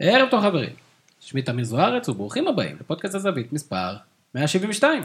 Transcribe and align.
ערב 0.00 0.30
טוב 0.30 0.42
חברים, 0.42 0.70
שמי 1.20 1.42
תמיר 1.42 1.64
זוארץ 1.64 2.08
וברוכים 2.08 2.48
הבאים 2.48 2.76
לפודקאסט 2.80 3.14
הזווית 3.14 3.52
מספר 3.52 3.96
172. 4.34 5.02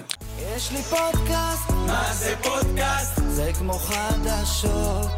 יש 0.55 0.71
לי 0.71 0.81
פודקאסט, 0.81 1.69
מה 1.87 2.13
זה 2.13 2.35
פודקאסט? 2.43 3.21
זה 3.27 3.51
כמו 3.59 3.73
חדשות. 3.73 5.11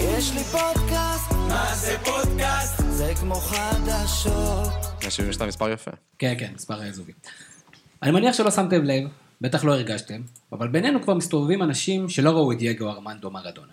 יש 0.00 0.32
לי 0.32 0.44
פודקאסט, 0.44 1.32
מה 1.48 1.74
זה 1.74 1.96
פודקאסט? 2.04 2.82
זה 2.88 3.12
כמו 3.20 3.34
חדשות. 3.34 4.68
172 5.02 5.48
מספר 5.48 5.70
יפה. 5.70 5.90
כן, 6.18 6.34
כן, 6.38 6.52
מספר 6.54 6.92
זוגי. 6.92 7.12
אני 8.02 8.10
מניח 8.10 8.34
שלא 8.34 8.50
שמתם 8.50 8.84
לב, 8.84 9.08
בטח 9.40 9.64
לא 9.64 9.72
הרגשתם, 9.72 10.20
אבל 10.52 10.68
בינינו 10.68 11.02
כבר 11.02 11.14
מסתובבים 11.14 11.62
אנשים 11.62 12.08
שלא 12.08 12.30
ראו 12.30 12.52
את 12.52 12.58
דייגו 12.58 12.88
ארמנדו 12.88 13.30
מרדונה. 13.30 13.72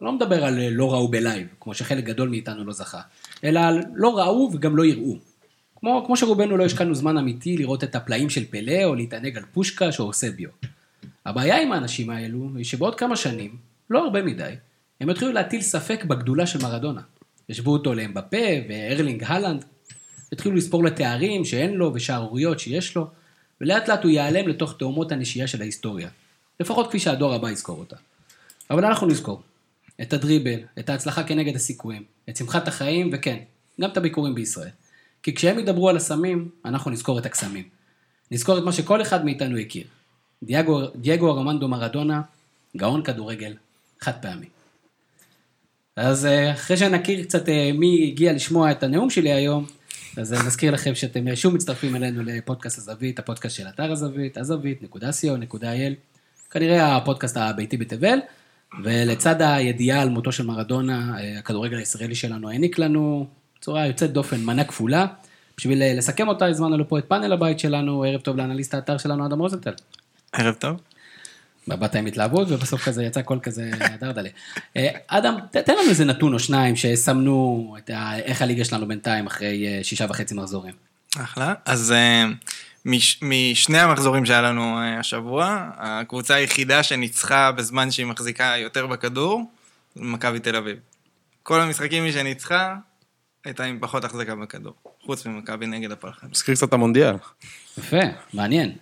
אני 0.00 0.06
לא 0.06 0.12
מדבר 0.12 0.44
על 0.44 0.58
אה, 0.58 0.70
לא 0.70 0.92
ראו 0.92 1.08
בלייב, 1.08 1.46
כמו 1.60 1.74
שחלק 1.74 2.04
גדול 2.04 2.28
מאיתנו 2.28 2.64
לא 2.64 2.72
זכה, 2.72 3.00
אלא 3.44 3.60
על 3.60 3.82
לא 3.94 4.18
ראו 4.18 4.50
וגם 4.52 4.76
לא 4.76 4.84
יראו. 4.84 5.16
כמו, 5.76 6.02
כמו 6.06 6.16
שרובנו 6.16 6.56
לא 6.56 6.64
השקענו 6.64 6.94
זמן 6.94 7.18
אמיתי 7.18 7.56
לראות 7.56 7.84
את 7.84 7.94
הפלאים 7.94 8.30
של 8.30 8.44
פלא 8.50 8.84
או 8.84 8.94
להתענג 8.94 9.36
על 9.36 9.44
פושקש 9.52 10.00
או 10.00 10.04
אוסביו. 10.04 10.50
הבעיה 11.26 11.62
עם 11.62 11.72
האנשים 11.72 12.10
האלו 12.10 12.50
היא 12.56 12.64
שבעוד 12.64 12.94
כמה 12.94 13.16
שנים, 13.16 13.56
לא 13.90 14.04
הרבה 14.04 14.22
מדי, 14.22 14.54
הם 15.00 15.10
יתחילו 15.10 15.32
להטיל 15.32 15.60
ספק 15.60 16.04
בגדולה 16.04 16.46
של 16.46 16.62
מרדונה. 16.62 17.00
ישוו 17.48 17.72
אותו 17.72 17.94
לאמבפה 17.94 18.46
וארלינג 18.68 19.24
הולנד, 19.26 19.64
התחילו 20.32 20.54
לספור 20.54 20.84
לתארים 20.84 21.44
שאין 21.44 21.74
לו 21.74 21.94
ושערוריות 21.94 22.60
שיש 22.60 22.96
לו, 22.96 23.06
ולאט 23.60 23.88
לאט 23.88 24.02
הוא 24.02 24.10
ייעלם 24.10 24.48
לתוך 24.48 24.74
תהומות 24.78 25.12
הנשייה 25.12 25.46
של 25.46 25.60
ההיסטוריה. 25.60 26.08
לפחות 26.60 26.88
כפי 26.88 26.98
שהדור 26.98 27.34
הבא 27.34 27.50
יזכור 27.50 27.78
אותה. 27.78 27.96
אבל 28.70 28.84
אנחנו 28.84 29.06
נזכור. 29.06 29.42
את 30.02 30.12
הדריבל, 30.12 30.60
את 30.78 30.88
ההצלחה 30.88 31.22
כנגד 31.22 31.56
הסיכויים, 31.56 32.02
את 32.28 32.36
שמחת 32.36 32.68
החיים, 32.68 33.10
וכן, 33.12 33.38
גם 33.80 33.90
את 33.90 33.96
הביקורים 33.96 34.34
בישראל. 34.34 34.70
כי 35.22 35.34
כשהם 35.34 35.58
ידברו 35.58 35.88
על 35.88 35.96
הסמים, 35.96 36.48
אנחנו 36.64 36.90
נזכור 36.90 37.18
את 37.18 37.26
הקסמים. 37.26 37.68
נזכור 38.30 38.58
את 38.58 38.62
מה 38.62 38.72
שכל 38.72 39.02
אחד 39.02 39.24
מאיתנו 39.24 39.58
הכיר. 39.58 39.84
דייגו, 40.42 40.80
דייגו 40.96 41.30
ארמנדו 41.30 41.68
מרדונה, 41.68 42.22
גאון 42.76 43.02
כדורגל, 43.02 43.54
חד 44.00 44.12
פעמי. 44.22 44.46
אז 45.96 46.26
אה, 46.26 46.52
אחרי 46.52 46.76
שנכיר 46.76 47.24
קצת 47.24 47.48
אה, 47.48 47.70
מי 47.74 48.08
הגיע 48.12 48.32
לשמוע 48.32 48.70
את 48.70 48.82
הנאום 48.82 49.10
שלי 49.10 49.32
היום, 49.32 49.66
אז 50.16 50.32
אה, 50.32 50.42
נזכיר 50.46 50.72
לכם 50.72 50.94
שאתם 50.94 51.36
שוב 51.36 51.54
מצטרפים 51.54 51.96
אלינו 51.96 52.22
לפודקאסט 52.22 52.78
הזווית, 52.78 53.18
הפודקאסט 53.18 53.56
של 53.56 53.68
אתר 53.68 53.92
הזווית, 53.92 54.38
הזווית.co.il, 54.38 55.94
כנראה 56.50 56.96
הפודקאסט 56.96 57.36
הביתי 57.36 57.76
בתבל, 57.76 58.18
ולצד 58.84 59.42
הידיעה 59.42 60.02
על 60.02 60.08
מותו 60.08 60.32
של 60.32 60.46
מרדונה, 60.46 61.16
הכדורגל 61.38 61.76
הישראלי 61.76 62.14
שלנו 62.14 62.50
העניק 62.50 62.78
לנו 62.78 63.26
בצורה 63.58 63.86
יוצאת 63.86 64.12
דופן 64.12 64.40
מנה 64.40 64.64
כפולה. 64.64 65.06
בשביל 65.58 65.98
לסכם 65.98 66.28
אותה, 66.28 66.46
הזמנו 66.46 66.78
לפה 66.78 66.98
את 66.98 67.04
פאנל 67.04 67.32
הבית 67.32 67.58
שלנו, 67.58 68.04
ערב 68.04 68.20
טוב 68.20 68.36
לאנליסט 68.36 68.74
האתר 68.74 68.98
שלנו, 68.98 69.26
אדם 69.26 69.38
רוזנטל. 69.38 69.72
ערב 70.32 70.54
טוב. 70.54 70.80
באת 71.66 71.94
עם 71.94 72.06
התלהבות, 72.06 72.50
ובסוף 72.50 72.84
כזה 72.84 73.04
יצא 73.04 73.22
קול 73.22 73.38
כזה 73.42 73.70
דרדלה. 74.00 74.28
אדם, 75.06 75.36
תן 75.50 75.72
לנו 75.72 75.90
איזה 75.90 76.04
נתון 76.04 76.34
או 76.34 76.38
שניים 76.38 76.76
שסמנו 76.76 77.74
את 77.78 77.90
ה... 77.90 78.18
איך 78.18 78.42
הליגה 78.42 78.64
שלנו 78.64 78.88
בינתיים 78.88 79.26
אחרי 79.26 79.80
שישה 79.82 80.06
וחצי 80.08 80.34
מחזורים. 80.34 80.74
אחלה. 81.16 81.54
אז 81.64 81.94
מש, 82.88 83.18
משני 83.22 83.78
המחזורים 83.78 84.26
שהיה 84.26 84.42
לנו 84.42 84.78
השבוע, 84.80 85.70
הקבוצה 85.76 86.34
היחידה 86.34 86.82
שניצחה 86.82 87.52
בזמן 87.52 87.90
שהיא 87.90 88.06
מחזיקה 88.06 88.54
יותר 88.58 88.86
בכדור, 88.86 89.50
מכבי 89.96 90.40
תל 90.40 90.56
אביב. 90.56 90.76
כל 91.42 91.60
המשחקים 91.60 92.04
היא 92.04 92.12
שניצחה, 92.12 92.76
הייתה 93.44 93.64
עם 93.64 93.78
פחות 93.80 94.04
החזקה 94.04 94.34
בכדור, 94.34 94.74
חוץ 95.02 95.26
ממכבי 95.26 95.66
נגד 95.66 95.92
הפלחן. 95.92 96.26
מזכיר 96.30 96.54
קצת 96.54 96.68
את 96.68 96.72
המונדיאל. 96.72 97.14
יפה, 97.78 98.00
מעניין. 98.34 98.72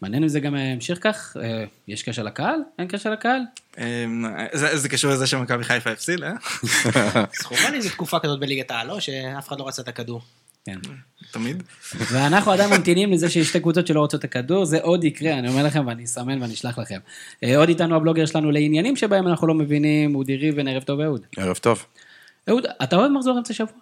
מעניין 0.00 0.22
אם 0.22 0.28
זה 0.28 0.40
גם 0.40 0.54
המשיך 0.54 0.98
כך, 1.02 1.36
יש 1.88 2.02
קשר 2.02 2.22
לקהל? 2.22 2.60
אין 2.78 2.88
קשר 2.88 3.10
לקהל? 3.10 3.40
זה, 4.52 4.76
זה 4.76 4.88
קשור 4.88 5.10
לזה 5.10 5.26
שמכבי 5.26 5.64
חיפה 5.64 5.90
הפסיד, 5.90 6.22
אה? 6.22 6.32
זכורה 7.40 7.70
לי 7.70 7.76
איזה 7.76 7.90
תקופה 7.90 8.18
כזאת 8.18 8.40
בליגת 8.40 8.70
העל, 8.70 8.86
לא? 8.86 9.00
שאף 9.00 9.48
אחד 9.48 9.58
לא 9.58 9.68
רצה 9.68 9.82
את 9.82 9.88
הכדור. 9.88 10.22
כן. 10.66 10.78
תמיד. 11.32 11.62
ואנחנו 12.12 12.52
עדיין 12.52 12.70
ממתינים 12.70 13.12
לזה 13.12 13.30
שיש 13.30 13.48
שתי 13.48 13.60
קבוצות 13.60 13.86
שלא 13.86 14.00
רוצות 14.00 14.20
את 14.20 14.24
הכדור, 14.24 14.64
זה 14.64 14.80
עוד 14.82 15.04
יקרה, 15.04 15.38
אני 15.38 15.48
אומר 15.48 15.66
לכם 15.66 15.86
ואני 15.86 16.04
אסמן 16.04 16.42
ואני 16.42 16.54
אשלח 16.54 16.78
לכם. 16.78 16.98
עוד 17.56 17.68
איתנו 17.68 17.96
הבלוגר 17.96 18.26
שלנו 18.26 18.50
לעניינים 18.50 18.96
שבהם 18.96 19.28
אנחנו 19.28 19.46
לא 19.46 19.54
מבינים, 19.54 20.14
אודי 20.14 20.36
ריבן, 20.36 20.68
ערב 20.68 20.82
טוב 20.82 21.00
אהוד. 21.00 21.26
ערב 21.36 21.56
טוב. 21.56 21.86
אהוד, 22.48 22.66
אתה 22.82 22.96
אוהב 22.96 23.12
מחזור 23.12 23.38
אמצע 23.38 23.54
שבוע? 23.54 23.74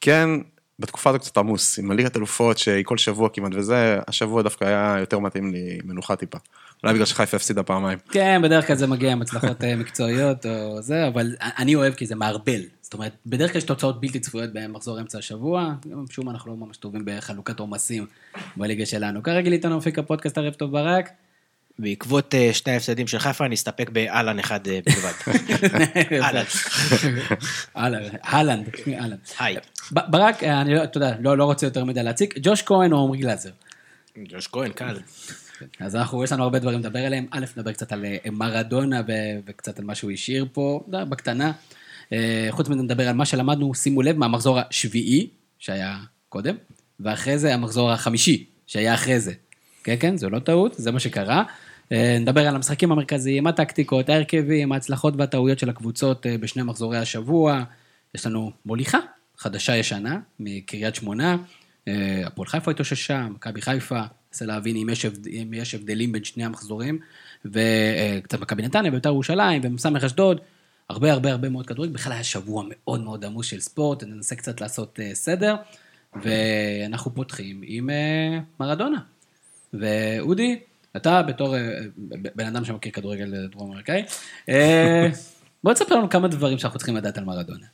כן, 0.00 0.28
בתקופה 0.78 1.10
הזו 1.10 1.18
קצת 1.18 1.38
עמוס, 1.38 1.78
עם 1.78 1.90
הליגת 1.90 2.16
אלופות 2.16 2.58
שהיא 2.58 2.84
כל 2.84 2.98
שבוע 2.98 3.28
כמעט 3.32 3.52
וזה, 3.54 3.98
השבוע 4.08 4.42
דווקא 4.42 4.64
היה 4.64 4.96
יותר 5.00 5.18
מתאים 5.18 5.52
לי 5.52 5.78
מנוחה 5.84 6.16
טיפה. 6.16 6.38
אולי 6.82 6.94
בגלל 6.94 7.06
שחיפה 7.06 7.36
הפסידה 7.36 7.62
פעמיים. 7.62 7.98
כן, 8.10 8.40
בדרך 8.42 8.66
כלל 8.66 8.76
זה 8.76 8.86
מגיע 8.86 9.12
עם 9.12 9.22
הצלחות 9.22 9.64
מקצועיות 9.64 10.46
או 10.46 10.82
זה, 10.82 11.08
אבל 11.08 11.36
אני 11.40 11.74
אוהב 11.74 11.94
כי 11.94 12.06
זה 12.06 12.14
מערבל. 12.14 12.60
זאת 12.82 12.94
אומרת, 12.94 13.12
בדרך 13.26 13.52
כלל 13.52 13.58
יש 13.58 13.64
תוצאות 13.64 14.00
בלתי 14.00 14.20
צפויות 14.20 14.50
במחזור 14.52 15.00
אמצע 15.00 15.18
השבוע, 15.18 15.74
משום 15.86 16.26
מה 16.26 16.32
אנחנו 16.32 16.50
לא 16.50 16.56
ממש 16.56 16.76
טובים 16.76 17.02
בחלוקת 17.04 17.60
עומסים 17.60 18.06
בליגה 18.56 18.86
שלנו. 18.86 19.22
כרגיל 19.22 19.52
איתנו 19.52 19.76
מפיק 19.76 19.98
הפודקאסט 19.98 20.38
ערב 20.38 20.52
טוב 20.54 20.72
ברק. 20.72 21.10
בעקבות 21.78 22.34
שני 22.52 22.72
ההפסדים 22.72 23.06
של 23.06 23.18
חיפה, 23.18 23.48
נסתפק 23.48 23.90
באלן 23.90 24.38
אחד 24.38 24.60
בלבד. 24.64 25.12
אהלן. 27.76 28.02
אהלן, 28.26 28.62
אהלן. 28.94 29.16
היי. 29.38 29.56
ברק, 29.90 30.44
אני, 30.44 30.84
אתה 30.84 30.96
יודע, 30.96 31.14
לא 31.20 31.44
רוצה 31.44 31.66
יותר 31.66 31.84
מדי 31.84 32.02
להציג, 32.02 32.34
ג'וש 32.42 32.62
כהן 32.62 32.92
או 32.92 33.04
עמרי 33.04 33.18
גלאזר? 33.18 33.50
ג'וש 34.28 34.46
כהן, 34.46 34.72
קל. 34.72 34.96
אז 35.80 35.96
אנחנו, 35.96 36.24
יש 36.24 36.32
לנו 36.32 36.42
הרבה 36.42 36.58
דברים 36.58 36.80
לדבר 36.80 36.98
עליהם. 36.98 37.26
א', 37.30 37.44
נדבר 37.56 37.72
קצת 37.72 37.92
על 37.92 38.04
מרדונה 38.32 39.00
וקצת 39.46 39.78
על 39.78 39.84
מה 39.84 39.94
שהוא 39.94 40.10
השאיר 40.10 40.46
פה, 40.52 40.84
בקטנה. 40.88 41.52
חוץ 42.50 42.68
מזה 42.68 42.82
נדבר 42.82 43.08
על 43.08 43.14
מה 43.14 43.26
שלמדנו, 43.26 43.74
שימו 43.74 44.02
לב, 44.02 44.16
מהמחזור 44.16 44.58
השביעי, 44.58 45.28
שהיה 45.58 45.98
קודם, 46.28 46.56
ואחרי 47.00 47.38
זה 47.38 47.54
המחזור 47.54 47.92
החמישי, 47.92 48.44
שהיה 48.66 48.94
אחרי 48.94 49.20
זה. 49.20 49.32
כן, 49.84 49.96
כן, 50.00 50.16
זו 50.16 50.30
לא 50.30 50.38
טעות, 50.38 50.74
זה 50.78 50.92
מה 50.92 51.00
שקרה. 51.00 51.42
נדבר 51.90 52.48
על 52.48 52.54
המשחקים 52.54 52.92
המרכזיים, 52.92 53.46
הטקטיקות, 53.46 54.08
ההרכבים, 54.08 54.72
ההצלחות 54.72 55.14
והטעויות 55.18 55.58
של 55.58 55.70
הקבוצות 55.70 56.26
בשני 56.40 56.62
מחזורי 56.62 56.98
השבוע. 56.98 57.64
יש 58.14 58.26
לנו 58.26 58.52
מוליכה, 58.66 58.98
חדשה 59.38 59.76
ישנה, 59.76 60.18
מקריית 60.40 60.94
שמונה. 60.94 61.36
הפועל 62.26 62.48
חיפה 62.48 62.70
התאוששה, 62.70 63.28
מכבי 63.28 63.62
חיפה, 63.62 64.00
ננסה 64.30 64.44
להבין 64.44 64.76
אם 64.76 64.88
יש. 64.88 65.06
אם 65.42 65.54
יש 65.54 65.74
הבדלים 65.74 66.12
בין 66.12 66.24
שני 66.24 66.44
המחזורים, 66.44 66.98
וקצת 67.44 68.40
מכבי 68.40 68.62
נתניה, 68.62 68.90
בית"ר 68.90 69.08
ירושלים, 69.08 69.62
ומסמך 69.64 70.04
אשדוד. 70.04 70.40
הרבה 70.90 71.12
הרבה 71.12 71.30
הרבה 71.30 71.48
מאוד 71.48 71.66
כדורגל, 71.66 71.92
בכלל 71.92 72.12
היה 72.12 72.24
שבוע 72.24 72.64
מאוד 72.68 73.00
מאוד 73.00 73.24
עמוס 73.24 73.46
של 73.46 73.60
ספורט, 73.60 74.02
ננסה 74.02 74.36
קצת 74.36 74.60
לעשות 74.60 74.98
סדר, 75.12 75.56
ואנחנו 76.22 77.14
פותחים 77.14 77.60
עם 77.64 77.90
מרדונה. 78.60 78.98
ואודי, 79.74 80.58
אתה 80.96 81.22
בתור 81.22 81.54
בן 82.34 82.46
אדם 82.46 82.64
שמכיר 82.64 82.92
כדורגל 82.92 83.48
דרום 83.50 83.72
אמריקאי, 83.72 84.02
בוא 85.64 85.72
תספר 85.72 85.94
לנו 85.94 86.10
כמה 86.10 86.28
דברים 86.28 86.58
שאנחנו 86.58 86.78
צריכים 86.78 86.96
לדעת 86.96 87.18
על 87.18 87.24
מרדונה. 87.24 87.66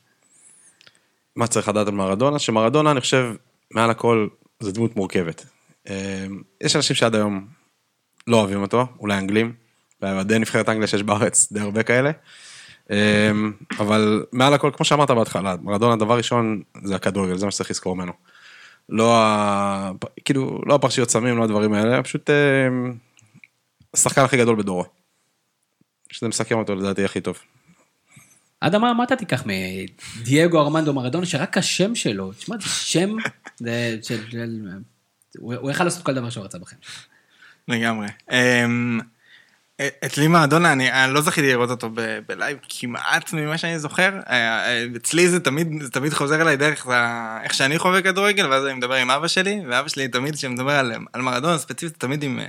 מה 1.37 1.47
צריך 1.47 1.69
לדעת 1.69 1.89
על 1.89 1.95
מרדונה? 1.95 2.39
שמרדונה, 2.39 2.91
אני 2.91 3.01
חושב, 3.01 3.35
מעל 3.71 3.91
הכל, 3.91 4.29
זה 4.61 4.73
דמות 4.73 4.97
מורכבת. 4.97 5.47
יש 6.61 6.77
אנשים 6.77 6.97
שעד 6.97 7.15
היום 7.15 7.47
לא 8.27 8.37
אוהבים 8.37 8.63
אותו, 8.63 8.87
אולי 9.01 9.19
אנגלים, 9.19 9.53
ועדי 10.01 10.39
נבחרת 10.39 10.69
אנגליה 10.69 10.87
שיש 10.87 11.03
בארץ 11.03 11.53
די 11.53 11.61
הרבה 11.61 11.83
כאלה. 11.83 12.11
אבל 13.79 14.25
מעל 14.33 14.55
הכל, 14.55 14.71
כמו 14.75 14.85
שאמרת 14.85 15.11
בהתחלה, 15.11 15.55
מרדונה, 15.63 15.97
דבר 15.97 16.17
ראשון, 16.17 16.63
זה 16.85 16.97
הכדורגל, 16.97 17.37
זה 17.37 17.45
מה 17.45 17.51
שצריך 17.51 17.71
לזכור 17.71 17.97
ממנו. 17.97 18.13
לא, 18.89 19.17
ה... 19.17 19.91
כאילו, 20.25 20.61
לא 20.67 20.75
הפרשיות 20.75 21.11
סמים, 21.11 21.39
לא 21.39 21.45
הדברים 21.45 21.73
האלה, 21.73 22.03
פשוט 22.03 22.31
השחקן 23.95 24.21
הכי 24.21 24.37
גדול 24.37 24.57
בדורו. 24.57 24.85
שזה 26.13 26.29
מסכם 26.29 26.59
אותו 26.59 26.75
לדעתי 26.75 27.05
הכי 27.05 27.21
טוב. 27.21 27.39
אדם, 28.61 28.97
מה 28.97 29.05
אתה 29.05 29.17
תיקח 29.17 29.45
מדייגו 29.47 30.61
ארמנדו 30.61 30.95
מרדונה, 30.95 31.27
שרק 31.27 31.59
השם 31.59 31.95
שלו, 31.95 32.33
תשמע, 32.33 32.57
זה 32.61 32.69
שם, 32.69 33.17
זה 33.59 33.97
של... 34.03 34.69
הוא 35.39 35.71
יכל 35.71 35.85
לעשות 35.85 36.03
כל 36.03 36.15
דבר 36.15 36.31
שהוא 36.31 36.45
רצה 36.45 36.59
בחיים. 36.59 36.81
לגמרי. 37.69 38.07
אצלי 40.05 40.29
מרדונה, 40.29 40.73
אני 40.73 41.15
לא 41.15 41.21
זכיתי 41.21 41.47
לראות 41.47 41.71
אותו 41.71 41.91
בלייב 42.29 42.59
כמעט 42.69 43.33
ממה 43.33 43.59
שאני 43.59 43.79
זוכר. 43.79 44.21
אצלי 44.97 45.29
זה 45.29 45.41
תמיד, 45.41 45.83
זה 45.83 45.91
תמיד 45.91 46.13
חוזר 46.13 46.43
אליי 46.43 46.57
דרך 46.57 46.87
איך 47.43 47.55
שאני 47.55 47.79
חווה 47.79 48.03
כדורגל, 48.03 48.47
ואז 48.47 48.67
אני 48.67 48.75
מדבר 48.75 48.95
עם 48.95 49.11
אבא 49.11 49.29
שלי, 49.29 49.61
ואבא 49.69 49.89
שלי 49.89 50.09
תמיד, 50.09 50.35
כשמדבר 50.35 50.73
על, 50.73 50.93
על 51.13 51.23
מרדונה 51.23 51.59
ספציפית, 51.59 51.97
תמיד 52.01 52.23
עם, 52.23 52.41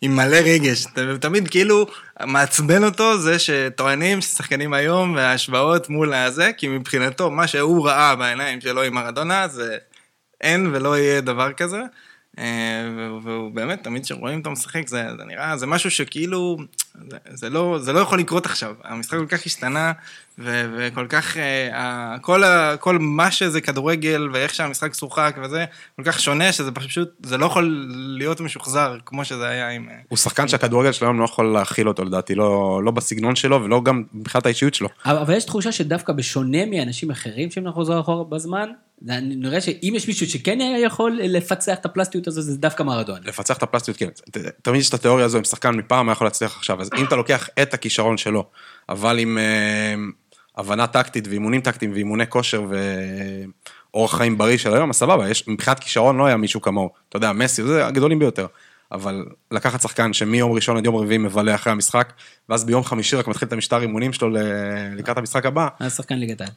עם 0.00 0.16
מלא 0.16 0.36
רגש. 0.36 0.86
תמיד 1.20 1.48
כאילו 1.48 1.86
מעצבן 2.26 2.84
אותו 2.84 3.18
זה 3.18 3.38
שטוענים 3.38 4.20
ששחקנים 4.20 4.74
היום 4.74 5.14
וההשוואות 5.14 5.88
מול 5.88 6.14
הזה, 6.14 6.50
כי 6.56 6.68
מבחינתו 6.68 7.30
מה 7.30 7.46
שהוא 7.46 7.86
ראה 7.86 8.16
בעיניים 8.16 8.60
שלו 8.60 8.82
עם 8.82 8.94
מרדונה 8.94 9.48
זה 9.48 9.78
אין 10.40 10.70
ולא 10.72 10.98
יהיה 10.98 11.20
דבר 11.20 11.52
כזה. 11.52 11.80
אה, 12.38 12.44
והוא- 13.24 13.50
באמת, 13.54 13.84
תמיד 13.84 14.04
כשרואים 14.04 14.38
אותו 14.38 14.50
משחק, 14.50 14.88
זה, 14.88 15.06
זה 15.18 15.24
נראה, 15.24 15.56
זה 15.56 15.66
משהו 15.66 15.90
שכאילו, 15.90 16.56
זה, 17.10 17.16
זה, 17.30 17.50
לא, 17.50 17.78
זה 17.80 17.92
לא 17.92 18.00
יכול 18.00 18.18
לקרות 18.18 18.46
עכשיו. 18.46 18.74
המשחק 18.84 19.18
כל 19.18 19.26
כך 19.26 19.46
השתנה, 19.46 19.92
ו, 20.38 20.70
וכל 20.78 21.06
כך, 21.08 21.36
ה- 21.72 22.16
כל, 22.20 22.44
ה, 22.44 22.76
כל 22.76 22.98
מה 22.98 23.30
שזה 23.30 23.60
כדורגל, 23.60 24.28
ואיך 24.32 24.54
שהמשחק 24.54 24.94
שוחק 24.94 25.36
וזה, 25.42 25.64
כל 25.96 26.02
כך 26.04 26.20
שונה, 26.20 26.52
שזה 26.52 26.70
פשוט, 26.72 27.10
זה 27.22 27.38
לא 27.38 27.46
יכול 27.46 27.88
להיות 28.18 28.40
משוחזר, 28.40 28.96
כמו 29.06 29.24
שזה 29.24 29.48
היה 29.48 29.68
עם... 29.70 29.88
אה, 29.90 29.94
הוא 30.08 30.18
שחקן 30.18 30.48
שהכדורגל 30.48 30.92
של 30.92 31.04
היום 31.04 31.18
לא 31.20 31.24
יכול 31.24 31.46
להכיל 31.52 31.88
אותו 31.88 32.04
לדעתי, 32.04 32.34
לא, 32.34 32.80
לא 32.84 32.90
בסגנון 32.90 33.36
שלו 33.36 33.62
ולא 33.64 33.82
גם 33.82 34.02
מבחינת 34.14 34.46
האישיות 34.46 34.74
שלו. 34.74 34.88
אבל 35.06 35.18
אבל 35.18 35.34
יש 35.34 35.44
תחושה 35.44 35.72
שדווקא 35.72 36.12
בשונה 36.12 36.66
מאנשים 36.66 37.10
אחרים 37.10 37.50
שהם 37.50 37.64
נחזור 37.64 38.00
אחורה 38.00 38.24
בזמן, 38.24 38.68
נראה 39.06 39.60
שאם 39.60 39.92
יש 39.96 40.08
מישהו 40.08 40.26
שכן 40.26 40.60
היה 40.60 40.78
יכול 40.78 41.20
לפצח 41.22 41.74
את 41.74 41.84
הפלסטיות 41.84 42.26
הזו, 42.26 42.42
זה 42.42 42.58
דווקא 42.58 42.82
מרדונה. 42.82 43.18
לפצח 43.24 43.56
את 43.56 43.62
הפלסטיות, 43.62 43.96
כן. 43.96 44.08
תמיד 44.62 44.80
יש 44.80 44.88
את 44.88 44.94
התיאוריה 44.94 45.24
הזו, 45.24 45.38
אם 45.38 45.44
שחקן 45.44 45.74
מפעם 45.74 46.08
היה 46.08 46.12
יכול 46.12 46.26
להצליח 46.26 46.56
עכשיו, 46.56 46.80
אז 46.80 46.90
אם 46.98 47.04
אתה 47.04 47.16
לוקח 47.16 47.48
את 47.62 47.74
הכישרון 47.74 48.16
שלו, 48.16 48.44
אבל 48.88 49.18
עם 49.18 49.38
אה, 49.38 49.94
הבנה 50.56 50.86
טקטית 50.86 51.28
ואימונים 51.28 51.60
טקטיים 51.60 51.92
ואימוני 51.92 52.26
כושר 52.26 52.66
ואורח 53.92 54.16
חיים 54.16 54.38
בריא 54.38 54.56
של 54.56 54.74
היום, 54.74 54.90
אז 54.90 54.96
סבבה, 54.96 55.24
מבחינת 55.46 55.78
כישרון 55.78 56.16
לא 56.16 56.26
היה 56.26 56.36
מישהו 56.36 56.60
כמוהו. 56.60 56.90
אתה 57.08 57.16
יודע, 57.16 57.32
מסי, 57.32 57.62
זה 57.62 57.86
הגדולים 57.86 58.18
ביותר. 58.18 58.46
אבל 58.94 59.24
לקחת 59.50 59.80
שחקן 59.80 60.12
שמיום 60.12 60.52
ראשון 60.52 60.76
עד 60.76 60.84
יום 60.84 60.96
רביעי 60.96 61.18
מבלה 61.18 61.54
אחרי 61.54 61.72
המשחק, 61.72 62.12
ואז 62.48 62.64
ביום 62.64 62.84
חמישי 62.84 63.16
רק 63.16 63.28
מתחיל 63.28 63.48
את 63.48 63.52
המשטר 63.52 63.82
אימונים 63.82 64.12
שלו 64.12 64.28
לקראת 64.96 65.18
המשחק 65.18 65.46
הבא, 65.46 65.68
היה 65.80 65.90
שחקן 65.90 66.14
ליגת 66.14 66.40
העל. 66.40 66.50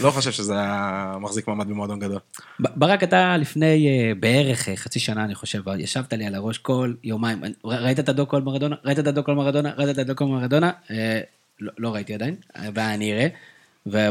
לא 0.00 0.10
חושב 0.10 0.30
שזה 0.30 0.54
היה 0.54 1.16
מחזיק 1.20 1.48
מעמד 1.48 1.68
במועדון 1.68 1.98
גדול. 1.98 2.18
ברק, 2.60 3.02
אתה 3.02 3.36
לפני 3.36 3.88
אה, 3.88 4.12
בערך 4.20 4.68
אה, 4.68 4.76
חצי 4.76 5.00
שנה, 5.00 5.24
אני 5.24 5.34
חושב, 5.34 5.62
ישבת 5.78 6.12
לי 6.12 6.26
על 6.26 6.34
הראש 6.34 6.58
כל 6.58 6.94
יומיים. 7.04 7.42
ראית 7.64 7.98
את 7.98 8.08
הדוקו 8.08 8.36
על 8.36 8.42
מרדונה? 8.42 8.76
ראית 8.84 8.98
את 8.98 9.06
הדוקו 9.06 9.30
על 9.30 9.36
מרדונה? 9.36 9.70
ראית 9.76 9.90
את 9.90 9.98
הדוקו 9.98 10.24
על 10.24 10.30
מרדונה? 10.30 10.70
אה, 10.90 11.20
לא- 11.60 11.72
לא 11.78 11.94
ראיתי 11.94 12.14
עדיין, 12.14 12.34
ואני 12.74 13.12
אראה. 13.12 13.28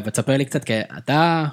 ותספר 0.06 0.38
לי 0.38 0.46
קצת, 0.46 0.64
כי 0.64 0.74
אתה... 0.98 1.46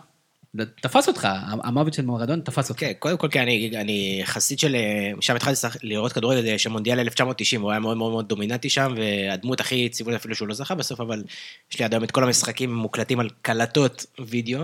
תפס 0.81 1.09
אותך, 1.09 1.29
המוות 1.65 1.95
של 1.95 2.05
מרדונה 2.05 2.43
תפס 2.43 2.69
אותך. 2.69 2.81
כן, 2.81 2.93
קודם 2.99 3.17
כל, 3.17 3.29
כי 3.29 3.41
אני, 3.41 3.71
אני 3.75 4.21
חסיד 4.25 4.59
של... 4.59 4.77
שם 5.21 5.37
התחלתי 5.37 5.67
לראות 5.83 6.13
כדורגל 6.13 6.57
של 6.57 6.71
מונדיאל 6.71 7.01
1990, 7.01 7.61
הוא 7.61 7.71
היה 7.71 7.81
מאוד 7.81 7.97
מאוד 7.97 8.13
מאוד 8.13 8.29
דומיננטי 8.29 8.71
שם, 8.71 8.95
והדמות 8.97 9.61
הכי 9.61 9.89
ציווי 9.89 10.17
אפילו 10.17 10.35
שהוא 10.35 10.49
לא 10.49 10.55
זכה 10.55 10.75
בסוף, 10.75 11.01
אבל 11.01 11.23
יש 11.73 11.79
לי 11.79 11.85
עד 11.85 11.95
היום 11.95 12.05
את 12.05 12.11
כל 12.11 12.25
המשחקים 12.25 12.75
מוקלטים 12.75 13.21
על 13.21 13.29
קלטות 13.43 14.07
וידאו. 14.21 14.61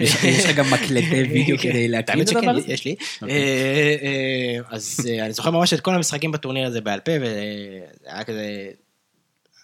יש 0.00 0.44
לך 0.44 0.56
גם 0.56 0.70
מקלטי 0.70 1.22
וידאו 1.30 1.58
כן, 1.62 1.70
כדי 1.70 1.88
להקליט 1.88 2.30
את 2.30 2.36
הדבר 2.36 2.50
הזה? 2.50 2.72
יש 2.72 2.84
לי. 2.84 2.96
אוקיי. 3.22 3.36
אה, 3.36 3.96
אה, 4.02 4.60
אז 4.70 5.08
אה, 5.08 5.24
אני 5.24 5.32
זוכר 5.32 5.50
ממש 5.50 5.74
את 5.74 5.80
כל 5.80 5.94
המשחקים 5.94 6.32
בטורניר 6.32 6.66
הזה 6.66 6.80
בעל 6.80 7.00
פה, 7.00 7.12
וזה 7.20 7.80
היה 8.06 8.24
כזה... 8.24 8.70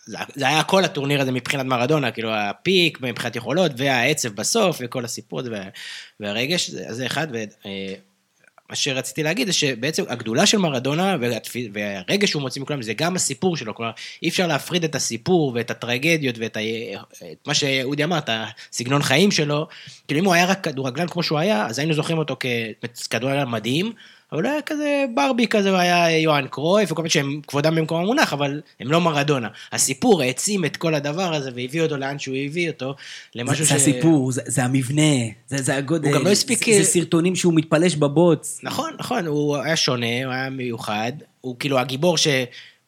זה 0.06 0.16
היה- 0.48 0.62
כל 0.62 0.84
הטורניר 0.84 1.20
הזה 1.20 1.32
מבחינת 1.32 1.66
מרדונה, 1.66 2.10
כאילו 2.10 2.34
הפיק 2.34 2.98
מבחינת 3.00 3.36
יכולות, 3.36 3.72
והעצב 3.76 4.28
בסוף, 4.28 4.78
וכל 4.80 5.04
הסיפור 5.04 5.40
הזה, 5.40 5.50
וה- 5.52 5.68
והרגש, 6.20 6.70
זה 6.70 6.84
זה 6.94 7.06
אחד, 7.06 7.26
ומה 7.30 8.76
שרציתי 8.76 9.22
להגיד 9.22 9.46
זה 9.46 9.52
שבעצם 9.52 10.04
הגדולה 10.08 10.46
של 10.46 10.58
מרדונה 10.58 11.16
והרגש 11.72 12.30
שהוא 12.30 12.42
מוציא 12.42 12.62
מכולם 12.62 12.82
זה 12.82 12.92
גם 12.94 13.16
הסיפור 13.16 13.56
שלו, 13.56 13.74
כלומר 13.74 13.90
אי 14.22 14.28
אפשר 14.28 14.46
להפריד 14.46 14.84
את 14.84 14.94
הסיפור 14.94 15.52
ואת 15.54 15.70
הטרגדיות 15.70 16.38
ואת 16.38 16.56
ה... 16.56 16.60
את 17.32 17.46
מה 17.46 17.54
שאודי 17.54 18.04
אמר, 18.04 18.18
את 18.18 18.30
הסגנון 18.32 19.02
חיים 19.02 19.30
שלו, 19.30 19.66
כאילו 20.08 20.20
אם 20.20 20.24
הוא 20.24 20.34
היה 20.34 20.46
רק 20.46 20.64
כדורגלן 20.64 21.08
כמו 21.08 21.22
שהוא 21.22 21.38
היה, 21.38 21.66
אז 21.66 21.78
היינו 21.78 21.94
זוכרים 21.94 22.18
אותו 22.18 22.36
ככדורגלן 23.08 23.48
מדהים, 23.50 23.92
אבל 24.32 24.42
הוא 24.44 24.52
היה 24.52 24.62
כזה 24.62 25.04
ברבי 25.14 25.46
כזה, 25.46 25.70
הוא 25.70 25.78
היה 25.78 26.18
יוהאן 26.18 26.46
קרויף, 26.50 26.92
וכל 26.92 27.02
מיני 27.02 27.10
שהם 27.10 27.40
כבודם 27.48 27.74
במקום 27.74 28.00
המונח, 28.02 28.32
אבל 28.32 28.60
הם 28.80 28.88
לא 28.92 29.00
מרדונה. 29.00 29.48
הסיפור 29.72 30.22
העצים 30.22 30.64
את 30.64 30.76
כל 30.76 30.94
הדבר 30.94 31.34
הזה 31.34 31.50
והביא 31.54 31.82
אותו 31.82 31.96
לאן 31.96 32.18
שהוא 32.18 32.36
הביא 32.46 32.70
אותו, 32.70 32.94
למשהו 33.34 33.64
זה 33.64 33.74
הסיפור, 33.74 34.32
זה- 34.32 34.42
זה 34.46 34.64
המבנה, 34.64 35.02
זה 35.48 35.62
זה 35.62 35.76
הגודל. 35.76 36.08
הוא 36.08 36.18
גם 36.18 36.24
לא 36.24 36.30
הספיק- 36.30 36.64
זה- 36.66 36.82
זה 36.82 36.90
סרטונים 36.90 37.36
שהוא 37.36 37.54
מתפלש 37.54 37.94
בבוץ. 37.96 38.60
נכון, 38.62 38.90
נכון, 38.98 39.26
הוא 39.26 39.56
היה 39.56 39.76
שונה, 39.76 40.24
הוא 40.24 40.32
היה 40.32 40.50
מיוחד, 40.50 41.12
הוא 41.40 41.56
כאילו 41.58 41.78
הגיבור 41.78 42.16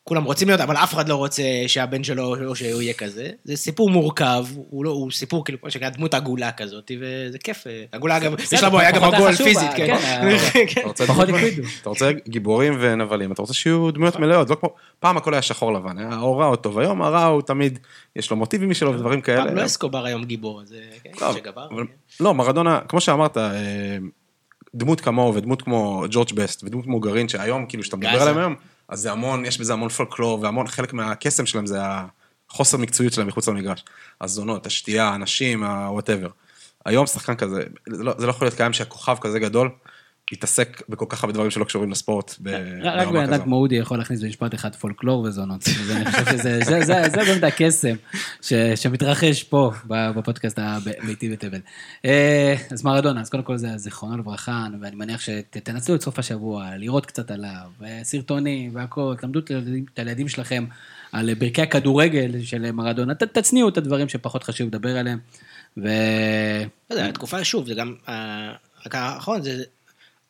שכולם 0.05 0.25
רוצים 0.25 0.49
להיות, 0.49 0.61
אבל 0.61 0.77
אף 0.77 0.95
אחד 0.95 1.09
לא 1.09 1.17
רוצה 1.17 1.43
שהבן 1.67 2.05
שלו, 2.05 2.47
או 2.47 2.57
שהוא 2.57 2.83
יהיה 2.83 2.95
כזה. 2.95 3.31
זה 3.45 3.57
סיפור 3.57 3.91
מורכב, 3.91 4.45
הוא, 4.55 4.85
לא, 4.85 4.91
הוא 4.91 5.11
סיפור 5.11 5.45
כאילו, 5.45 5.61
כמו 5.61 5.71
שנקרא, 5.71 5.89
דמות 5.89 6.15
עגולה 6.15 6.53
כזאת, 6.53 6.91
וזה 7.01 7.39
כיף. 7.39 7.65
עגולה 7.93 8.17
אגב, 8.17 8.35
בשלב 8.35 8.73
הוא 8.73 8.81
היה 8.81 8.91
גם 8.91 9.05
עגול 9.05 9.33
פיזית, 9.33 9.71
כן, 9.77 9.87
כן. 9.87 9.93
אה, 10.29 10.39
כן. 10.69 10.81
אתה 10.81 10.89
רוצה 10.89 11.07
פחות 11.07 11.27
דמות- 11.29 11.41
הקפידו. 11.41 11.63
אתה 11.81 11.89
רוצה 11.89 12.11
גיבורים 12.29 12.77
ונבלים, 12.81 13.33
אתה 13.33 13.43
רוצה 13.43 13.55
שיהיו 13.55 13.91
דמויות 13.91 14.17
מלאות, 14.17 14.51
לא 14.51 14.55
כמו, 14.55 14.69
פעם 15.01 15.17
הכל 15.17 15.35
היה 15.35 15.43
שחור 15.43 15.73
לבן, 15.73 15.99
היה 15.99 16.19
או 16.21 16.39
רע 16.39 16.47
או 16.47 16.57
טוב, 16.57 16.79
היום 16.79 17.03
הרע 17.03 17.25
הוא 17.25 17.43
תמיד, 17.43 17.79
יש 18.17 18.31
לו 18.31 18.37
מוטיבים 18.37 18.71
משלו 18.71 18.95
ודברים 18.95 19.21
כאלה. 19.21 19.45
פעם 19.45 19.57
לא 19.57 19.65
אסקובר 19.65 20.05
היום 20.05 20.25
גיבור, 20.25 20.61
אז 20.63 20.75
כן, 21.05 21.11
טוב, 21.19 21.37
שגבר. 21.37 21.67
אבל- 21.71 21.85
לא, 22.21 22.35
מרדונה, 22.35 22.81
כמו 22.89 23.01
שאמרת, 23.01 23.37
אה, 23.39 23.53
דמות 24.75 25.01
כמוהו 25.01 25.35
ודמות 25.35 25.63
כמו 25.63 26.05
ג'ורג' 26.11 26.33
בסט 26.35 26.65
ודמות 26.65 26.85
כמו 26.85 27.01
גרעין, 27.01 27.29
שהיום, 27.29 27.67
כאילו, 27.67 27.83
שאתה 27.85 27.97
מדבר. 27.97 28.23
עליהם 28.23 28.39
היום, 28.39 28.55
אז 28.93 29.01
זה 29.01 29.13
המון, 29.13 29.45
יש 29.45 29.61
בזה 29.61 29.73
המון 29.73 29.89
פולקלור, 29.89 30.41
והמון, 30.41 30.67
חלק 30.69 30.93
מהקסם 30.93 31.47
שלהם 31.47 31.67
זה 31.67 31.79
החוסר 32.51 32.77
מקצועיות 32.77 33.13
שלהם 33.13 33.27
מחוץ 33.29 33.49
למגרש. 33.49 33.85
הזונות, 34.21 34.67
השתייה, 34.67 35.09
האנשים, 35.09 35.65
ה-whatever. 35.65 36.29
היום 36.87 37.07
שחקן 37.07 37.35
כזה, 37.35 37.63
זה 37.89 38.05
לא, 38.05 38.15
זה 38.19 38.27
לא 38.27 38.31
יכול 38.31 38.47
להיות 38.47 38.57
קיים 38.57 38.73
שהכוכב 38.73 39.17
כזה 39.21 39.39
גדול, 39.39 39.71
יתעסק 40.33 40.83
בכל 40.89 41.05
כך 41.09 41.25
הרבה 41.25 41.33
דברים 41.33 41.51
שלא 41.51 41.65
קשורים 41.65 41.91
לספורט. 41.91 42.35
רק 42.83 43.09
בן. 43.09 43.17
אדם 43.33 43.43
כמו 43.45 43.57
אודי 43.57 43.75
יכול 43.75 43.99
להכניס 43.99 44.21
במשפט 44.23 44.55
אחד 44.55 44.75
פולקלור 44.75 45.21
וזונות. 45.23 45.65
אני 45.91 46.05
חושב 46.11 46.25
שזה 46.27 46.61
זה- 46.65 46.85
זה- 46.85 47.09
זה 47.09 47.17
באמת 47.17 47.45
הקסם 47.45 47.95
שמתרחש 48.77 49.43
פה 49.43 49.71
בפודקאסט 49.89 50.59
הביתי 50.63 51.29
בתבל. 51.31 51.59
אה, 52.05 52.55
אז 52.71 52.85
מרדונה, 52.85 53.21
אז 53.21 53.29
קודם 53.31 53.43
כל 53.43 53.57
זה 53.57 53.69
זיכרונו 53.77 54.19
לברכה, 54.19 54.67
ואני 54.81 54.97
מניח 54.97 55.21
שתנצלו 55.21 55.95
את 55.95 56.03
סוף 56.03 56.19
השבוע, 56.19 56.71
לראות 56.77 57.07
קצת 57.07 57.31
עליו, 57.31 57.71
סרטונים 58.03 58.75
והכל, 58.75 59.15
תלמדו 59.21 59.39
את 59.39 59.51
הילדים- 59.99 60.29
שלכם 60.29 60.65
על 61.13 61.35
ברכי 61.35 61.63
הכדורגל 61.63 62.43
של 62.43 62.71
מרדונה, 62.73 63.15
תצניעו 63.15 63.69
את 63.69 63.77
הדברים 63.79 64.09
שפחות 64.09 64.45
חשוב 64.45 64.67
לדבר 64.69 64.97
עליהם. 64.97 65.19
ו... 65.77 65.83
לא 66.91 66.95
יודע, 66.97 67.07
התקופה, 67.09 67.45
שוב, 67.45 67.67
זה 67.67 67.75
גם, 67.75 67.95
אה, 68.09 68.53
האחרון, 68.93 69.43
זה 69.43 69.63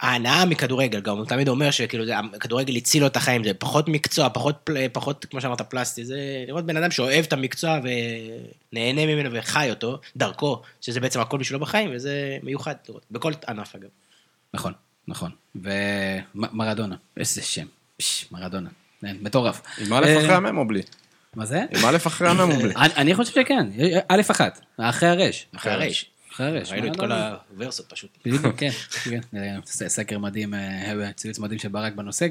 ההנאה 0.03 0.45
מכדורגל, 0.45 1.01
גם 1.01 1.17
הוא 1.17 1.27
תמיד 1.27 1.49
אומר 1.49 1.71
שכאילו, 1.71 2.07
זה- 2.07 2.19
הכדורגל 2.19 2.77
הציל 2.77 3.01
לו 3.03 3.07
את 3.07 3.17
החיים, 3.17 3.45
זה 3.45 3.55
פחות 3.55 3.89
מקצוע, 3.89 4.29
פחות, 4.29 4.71
פחות, 4.93 5.25
כמו 5.31 5.41
שאמרת, 5.41 5.61
פלסטי, 5.61 6.05
זה 6.05 6.17
לראות 6.47 6.67
בן 6.67 6.77
אדם 6.77 6.91
שאוהב 6.91 7.25
את 7.25 7.33
המקצוע 7.33 7.79
ונהנה 8.73 9.07
ממנו 9.07 9.31
וחי 9.33 9.71
אותו, 9.71 9.99
דרכו, 10.17 10.63
שזה 10.81 11.01
בעצם 11.01 11.21
הכל 11.21 11.39
בשבילו 11.39 11.61
בחיים, 11.61 11.91
וזה 11.95 12.39
מיוחד 12.43 12.75
לראות, 12.89 13.03
בכל 13.11 13.33
ענף 13.49 13.75
אגב. 13.75 13.89
נכון, 14.55 14.73
נכון. 15.09 15.31
ומרדונה, 16.35 16.97
איזה 17.17 17.43
שם. 17.43 17.67
פש, 17.97 18.27
מרדונה. 18.33 18.69
כן, 19.01 19.17
מטורף. 19.21 19.63
עם 19.79 19.93
א' 19.93 20.05
אה, 20.05 20.19
אחרי 20.19 20.35
המם 20.35 20.59
או 20.59 20.69
בלי? 20.69 20.83
מה 21.37 21.47
זה? 21.47 21.61
עם 21.71 21.85
א' 21.85 21.97
אחרי 22.07 22.29
המם 22.29 22.51
או 22.51 22.57
בלי? 22.59 22.73
אני 22.83 22.95
אני 22.97 23.15
חושב 23.15 23.33
שכן, 23.33 23.67
א' 24.09 24.21
אחת, 24.31 24.61
אחרי 24.79 25.09
הרש. 25.09 25.47
אחרי 25.57 25.73
הרש. 25.73 26.07
הרש. 26.41 26.73
ראינו 26.73 26.87
את 26.87 26.97
כל 26.97 27.07
מרדונה. 27.07 27.35
הוורסות 27.57 27.87
פשוט. 27.89 28.11
בדיוק, 28.27 28.47
כן, 28.57 28.71
כן. 29.05 29.21
סקר 29.65 30.19
מדהים, 30.19 30.55
אה, 30.55 31.13
ציוץ 31.17 31.39
מדהים 31.39 31.59
של 31.59 31.69
ברק 31.69 31.93
בנושא, 31.95 32.27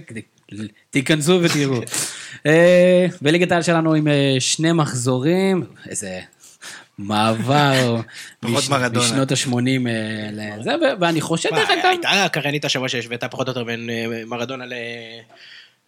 תיכנסו 0.89 1.39
ותראו. 1.43 1.81
אה, 2.45 3.05
וליגת 3.21 3.51
העל 3.51 3.61
שלנו 3.61 3.93
עם 3.93 4.07
אה, 4.07 4.35
שני 4.39 4.71
מחזורים, 4.71 5.63
איזה 5.89 6.19
מעבר. 6.97 7.95
משנות 8.43 9.31
ה-80 9.31 9.87
לזה, 10.33 10.71
ואני 10.99 11.21
חושב 11.21 11.49
דרך 11.55 11.69
אגב, 11.69 11.85
הייתה 11.85 12.27
קריינית 12.31 12.65
השבוע 12.65 12.89
שהשוותה 12.89 13.27
פחות 13.27 13.47
או 13.47 13.51
יותר 13.51 13.63
בין 13.63 13.89
מרדונה 14.25 14.65
ל- 14.65 14.73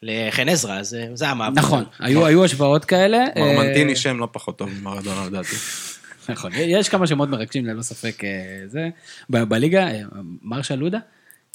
לחן 0.02 0.50
עזרא, 0.50 0.84
זה 1.14 1.30
המאבק. 1.30 1.58
נכון, 1.58 1.84
היו 2.00 2.46
השוואות 2.46 2.86
כאלה. 2.86 3.26
מרמנטיני 3.36 3.96
שם 3.96 4.20
לא 4.20 4.28
פחות 4.32 4.58
טוב 4.58 4.70
ממרדונה 4.82 5.26
לדעתי. 5.26 5.56
נכון, 6.30 6.52
יש 6.56 6.90
כמה 6.90 7.08
שמות 7.08 7.30
מרגשים 7.30 7.66
ללא 7.66 7.82
ספק 7.82 8.24
אה, 8.24 8.30
זה. 8.68 8.90
בליגה, 9.30 9.88
אה, 9.88 10.02
מרשה 10.42 10.76
לודה, 10.76 11.00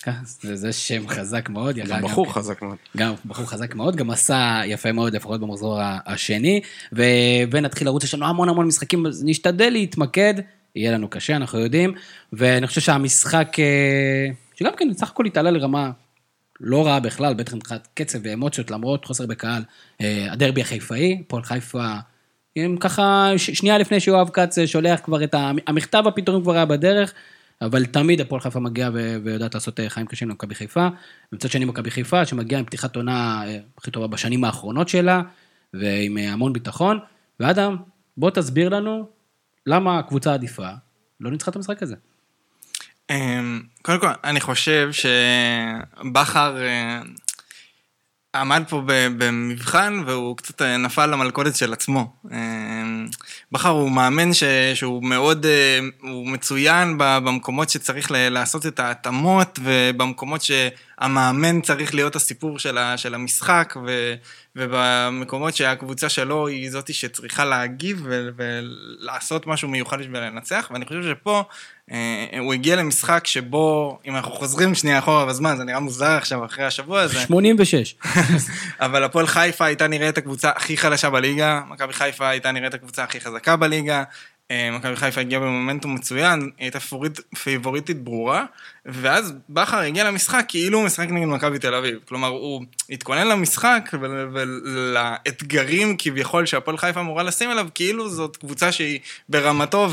ככה, 0.02 0.18
זה 0.24 0.56
זה 0.56 0.72
שם 0.72 1.08
חזק 1.08 1.48
מאוד. 1.48 1.76
גם 1.76 2.02
בחור 2.02 2.32
חזק 2.32 2.62
מאוד. 2.62 2.76
גם 2.96 3.14
בחור 3.26 3.46
חזק 3.46 3.74
מאוד, 3.74 3.96
גם 3.96 4.10
עשה 4.10 4.60
יפה 4.66 4.92
מאוד, 4.92 5.14
לפחות 5.14 5.40
במחזור 5.40 5.80
השני. 6.06 6.60
ונתחיל 7.50 7.86
לרוץ, 7.86 8.04
יש 8.04 8.14
לנו 8.14 8.26
המון 8.26 8.48
המון 8.48 8.66
משחקים, 8.66 9.06
אז 9.06 9.24
נשתדל 9.24 9.70
להתמקד, 9.70 10.34
יהיה 10.76 10.92
לנו 10.92 11.08
קשה, 11.10 11.36
אנחנו 11.36 11.58
יודעים, 11.58 11.94
ואני 12.32 12.66
חושב 12.66 12.80
שהמשחק, 12.80 13.56
אה, 13.58 14.28
שגם 14.54 14.72
כן, 14.76 14.90
בסך 14.90 15.10
הכל 15.10 15.26
התעלה 15.26 15.50
לרמה 15.50 15.90
לא 16.60 16.86
רעה 16.86 17.00
בכלל, 17.00 17.34
בטח 17.34 17.54
מבחינת 17.54 17.88
קצב 17.94 18.18
ואמוציות, 18.22 18.70
למרות 18.70 19.04
חוסר 19.04 19.26
בקהל. 19.26 19.62
אה, 20.00 20.26
הדרבי 20.32 20.60
החיפאי, 20.60 21.22
הפועל 21.26 21.42
חיפה, 21.42 21.94
הם 22.64 22.76
ככה, 22.76 23.30
ש- 23.36 23.50
שנייה 23.50 23.78
לפני 23.78 24.00
שיואב 24.00 24.28
כץ 24.28 24.58
שולח 24.66 25.00
כבר 25.04 25.24
את. 25.24 25.34
המכתב 25.66 26.02
הפיטורים 26.06 26.42
כבר 26.42 26.54
היה 26.54 26.64
בדרך, 26.64 27.12
אבל 27.62 27.86
תמיד 27.86 28.20
הפועל 28.20 28.40
חיפה 28.40 28.60
מגיע 28.60 28.90
ו- 28.94 29.16
ויודעת 29.24 29.54
לעשות 29.54 29.80
אה, 29.80 29.88
חיים 29.88 30.06
קשים 30.06 30.28
למכבי 30.28 30.54
חיפה. 30.54 30.88
ומצד 31.32 31.50
שני 31.50 31.64
מכבי 31.64 31.90
חיפה, 31.90 32.26
שמגיעה 32.26 32.58
עם 32.58 32.66
פתיחת 32.66 32.96
עונה 32.96 33.42
אה, 33.46 33.58
הכי 33.78 33.90
טובה 33.90 34.06
בשנים 34.06 34.44
האחרונות 34.44 34.88
שלה, 34.88 35.22
ועם 35.74 36.18
אה, 36.18 36.32
המון 36.32 36.52
ביטחון. 36.52 36.98
ואדם, 37.40 37.76
בוא 38.16 38.30
תסביר 38.30 38.68
לנו 38.68 39.08
למה 39.66 39.98
הקבוצה 39.98 40.34
עדיפה 40.34 40.68
לא 41.20 41.30
ניצחה 41.30 41.50
את 41.50 41.56
המשחק 41.56 41.82
הזה. 41.82 41.94
אמ, 43.10 43.62
קודם 43.82 44.00
כל, 44.00 44.06
אני 44.24 44.40
חושב 44.40 44.88
שבכר 44.92 46.56
אה, 46.62 47.00
עמד 48.40 48.62
פה 48.68 48.82
במבחן 48.86 50.02
והוא 50.06 50.36
קצת 50.36 50.62
אה, 50.62 50.76
נפל 50.76 51.06
למלכודת 51.06 51.56
של 51.56 51.72
עצמו. 51.72 52.12
אמ, 52.32 53.06
בכר 53.52 53.68
הוא 53.68 53.90
מאמן 53.90 54.34
ש- 54.34 54.44
שהוא 54.74 55.04
מאוד, 55.04 55.46
אה, 55.46 55.78
הוא 56.00 56.28
מצוין 56.28 56.94
במקומות 56.98 57.70
שצריך 57.70 58.08
לעשות 58.14 58.66
את 58.66 58.80
ההתאמות 58.80 59.58
ובמקומות 59.62 60.42
שהמאמן 61.00 61.60
צריך 61.60 61.94
להיות 61.94 62.16
הסיפור 62.16 62.58
של 62.58 62.78
ה- 62.78 62.96
של 62.96 63.14
המשחק 63.14 63.74
ו- 63.86 64.14
ובמקומות 64.56 65.56
שהקבוצה 65.56 66.08
שלו 66.08 66.46
היא 66.46 66.70
זאתי 66.70 66.92
שצריכה 66.92 67.44
להגיב 67.44 68.02
ו- 68.04 68.28
ולעשות 68.36 69.46
משהו 69.46 69.68
מיוחד 69.68 69.98
בשביל 69.98 70.20
לנצח 70.20 70.70
ואני 70.72 70.84
חושב 70.84 71.02
שפה 71.02 71.42
אה, 71.90 72.38
הוא 72.38 72.54
הגיע 72.54 72.76
למשחק 72.76 73.26
שבו, 73.26 73.98
אם 74.06 74.16
אנחנו 74.16 74.32
חוזרים 74.32 74.74
שנייה 74.74 74.98
אחורה 74.98 75.26
בזמן, 75.26 75.56
זה 75.56 75.64
נראה 75.64 75.80
מוזר 75.80 76.10
עכשיו 76.10 76.44
אחרי 76.44 76.64
השבוע 76.64 77.00
הזה, 77.00 77.20
86. 77.20 77.94
אבל 78.80 79.04
הפועל 79.04 79.26
חיפה 79.26 79.64
הייתה 79.64 79.86
נראית 79.86 80.18
הקבוצה 80.18 80.50
הכי 80.56 80.76
חלשה 80.76 81.10
בליגה, 81.10 81.60
מכבי 81.68 81.92
חיפה 81.92 82.28
הייתה 82.28 82.52
נראית 82.52 82.74
הקבוצה 82.74 83.04
הכי 83.04 83.20
חזקה 83.20 83.56
בליגה, 83.56 84.02
מכבי 84.72 84.96
חיפה 84.96 85.20
הגיעה 85.20 85.40
במומנטום 85.40 85.94
מצוין, 85.94 86.40
היא 86.40 86.50
הייתה 86.58 86.80
פייבוריט, 86.80 87.20
פייבוריטית 87.42 88.02
ברורה, 88.04 88.44
ואז 88.86 89.34
בכר 89.48 89.78
הגיע 89.78 90.04
למשחק 90.04 90.44
כאילו 90.48 90.78
הוא 90.78 90.86
משחק 90.86 91.08
נגד 91.10 91.26
מכבי 91.26 91.58
תל 91.58 91.74
אביב. 91.74 91.98
כלומר, 92.08 92.28
הוא 92.28 92.64
התכונן 92.90 93.28
למשחק 93.28 93.90
ול- 94.00 94.30
ולאתגרים 94.32 95.96
כביכול 95.98 96.46
שהפועל 96.46 96.78
חיפה 96.78 97.00
אמורה 97.00 97.22
לשים 97.22 97.50
אליו, 97.50 97.68
כאילו 97.74 98.08
זאת 98.08 98.36
קבוצה 98.36 98.72
שהיא 98.72 99.00
ברמתו 99.28 99.88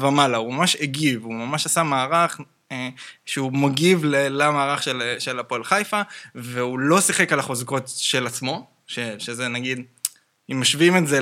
ומעלה. 0.00 0.36
הוא 0.36 0.54
ממש 0.54 0.76
הגיב, 0.80 1.24
הוא 1.24 1.34
ממש 1.34 1.66
עשה 1.66 1.82
מערך 1.82 2.40
אה, 2.72 2.88
שהוא 3.26 3.52
מגיב 3.52 4.04
למערך 4.04 4.82
של, 4.82 5.14
של 5.18 5.38
הפועל 5.38 5.64
חיפה, 5.64 6.02
והוא 6.34 6.78
לא 6.78 7.00
שיחק 7.00 7.32
על 7.32 7.38
החוזקות 7.38 7.88
של 7.96 8.26
עצמו, 8.26 8.66
ש, 8.86 8.98
שזה 9.18 9.48
נגיד, 9.48 9.82
אם 10.52 10.60
משווים 10.60 10.96
את 10.96 11.06
זה 11.06 11.20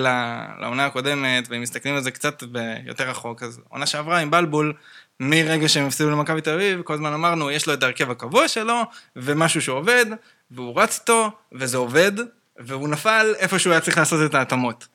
לעונה 0.61 0.87
הקודמת, 0.87 1.47
ואם 1.51 1.63
מסתכלים 1.63 1.95
על 1.95 2.01
זה 2.03 2.11
קצת 2.11 2.43
יותר 2.87 3.11
רחוק, 3.11 3.43
אז 3.43 3.61
עונה 3.69 3.87
שעברה 3.87 4.19
עם 4.19 4.31
בלבול, 4.31 4.73
מרגע 5.21 5.69
שהם 5.69 5.87
הפסידו 5.87 6.11
למכבי 6.11 6.41
תל 6.41 6.51
אביב, 6.51 6.83
כל 6.83 6.95
הזמן 6.95 7.13
אמרנו, 7.13 7.51
יש 7.51 7.67
לו 7.67 7.75
את 7.75 7.83
ההרכב 7.83 8.11
הקבוע 8.11 8.49
שלו, 8.49 8.83
ומשהו 9.17 9.63
שעובד, 9.63 10.07
והוא 10.51 10.81
רץ 10.81 10.99
איתו, 11.01 11.31
וזה 11.53 11.77
עובד, 11.77 12.13
והוא 12.59 12.89
נפל 12.89 13.33
איפה 13.39 13.59
שהוא 13.59 13.73
היה 13.73 13.81
צריך 13.81 13.99
לעשות 13.99 14.31
את 14.31 14.35
ההתאמות. 14.35 14.87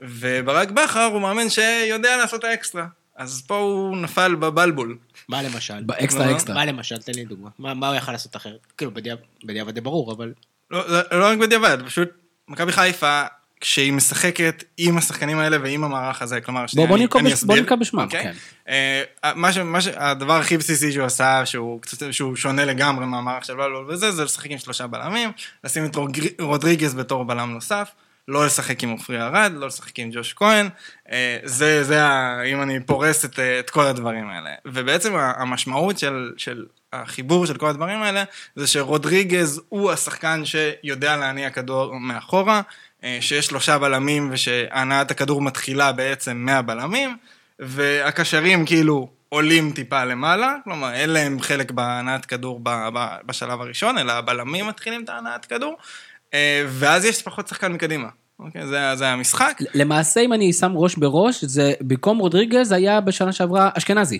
וברק 0.00 0.70
בכר 0.70 1.04
הוא 1.04 1.20
מאמן 1.20 1.50
שיודע 1.50 2.16
לעשות 2.16 2.44
האקסטרה. 2.44 2.86
אז 3.16 3.42
פה 3.46 3.56
הוא 3.56 3.96
נפל 3.96 4.34
בבלבול. 4.34 4.98
מה 5.28 5.42
למשל? 5.42 5.82
באקסטרה 5.82 6.32
אקסטרה. 6.32 6.54
מה 6.54 6.64
למשל? 6.64 6.98
תן 6.98 7.12
לי 7.14 7.24
דוגמה. 7.24 7.48
מה 7.58 7.74
מה 7.74 7.88
הוא 7.88 7.96
יכל 7.96 8.12
לעשות 8.12 8.36
אחרת? 8.36 8.66
כאילו, 8.76 8.90
בדיעב- 8.94 9.18
בדיעבד 9.44 9.74
זה 9.74 9.80
ברור, 9.80 10.12
אבל... 10.12 10.32
לא, 10.70 10.88
לא, 10.90 11.18
לא 11.18 11.26
רק 11.26 11.38
בדיעבד, 11.38 11.78
פשוט 11.86 12.08
מכבי 12.48 12.72
חיפה, 12.72 13.24
כשהיא 13.60 13.92
משחקת 13.92 14.64
עם 14.76 14.98
השחקנים 14.98 15.38
האלה 15.38 15.56
ועם 15.62 15.84
המערך 15.84 16.22
הזה, 16.22 16.40
כלומר, 16.40 16.66
שנייה, 16.66 16.88
בוא 16.88 16.96
אני- 16.96 17.02
ננקוב 17.04 17.20
אני 17.20 17.34
אסביר, 17.34 17.46
בוא 17.56 17.62
ננקוב 17.62 17.80
בשמם, 17.80 18.00
אוקיי? 18.00 18.22
כן. 18.22 18.32
אה, 18.68 19.02
מה 19.34 19.52
ש- 19.52 19.58
מה 19.58 19.80
ש- 19.80 19.88
הדבר 19.96 20.32
הכי 20.36 20.56
בסיסי 20.58 20.92
שהוא 20.92 21.04
עשה, 21.06 21.46
שהוא 21.46 21.82
קצת, 21.82 22.12
שהוא 22.12 22.36
שונה 22.36 22.64
לגמרי 22.64 23.06
מהמערך 23.06 23.44
של 23.44 23.54
בלבול 23.56 23.86
וזה, 23.90 24.10
זה 24.12 24.24
לשחק 24.24 24.50
עם 24.50 24.58
שלושה 24.58 24.86
בלמים, 24.86 25.30
לשים 25.64 25.84
את 25.84 25.96
רוגר- 25.96 26.22
רודריגז 26.40 26.94
בתור 26.94 27.24
בלם 27.24 27.50
נוסף. 27.50 27.88
לא 28.28 28.46
לשחק 28.46 28.82
עם 28.82 28.90
עופרי 28.90 29.22
ארד, 29.22 29.52
לא 29.54 29.66
לשחק 29.66 29.98
עם 29.98 30.10
ג'וש 30.12 30.32
כהן, 30.32 30.68
אה, 31.12 31.38
זה, 31.44 31.84
זה 31.84 32.04
ה, 32.04 32.42
אם 32.42 32.62
אני 32.62 32.80
פורס 32.80 33.24
את, 33.24 33.38
אה, 33.38 33.58
את 33.58 33.70
כל 33.70 33.86
הדברים 33.86 34.28
האלה. 34.30 34.50
ובעצם 34.66 35.12
המשמעות 35.16 35.98
של, 35.98 36.32
של 36.36 36.64
החיבור 36.92 37.46
של 37.46 37.56
כל 37.56 37.66
הדברים 37.68 38.02
האלה, 38.02 38.24
זה 38.56 38.66
שרודריגז 38.66 39.60
הוא 39.68 39.90
השחקן 39.92 40.42
שיודע 40.44 41.16
להניע 41.16 41.50
כדור 41.50 41.98
מאחורה, 42.00 42.60
שיש 43.20 43.46
שלושה 43.46 43.78
בלמים 43.78 44.28
ושהנעת 44.32 45.10
הכדור 45.10 45.42
מתחילה 45.42 45.92
בעצם 45.92 46.36
מהבלמים, 46.36 47.16
והקשרים 47.58 48.66
כאילו 48.66 49.08
עולים 49.28 49.72
טיפה 49.72 50.04
למעלה, 50.04 50.54
כלומר 50.64 50.92
אין 50.92 51.10
להם 51.10 51.40
חלק 51.40 51.70
בהנעת 51.70 52.26
כדור 52.26 52.60
בשלב 53.26 53.60
הראשון, 53.60 53.98
אלא 53.98 54.12
הבלמים 54.12 54.66
מתחילים 54.66 55.04
את 55.04 55.08
ההנעת 55.08 55.46
כדור, 55.46 55.76
אה, 56.34 56.64
ואז 56.68 57.04
יש 57.04 57.22
פחות 57.22 57.48
שחקן 57.48 57.72
מקדימה. 57.72 58.08
אוקיי, 58.38 58.66
זה, 58.66 58.78
זה 58.94 59.08
המשחק. 59.08 59.58
למעשה, 59.74 60.20
אם 60.20 60.32
אני 60.32 60.52
שם 60.52 60.72
ראש 60.74 60.96
בראש, 60.96 61.44
זה 61.44 61.72
במקום 61.80 62.18
רודריגז 62.18 62.72
היה 62.72 63.00
בשנה 63.00 63.32
שעברה 63.32 63.70
אשכנזי. 63.74 64.18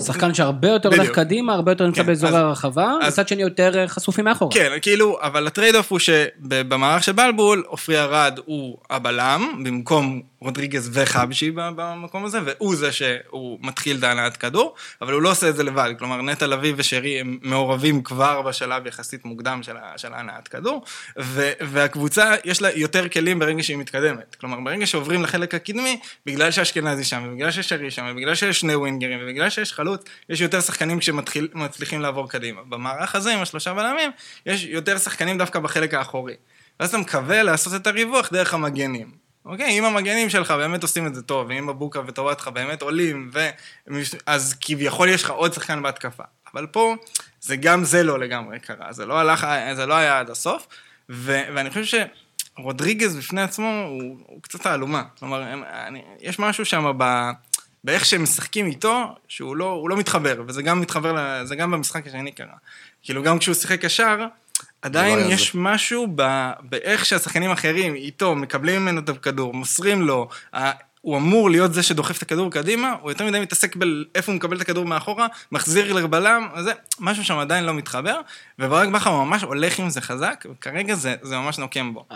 שחקן 0.00 0.34
שהרבה 0.34 0.68
יותר 0.68 0.88
הולך. 0.88 1.10
קדימה, 1.10 1.54
הרבה 1.54 1.72
יותר 1.72 1.86
נמצא 1.86 2.00
כן, 2.02 2.06
באזורי 2.06 2.32
אז- 2.32 2.38
הרחבה, 2.38 2.92
מצד 3.06 3.28
שני 3.28 3.42
יותר 3.42 3.78
אה, 3.78 3.88
חשופים 3.88 4.24
מאחורה. 4.24 4.52
כן, 4.54 4.72
כאילו, 4.82 5.18
אבל 5.22 5.46
ה 5.46 5.51
trade 5.51 5.74
off 5.74 5.90
הוא 5.92 5.98
שבמערך 5.98 7.02
של 7.04 7.12
בלבול, 7.12 7.62
עופרי 7.66 7.98
ארד 8.00 8.38
הוא 8.44 8.78
הבלם, 8.90 9.62
במקום 9.64 10.22
רודריגז 10.40 10.90
וחבשי 10.92 11.50
במקום 11.54 12.24
הזה, 12.24 12.38
והוא 12.44 12.76
זה 12.76 12.92
שהוא 12.92 13.58
מתחיל 13.62 13.96
את 13.98 14.02
ההנעת 14.04 14.36
כדור, 14.36 14.74
אבל 15.02 15.12
הוא 15.12 15.22
לא 15.22 15.30
עושה 15.30 15.48
את 15.48 15.56
זה 15.56 15.62
לבד, 15.62 15.90
כלומר 15.98 16.22
נטע 16.22 16.46
לביא 16.46 16.72
ושרי 16.76 17.20
הם 17.20 17.38
מעורבים 17.42 18.02
כבר 18.02 18.42
בשלב 18.42 18.86
יחסית 18.86 19.24
מוקדם 19.24 19.60
של, 19.96 20.12
ההנעת 20.14 20.48
כדור, 20.48 20.84
והקבוצה 21.60 22.34
יש 22.44 22.62
לה 22.62 22.68
יותר 22.74 23.08
כלים 23.08 23.38
ברגע 23.38 23.62
שהיא 23.62 23.76
מתקדמת, 23.76 24.36
כלומר 24.40 24.60
ברגע 24.60 24.86
שעוברים 24.86 25.22
לחלק 25.22 25.54
הקדמי, 25.54 26.00
בגלל 26.26 26.50
שאשכנזי 26.50 27.04
שם, 27.04 27.22
ובגלל 27.28 27.50
ששרי 27.50 27.90
שם, 27.90 28.06
ובגלל 28.10 28.34
שיש 28.34 28.60
שני 28.60 28.74
ווינגרים, 28.74 29.18
ובגלל 29.22 29.50
שיש 29.50 29.65
חלוץ, 29.72 30.04
יש 30.28 30.40
יותר 30.40 30.60
שחקנים 30.60 31.00
שמצליחים 31.00 32.00
לעבור 32.00 32.28
קדימה. 32.30 32.62
במערך 32.62 33.14
הזה 33.14 33.32
עם 33.32 33.42
השלושה 33.42 33.74
בלמים, 33.74 34.10
יש 34.46 34.64
יותר 34.64 34.98
שחקנים 34.98 35.38
דווקא 35.38 35.58
בחלק 35.58 35.94
האחורי. 35.94 36.34
ואז 36.80 36.88
אתה 36.88 36.98
מקווה 36.98 37.42
לעשות 37.42 37.74
את 37.74 37.86
הריווח 37.86 38.32
דרך 38.32 38.54
המגנים. 38.54 39.26
אוקיי, 39.46 39.78
אם 39.78 39.84
המגנים 39.84 40.30
שלך 40.30 40.50
באמת 40.50 40.82
עושים 40.82 41.06
את 41.06 41.14
זה 41.14 41.22
טוב, 41.22 41.46
ואם 41.48 41.66
מבוקה 41.66 42.00
וטובתך 42.06 42.48
באמת 42.48 42.82
עולים, 42.82 43.30
ו... 43.34 43.48
אז 44.26 44.54
כביכול 44.60 45.08
יש 45.08 45.22
לך 45.22 45.30
עוד 45.30 45.52
שחקן 45.52 45.82
בהתקפה. 45.82 46.22
אבל 46.52 46.66
פה, 46.66 46.96
זה 47.40 47.56
גם 47.56 47.84
זה 47.84 48.02
לא 48.02 48.18
לגמרי 48.18 48.60
קרה, 48.60 48.92
זה 48.92 49.06
לא, 49.06 49.18
הלך, 49.18 49.46
זה 49.74 49.86
לא 49.86 49.94
היה 49.94 50.18
עד 50.18 50.30
הסוף, 50.30 50.66
ו... 51.10 51.40
ואני 51.54 51.70
חושב 51.70 52.06
שרודריגז 52.58 53.16
בפני 53.16 53.42
עצמו 53.42 53.84
הוא, 53.86 54.18
הוא 54.26 54.42
קצת 54.42 54.62
תעלומה. 54.62 55.02
כלומר, 55.18 55.42
אני, 55.86 56.02
יש 56.20 56.38
משהו 56.38 56.64
שם 56.64 56.92
ב... 56.98 57.30
באיך 57.86 58.04
שהם 58.04 58.22
משחקים 58.22 58.66
איתו, 58.66 59.14
שהוא 59.28 59.56
לא, 59.56 59.86
לא 59.88 59.96
מתחבר, 59.96 60.42
וזה 60.46 60.62
גם 60.62 60.80
מתחבר, 60.80 61.44
זה 61.44 61.56
גם 61.56 61.70
במשחק 61.70 62.06
השני 62.06 62.32
קרה. 62.32 62.54
כאילו, 63.02 63.22
גם 63.22 63.38
כשהוא 63.38 63.54
שיחק 63.54 63.80
קשר, 63.80 64.26
עדיין 64.82 65.18
לא 65.18 65.24
יש 65.24 65.54
משהו 65.54 66.06
ב, 66.14 66.50
באיך 66.60 67.06
שהשחקנים 67.06 67.50
האחרים 67.50 67.94
איתו 67.94 68.34
מקבלים 68.34 68.82
ממנו 68.82 69.00
את 69.00 69.08
הכדור, 69.08 69.54
מוסרים 69.54 70.02
לו, 70.02 70.28
הוא 71.00 71.16
אמור 71.16 71.50
להיות 71.50 71.74
זה 71.74 71.82
שדוחף 71.82 72.16
את 72.16 72.22
הכדור 72.22 72.50
קדימה, 72.50 72.94
הוא 73.00 73.10
יותר 73.10 73.26
מדי 73.26 73.40
מתעסק 73.40 73.76
באיפה 73.76 74.32
הוא 74.32 74.36
מקבל 74.36 74.56
את 74.56 74.60
הכדור 74.60 74.84
מאחורה, 74.84 75.26
מחזיר 75.52 75.92
לבלם, 75.92 76.48
זה 76.60 76.72
משהו 77.00 77.24
שם 77.24 77.38
עדיין 77.38 77.64
לא 77.64 77.74
מתחבר, 77.74 78.20
וברק 78.58 78.88
בכר 78.88 79.24
ממש 79.24 79.42
הולך 79.42 79.78
עם 79.78 79.90
זה 79.90 80.00
חזק, 80.00 80.46
וכרגע 80.50 80.94
זה, 80.94 81.14
זה 81.22 81.36
ממש 81.36 81.58
נוקם 81.58 81.94
בו. 81.94 82.06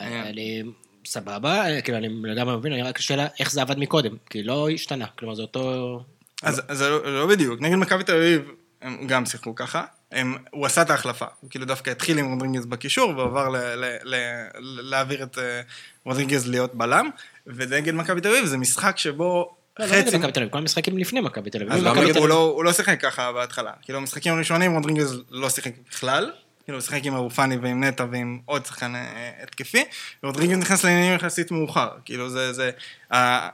אני... 0.00 0.62
סבבה, 1.08 1.80
כאילו, 1.80 1.98
אני 1.98 2.08
לגמרי 2.22 2.56
מבין, 2.56 2.72
אני 2.72 2.82
רק 2.82 2.98
השאלה 2.98 3.26
איך 3.40 3.52
זה 3.52 3.62
עבד 3.62 3.78
מקודם, 3.78 4.16
כי 4.30 4.42
לא 4.42 4.68
השתנה, 4.70 5.06
כלומר, 5.18 5.34
זה 5.34 5.42
אותו... 5.42 6.00
אז 6.42 6.62
זה 6.72 6.88
לא, 6.88 7.20
לא 7.20 7.26
בדיוק, 7.26 7.60
נגד 7.60 7.74
מכבי 7.74 8.04
תל 8.04 8.14
אביב 8.14 8.50
הם 8.82 9.06
גם 9.06 9.26
שיחקו 9.26 9.54
ככה, 9.54 9.84
הם, 10.12 10.36
הוא 10.50 10.66
עשה 10.66 10.82
את 10.82 10.90
ההחלפה, 10.90 11.24
הוא 11.40 11.50
כאילו 11.50 11.64
דווקא 11.64 11.90
התחיל 11.90 12.18
עם 12.18 12.32
רודריגז 12.32 12.66
בקישור 12.66 13.16
ועבר 13.16 13.48
ל, 13.48 13.56
ל, 13.56 13.84
ל, 14.04 14.14
ל, 14.58 14.90
להעביר 14.90 15.22
את 15.22 15.38
אה, 15.38 15.60
רודריגז 16.04 16.48
להיות 16.48 16.74
בלם, 16.74 17.10
ונגד 17.46 17.94
מכבי 17.94 18.20
תל 18.20 18.28
אביב 18.28 18.44
זה 18.44 18.56
משחק 18.56 18.98
שבו 18.98 19.54
לא, 19.78 19.86
לא 19.86 19.90
חצי... 19.90 20.16
מכבי 20.16 20.32
תל 20.32 20.40
אביב, 20.40 20.52
כל 20.52 20.58
המשחקים 20.58 20.98
לפני 20.98 21.20
מכבי 21.20 21.50
תל 21.50 21.58
אביב. 21.62 21.72
אז 21.72 21.82
לא, 22.16 22.34
הוא 22.34 22.64
לא 22.64 22.72
שיחק 22.72 23.00
ככה 23.00 23.32
בהתחלה, 23.32 23.72
כאילו 23.82 23.98
המשחקים 23.98 24.34
הראשונים 24.34 24.74
רודריגז 24.74 25.20
לא 25.30 25.50
שיחק 25.50 25.72
בכלל, 25.90 26.32
כאילו 26.68 26.82
שיחק 26.82 27.00
עם 27.04 27.14
ארד 27.14 27.32
ופני 27.32 27.56
ועם 27.56 27.84
נטע 27.84 28.06
ועם 28.10 28.38
עוד 28.44 28.66
שחקן 28.66 28.94
אה, 28.94 29.30
התקפי, 29.42 29.84
ורודריגז 30.22 30.58
נכנס 30.58 30.84
לעניינים 30.84 31.14
יחסית 31.14 31.50
מאוחר, 31.50 31.88
כאילו 32.04 32.30
זה, 32.30 32.52
זה, 32.52 32.70
אה, 33.12 33.48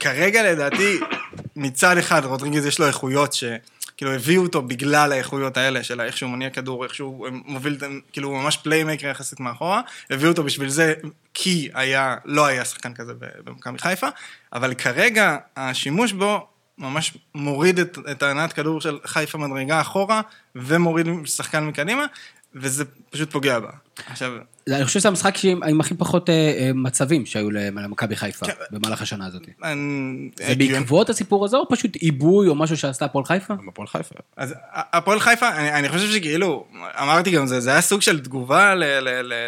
כרגע 0.00 0.52
לדעתי, 0.52 1.00
מצד 1.56 1.98
אחד 1.98 2.24
רודריגז 2.24 2.66
יש 2.66 2.78
לו 2.78 2.86
איכויות 2.86 3.32
ש... 3.32 3.44
כאילו 3.96 4.12
הביאו 4.12 4.42
אותו 4.42 4.62
בגלל 4.62 5.12
האיכויות 5.12 5.56
האלה 5.56 5.82
של 5.82 6.00
איך 6.00 6.16
שהוא 6.16 6.30
מניע 6.30 6.50
כדור, 6.50 6.84
איך 6.84 6.94
שהוא 6.94 7.28
מוביל, 7.44 7.78
כאילו 8.12 8.28
הוא 8.28 8.42
ממש 8.42 8.56
playmaker 8.56 9.06
יחסית 9.06 9.40
מאחורה, 9.40 9.80
הביאו 10.10 10.30
אותו 10.30 10.44
בשביל 10.44 10.68
זה, 10.68 10.94
כי 11.34 11.68
היה, 11.74 12.16
לא 12.24 12.46
היה 12.46 12.64
שחקן 12.64 12.94
כזה 12.94 13.12
במכבי 13.44 13.78
חיפה, 13.78 14.06
אבל 14.52 14.74
כרגע 14.74 15.36
השימוש 15.56 16.12
בו 16.12 16.46
ממש 16.80 17.16
מוריד 17.34 17.78
את, 17.78 17.98
את 18.10 18.22
הענת 18.22 18.52
כדור 18.52 18.80
של 18.80 18.98
חיפה 19.04 19.38
מדרגה 19.38 19.80
אחורה, 19.80 20.20
ומוריד 20.54 21.06
שחקן 21.24 21.64
מקדימה, 21.64 22.06
וזה 22.54 22.84
פשוט 23.10 23.32
פוגע 23.32 23.58
בה. 23.58 23.70
עכשיו... 24.06 24.32
אני 24.68 24.84
חושב 24.84 25.00
שזה 25.00 25.08
המשחק 25.08 25.44
עם 25.44 25.80
הכי 25.80 25.94
פחות 25.94 26.30
אה, 26.30 26.34
אה, 26.34 26.70
מצבים 26.74 27.26
שהיו 27.26 27.50
למכבי 27.50 28.16
חיפה 28.16 28.46
כן. 28.46 28.52
במהלך 28.70 29.02
השנה 29.02 29.26
הזאת. 29.26 29.42
זה 30.38 30.54
בעקבות 30.54 31.10
הסיפור 31.10 31.44
הזה, 31.44 31.56
או 31.56 31.68
פשוט 31.68 31.96
עיבוי 31.96 32.48
או 32.48 32.54
משהו 32.54 32.76
שעשתה 32.76 33.04
הפועל 33.04 33.24
חיפה? 33.24 33.54
הפועל 33.68 33.88
חיפה. 33.88 34.14
אז 34.36 34.54
הפועל 34.72 35.20
חיפה, 35.20 35.48
אני 35.48 35.88
חושב 35.88 36.12
שכאילו, 36.12 36.66
אמרתי 37.02 37.30
גם, 37.30 37.46
זה 37.46 37.70
היה 37.70 37.80
סוג 37.80 38.02
של 38.02 38.20
תגובה 38.20 38.74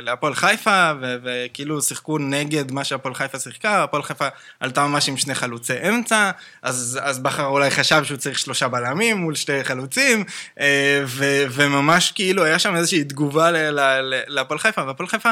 להפועל 0.02 0.34
חיפה, 0.34 0.92
וכאילו 1.00 1.82
שיחקו 1.82 2.18
נגד 2.18 2.72
מה 2.72 2.84
שהפועל 2.84 3.14
חיפה 3.14 3.38
שיחקה, 3.38 3.82
הפועל 3.82 4.02
חיפה 4.02 4.26
עלתה 4.60 4.86
ממש 4.86 5.08
עם 5.08 5.16
שני 5.16 5.34
חלוצי 5.34 5.88
אמצע, 5.88 6.30
אז 6.62 7.18
בכר 7.22 7.46
אולי 7.46 7.70
חשב 7.70 8.04
שהוא 8.04 8.16
צריך 8.16 8.38
שלושה 8.38 8.68
בלמים 8.68 9.16
מול 9.16 9.34
שתי 9.34 9.64
חלוצים, 9.64 10.24
אה, 10.60 11.02
וממש 11.50 12.12
כאילו 12.12 12.44
היה 12.44 12.58
שם 12.58 12.76
איזושהי 12.76 13.04
תגובה 13.04 13.50
להפועל 14.28 14.58
חיפה, 14.58 14.86
והפועל 14.86 15.01
חיפה, 15.06 15.30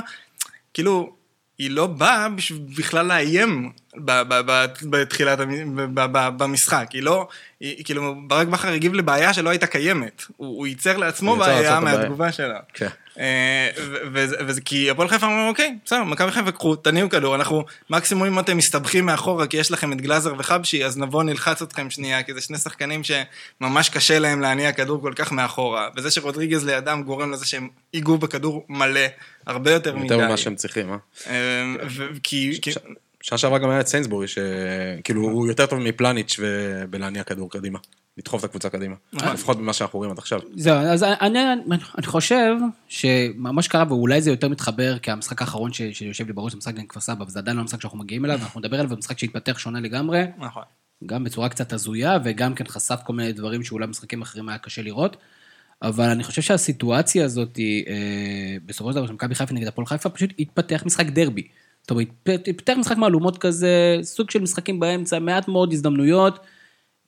כאילו, 0.75 1.17
היא 1.59 1.71
לא 1.71 1.87
באה 1.87 2.29
בכלל 2.77 3.07
לאיים 3.07 3.73
בתחילת, 4.91 5.39
במשחק, 6.37 6.87
היא 6.93 7.03
לא, 7.03 7.29
היא, 7.61 7.85
כאילו, 7.85 8.15
ברק 8.27 8.49
בכר 8.49 8.69
הגיב 8.69 8.95
לבעיה 8.95 9.35
שלא 9.35 9.51
הייתה 9.51 9.67
קיימת, 9.67 10.23
הוא, 10.37 10.59
הוא 10.59 10.67
ייצר 10.67 10.97
לעצמו 10.97 11.37
בעיה 11.37 11.81
מהתגובה 11.81 12.33
שלה. 12.33 12.59
כן. 12.75 12.89
אה, 13.19 13.69
וזה 14.47 14.61
כי 14.61 14.91
הפועל 14.91 15.09
חיפה 15.09 15.27
אמרו, 15.27 15.49
אוקיי, 15.49 15.77
בסדר, 15.85 16.05
מכבי 16.05 16.31
חיפה 16.31 16.53
קחו, 16.53 16.77
תניעו 16.77 17.09
כדור, 17.09 17.35
אנחנו 17.35 17.65
מקסימום 17.91 18.27
אם 18.27 18.39
אתם 18.39 18.57
מסתבכים 18.57 19.07
מאחורה 19.07 19.47
כי 19.47 19.57
יש 19.57 19.71
לכם 19.71 19.93
את 19.93 20.01
גלאזר 20.01 20.35
וחבשי, 20.39 20.85
אז 20.85 20.99
נבוא 20.99 21.23
נלחץ 21.23 21.63
אתכם 21.63 21.91
שנייה, 21.91 22.23
כי 22.23 22.35
זה 22.35 22.41
שני 22.41 22.59
שחקנים 22.59 23.03
שממש 23.05 23.89
קשה 23.89 24.19
להם 24.19 24.41
להניע 24.41 24.73
כדור 24.73 25.03
כל 25.03 25.13
כך 25.17 25.33
מאחורה, 25.33 25.89
וזה 25.97 26.11
שרודריגז 26.11 26.65
לידם 26.65 27.03
גורם 27.07 27.33
לזה 27.33 27.47
שהם 27.47 27.69
ייגעו 27.95 28.19
בכדור 28.19 28.67
מלא, 28.69 29.01
הרבה 29.47 29.73
יותר 29.73 29.97
מדי. 29.97 30.15
יותר 30.15 30.27
ממה 30.27 30.37
שהם 30.37 30.57
צריכים, 30.57 30.93
אה? 30.93 30.97
אה 31.27 31.65
כי... 32.23 32.61
שנה 33.23 33.39
שעברה 33.39 33.59
גם 33.59 33.71
היה 33.71 33.81
את 33.81 33.87
סיינסבורי, 33.87 34.27
שכאילו 34.29 35.23
הוא 35.23 35.47
יותר 35.49 35.67
טוב 35.67 35.79
מפלניץ' 35.79 36.41
בלהניע 36.91 37.23
כדור 37.23 37.51
קדימה. 37.51 37.79
לדחוף 38.19 38.41
את 38.41 38.45
הקבוצה 38.45 38.71
קדימה. 38.71 38.95
נכון. 39.13 39.33
לפחות 39.33 39.59
ממה 39.59 39.73
שאנחנו 39.73 39.99
רואים 39.99 40.13
עד 40.13 40.19
עכשיו. 40.19 40.41
זהו, 40.57 40.77
אז 40.77 41.03
אני, 41.03 41.39
אני 41.99 42.07
חושב 42.07 42.55
שמה 42.89 43.63
שקרה, 43.63 43.85
ואולי 43.89 44.23
זה 44.23 44.31
יותר 44.31 44.49
מתחבר, 44.49 44.99
כי 44.99 45.11
המשחק 45.11 45.41
האחרון 45.41 45.73
ש, 45.73 45.83
שיושב 45.83 46.27
לי 46.27 46.33
בראש 46.33 46.53
זה 46.53 46.59
משחק 46.59 46.75
נגד 46.75 46.89
כפר 46.89 47.01
סבא, 47.01 47.25
וזה 47.25 47.39
עדיין 47.39 47.57
לא 47.57 47.63
המשחק 47.63 47.81
שאנחנו 47.81 47.99
מגיעים 47.99 48.25
אליו, 48.25 48.39
אנחנו 48.43 48.61
נדבר 48.61 48.81
עליו 48.81 48.91
במשחק 48.91 49.19
שהתפתח 49.19 49.59
שונה 49.59 49.81
לגמרי. 49.81 50.25
נכון. 50.39 50.63
גם 51.07 51.25
בצורה 51.25 51.49
קצת 51.49 51.73
הזויה, 51.73 52.19
וגם 52.25 52.55
כן 52.55 52.65
חשף 52.67 53.01
כל 53.05 53.13
מיני 53.13 53.33
דברים 53.33 53.63
שאולי 53.63 53.87
משחקים 53.87 54.23
אחרים 54.23 54.49
היה 54.49 54.59
קשה 54.59 54.83
לראות. 54.83 55.17
אבל 55.83 56.05
אני 56.05 56.25
חושב 56.25 56.43
שהסיטואציה 56.43 57.25
הזאת, 57.25 57.59
אה, 57.59 58.57
בסופו 58.67 58.91
של 58.91 58.97
דבר, 58.97 59.07
שמכבי 59.07 59.35
חיפה 59.35 59.55
נגד 59.55 59.67
הפועל 59.67 59.87
חיפה, 59.87 60.09
פשוט 60.09 60.31
התפתח 60.39 60.83
משחק 60.87 61.07
דרבי. 61.07 61.49
אומרת, 61.91 62.09
התפתח 62.49 62.73
משחק 62.77 62.97
מהלומות 62.97 63.39
כזה, 63.39 63.99
סוג 64.03 64.31
של 64.31 64.41
משחקים 64.41 64.81
באמצע, 64.81 65.19
מעט 65.19 65.49
מאוד 65.49 65.73
הזדמנויות. 65.73 66.39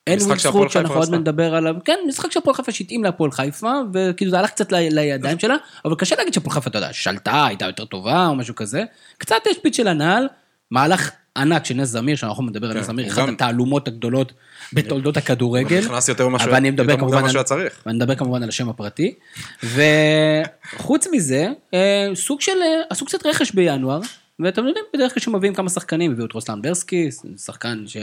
אין 0.07 0.19
ווילסרוט 0.19 0.71
שאנחנו 0.71 0.95
עוד 0.95 1.15
נדבר 1.15 1.55
עליו, 1.55 1.75
כן, 1.85 1.99
משחק 2.09 2.33
שהפועל 2.33 2.57
חיפה 2.57 2.73
שהתאים 2.73 3.05
להפועל 3.05 3.31
חיפה, 3.31 3.73
וכאילו 3.93 4.31
זה 4.31 4.39
הלך 4.39 4.51
קצת 4.51 4.73
לידיים 4.73 5.39
שלה, 5.39 5.57
אבל 5.85 5.95
קשה 5.95 6.17
להגיד 6.17 6.35
שהפועל 6.35 6.55
חיפה, 6.55 6.71
אתה 6.71 6.79
יודע, 6.79 6.93
שלטה, 6.93 7.47
הייתה 7.47 7.65
יותר 7.65 7.85
טובה 7.85 8.27
או 8.27 8.35
משהו 8.35 8.55
כזה. 8.55 8.85
קצת 9.19 9.37
יש 9.51 9.59
פיץ 9.63 9.77
של 9.77 9.89
הנעל, 9.89 10.29
מהלך 10.71 11.11
ענק 11.37 11.65
של 11.65 11.75
נס 11.75 11.89
זמיר, 11.89 12.17
שאנחנו 12.17 12.43
מדבר 12.43 12.71
על 12.71 12.79
נס 12.79 12.87
כן, 12.87 12.93
זמיר, 12.93 13.09
אחת 13.09 13.29
התעלומות 13.29 13.89
הגדולות 13.89 14.33
בתולדות 14.73 15.17
הכדורגל. 15.17 15.79
נכנס 15.79 16.09
יותר 16.09 16.29
ממה 16.29 16.39
שהוא 16.39 17.43
צריך. 17.43 17.83
ואני 17.87 17.97
מדבר 17.97 18.17
כמובן 18.17 18.43
על 18.43 18.49
השם 18.49 18.69
הפרטי. 18.69 19.15
וחוץ 19.63 21.07
מזה, 21.13 21.49
אה, 21.75 22.09
סוג 22.15 22.41
של, 22.41 22.53
אה, 22.63 22.81
עשו 22.91 23.05
קצת 23.05 23.27
רכש 23.27 23.51
בינואר, 23.51 24.01
ואתם 24.43 24.67
יודעים, 24.67 24.85
בדרך 24.95 25.15
כלל 25.15 25.21
כשמביאים 25.21 25.55
כמה 25.55 25.71
שחקנים, 25.71 26.13
הביאו 26.13 26.27
את 26.27 26.33
רוסלן 26.33 26.63
ברסקי, 26.63 27.09
שחקן, 27.37 27.85
ש... 27.87 27.97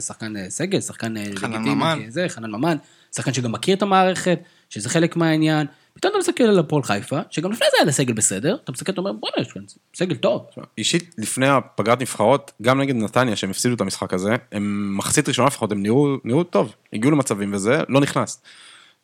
שחקן 0.00 0.36
אה, 0.36 0.50
סגל, 0.50 0.80
שחקן 0.80 1.16
אה, 1.16 1.24
לגיטימי, 1.42 2.10
זה, 2.10 2.26
חנן 2.28 2.50
ממן, 2.50 2.76
שחקן 3.16 3.32
שגם 3.32 3.52
מכיר 3.52 3.76
את 3.76 3.82
המערכת, 3.82 4.40
שזה 4.70 4.88
חלק 4.88 5.16
מהעניין. 5.16 5.66
פתאום 5.94 6.10
אתה 6.10 6.18
מסתכל 6.18 6.44
על 6.44 6.58
הפועל 6.58 6.82
חיפה, 6.82 7.20
שגם 7.30 7.52
לפני 7.52 7.66
זה 7.70 7.76
היה 7.78 7.86
לסגל 7.86 8.12
בסדר, 8.12 8.56
אתה 8.64 8.72
מסתכל, 8.72 8.92
אתה 8.92 9.00
אומר, 9.00 9.12
בוא'נה, 9.12 9.42
יש 9.42 9.52
כאן 9.52 9.62
סגל 9.94 10.16
טוב. 10.16 10.46
אישית, 10.78 11.14
לפני 11.18 11.46
הפגרת 11.48 12.00
נבחרות, 12.00 12.52
גם 12.62 12.80
נגד 12.80 12.94
נתניה, 12.94 13.36
שהם 13.36 13.50
הפסידו 13.50 13.74
את 13.74 13.80
המשחק 13.80 14.14
הזה, 14.14 14.36
הם 14.52 14.96
מחצית 14.96 15.28
ראשונה 15.28 15.48
לפחות, 15.48 15.72
הם 15.72 15.82
נראו, 15.82 16.16
נראו 16.24 16.44
טוב, 16.44 16.74
הגיעו 16.92 17.10
למצבים 17.10 17.54
וזה, 17.54 17.80
לא 17.88 18.00
נכנס. 18.00 18.42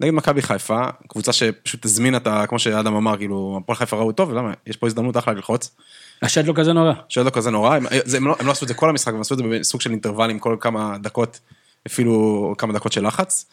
נגד 0.01 0.13
מכבי 0.13 0.43
חיפה, 0.43 0.87
קבוצה 1.09 1.33
שפשוט 1.33 1.85
הזמינה 1.85 2.17
את 2.17 2.27
ה... 2.27 2.47
כמו 2.47 2.59
שאדם 2.59 2.95
אמר, 2.95 3.17
כאילו, 3.17 3.61
הפועל 3.63 3.79
חיפה 3.79 3.97
ראו 3.97 4.13
טוב, 4.13 4.33
למה? 4.33 4.53
יש 4.67 4.77
פה 4.77 4.87
הזדמנות 4.87 5.17
אחלה 5.17 5.35
ללחוץ. 5.35 5.77
השד 6.23 6.47
לא 6.47 6.53
כזה 6.57 6.73
נורא. 6.73 6.93
השד 7.11 7.25
לא 7.25 7.31
כזה 7.31 7.51
נורא, 7.51 7.77
הם, 7.77 7.87
זה, 8.05 8.17
הם, 8.17 8.27
לא, 8.27 8.37
הם 8.39 8.47
לא 8.47 8.53
עשו 8.53 8.65
את 8.65 8.69
זה 8.69 8.75
כל 8.75 8.89
המשחק, 8.89 9.13
הם 9.15 9.21
עשו 9.21 9.35
את 9.35 9.39
זה 9.39 9.45
בסוג 9.45 9.81
של 9.81 9.91
אינטרוולים 9.91 10.39
כל 10.39 10.57
כמה 10.61 10.99
דקות, 10.99 11.41
אפילו 11.87 12.55
כמה 12.59 12.73
דקות 12.73 12.93
של 12.93 13.07
לחץ, 13.07 13.47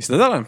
הסתדר 0.00 0.28
להם. 0.28 0.44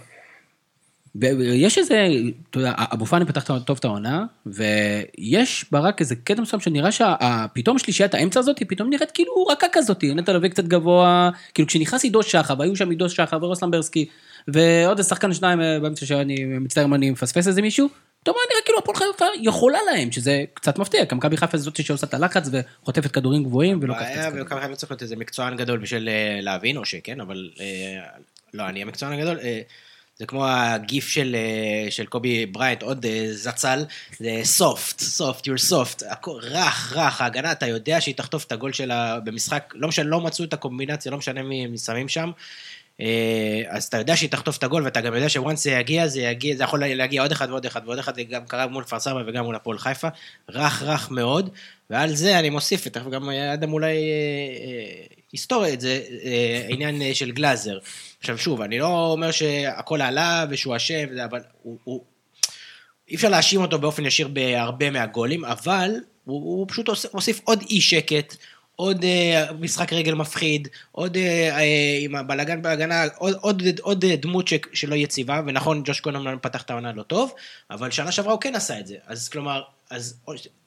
יש 1.39 1.79
איזה, 1.79 2.09
אתה 2.51 2.59
יודע, 2.59 2.73
אבו 2.77 3.07
פאני 3.07 3.25
פתח 3.25 3.45
טוב 3.65 3.77
את 3.79 3.85
העונה, 3.85 4.25
ויש 4.47 5.65
בה 5.73 5.81
רק 5.81 6.01
איזה 6.01 6.17
קטע 6.17 6.43
מסוים 6.43 6.61
שנראה 6.61 6.91
שפתאום 6.93 7.79
שלישיית 7.79 8.15
האמצע 8.15 8.41
הזאת, 8.41 8.63
פתאום 8.69 8.91
נראית 8.91 9.11
כאילו 9.11 9.47
רכה 9.47 9.67
כזאת, 9.73 10.05
נטע 10.05 10.33
לביא 10.33 10.49
קצת 10.49 10.65
גבוה, 10.65 11.31
כאילו 11.55 11.69
כשנכנס 11.69 12.05
עידו 12.05 12.23
שחר, 12.23 12.55
והיו 12.59 12.77
שם 12.77 12.91
עידו 12.91 13.09
שחר 13.09 13.39
ורוסלמברסקי, 13.43 14.09
ועוד 14.49 15.03
שחקן 15.03 15.35
שניים 15.35 15.61
אה, 15.61 15.81
באמצע 15.81 16.07
שאני 16.07 16.45
מצטער 16.45 16.85
אם 16.85 16.95
אני 16.95 17.11
מפספס 17.11 17.49
איזה 17.49 17.63
מישהו, 17.63 17.89
אתה 18.23 18.31
אומר, 18.31 18.41
נראה 18.51 18.63
כאילו 18.65 18.79
הפועל 18.79 18.97
חיפה 18.97 19.25
יכולה 19.43 19.79
להם, 19.93 20.13
שזה 20.13 20.45
קצת 20.55 20.79
מפתיע, 20.79 21.07
כי 21.07 21.15
מכבי 21.15 21.37
חיפה 21.37 21.59
זאת 21.59 21.85
שעושה 21.85 22.07
את 22.07 22.15
הלחץ 22.15 22.49
וחוטפת 22.53 23.11
כדורים 23.11 23.45
גבוהים 23.45 23.79
ולא 23.83 23.95
קפצת. 23.95 24.31
ומכבי 24.35 24.61
חיפה 24.61 24.77
צריך 24.77 24.93
להיות 24.93 25.03
איזה 25.03 25.17
מקצוען 25.17 25.57
גדול 25.57 25.79
בשביל 25.79 26.09
אה, 26.09 26.39
להבין, 26.41 26.77
או 26.77 26.85
שכן, 26.85 27.21
אבל 27.21 27.51
אה, 27.61 27.67
לא, 28.55 28.69
אני 28.69 28.83
המקצוען 28.83 29.13
הגדול. 29.13 29.39
זה 30.17 30.27
כמו 30.27 30.47
הגיף 30.47 31.09
של, 31.09 31.37
של 31.91 32.07
קובי 32.07 32.47
ברייט, 32.47 32.83
עוד 32.83 33.07
זצ"ל, 33.33 33.85
זה 34.19 34.43
soft, 34.59 35.01
soft, 35.01 35.43
you're 35.43 35.71
soft, 35.71 36.05
רך, 36.27 36.93
רך, 36.97 37.21
ההגנה, 37.21 37.53
אתה 37.53 37.67
יודע 37.67 38.01
שהיא 38.01 38.15
תחטוף 38.15 38.45
את 38.45 38.53
הגול 38.53 38.73
שלה 38.73 39.21
במשחק, 39.21 39.75
לא 39.77 39.89
משנה, 39.89 40.05
לא 40.05 40.21
מצאו 40.21 40.45
את 40.45 40.53
הקומבינציה, 40.53 41.13
לא 41.13 41.19
משנה 41.19 41.43
מי 41.43 41.79
שמים 41.79 42.09
שם, 42.09 42.31
אז 43.69 43.85
אתה 43.85 43.97
יודע 43.97 44.17
שהיא 44.17 44.31
תחטוף 44.31 44.59
את 44.59 44.63
הגול, 44.63 44.85
ואתה 44.85 45.01
גם 45.01 45.15
יודע 45.15 45.29
שוואנס 45.29 45.65
זה 45.65 45.71
יגיע, 45.71 46.07
זה 46.07 46.21
יגיע, 46.21 46.57
זה 46.57 46.65
יכול 46.65 46.81
להגיע 46.87 47.23
עוד 47.23 47.33
אחד 47.33 47.51
ועוד 47.51 47.67
אחד 47.67 47.81
ועוד 47.85 47.99
אחד, 47.99 48.15
זה 48.15 48.23
גם 48.23 48.47
קרה 48.47 48.67
מול 48.67 48.85
כפר 48.85 49.01
סבא 49.01 49.23
וגם 49.27 49.45
מול 49.45 49.55
הפועל 49.55 49.79
חיפה, 49.79 50.09
רך 50.51 50.83
רך 50.83 51.11
מאוד, 51.11 51.51
ועל 51.91 52.15
זה 52.15 52.39
אני 52.39 52.51
מוסיף, 52.51 52.83
ותכף 52.87 53.09
גם 53.11 53.31
אדם 53.31 53.73
אולי 53.73 53.97
היסטוריה 55.33 55.65
אה, 55.65 55.69
אה, 55.69 55.75
את 55.75 55.81
זה, 55.81 56.03
עניין 56.69 57.15
של 57.15 57.31
גלאזר. 57.31 57.79
עכשיו 58.21 58.39
שוב, 58.39 58.61
אני 58.61 58.79
לא 58.79 59.13
אומר 59.13 59.31
שהכל 59.31 60.03
עלה 60.03 60.45
ושהוא 60.51 60.77
אשם, 60.77 61.07
אבל 61.25 61.41
הוא, 61.63 61.79
הוא, 61.85 62.05
אי 63.09 63.15
אפשר 63.15 63.29
להאשים 63.29 63.61
אותו 63.61 63.79
באופן 63.79 64.07
ישיר 64.07 64.29
בהרבה 64.29 64.91
מהגולים, 64.91 65.45
אבל 65.45 65.91
הוא, 66.25 66.43
הוא 66.43 66.67
פשוט 66.69 66.89
מוסיף 67.15 67.41
עוד 67.45 67.63
אי 67.71 67.81
שקט, 67.81 68.37
עוד 68.81 69.05
uh, 69.05 69.53
משחק 69.53 69.93
רגל 69.93 70.15
מפחיד, 70.15 70.69
עוד 70.93 71.17
uh, 71.17 71.19
uh, 71.19 71.61
עם 72.01 72.15
הבלאגן 72.15 72.63
בהגנה, 72.63 73.05
עוד, 73.19 73.35
עוד, 73.41 73.63
עוד 73.81 74.05
דמות 74.05 74.49
ש, 74.49 74.55
שלא 74.73 74.95
יציבה, 74.95 75.41
ונכון, 75.47 75.83
ג'וש 75.85 76.01
קונמן 76.01 76.37
פתח 76.43 76.63
את 76.63 76.71
העונה 76.71 76.93
לא 76.93 77.03
טוב, 77.03 77.35
אבל 77.71 77.91
שנה 77.91 78.13
שעברה 78.13 78.33
הוא 78.33 78.41
כן 78.41 78.55
עשה 78.55 78.79
את 78.81 78.87
זה. 78.87 78.97
אז 79.07 79.29
כלומר, 79.29 79.63
אז 79.91 80.21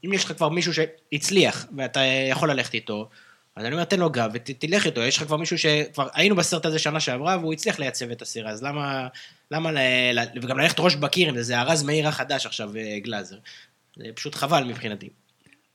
אם 0.05 0.13
יש 0.13 0.25
לך 0.25 0.31
כבר 0.31 0.49
מישהו 0.49 0.73
שהצליח, 0.73 1.65
ואתה 1.77 1.99
יכול 2.29 2.51
ללכת 2.51 2.73
איתו, 2.73 3.09
אז 3.55 3.65
אני 3.65 3.73
אומר, 3.73 3.83
תן 3.83 3.99
לו 3.99 4.09
גב 4.09 4.29
ותלך 4.33 4.85
איתו, 4.85 5.01
יש 5.01 5.17
לך 5.17 5.23
כבר 5.23 5.37
מישהו 5.37 5.57
שכבר 5.57 6.07
היינו 6.13 6.35
בסרט 6.35 6.65
הזה 6.65 6.79
שנה 6.79 6.99
שעברה, 6.99 7.37
והוא 7.37 7.53
הצליח 7.53 7.79
לייצב 7.79 8.11
את 8.11 8.21
הסירה, 8.21 8.51
אז 8.51 8.63
למה, 8.63 9.07
למה, 9.51 9.71
ל, 9.71 9.77
ל, 10.13 10.19
וגם 10.41 10.59
ללכת 10.59 10.79
ראש 10.79 10.95
בקיר 10.95 11.29
עם 11.29 11.41
זה, 11.41 11.59
ארז 11.59 11.83
מאיר 11.83 12.07
החדש 12.07 12.45
עכשיו, 12.45 12.71
גלאזר. 12.97 13.37
זה 13.97 14.03
פשוט 14.15 14.35
חבל 14.35 14.63
מבחינתי. 14.63 15.09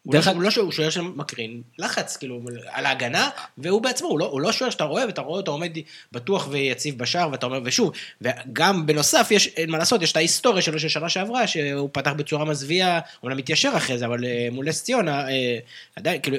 הוא 0.02 0.14
לא, 0.14 0.20
הוא 0.32 0.42
לא 0.42 0.50
שוער, 0.50 0.66
הוא 0.66 0.90
שמקרין 0.90 1.62
לחץ, 1.78 2.16
כאילו, 2.16 2.40
על 2.66 2.86
ההגנה, 2.86 3.30
והוא 3.58 3.82
בעצמו, 3.82 4.08
הוא 4.08 4.18
לא, 4.18 4.24
הוא 4.24 4.40
לא 4.40 4.52
שוער 4.52 4.70
שאתה 4.70 4.84
רואה, 4.84 5.06
ואתה 5.06 5.20
רואה 5.20 5.38
אותו 5.38 5.52
עומד 5.52 5.72
בטוח 6.12 6.48
ויציב 6.50 6.98
בשער, 6.98 7.28
ואתה 7.32 7.46
אומר, 7.46 7.60
ושוב, 7.64 7.92
וגם 8.20 8.86
בנוסף, 8.86 9.28
יש, 9.30 9.46
אין 9.46 9.70
מה 9.70 9.78
לעשות, 9.78 10.02
יש 10.02 10.12
את 10.12 10.16
ההיסטוריה 10.16 10.62
שלו 10.62 10.78
של 10.78 10.88
שנה 10.88 11.08
שעברה, 11.08 11.46
שהוא 11.46 11.88
פתח 11.92 12.12
בצורה 12.16 12.44
מזוויעה, 12.44 13.00
אומנם 13.22 13.36
מתיישר 13.36 13.72
אחרי 13.76 13.98
זה, 13.98 14.06
אבל 14.06 14.24
אה, 14.24 14.48
מול 14.52 14.70
אס 14.70 14.82
ציונה, 14.82 15.28
אה, 15.28 15.58
עדיין, 15.96 16.20
כאילו, 16.20 16.36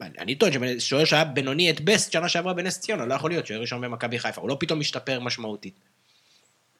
אני 0.00 0.34
טוען 0.34 0.52
ששוער 0.78 1.04
שהיה 1.04 1.24
בינוני 1.24 1.70
את 1.70 1.80
בסט 1.80 2.12
שנה 2.12 2.28
שעברה 2.28 2.54
בנס 2.54 2.80
ציונה, 2.80 3.06
לא 3.06 3.14
יכול 3.14 3.30
להיות 3.30 3.46
שוער 3.46 3.60
ראשון 3.60 3.80
במכבי 3.80 4.18
חיפה, 4.18 4.40
הוא 4.40 4.48
לא 4.48 4.56
פתאום 4.60 4.80
משתפר 4.80 5.20
משמעותית. 5.20 5.74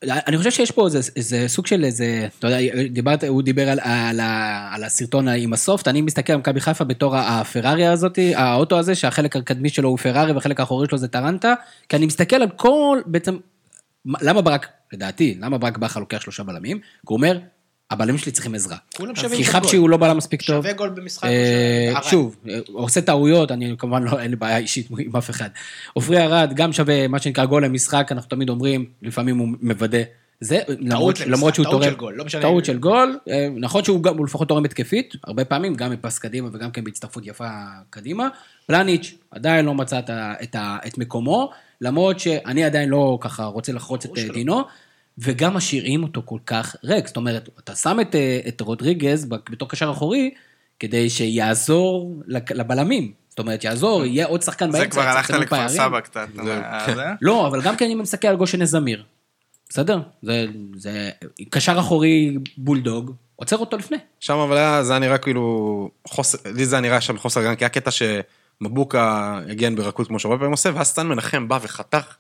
אני 0.05 0.39
חושב 0.39 0.51
שיש 0.51 0.71
פה 0.71 0.87
איזה, 0.87 1.01
איזה 1.17 1.45
סוג 1.49 1.67
של 1.67 1.85
איזה, 1.85 2.29
אתה 2.39 2.47
יודע, 2.47 2.59
דיברת, 2.91 3.25
הוא 3.25 3.43
דיבר 3.43 3.69
על, 3.71 3.81
על, 3.83 4.21
על 4.75 4.85
הסרטון 4.85 5.29
עם 5.29 5.53
הסופט, 5.53 5.89
אני 5.89 6.01
מסתכל 6.01 6.33
על 6.33 6.39
מכבי 6.39 6.61
חיפה 6.61 6.85
בתור 6.85 7.17
הפרארי 7.17 7.87
הזאתי, 7.87 8.35
האוטו 8.35 8.79
הזה, 8.79 8.95
שהחלק 8.95 9.37
הקדמי 9.37 9.69
שלו 9.69 9.89
הוא 9.89 9.99
פרארי 9.99 10.33
והחלק 10.33 10.61
האחורי 10.61 10.89
שלו 10.89 10.99
זה 10.99 11.09
טרנטה, 11.09 11.55
כי 11.89 11.97
אני 11.97 12.07
מסתכל 12.07 12.37
על 12.37 12.49
כל, 12.57 13.01
בעצם, 13.07 13.37
מה- 14.05 14.19
למה 14.23 14.43
ברק, 14.43 14.69
לדעתי, 14.93 15.39
למה 15.41 15.59
ברק 15.59 15.79
בכר 15.79 16.01
לוקח 16.01 16.21
שלושה 16.21 16.43
בלמים? 16.43 16.79
כי 16.79 16.85
הוא 17.05 17.17
אומר, 17.17 17.39
הבלמים 17.91 18.19
שלי 18.19 18.33
צריכים 18.33 18.55
עזרה. 18.55 18.77
כולם 18.97 19.17
שווים 19.17 19.39
כי 19.39 19.45
של 19.45 19.53
חבשי 19.53 19.71
גול. 19.71 19.81
הוא 19.81 19.91
לא 19.91 19.97
בלם 19.97 20.17
מספיק 20.17 20.43
טוב. 20.43 20.57
שווה 20.57 20.73
גול 20.73 20.89
במשחק. 20.89 21.25
אה, 21.25 22.03
שוב, 22.03 22.37
אה, 22.49 22.59
עושה 22.73 23.01
טעויות, 23.01 23.53
אני 23.53 23.75
כמובן 23.79 24.03
לא, 24.03 24.21
אין 24.21 24.31
לי 24.31 24.37
בעיה 24.37 24.59
אישית 24.59 24.89
עם 24.99 25.17
אף 25.17 25.31
אחד. 25.31 25.49
עופרי 25.93 26.21
ארד, 26.21 26.53
גם 26.55 26.73
שווה 26.73 27.09
מה 27.09 27.19
שנקרא 27.19 27.45
גול 27.45 27.65
למשחק, 27.65 28.09
אנחנו 28.11 28.31
תמיד 28.31 28.49
אומרים, 28.49 28.85
לפעמים 29.03 29.39
הוא 29.39 29.49
מוודא. 29.61 30.03
זה, 30.41 30.59
למרות, 30.69 31.21
למרות 31.21 31.55
שהוא 31.55 31.65
טעות 31.65 31.75
תורם, 31.75 31.91
של 31.91 31.97
גול, 31.97 32.15
לא 32.15 32.25
משנה. 32.25 32.43
טעות 32.43 32.65
של 32.65 32.79
גול, 32.79 33.19
אה, 33.29 33.49
נכון 33.57 33.85
שהוא 33.85 34.03
גם, 34.03 34.19
הוא 34.19 34.27
לפחות 34.27 34.49
תורם 34.49 34.65
התקפית, 34.65 35.15
הרבה 35.25 35.45
פעמים, 35.45 35.75
גם 35.75 35.91
מפס 35.91 36.19
קדימה 36.19 36.49
וגם 36.53 36.71
כן 36.71 36.85
בהצטרפות 36.85 37.27
יפה 37.27 37.49
קדימה. 37.91 38.29
פלניץ' 38.67 39.15
עדיין 39.31 39.65
לא 39.65 39.75
מצא 39.75 39.99
את, 39.99 40.11
את, 40.43 40.57
את 40.87 40.99
מקומו, 40.99 41.51
למרות 41.81 42.21
שאני 42.21 42.65
עדיין 42.65 42.89
לא 42.89 43.19
ככה 43.21 43.45
רוצה 43.45 43.73
לחרוץ 43.73 44.05
את 44.05 44.11
דינו, 44.33 44.63
וגם 45.19 45.55
משאירים 45.55 46.03
אותו 46.03 46.23
כל 46.25 46.39
כך 46.47 46.77
ריק. 46.85 47.07
זאת 47.07 47.17
אומרת, 47.17 47.49
אתה 47.59 47.75
שם 47.75 48.01
את, 48.01 48.15
אה, 48.15 48.41
את 48.49 48.61
רודריגז 48.61 49.25
בתור 49.25 49.69
קשר 49.69 49.91
אחורי, 49.91 50.31
כדי 50.81 51.11
שיעזור 51.11 52.23
לבלמים. 52.27 53.13
זאת 53.29 53.39
אומרת, 53.39 53.65
יעזור, 53.65 54.05
יהיה 54.05 54.27
עוד 54.27 54.43
שחקן 54.43 54.73
באמצע. 54.73 54.85
זה 54.85 54.91
כבר 54.91 55.03
הלכת 55.03 55.35
לכפר 55.35 55.57
פערים. 55.57 55.69
סבא 55.69 56.01
קצת. 56.01 56.29
אה, 56.39 56.95
זה? 56.95 57.05
לא, 57.21 57.47
אבל 57.47 57.63
גם 57.63 57.77
כן 57.77 57.85
אם 57.85 57.93
אני 57.93 58.03
מסתכל 58.03 58.29
על 58.29 58.37
גושן 58.37 58.65
זמיר, 58.65 59.05
בסדר? 59.69 60.01
זה, 60.23 60.47
זה 60.77 61.11
קשר 61.51 61.79
אחורי 61.79 62.39
בולדוג, 62.57 63.13
עוצר 63.37 63.57
אותו 63.57 63.77
לפני. 63.77 63.97
שם 64.21 64.39
אבל 64.39 64.57
היה, 64.57 64.83
זה 64.83 64.93
היה 64.93 65.01
נראה 65.01 65.19
כאילו, 65.19 65.91
חוסר, 66.09 66.39
לי 66.55 66.67
זה 66.67 66.77
היה 66.77 66.81
נראה 66.81 67.01
שם 67.01 67.19
חוסר 67.19 67.41
הגנה, 67.41 67.57
כי 67.57 67.65
היה 67.65 67.69
קטע 67.69 67.91
שמבוקה 67.91 69.39
הגן 69.51 69.77
ברכות 69.77 70.09
כמו 70.09 70.19
שהרבה 70.19 70.37
פעמים 70.37 70.53
עושה, 70.53 70.71
ואז 70.75 70.87
סטן 70.87 71.07
מנחם 71.07 71.49
בא 71.49 71.59
וחתך 71.63 72.17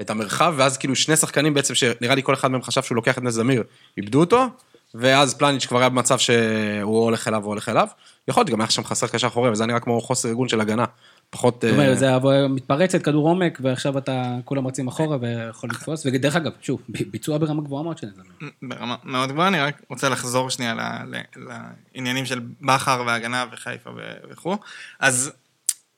את 0.00 0.10
המרחב, 0.10 0.54
ואז 0.56 0.78
כאילו 0.78 0.96
שני 0.96 1.16
שחקנים 1.16 1.54
בעצם, 1.54 1.74
שנראה 1.74 2.14
לי 2.14 2.22
כל 2.22 2.34
אחד 2.34 2.50
מהם 2.50 2.62
חשב 2.62 2.82
שהוא 2.82 2.96
לוקח 2.96 3.18
את 3.18 3.22
נס 3.22 3.34
זמיר, 3.34 3.62
איבדו 3.96 4.20
אותו, 4.20 4.46
ואז 4.94 5.34
פלניץ' 5.34 5.66
כבר 5.66 5.78
היה 5.78 5.88
במצב 5.88 6.18
שהוא 6.18 7.04
הולך 7.04 7.28
אליו 7.28 7.44
או 7.44 7.48
הולך 7.48 7.68
אליו. 7.68 7.88
יכול 8.28 8.40
להיות, 8.40 8.50
גם 8.50 8.60
היה 8.60 8.70
שם 8.70 8.84
חסר 8.84 9.06
קשר 9.06 9.26
אחורי, 9.26 9.50
וזה 9.50 9.66
נראה 9.66 9.80
כמו 9.80 10.00
חוסר 10.00 10.28
ארגון 10.28 10.48
של 10.48 10.60
הגנה. 10.60 10.84
פחות... 11.30 11.64
זאת 11.66 11.72
אומרת, 11.72 11.88
אה, 11.88 11.94
זה 11.94 12.48
מתפרצת, 12.48 13.02
כדור 13.02 13.28
עומק, 13.28 13.58
ועכשיו 13.62 13.98
אתה 13.98 14.36
כולם 14.44 14.66
רצים 14.66 14.88
אחורה 14.88 15.16
ויכול 15.20 15.70
לתפוס, 15.70 16.06
ודרך 16.06 16.36
אגב, 16.36 16.52
שוב, 16.62 16.80
ביצוע 16.88 17.38
ברמה 17.38 17.62
גבוהה 17.62 17.82
מאוד 17.82 17.98
של 17.98 18.06
זמיר. 18.14 18.50
ברמה 18.62 18.96
מאוד 19.04 19.32
גבוהה, 19.32 19.48
אני 19.48 19.60
רק 19.60 19.82
רוצה 19.88 20.08
לחזור 20.08 20.50
שנייה 20.50 20.74
ל- 20.74 21.16
ל- 21.16 21.50
לעניינים 21.94 22.26
של 22.26 22.40
בכר 22.60 23.02
והגנה 23.06 23.44
וחיפה 23.52 23.90
וכו'. 24.30 24.56
אז 25.00 25.32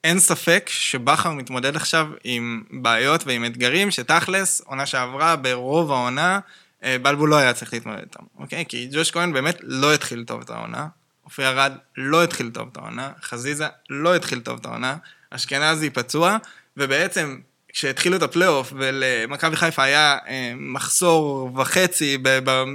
אין 0.04 0.18
ספק 0.18 0.68
שבכר 0.68 1.32
מתמודד 1.32 1.76
עכשיו 1.76 2.08
עם 2.24 2.62
בעיות 2.70 3.26
ועם 3.26 3.44
אתגרים 3.44 3.90
שתכלס, 3.90 4.60
עונה 4.60 4.86
שעברה, 4.86 5.36
ברוב 5.36 5.92
העונה, 5.92 6.40
אה, 6.84 6.96
בלבול 7.02 7.30
לא 7.30 7.36
היה 7.36 7.52
צריך 7.52 7.72
להתמודד 7.72 7.98
איתם, 7.98 8.24
אוקיי? 8.38 8.64
כי 8.68 8.88
ג'וש 8.92 9.10
כהן 9.10 9.32
באמת 9.32 9.56
לא 9.62 9.94
התחיל 9.94 10.24
טוב 10.24 10.40
את 10.40 10.50
העונה, 10.50 10.86
אופי 11.24 11.44
ארד 11.44 11.72
לא 11.96 12.24
התחיל 12.24 12.50
טוב 12.50 12.68
את 12.72 12.76
העונה, 12.76 13.10
חזיזה 13.22 13.66
לא 13.90 14.16
התחיל 14.16 14.40
טוב 14.40 14.58
את 14.60 14.66
העונה, 14.66 14.96
אשכנזי 15.30 15.90
פצוע, 15.90 16.36
ובעצם 16.76 17.38
כשהתחילו 17.72 18.16
את 18.16 18.22
הפלייאוף 18.22 18.72
ולמכבי 18.76 19.56
חיפה 19.56 19.82
היה 19.82 20.18
אה, 20.28 20.52
מחסור 20.56 21.50
וחצי 21.54 22.18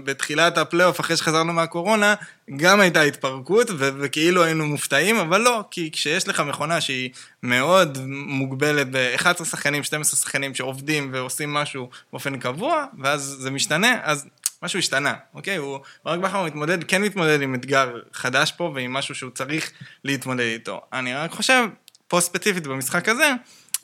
בתחילת 0.04 0.58
הפלייאוף 0.58 1.00
אחרי 1.00 1.18
שחזרנו 1.18 1.54
מהקורונה, 1.54 2.16
גם 2.56 2.80
הייתה 2.80 3.02
התפרקות 3.02 3.68
וכאילו 3.78 4.44
היינו 4.44 4.66
מופתעים, 4.66 5.18
אבל 5.18 5.42
לא, 5.42 5.64
כי 5.72 5.92
כשיש 5.92 6.28
לך 6.28 6.40
מכונה 6.40 6.82
שהיא 6.82 7.10
מאוד 7.44 7.98
מוגבלת 8.08 8.88
ב-11 8.92 9.46
שחקנים, 9.46 9.84
12 9.84 10.20
שחקנים 10.20 10.56
שעובדים 10.56 11.10
ועושים 11.14 11.54
משהו 11.54 11.90
באופן 12.12 12.40
קבוע, 12.40 12.86
ואז 13.00 13.22
זה 13.40 13.52
משתנה, 13.52 14.00
אז 14.04 14.26
משהו 14.64 14.80
השתנה, 14.80 15.14
אוקיי? 15.34 15.56
הוא, 15.56 15.80
ברק 16.06 16.20
בכר 16.20 16.44
מתמודד, 16.44 16.84
כן 16.84 17.02
מתמודד 17.02 17.42
עם 17.42 17.56
אתגר 17.56 18.00
חדש 18.14 18.52
פה 18.52 18.72
ועם 18.76 18.94
משהו 18.94 19.16
שהוא 19.16 19.32
צריך 19.32 19.72
להתמודד 20.04 20.40
איתו. 20.42 20.82
אני 20.94 21.16
רק 21.16 21.32
חושב, 21.32 21.68
פה 22.08 22.22
ספציפית 22.22 22.68
במשחק 22.68 23.10
הזה, 23.10 23.32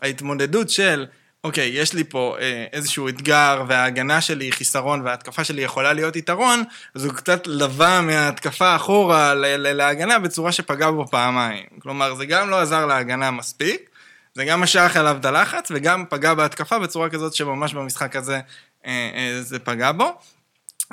ההתמודדות 0.03 0.69
של, 0.69 1.05
אוקיי, 1.43 1.67
יש 1.67 1.93
לי 1.93 2.03
פה 2.03 2.35
אה, 2.39 2.65
איזשהו 2.73 3.09
אתגר 3.09 3.63
וההגנה 3.67 4.21
שלי 4.21 4.45
היא 4.45 4.53
חיסרון 4.53 5.01
וההתקפה 5.01 5.43
שלי 5.43 5.61
יכולה 5.61 5.93
להיות 5.93 6.15
יתרון, 6.15 6.63
אז 6.95 7.05
הוא 7.05 7.13
קצת 7.13 7.47
לווה 7.47 8.01
מההתקפה 8.01 8.75
אחורה 8.75 9.33
להגנה 9.57 10.19
בצורה 10.19 10.51
שפגע 10.51 10.91
בו 10.91 11.07
פעמיים. 11.07 11.65
כלומר, 11.79 12.15
זה 12.15 12.25
גם 12.25 12.49
לא 12.49 12.61
עזר 12.61 12.85
להגנה 12.85 13.31
מספיק, 13.31 13.89
זה 14.33 14.45
גם 14.45 14.61
משך 14.61 14.97
עליו 14.97 15.17
את 15.19 15.25
הלחץ 15.25 15.71
וגם 15.75 16.05
פגע 16.09 16.33
בהתקפה 16.33 16.79
בצורה 16.79 17.09
כזאת 17.09 17.33
שממש 17.33 17.73
במשחק 17.73 18.15
הזה 18.15 18.39
אה, 18.85 19.11
אה, 19.15 19.41
זה 19.41 19.59
פגע 19.59 19.91
בו. 19.91 20.17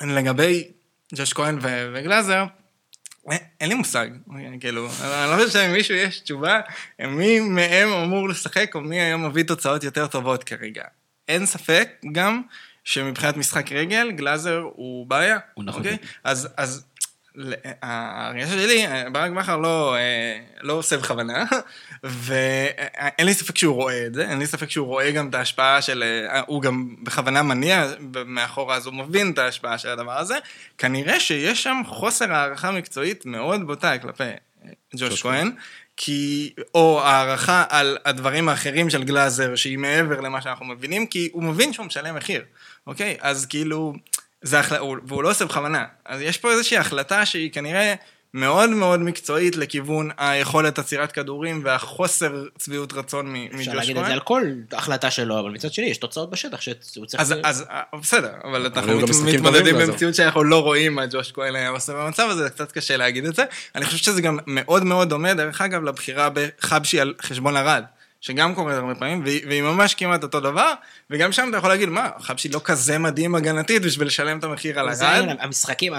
לגבי 0.01 0.69
ג'וש 1.15 1.33
כהן 1.33 1.59
וגלאזר, 1.63 2.45
אין- 3.31 3.69
לי 3.69 3.75
מושג, 3.75 4.09
כאילו, 4.61 4.89
אני 5.03 5.31
לא 5.31 5.37
חושב 5.37 5.51
שלמישהו 5.51 5.95
יש 5.97 6.21
תשובה 6.21 6.61
מי 7.01 7.41
מהם 7.41 7.89
אמור 7.89 8.29
לשחק 8.29 8.75
או 8.75 8.81
מי 8.81 9.01
היום 9.01 9.27
מביא 9.27 9.43
תוצאות 9.43 9.85
יותר 9.85 10.07
טובות 10.07 10.45
כרגע. 10.45 10.85
אין 11.29 11.47
ספק 11.47 11.89
גם 12.13 12.43
שמבחינת 12.85 13.37
משחק 13.37 13.73
רגל, 13.73 14.11
גלאזר 14.13 14.63
הוא 14.75 15.07
בעיה. 15.07 15.39
הוא 15.55 15.65
נכון. 15.65 15.83
אוקיי? 15.83 15.97
אז, 16.25 16.49
אז 16.57 16.85
ל- 17.35 17.55
ההרגשה 17.83 18.53
שלי, 18.53 18.87
ברק 19.13 19.31
בכר 19.31 19.57
לא, 19.57 19.97
אה, 19.97 20.39
לא 20.61 20.73
עושה 20.73 20.97
בכוונה, 20.97 21.45
ואין 22.05 23.27
לי 23.27 23.35
ספק 23.35 23.59
שהוא 23.59 23.75
רואה 23.75 24.07
את 24.07 24.15
זה, 24.15 24.29
אין 24.31 24.39
לי 24.39 24.47
ספק 24.47 24.71
שהוא 24.71 24.87
רואה 24.87 25.11
גם 25.11 25.29
את 25.29 25.35
ההשפעה 25.35 25.83
של, 25.83 26.03
אה, 26.03 26.41
הוא 26.47 26.63
גם 26.63 26.95
בכוונה 27.03 27.43
מניע 27.43 27.87
מאחורה, 28.27 28.77
אז 28.77 28.87
הוא 28.87 28.95
מבין 28.95 29.31
את 29.31 29.39
ההשפעה 29.39 29.79
של 29.79 29.89
הדבר 29.89 30.19
הזה. 30.19 30.39
כנראה 30.79 31.21
שיש 31.21 31.63
שם 31.63 31.83
חוסר 31.87 32.33
הערכה 32.33 32.71
מקצועית 32.71 33.27
מאוד 33.27 33.67
בוטה 33.67 33.99
כלפי 33.99 34.25
אה, 34.25 34.71
ג'וש 34.97 35.23
כהן. 35.23 35.51
כי, 36.03 36.53
או 36.75 37.03
הערכה 37.05 37.65
על 37.69 37.99
הדברים 38.05 38.49
האחרים 38.49 38.91
של 38.91 39.05
גלאזר, 39.05 39.55
שהיא 39.57 39.79
מעבר 39.79 40.21
למה 40.21 40.43
שאנחנו 40.43 40.67
מבינים, 40.67 41.07
כי 41.07 41.29
הוא 41.33 41.43
מבין 41.43 41.73
שהוא 41.73 41.87
משלם 41.87 42.15
מחיר, 42.15 42.45
אוקיי? 42.87 43.17
אז 43.21 43.47
כאילו, 43.47 43.93
זה 44.43 44.61
החלטה, 44.61 44.85
והוא 44.85 45.23
לא 45.23 45.31
עושה 45.31 45.45
בכוונה. 45.45 45.85
אז 46.05 46.21
יש 46.21 46.39
פה 46.39 46.51
איזושהי 46.53 46.77
החלטה 46.79 47.27
שהיא 47.27 47.53
כנראה 47.53 47.95
מאוד 48.35 48.71
מאוד 48.71 49.01
מקצועית 49.01 49.57
לכיוון 49.57 50.11
היכולת 50.19 50.79
עצירת 50.79 51.13
כדורים 51.13 51.61
והחוסר 51.65 52.45
שביעות 52.65 52.93
רצון 52.93 53.33
מג'וש 53.33 53.55
אפשר 53.55 53.71
כהן. 53.71 53.77
להגיד 53.77 53.97
את 53.97 54.07
זה 54.07 54.13
על 54.13 54.21
כל 54.21 54.43
החלטה 54.73 55.11
שלו, 55.11 55.41
אבל 55.41 55.51
מצד 55.51 55.73
שני 55.73 55.87
יש 55.87 55.99
תוצאות 55.99 56.31
בשטח 56.31 56.61
שהוא 56.61 57.07
צריך... 57.07 57.21
אז, 57.21 57.35
אז 57.43 57.65
אה, 57.71 57.83
בסדר, 58.01 58.33
אבל 58.45 58.67
אנחנו 58.67 58.99
מת- 58.99 59.35
מתמודדים. 59.35 59.79
במציאות 59.79 60.15
שאנחנו 60.15 60.45
לא 60.45 60.63
רואים 60.63 60.95
מה 60.95 61.07
ג'וש 61.11 61.33
כהן 61.33 61.57
היה 61.57 61.69
עושה 61.69 61.93
במצב 61.93 62.29
הזה, 62.31 62.51
קצת 62.51 62.73
קשה 62.73 62.97
להגיד 62.97 63.25
את 63.25 63.35
זה. 63.35 63.45
אני 63.75 63.85
חושב 63.85 63.97
שזה 63.99 64.23
גם 64.23 64.39
מאוד 64.47 64.85
מאוד 64.85 65.09
דומה, 65.09 65.35
דרך 65.35 65.61
אגב, 65.61 65.85
לבחירה 65.85 66.29
בחבשי 66.35 67.01
על 67.01 67.15
חשבון 67.23 67.57
ארד. 67.57 67.85
שגם 68.21 68.55
קורית 68.55 68.77
הרבה 68.77 68.95
פעמים, 68.95 69.23
והיא, 69.25 69.41
והיא 69.49 69.63
ממש 69.63 69.95
כמעט 69.95 70.23
אותו 70.23 70.41
דבר, 70.41 70.73
וגם 71.11 71.33
שם 71.33 71.47
אתה 71.49 71.57
יכול 71.57 71.71
להגיד, 71.71 71.89
מה, 71.89 72.09
חבשי 72.21 72.49
לא 72.49 72.61
כזה 72.65 72.99
מדהים 72.99 73.35
הגנתית 73.35 73.83
בשביל 73.83 74.07
לשלם 74.07 74.39
את 74.39 74.45
המחיר 74.45 74.81
על 74.81 74.89
הרד? 74.89 75.03
העניין, 75.03 75.37
המשחקים, 75.41 75.93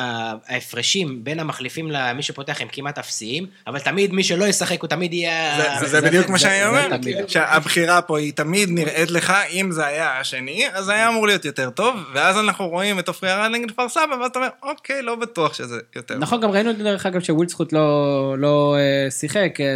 ההפרשים 0.48 1.24
בין 1.24 1.40
המחליפים 1.40 1.92
למי 1.92 2.24
שפותח 2.24 2.62
הם 2.62 2.68
כמעט 2.72 2.98
אפסיים, 2.98 3.46
אבל 3.68 3.80
תמיד 3.80 4.14
מי 4.14 4.24
שלא 4.24 4.46
ישחק 4.46 4.82
הוא 4.82 4.88
תמיד 4.88 5.14
יהיה... 5.14 5.58
זה, 5.58 5.64
זה, 5.80 5.86
זה- 5.92 6.02
זה 6.02 6.08
בדיוק 6.08 6.30
מה 6.30 6.40
שאני 6.40 6.66
אומר. 6.66 6.88
שהבחירה 7.28 8.02
פה 8.02 8.20
היא 8.20 8.34
תמיד 8.34 8.70
נראית 8.72 9.12
לך, 9.12 9.34
אם 9.52 9.72
זה 9.72 9.86
היה 9.86 10.20
השני, 10.20 10.64
אז 10.74 10.86
זה 10.86 10.94
היה 10.94 11.10
אמור 11.10 11.28
להיות 11.28 11.46
יותר 11.46 11.70
טוב, 11.70 11.96
ואז 12.14 12.38
אנחנו 12.38 12.68
רואים 12.70 13.00
את 13.00 13.08
עופרי 13.08 13.32
ארד 13.32 13.52
נגד 13.52 13.72
כפר 13.72 13.90
סבא, 13.90 14.16
ואז 14.20 14.30
אתה 14.32 14.40
אומר, 14.40 14.50
אוקיי, 14.64 15.02
לא 15.02 15.16
בטוח 15.16 15.54
שזה 15.54 15.80
יותר. 15.96 16.18
נכון, 16.18 16.42
גם 16.42 16.52
ראינו 16.52 16.74
דרך 16.74 17.06
אגב 17.06 17.22
שווילצחוט 17.22 17.74
לא, 17.74 18.36
לא 18.38 18.76
אה, 18.80 19.12
שיחק, 19.12 19.54
אה, 19.60 19.76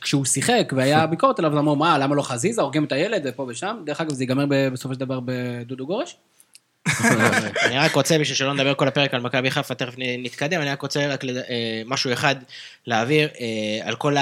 כשהוא 0.00 0.24
שיחק 0.24 0.72
והיה 0.76 1.06
ביקורת 1.12 1.38
עליו, 1.38 1.51
אז 1.52 1.58
אמרו, 1.58 1.76
מה, 1.76 1.98
למה 1.98 2.14
לא 2.14 2.22
חזיזה, 2.22 2.62
הורגים 2.62 2.84
את 2.84 2.92
הילד 2.92 3.22
ופה 3.24 3.46
ושם, 3.48 3.76
דרך 3.86 4.00
אגב 4.00 4.12
זה 4.12 4.22
ייגמר 4.22 4.44
בסופו 4.48 4.94
של 4.94 5.00
דבר 5.00 5.20
בדודו 5.24 5.86
גורש. 5.86 6.16
אני 7.66 7.78
רק 7.78 7.94
רוצה, 7.94 8.18
בשביל 8.18 8.36
שלא 8.36 8.54
נדבר 8.54 8.74
כל 8.74 8.88
הפרק 8.88 9.14
על 9.14 9.20
מכבי 9.20 9.50
חיפה, 9.50 9.74
תכף 9.74 9.94
נתקדם, 9.98 10.60
אני 10.60 10.70
רק 10.70 10.82
רוצה 10.82 11.06
רק 11.06 11.24
אה, 11.24 11.82
משהו 11.86 12.12
אחד 12.12 12.36
להעביר 12.86 13.28
אה, 13.40 13.88
על 13.88 13.96
כל 13.96 14.16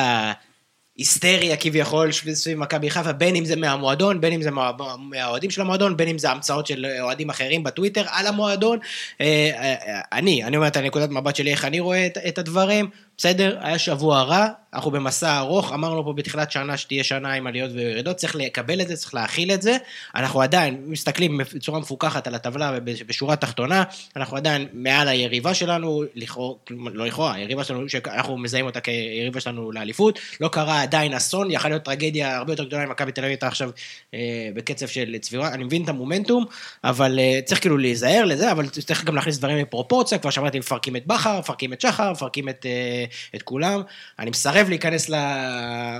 ההיסטריה 0.96 1.56
כביכול 1.56 2.12
סביב 2.12 2.58
מכבי 2.58 2.90
חיפה, 2.90 3.12
בין 3.12 3.36
אם 3.36 3.44
זה 3.44 3.56
מהמועדון, 3.56 4.20
בין 4.20 4.32
אם 4.32 4.42
זה 4.42 4.50
מה- 4.50 4.70
מהאוהדים 4.98 5.50
של 5.50 5.60
המועדון, 5.60 5.96
בין 5.96 6.08
אם 6.08 6.18
זה 6.18 6.30
המצאות 6.30 6.66
של 6.66 6.86
אוהדים 7.00 7.30
אחרים 7.30 7.62
בטוויטר 7.62 8.04
על 8.08 8.26
המועדון. 8.26 8.78
אה, 9.20 9.74
אני, 10.12 10.44
אני 10.44 10.56
אומר 10.56 10.66
את 10.68 10.76
הנקודת 10.76 11.10
מבט 11.10 11.36
שלי, 11.36 11.50
איך 11.50 11.64
אני 11.64 11.80
רואה 11.80 12.06
את 12.28 12.38
הדברים. 12.38 12.90
בסדר, 13.20 13.58
היה 13.60 13.78
שבוע 13.78 14.22
רע, 14.22 14.48
אנחנו 14.74 14.90
במסע 14.90 15.38
ארוך, 15.38 15.72
אמרנו 15.72 16.04
פה 16.04 16.12
בתחילת 16.12 16.50
שנה 16.50 16.76
שתהיה 16.76 17.04
שנה 17.04 17.32
עם 17.32 17.46
עליות 17.46 17.70
וירידות, 17.74 18.16
צריך 18.16 18.36
לקבל 18.36 18.80
את 18.80 18.88
זה, 18.88 18.96
צריך 18.96 19.14
להכיל 19.14 19.52
את 19.52 19.62
זה. 19.62 19.76
אנחנו 20.14 20.42
עדיין 20.42 20.82
מסתכלים 20.86 21.38
בצורה 21.54 21.80
מפוקחת 21.80 22.26
על 22.26 22.34
הטבלה 22.34 22.80
בשורה 23.06 23.32
התחתונה, 23.32 23.84
אנחנו 24.16 24.36
עדיין 24.36 24.68
מעל 24.72 25.08
היריבה 25.08 25.54
שלנו, 25.54 26.02
לכאורה, 26.14 26.54
לא 26.70 27.06
לכאורה, 27.06 27.34
היריבה 27.34 27.64
שלנו, 27.64 27.88
שאנחנו 27.88 28.38
מזהים 28.38 28.66
אותה 28.66 28.80
כיריבה 28.80 29.40
שלנו 29.40 29.72
לאליפות, 29.72 30.18
לא 30.40 30.48
קרה 30.48 30.82
עדיין 30.82 31.14
אסון, 31.14 31.50
יכלה 31.50 31.70
להיות 31.70 31.82
טרגדיה 31.82 32.36
הרבה 32.36 32.52
יותר 32.52 32.64
גדולה 32.64 32.84
אם 32.84 32.90
מכבי 32.90 33.12
תל 33.12 33.20
אביב 33.20 33.30
הייתה 33.30 33.46
עכשיו 33.46 33.70
אה, 34.14 34.48
בקצב 34.54 34.86
של 34.86 35.16
צבירה, 35.20 35.54
אני 35.54 35.64
מבין 35.64 35.84
את 35.84 35.88
המומנטום, 35.88 36.44
אבל 36.84 37.18
אה, 37.18 37.40
צריך 37.44 37.60
כאילו 37.60 37.78
להיזהר 37.78 38.24
לזה, 38.24 38.52
אבל 38.52 38.68
צריך 38.68 39.04
גם 39.04 39.14
להכניס 39.14 39.38
דברים 39.38 39.62
בפרופורציה, 39.62 40.18
כבר 40.18 40.30
שמעתי, 40.30 40.58
מפרקים 40.58 40.96
את 40.96 41.06
בכר, 41.06 41.38
מפרקים 41.38 41.72
את 41.72 41.80
שחר, 41.80 42.12
מפרקים 42.12 42.48
את, 42.48 42.66
אה, 42.66 43.04
את 43.34 43.42
כולם, 43.42 43.80
אני 44.18 44.30
מסרב 44.30 44.68
להיכנס 44.68 45.10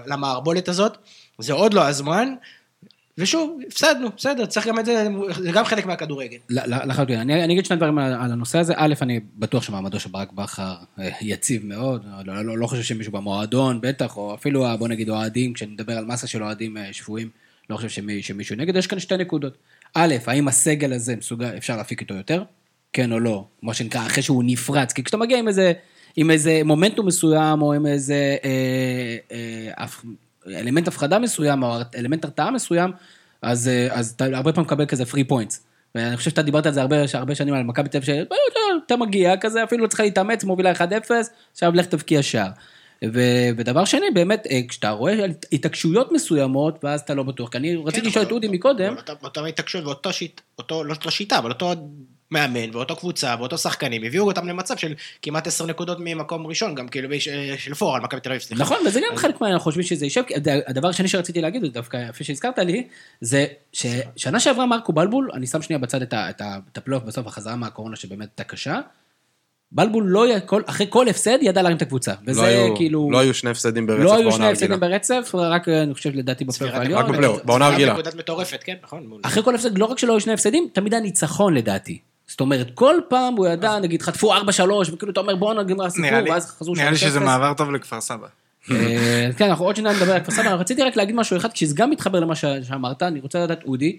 למערבולת 0.06 0.68
הזאת, 0.68 0.96
זה 1.38 1.52
עוד 1.52 1.74
לא 1.74 1.86
הזמן, 1.88 2.34
ושוב, 3.18 3.60
הפסדנו, 3.66 4.08
בסדר, 4.16 4.46
צריך 4.46 4.66
גם 4.66 4.78
את 4.78 4.86
זה, 4.86 5.06
זה 5.38 5.52
גם 5.52 5.64
חלק 5.64 5.86
מהכדורגל. 5.86 6.36
לחלוטין, 6.50 7.20
אני, 7.20 7.44
אני 7.44 7.52
אגיד 7.52 7.64
שני 7.64 7.76
דברים 7.76 7.98
על, 7.98 8.12
על 8.12 8.32
הנושא 8.32 8.58
הזה, 8.58 8.72
א', 8.76 8.94
אני 9.02 9.20
בטוח 9.36 9.62
שמעמדו 9.62 10.00
של 10.00 10.10
ברק 10.10 10.32
בכר 10.32 10.74
אה, 10.98 11.10
יציב 11.20 11.66
מאוד, 11.66 12.04
לא, 12.24 12.44
לא, 12.44 12.58
לא 12.58 12.66
חושב 12.66 12.82
שמישהו 12.82 13.12
במועדון, 13.12 13.80
בטח, 13.80 14.16
או 14.16 14.34
אפילו, 14.34 14.66
בוא 14.78 14.88
נגיד 14.88 15.10
אוהדים, 15.10 15.52
כשאני 15.52 15.72
מדבר 15.72 15.98
על 15.98 16.04
מסה 16.04 16.26
של 16.26 16.42
אוהדים 16.42 16.76
אה, 16.76 16.92
שפויים, 16.92 17.28
לא 17.70 17.76
חושב 17.76 17.88
שמי, 17.88 18.22
שמישהו 18.22 18.56
נגד, 18.56 18.76
יש 18.76 18.86
כאן 18.86 18.98
שתי 18.98 19.16
נקודות. 19.16 19.56
א', 19.94 20.14
האם 20.26 20.48
הסגל 20.48 20.92
הזה 20.92 21.16
מסוגל, 21.16 21.56
אפשר 21.56 21.76
להפיק 21.76 22.00
איתו 22.00 22.14
יותר? 22.14 22.42
כן 22.92 23.12
או 23.12 23.20
לא, 23.20 23.44
מה 23.62 23.74
שנקרא, 23.74 24.06
אחרי 24.06 24.22
שהוא 24.22 24.44
נפרץ, 24.46 24.92
כי 24.92 25.04
כשאתה 25.04 25.16
מגיע 25.16 25.38
עם 25.38 25.48
איזה... 25.48 25.72
עם 26.16 26.30
איזה 26.30 26.60
מומנטום 26.64 27.06
מסוים, 27.06 27.62
או 27.62 27.72
עם 27.72 27.86
איזה 27.86 28.36
אה, 28.44 29.16
אה, 29.76 29.86
אלמנט 30.46 30.88
הפחדה 30.88 31.18
מסוים, 31.18 31.62
או 31.62 31.76
אלמנט 31.96 32.24
הרתעה 32.24 32.50
מסוים, 32.50 32.92
אז, 33.42 33.68
אה, 33.68 33.88
אז 33.90 34.12
אתה 34.16 34.24
הרבה 34.24 34.52
פעמים 34.52 34.66
מקבל 34.66 34.86
כזה 34.86 35.04
free 35.04 35.24
points. 35.24 35.66
ואני 35.94 36.16
חושב 36.16 36.30
שאתה 36.30 36.42
דיברת 36.42 36.66
על 36.66 36.72
זה 36.72 36.80
הרבה, 36.80 36.96
הרבה 37.14 37.34
שנים 37.34 37.54
על 37.54 37.62
מכבי 37.62 37.88
תל 37.88 37.98
אביב, 37.98 38.08
שאתה 38.10 38.96
מגיע 38.96 39.36
כזה, 39.36 39.64
אפילו 39.64 39.82
לא 39.82 39.88
צריכה 39.88 40.02
להתאמץ, 40.02 40.44
מובילה 40.44 40.72
1-0, 40.72 40.80
עכשיו 41.52 41.72
לך 41.74 41.86
תבקיע 41.86 42.22
שער. 42.22 42.50
ו- 43.04 43.48
ודבר 43.56 43.84
שני, 43.84 44.10
באמת, 44.14 44.46
אה, 44.50 44.60
כשאתה 44.68 44.90
רואה 44.90 45.14
התעקשויות 45.52 46.12
מסוימות, 46.12 46.84
ואז 46.84 47.00
אתה 47.00 47.14
לא 47.14 47.22
בטוח, 47.22 47.48
כי 47.48 47.58
אני 47.58 47.76
רציתי 47.76 48.00
כן, 48.00 48.08
לשאול 48.08 48.24
את 48.24 48.32
אודי 48.32 48.48
מקודם. 48.48 48.94
אותה 49.22 49.46
התעקשות 49.46 50.06
אותו, 50.58 50.84
לא 50.84 51.10
שיטה, 51.10 51.38
אבל 51.38 51.50
אותו 51.50 51.72
מאמן 52.30 52.70
ואותו 52.72 52.96
קבוצה 52.96 53.34
ואותו 53.38 53.58
שחקנים, 53.58 54.02
הביאו 54.04 54.26
אותם 54.26 54.48
למצב 54.48 54.76
של 54.76 54.94
כמעט 55.22 55.46
עשר 55.46 55.66
נקודות 55.66 55.98
ממקום 56.00 56.46
ראשון, 56.46 56.74
גם 56.74 56.88
כאילו 56.88 57.08
של 57.58 57.74
פער 57.74 57.96
על 57.96 58.02
מכבי 58.02 58.20
תל 58.20 58.28
אביב, 58.28 58.42
סליחה. 58.42 58.62
נכון, 58.62 58.78
וזה 58.86 59.00
גם 59.10 59.16
חלק 59.16 59.40
מה 59.40 59.58
חושבים 59.58 59.84
שזה 59.84 60.06
יישב, 60.06 60.22
הדבר 60.66 60.88
השני 60.88 61.08
שרציתי 61.08 61.40
להגיד, 61.40 61.64
דווקא 61.64 62.06
יפה 62.08 62.24
שהזכרת 62.24 62.58
לי, 62.58 62.86
זה 63.20 63.46
ששנה 63.72 64.40
שעברה 64.40 64.66
מרקו 64.66 64.92
בלבול, 64.92 65.30
אני 65.34 65.46
שם 65.46 65.62
שנייה 65.62 65.78
בצד 65.78 66.02
את 66.14 66.78
הפלייאוף 66.78 67.04
בסוף, 67.04 67.26
החזרה 67.26 67.56
מהקורונה 67.56 67.96
שבאמת 67.96 68.28
הייתה 68.28 68.44
קשה, 68.44 68.80
בלבול 69.72 70.04
לא, 70.06 70.26
כל, 70.46 70.62
אחרי 70.66 70.86
כל 70.90 71.08
הפסד 71.08 71.38
ידע 71.40 71.62
להרים 71.62 71.76
את 71.76 71.82
הקבוצה. 71.82 72.14
וזה 72.26 72.40
לא 72.40 72.46
היו, 72.46 72.76
כאילו... 72.76 73.08
לא 73.12 73.18
היו 73.18 73.34
שני 73.34 73.50
הפסדים 73.50 73.86
ברצף. 73.86 74.02
לא 74.02 74.14
היו 74.14 74.32
שני 74.32 74.46
הפסדים 74.46 74.80
ברצף, 74.80 75.30
רק 75.34 75.68
אני 75.68 75.94
חושב 75.94 76.10
לדעתי 76.14 76.44
בפלייאוף 76.44 76.78
העליון. 76.78 77.02
רק 77.02 77.08
בפלייאוף, 77.08 77.44
בעונה 77.44 77.66
הרגילה. 77.66 77.96
כן, 78.64 78.74
נכון. 78.82 79.10
אחרי 79.22 79.42
כל 79.42 79.54
הפסד, 79.54 79.78
לא 79.78 79.84
רק 79.84 79.98
שלא 79.98 80.12
היו 80.12 80.20
שני 80.20 80.32
הפסדים, 80.32 80.68
תמיד 80.72 80.94
היה 80.94 81.02
ניצחון 81.02 81.54
לדעתי. 81.54 81.98
זאת 82.30 82.40
אומרת, 82.40 82.70
כל 82.74 82.94
פעם 83.08 83.34
הוא 83.34 83.46
ידע, 83.48 83.78
נגיד, 83.78 84.02
חטפו 84.02 84.34
4-3, 84.34 84.38
וכאילו 84.92 85.12
אתה 85.12 85.20
אומר, 85.20 85.36
בואו 85.36 85.62
נגמר 85.62 85.84
הסיפור, 85.84 86.30
ואז 86.30 86.50
חזרו 86.50 86.74
3-0. 86.74 86.78
נראה 86.78 86.90
לי 86.90 86.96
שזה 86.96 87.20
מעבר 87.20 87.54
טוב 87.54 87.70
לכפר 87.70 88.00
סבא. 88.00 88.26
אה, 88.70 89.30
כן, 89.36 89.48
אנחנו 89.48 89.64
עוד 89.64 89.76
שניה 89.76 89.92
נדבר 89.92 90.12
על 90.12 90.20
כפר 90.20 90.32
סבא, 90.32 90.54
רציתי 90.54 90.82
רק 90.82 90.96
להגיד 90.96 91.14
משהו 91.14 91.36
אחד, 91.36 91.52
כי 91.52 91.66
זה 91.66 91.74
גם 91.76 91.90
מתחבר 91.90 92.20
למה 92.20 92.34
שאמרת, 92.34 93.02
אני 93.02 93.20
רוצה 93.20 93.44
לדעת, 93.44 93.62
אודי, 93.64 93.98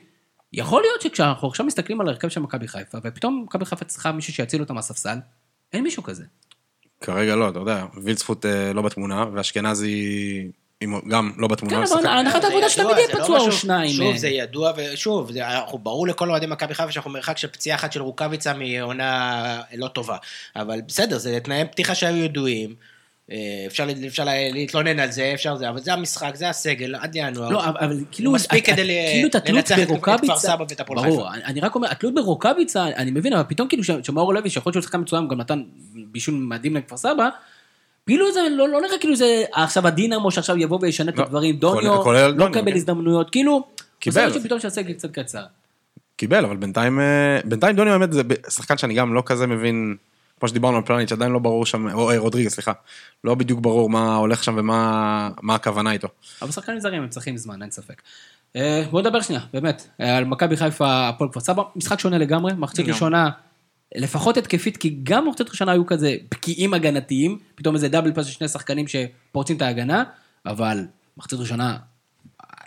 יכול 0.53 0.81
להיות 0.81 1.01
שכשאנחנו 1.01 1.47
עכשיו 1.47 1.65
מסתכלים 1.65 2.01
על 2.01 2.07
הרכב 2.07 2.29
של 2.29 2.41
מכבי 2.41 2.67
חיפה, 2.67 2.97
ופתאום 3.03 3.43
מכבי 3.45 3.65
חיפה 3.65 3.85
צריכה 3.85 4.11
מישהו 4.11 4.33
שיציל 4.33 4.61
אותה 4.61 4.73
מהספסל, 4.73 5.17
אין 5.73 5.83
מישהו 5.83 6.03
כזה. 6.03 6.23
כרגע 7.01 7.35
לא, 7.35 7.49
אתה 7.49 7.59
יודע, 7.59 7.85
וילצפוט 8.03 8.45
אה, 8.45 8.73
לא 8.73 8.81
בתמונה, 8.81 9.25
ואשכנזי 9.33 10.47
גם 11.07 11.31
לא 11.37 11.47
בתמונה. 11.47 11.87
כן, 11.87 11.93
אבל 11.93 12.07
הנחת 12.07 12.43
העבודה 12.43 12.69
שתמיד 12.69 12.97
יהיה 12.97 13.07
לא 13.13 13.23
פצוע 13.23 13.39
או 13.39 13.51
שניים. 13.51 13.91
שוב, 13.91 14.17
זה 14.17 14.29
ידוע, 14.29 14.71
ושוב, 14.77 15.31
ברור 15.73 16.07
לכל 16.07 16.29
אוהדי 16.29 16.45
מכבי 16.45 16.73
חיפה 16.73 16.91
שאנחנו 16.91 17.11
מרחק 17.11 17.37
של 17.37 17.47
פציעה 17.47 17.77
אחת 17.77 17.91
של 17.91 18.01
רוקאביצה 18.01 18.53
מעונה 18.53 19.61
לא 19.75 19.87
טובה. 19.87 20.17
אבל 20.55 20.81
בסדר, 20.87 21.17
זה 21.17 21.39
תנאי 21.43 21.65
פתיחה 21.65 21.95
שהיו 21.95 22.17
ידועים. 22.17 22.75
אה, 23.31 23.63
אפשר, 23.67 23.87
אפשר 24.07 24.23
להתלונן 24.53 24.99
על 24.99 25.11
זה, 25.11 25.31
אפשר 25.33 25.55
זה, 25.55 25.69
אבל 25.69 25.79
זה 25.79 25.93
המשחק, 25.93 26.35
זה 26.35 26.49
הסגל, 26.49 26.95
עד 26.95 27.11
ינואר. 27.15 27.49
לא, 27.49 27.65
אבל 27.65 27.99
כאילו... 28.11 28.31
מספיק 28.31 28.65
כדי 28.65 29.05
כאילו 29.11 29.29
לנצח 29.55 29.79
את 29.79 29.87
כפר 30.01 30.37
סבא 30.37 30.63
ואת 30.69 30.79
הפועל 30.79 30.99
חיפה. 30.99 31.15
ברור, 31.15 31.33
אני 31.33 31.59
רק 31.59 31.75
אומר, 31.75 31.87
התלות 31.91 32.15
ברוקאביצה, 32.15 32.85
אני 32.85 33.11
מבין, 33.11 33.33
אבל 33.33 33.43
פתאום 33.47 33.67
כאילו 33.67 33.83
שמאור 33.83 34.33
לוי, 34.33 34.49
שיכול 34.49 34.69
להיות 34.69 34.73
שהוא 34.73 34.89
שחקן 34.89 35.01
מצוין, 35.01 35.27
גם 35.27 35.37
נתן 35.37 35.63
בישול 35.93 36.35
מדהים 36.35 36.75
לכפר 36.75 36.97
סבא, 36.97 37.29
כאילו 38.05 38.31
זה 38.33 38.39
לא, 38.51 38.69
לא 38.69 38.81
נראה 38.81 38.97
כאילו 38.99 39.15
זה 39.15 39.43
עכשיו 39.53 39.87
הדינמו 39.87 40.31
שעכשיו 40.31 40.57
יבוא 40.57 40.79
וישנה 40.81 41.11
את 41.11 41.17
לא, 41.17 41.23
הדברים, 41.23 41.55
דוניו 41.55 42.03
לא 42.35 42.49
מקבל 42.49 42.73
הזדמנויות, 42.75 43.29
כאילו, 43.29 43.67
קיבל. 43.99 44.25
עושה 44.25 44.39
שפתאום 44.39 44.59
שהסגל 44.59 44.93
קצת 44.93 45.11
קצר. 45.11 45.43
קיבל, 46.15 46.45
אבל 46.45 46.57
בינתיים, 46.57 46.99
אה, 46.99 47.39
בינתיים 47.45 47.75
דוניו 47.75 47.99
באמת 47.99 48.13
זה 48.13 48.21
שחקן 48.49 48.77
שאני 48.77 48.93
גם 48.93 49.13
לא 49.13 49.23
כזה 49.25 49.47
מבין, 49.47 49.95
כמו 50.39 50.49
שדיברנו 50.49 50.77
על 50.77 50.83
פלניץ', 50.83 51.11
עדיין 51.11 51.31
לא 51.31 51.39
ברור 51.39 51.65
שם, 51.65 51.93
או 51.93 52.11
אה, 52.11 52.17
רודריגס, 52.17 52.53
סליחה, 52.53 52.71
לא 53.23 53.35
בדיוק 53.35 53.59
ברור 53.59 53.89
מה 53.89 54.15
הולך 54.15 54.43
שם 54.43 54.55
ומה 54.57 55.29
הכוונה 55.49 55.91
איתו. 55.91 56.07
אבל 56.41 56.51
שחקנים 56.51 56.79
זרים 56.79 57.01
הם 57.01 57.09
צריכים 57.09 57.37
זמן, 57.37 57.61
אין 57.61 57.71
ספק. 57.71 58.01
אה, 58.55 58.83
בוא 58.91 59.01
נדבר 59.01 59.21
שנייה, 59.21 59.41
באמת, 59.53 59.87
על 59.99 60.25
מכבי 60.25 60.57
חיפה, 60.57 61.09
הפועל 61.09 61.29
כפר 61.29 61.39
סבא, 61.39 61.63
משחק 61.75 61.99
שונה 61.99 62.17
לגמרי, 62.17 62.53
מחצית 62.53 62.87
ראשונה. 62.87 63.29
לפחות 63.95 64.37
התקפית, 64.37 64.77
כי 64.77 64.97
גם 65.03 65.27
מחצית 65.27 65.49
ראשונה 65.49 65.71
היו 65.71 65.85
כזה 65.85 66.15
בקיאים 66.31 66.73
הגנתיים, 66.73 67.39
פתאום 67.55 67.75
איזה 67.75 67.87
דאבל 67.87 68.13
פאס 68.13 68.25
של 68.25 68.31
שני 68.31 68.47
שחקנים 68.47 68.85
שפורצים 68.87 69.57
את 69.57 69.61
ההגנה, 69.61 70.03
אבל 70.45 70.85
מחצית 71.17 71.39
ראשונה, 71.39 71.77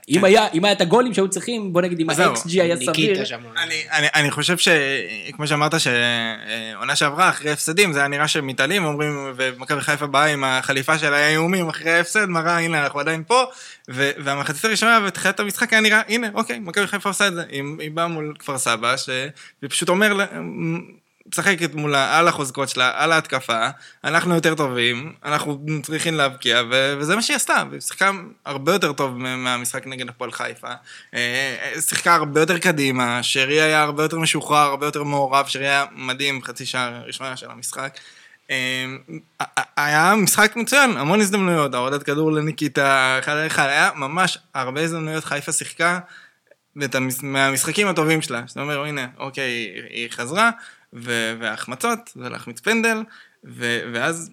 אם 0.09 0.25
היה, 0.25 0.49
אם 0.55 0.65
היה 0.65 0.75
את 0.75 0.81
הגולים 0.81 1.15
שהיו 1.15 1.29
צריכים, 1.29 1.73
בוא 1.73 1.83
נגיד 1.83 2.01
אם 2.01 2.11
ה-XG 2.11 2.49
היה 2.51 2.77
סביר. 2.77 3.23
אני, 3.57 3.75
אני, 3.93 4.07
אני 4.15 4.31
חושב 4.31 4.57
שכמו 4.59 5.47
שאמרת 5.47 5.75
שעונה 5.81 6.97
שעברה 6.97 7.29
אחרי 7.29 7.51
הפסדים 7.51 7.93
זה 7.93 7.99
היה 7.99 8.09
נראה 8.09 8.29
שהם 8.29 8.47
מתעלים 8.47 8.85
אומרים 8.85 9.33
ומכבי 9.37 9.81
חיפה 9.81 10.07
באה 10.07 10.25
עם 10.25 10.45
החליפה 10.45 10.99
של 10.99 11.15
האיומים 11.15 11.69
אחרי 11.69 11.91
ההפסד 11.91 12.27
מראה 12.29 12.59
הנה 12.59 12.85
אנחנו 12.85 13.01
עדיין 13.01 13.23
פה 13.27 13.45
והמחצית 13.89 14.65
הראשונה 14.65 15.01
ותחילת 15.07 15.41
המשחק 15.41 15.73
היה 15.73 15.81
נראה 15.81 16.03
הנה 16.09 16.29
אוקיי 16.35 16.59
מכבי 16.59 16.87
חיפה 16.87 17.09
עושה 17.09 17.29
את 17.29 17.35
זה 17.35 17.43
היא 17.51 17.91
באה 17.91 18.07
מול 18.07 18.35
כפר 18.39 18.59
סבא 18.59 18.95
שפשוט 18.97 19.89
אומר 19.89 20.27
משחקת 21.35 21.75
מולה 21.75 22.19
על 22.19 22.29
החוזקות 22.29 22.69
שלה, 22.69 22.93
על 22.95 23.13
ההתקפה, 23.13 23.69
אנחנו 24.05 24.35
יותר 24.35 24.55
טובים, 24.55 25.13
אנחנו 25.25 25.59
צריכים 25.83 26.15
להבקיע, 26.15 26.63
ו- 26.71 26.95
וזה 26.99 27.17
מה 27.17 27.23
שהיא 27.23 27.37
עשתה, 27.37 27.63
והיא 27.71 27.81
שיחקה 27.81 28.11
הרבה 28.45 28.73
יותר 28.73 28.93
טוב 28.93 29.19
מהמשחק 29.19 29.87
נגד 29.87 30.09
הפועל 30.09 30.33
חיפה. 30.33 30.69
אה, 31.15 31.73
שיחקה 31.81 32.15
הרבה 32.15 32.41
יותר 32.41 32.59
קדימה, 32.59 33.23
שרי 33.23 33.61
היה 33.61 33.83
הרבה 33.83 34.03
יותר 34.03 34.19
משוחרר, 34.19 34.57
הרבה 34.57 34.87
יותר 34.87 35.03
מעורב, 35.03 35.47
שרי 35.47 35.69
היה 35.69 35.85
מדהים 35.93 36.43
חצי 36.43 36.67
שעה 36.67 37.01
ראשונה 37.07 37.37
של 37.37 37.51
המשחק. 37.51 37.99
אה, 38.51 38.85
היה 39.77 40.15
משחק 40.17 40.57
מצוין, 40.57 40.97
המון 40.97 41.21
הזדמנויות, 41.21 41.75
העודת 41.75 42.03
כדור 42.03 42.33
לניקיטה, 42.33 43.17
אחד 43.19 43.33
על 43.33 43.47
אחד, 43.47 43.67
היה 43.67 43.91
ממש 43.95 44.39
הרבה 44.55 44.83
הזדמנויות, 44.83 45.25
חיפה 45.25 45.53
שיחקה. 45.53 45.99
מהמשחקים 47.23 47.89
הטובים 47.89 48.23
שלה, 48.23 48.43
זאת 48.47 48.57
אומרת, 48.57 48.87
הנה, 48.87 49.07
אוקיי, 49.19 49.51
היא 49.91 50.11
חזרה, 50.11 50.51
והחמצות, 50.95 51.99
ולהחמיץ 52.17 52.61
פנדל, 52.61 53.03
ו- 53.45 53.91
ואז 53.93 54.31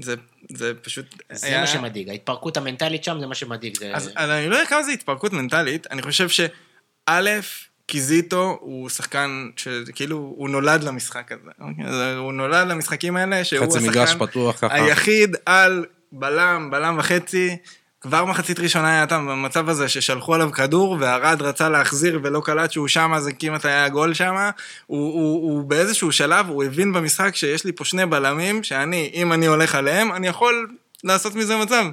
זה, 0.00 0.14
זה 0.52 0.74
פשוט... 0.74 1.22
זה 1.32 1.46
היה... 1.46 1.60
מה 1.60 1.66
שמדאיג, 1.66 2.08
ההתפרקות 2.08 2.56
המנטלית 2.56 3.04
שם 3.04 3.20
זה 3.20 3.26
מה 3.26 3.34
שמדאיג. 3.34 3.78
זה... 3.78 3.92
אז, 3.94 4.10
אז 4.16 4.30
אני 4.30 4.48
לא 4.48 4.56
יודע 4.56 4.66
כמה 4.66 4.82
זה 4.82 4.92
התפרקות 4.92 5.32
מנטלית, 5.32 5.86
אני 5.90 6.02
חושב 6.02 6.28
שא', 6.28 7.40
קיזיטו 7.86 8.58
הוא 8.60 8.88
שחקן 8.88 9.50
שכאילו 9.56 10.16
הוא 10.16 10.48
נולד 10.48 10.84
למשחק 10.84 11.32
הזה, 11.32 11.50
אוקיי? 11.60 12.14
הוא 12.14 12.32
נולד 12.32 12.68
למשחקים 12.68 13.16
האלה, 13.16 13.44
שהוא 13.44 13.78
השחקן 14.02 14.68
היחיד 14.70 15.36
על 15.46 15.84
בלם, 16.12 16.70
בלם 16.70 16.98
וחצי, 16.98 17.56
כבר 18.02 18.24
מחצית 18.24 18.60
ראשונה 18.60 18.90
היה 18.90 19.02
אותם 19.02 19.26
במצב 19.26 19.68
הזה 19.68 19.88
ששלחו 19.88 20.34
עליו 20.34 20.52
כדור 20.52 20.96
והרד 21.00 21.42
רצה 21.42 21.68
להחזיר 21.68 22.20
ולא 22.22 22.40
קלט 22.44 22.72
שהוא 22.72 22.88
שמה 22.88 23.20
זה 23.20 23.32
כמעט 23.32 23.64
היה 23.64 23.88
גול 23.88 24.14
שמה 24.14 24.50
הוא, 24.86 25.12
הוא, 25.12 25.42
הוא 25.42 25.64
באיזשהו 25.64 26.12
שלב 26.12 26.48
הוא 26.48 26.64
הבין 26.64 26.92
במשחק 26.92 27.36
שיש 27.36 27.64
לי 27.64 27.72
פה 27.72 27.84
שני 27.84 28.06
בלמים 28.06 28.62
שאני 28.62 29.10
אם 29.14 29.32
אני 29.32 29.46
הולך 29.46 29.74
עליהם 29.74 30.12
אני 30.12 30.28
יכול 30.28 30.68
לעשות 31.04 31.34
מזה 31.34 31.56
מצב. 31.56 31.84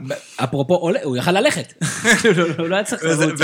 אפרופו 0.43 0.75
עולה, 0.75 0.99
הוא 1.03 1.17
יכל 1.17 1.31
ללכת. 1.31 1.73
הוא 2.57 2.67
לא 2.69 2.75
היה 2.75 2.83
צריך 2.83 3.03
לרוץ. 3.03 3.39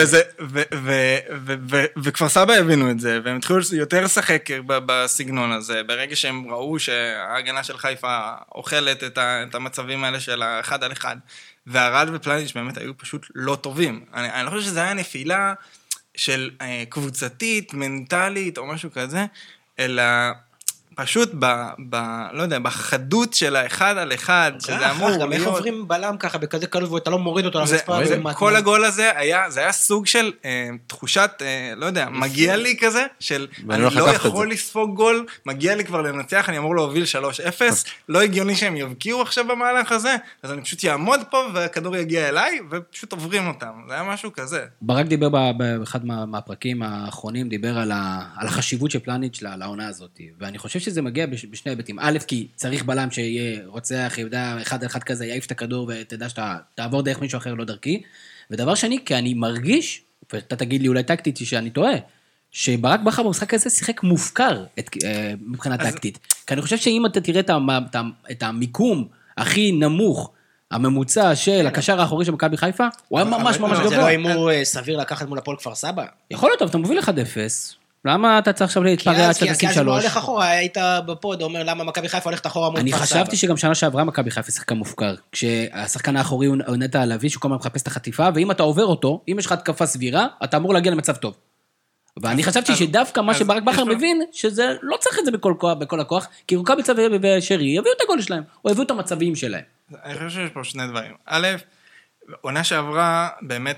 וכפר 2.04 2.30
סבא 2.30 2.54
הבינו 2.54 2.92
את 2.92 3.00
זה, 3.00 3.20
והם 3.24 3.38
התחילו 3.38 3.60
יותר 3.74 4.02
לשחק 4.02 4.50
בסגנון 4.66 5.52
הזה, 5.52 5.84
ברגע 5.84 6.16
שהם 6.16 6.52
ראו 6.52 6.80
שההגנה 6.80 7.64
של 7.64 7.78
חיפה 7.78 8.20
אוכלת 8.56 9.04
את 9.18 9.56
המצבים 9.56 10.04
האלה 10.04 10.20
של 10.20 10.42
האחד 10.42 10.84
על 10.84 10.92
אחד. 10.92 11.16
והרד 11.68 12.10
ופלניץ' 12.14 12.52
באמת 12.56 12.78
היו 12.78 12.98
פשוט 12.98 13.28
לא 13.36 13.56
טובים. 13.56 14.06
אני, 14.14 14.32
אני 14.32 14.46
לא 14.46 14.50
חושב 14.50 14.66
שזה 14.66 14.84
היה 14.84 14.94
נפילה 14.94 15.54
של 16.18 16.52
אה, 16.62 16.84
קבוצתית, 16.90 17.74
מנטלית 17.74 18.58
או 18.58 18.66
משהו 18.66 18.92
כזה, 18.92 19.26
אלא 19.80 20.04
פשוט 20.96 21.32
ב... 21.40 21.46
ב 21.90 21.96
לא 22.34 22.42
יודע, 22.44 22.60
בחדות 22.60 23.34
של 23.34 23.56
האחד 23.56 23.98
על 23.98 24.14
אחד, 24.14 24.52
שזה 24.60 24.92
אמור 24.92 25.08
להיות... 25.10 25.22
גם 25.22 25.34
איך 25.34 25.46
עוברים 25.46 25.88
בלם 25.88 26.18
ככה 26.18 26.38
בכזה 26.38 26.68
קלות 26.68 26.92
ואתה 26.92 27.10
לא 27.10 27.20
מוריד 27.20 27.46
אותו 27.46 27.60
לרצפה. 27.60 28.00
כל 28.34 28.56
הגול 28.56 28.86
הזה 28.86 29.12
היה, 29.16 29.50
זה 29.50 29.60
היה 29.60 29.72
סוג 29.72 30.06
של 30.06 30.32
אה, 30.46 30.70
תחושת, 30.88 31.32
אה, 31.42 31.74
לא 31.76 31.86
יודע, 31.86 32.10
מגיע 32.10 32.56
לי 32.56 32.78
כזה, 32.82 33.06
של 33.20 33.48
אני 33.70 33.82
לא 33.82 34.10
את 34.10 34.16
יכול. 34.16 34.52
לספוג 34.52 34.96
גול, 34.96 35.26
מגיע 35.46 35.76
לי 35.76 35.86
כבר 35.86 36.02
לנצח, 36.02 36.50
אני 36.50 36.58
אמור 36.58 36.76
להוביל 36.76 37.04
3-0, 37.60 37.62
לא 38.10 38.22
הגיוני 38.22 38.56
שהם 38.56 38.76
יבקיעו 38.76 39.22
עכשיו 39.22 39.46
במהלך 39.48 39.92
הזה, 39.92 40.16
אז 40.44 40.52
אני 40.52 40.62
פשוט 40.62 40.86
אעמוד 40.86 41.20
פה 41.32 41.38
והכדור 41.54 41.96
יגיע 41.96 42.30
אליי, 42.30 42.60
ופשוט 42.72 43.12
עוברים 43.12 43.48
אותם, 43.48 43.72
זה 43.88 43.94
היה 43.94 44.04
משהו 44.04 44.34
כזה. 44.34 44.66
ברק 44.82 45.06
דיבר 45.06 45.30
ב- 45.30 45.52
באחד 45.80 46.06
מה- 46.06 46.26
מהפרקים 46.26 46.84
האחרונים, 46.84 47.50
דיבר 47.50 47.78
על, 47.78 47.92
ה, 47.92 48.22
על 48.38 48.48
החשיבות 48.48 48.92
של 48.92 49.00
פלניץ' 49.00 49.42
ל- 49.42 49.56
לעונה 49.56 49.88
הזאת. 49.88 50.20
ואני 50.40 50.58
חושב 50.58 50.80
שזה 50.86 51.02
מגיע 51.02 51.26
בש, 51.26 51.46
בשני 51.46 51.72
היבטים. 51.72 52.00
א', 52.00 52.18
כי 52.28 52.48
צריך 52.56 52.84
בלם 52.84 53.12
שיהיה 53.12 53.60
רוצח, 53.66 54.16
ידע 54.18 54.58
אחד 54.62 54.84
על 54.84 54.88
אחד 54.90 55.04
כזה, 55.04 55.26
יעיף 55.26 55.46
את 55.46 55.52
הכדור 55.52 55.92
ותדע 55.94 56.30
שאתה 56.30 56.56
תעבור 56.76 57.02
דרך 57.02 57.22
מישהו 57.22 57.38
אחר, 57.38 57.54
לא 57.54 57.66
דרכי. 57.66 58.02
ודבר 58.52 58.76
שני, 58.76 59.00
כי 59.06 59.16
אני 59.16 59.34
מרגיש, 59.34 60.02
ואתה 60.34 60.56
תגיד 60.56 60.82
לי 60.82 60.88
אולי 60.88 61.04
טקטית 61.04 61.38
שאני 61.38 61.70
טועה, 61.70 61.94
שברק 62.52 63.00
בכר 63.00 63.24
במשחק 63.24 63.54
הזה 63.54 63.70
שיחק 63.70 64.04
מופקר 64.04 64.64
את, 64.80 64.90
אה, 65.04 65.34
מבחינה 65.42 65.76
אז- 65.80 65.94
טקטית. 65.94 66.20
כי 66.48 66.54
אני 66.54 66.62
חושב 66.62 66.78
שאם 66.78 67.06
אתה 67.06 67.22
תראה 67.22 67.40
את, 67.40 67.50
המ, 67.50 67.70
את, 68.32 68.44
המיקום 68.44 69.08
הכי 69.38 69.72
נמוך, 69.72 70.32
הממוצע 70.72 71.36
של 71.36 71.68
הקשר 71.68 72.02
האחורי 72.02 72.26
של 72.26 72.32
מכבי 72.32 72.58
חיפה, 72.58 72.88
הוא 73.08 73.20
היה 73.20 73.26
ממש 73.30 73.60
ממש 73.60 73.72
לא, 73.72 73.78
זה 73.78 73.84
לא 73.84 73.90
גבוה. 73.92 74.08
הימור 74.08 74.52
אה, 74.52 74.66
סביר 74.66 74.98
לקחת 74.98 75.28
מול 75.28 75.38
הפועל 75.38 75.58
כפר 75.58 75.76
סבא. 75.76 76.06
יכול 76.32 76.50
להיות, 76.50 76.62
אבל 76.62 76.70
אתה 76.70 76.78
מוביל 76.78 77.00
1-0, 77.00 77.06
למה 78.06 78.40
אתה 78.40 78.54
צריך 78.54 78.70
עכשיו 78.70 78.84
כי 78.84 78.90
להתפרע 78.90 79.14
עד 79.14 79.20
אז, 79.30 79.36
שאתה 79.36 79.46
כי 79.48 79.54
תשים 79.54 79.70
אז 79.70 79.78
אם 79.78 79.88
הוא 79.88 79.94
שלוש? 79.94 80.04
הולך 80.04 80.18
אחורה, 80.18 80.48
היית 80.50 80.78
בפוד 81.06 81.42
אומר 81.42 81.64
למה 81.64 81.84
מכבי 81.84 82.10
חיפה 82.10 82.30
הולכת 82.30 82.48
אחורה 82.48 82.70
מול 82.70 82.80
אני 82.80 82.92
כפר 82.92 83.06
סבא. 83.06 83.20
חשבתי 83.22 83.38
שגם 83.38 83.58
שנה 83.58 83.76
שעברה 83.76 84.04
מכבי 84.04 84.32
חיפה 84.32 84.52
שיחקה 84.52 84.76
מופקר. 84.76 85.16
כשהשחקן 85.32 86.16
האחורי 86.18 86.48
הוא 86.48 86.58
הוא 86.68 86.76
נטע 86.76 87.06
לביא, 87.06 87.30
שהוא 87.30 87.42
כל 87.42 87.48
הזמן 87.48 87.58
מחפש 87.58 87.82
את 87.82 87.88
החטיפה, 87.88 88.28
ואם 88.36 88.52
אתה 88.52 88.64
עובר 88.64 88.86
אותו, 88.86 89.22
אם 89.28 89.36
יש 89.40 89.46
לך 89.46 89.52
התקפה 89.52 89.86
סבירה, 89.86 90.28
אתה 90.44 90.58
אמור 90.58 90.74
להגיע 90.74 90.92
למצב 90.92 91.16
טוב. 91.16 91.38
ואני 92.24 92.42
אז- 92.44 92.48
חשבתי 92.48 92.72
אז- 92.72 92.78
שדווקא 92.78 93.20
מה 93.20 93.32
אז 93.32 93.38
שברק 93.40 93.64
בכר 93.64 93.84
מבין, 93.86 94.22
שזה 94.32 94.74
לא 94.82 94.98
צריך 94.98 95.20
את 95.20 95.26
זה 95.26 95.32
בכל 95.32 95.54
כוח- 95.58 95.74
בכל 95.78 96.00
הכוח, 96.00 96.28
כי 96.48 96.56
רוקאביצה 96.56 96.94
ו- 96.98 96.98
ושרי 97.38 97.64
יביאו 97.66 97.94
את 97.98 98.02
הגול 98.04 98.22
שלהם, 98.22 98.44
או 98.66 98.72
יביאו 98.72 98.86
את 98.86 98.92
המצבים 98.92 99.36
שלהם. 99.36 99.62
אני 100.06 100.14
חושב 100.14 100.30
שיש 100.30 100.50
פה 100.54 100.64
שני 100.64 100.88
דברים. 100.88 101.12
א', 101.26 101.48
עונה 102.42 102.64
שעברה, 102.64 103.30
באמת, 103.42 103.78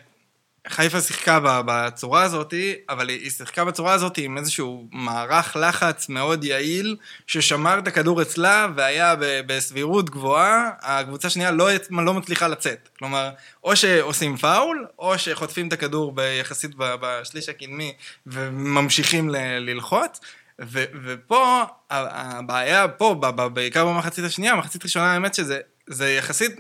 חיפה 0.69 1.01
שיחקה 1.01 1.39
בצורה 1.43 2.23
הזאת, 2.23 2.53
אבל 2.89 3.09
היא 3.09 3.31
שיחקה 3.31 3.65
בצורה 3.65 3.93
הזאת 3.93 4.17
עם 4.17 4.37
איזשהו 4.37 4.87
מערך 4.91 5.55
לחץ 5.59 6.09
מאוד 6.09 6.43
יעיל, 6.43 6.95
ששמר 7.27 7.79
את 7.79 7.87
הכדור 7.87 8.21
אצלה 8.21 8.67
והיה 8.75 9.15
בסבירות 9.19 10.09
גבוהה, 10.09 10.69
הקבוצה 10.81 11.27
השנייה 11.27 11.51
לא, 11.51 11.69
לא 11.89 12.13
מצליחה 12.13 12.47
לצאת. 12.47 12.89
כלומר, 12.99 13.29
או 13.63 13.75
שעושים 13.75 14.37
פאול, 14.37 14.87
או 14.99 15.17
שחוטפים 15.17 15.67
את 15.67 15.73
הכדור 15.73 16.11
ביחסית 16.11 16.75
ב- 16.77 16.95
בשליש 17.01 17.49
הקדמי 17.49 17.93
וממשיכים 18.27 19.29
ללחוץ. 19.29 20.19
ו- 20.61 20.85
ופה, 21.03 21.63
הבעיה 21.89 22.87
פה, 22.87 23.15
בעיקר 23.53 23.85
במחצית 23.85 24.25
השנייה, 24.25 24.55
במחצית 24.55 24.83
ראשונה, 24.83 25.13
האמת 25.13 25.33
שזה 25.33 25.59
זה 25.87 26.09
יחסית, 26.09 26.51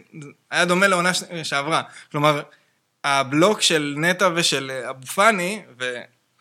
היה 0.51 0.65
דומה 0.65 0.87
לעונה 0.87 1.11
שעברה. 1.43 1.81
כלומר, 2.11 2.41
הבלוק 3.07 3.61
של 3.61 3.95
נטע 3.97 4.29
ושל 4.35 4.71
אבו 4.89 5.05
פאני, 5.05 5.61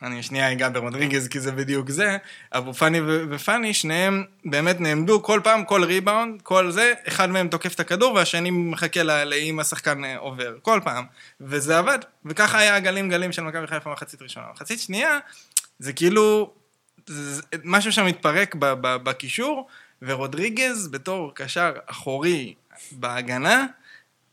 ואני 0.02 0.22
שנייה 0.22 0.52
אגע 0.52 0.68
ברודריגז 0.68 1.28
כי 1.28 1.40
זה 1.40 1.52
בדיוק 1.52 1.90
זה, 1.90 2.16
אבו 2.52 2.74
פאני 2.74 3.00
ופאני, 3.30 3.74
שניהם 3.74 4.24
באמת 4.44 4.80
נעמדו 4.80 5.22
כל 5.22 5.40
פעם, 5.44 5.64
כל 5.64 5.84
ריבאונד, 5.84 6.42
כל 6.42 6.70
זה, 6.70 6.94
אחד 7.08 7.30
מהם 7.30 7.48
תוקף 7.48 7.74
את 7.74 7.80
הכדור 7.80 8.14
והשני 8.14 8.50
מחכה 8.50 9.02
לאם 9.02 9.58
השחקן 9.60 10.04
אה, 10.04 10.18
עובר, 10.18 10.54
כל 10.62 10.80
פעם. 10.84 11.04
וזה 11.40 11.78
עבד, 11.78 11.98
וככה 12.24 12.58
היה 12.58 12.76
הגלים 12.76 13.08
גלים 13.08 13.32
של 13.32 13.42
מכבי 13.42 13.66
חיפה 13.66 13.90
במחצית 13.90 14.22
ראשונה. 14.22 14.46
מחצית 14.54 14.80
שנייה, 14.80 15.18
זה 15.78 15.92
כאילו, 15.92 16.54
זה, 17.06 17.42
משהו 17.64 17.92
שם 17.92 18.06
מתפרק 18.06 18.54
בקישור, 18.80 19.68
ורודריגז 20.02 20.88
בתור 20.88 21.34
קשר 21.34 21.72
אחורי 21.86 22.54
בהגנה, 22.92 23.66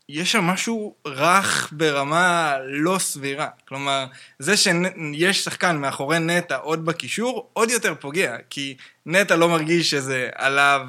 יש 0.09 0.31
שם 0.31 0.43
משהו 0.43 0.95
רך 1.07 1.69
ברמה 1.71 2.55
לא 2.65 2.97
סבירה. 2.99 3.47
כלומר, 3.67 4.05
זה 4.39 4.53
שיש 4.57 5.43
שחקן 5.43 5.77
מאחורי 5.77 6.19
נטע 6.19 6.55
עוד 6.55 6.85
בקישור, 6.85 7.49
עוד 7.53 7.69
יותר 7.71 7.93
פוגע, 7.99 8.35
כי 8.49 8.75
נטע 9.05 9.35
לא 9.35 9.49
מרגיש 9.49 9.89
שזה 9.89 10.29
עליו 10.35 10.81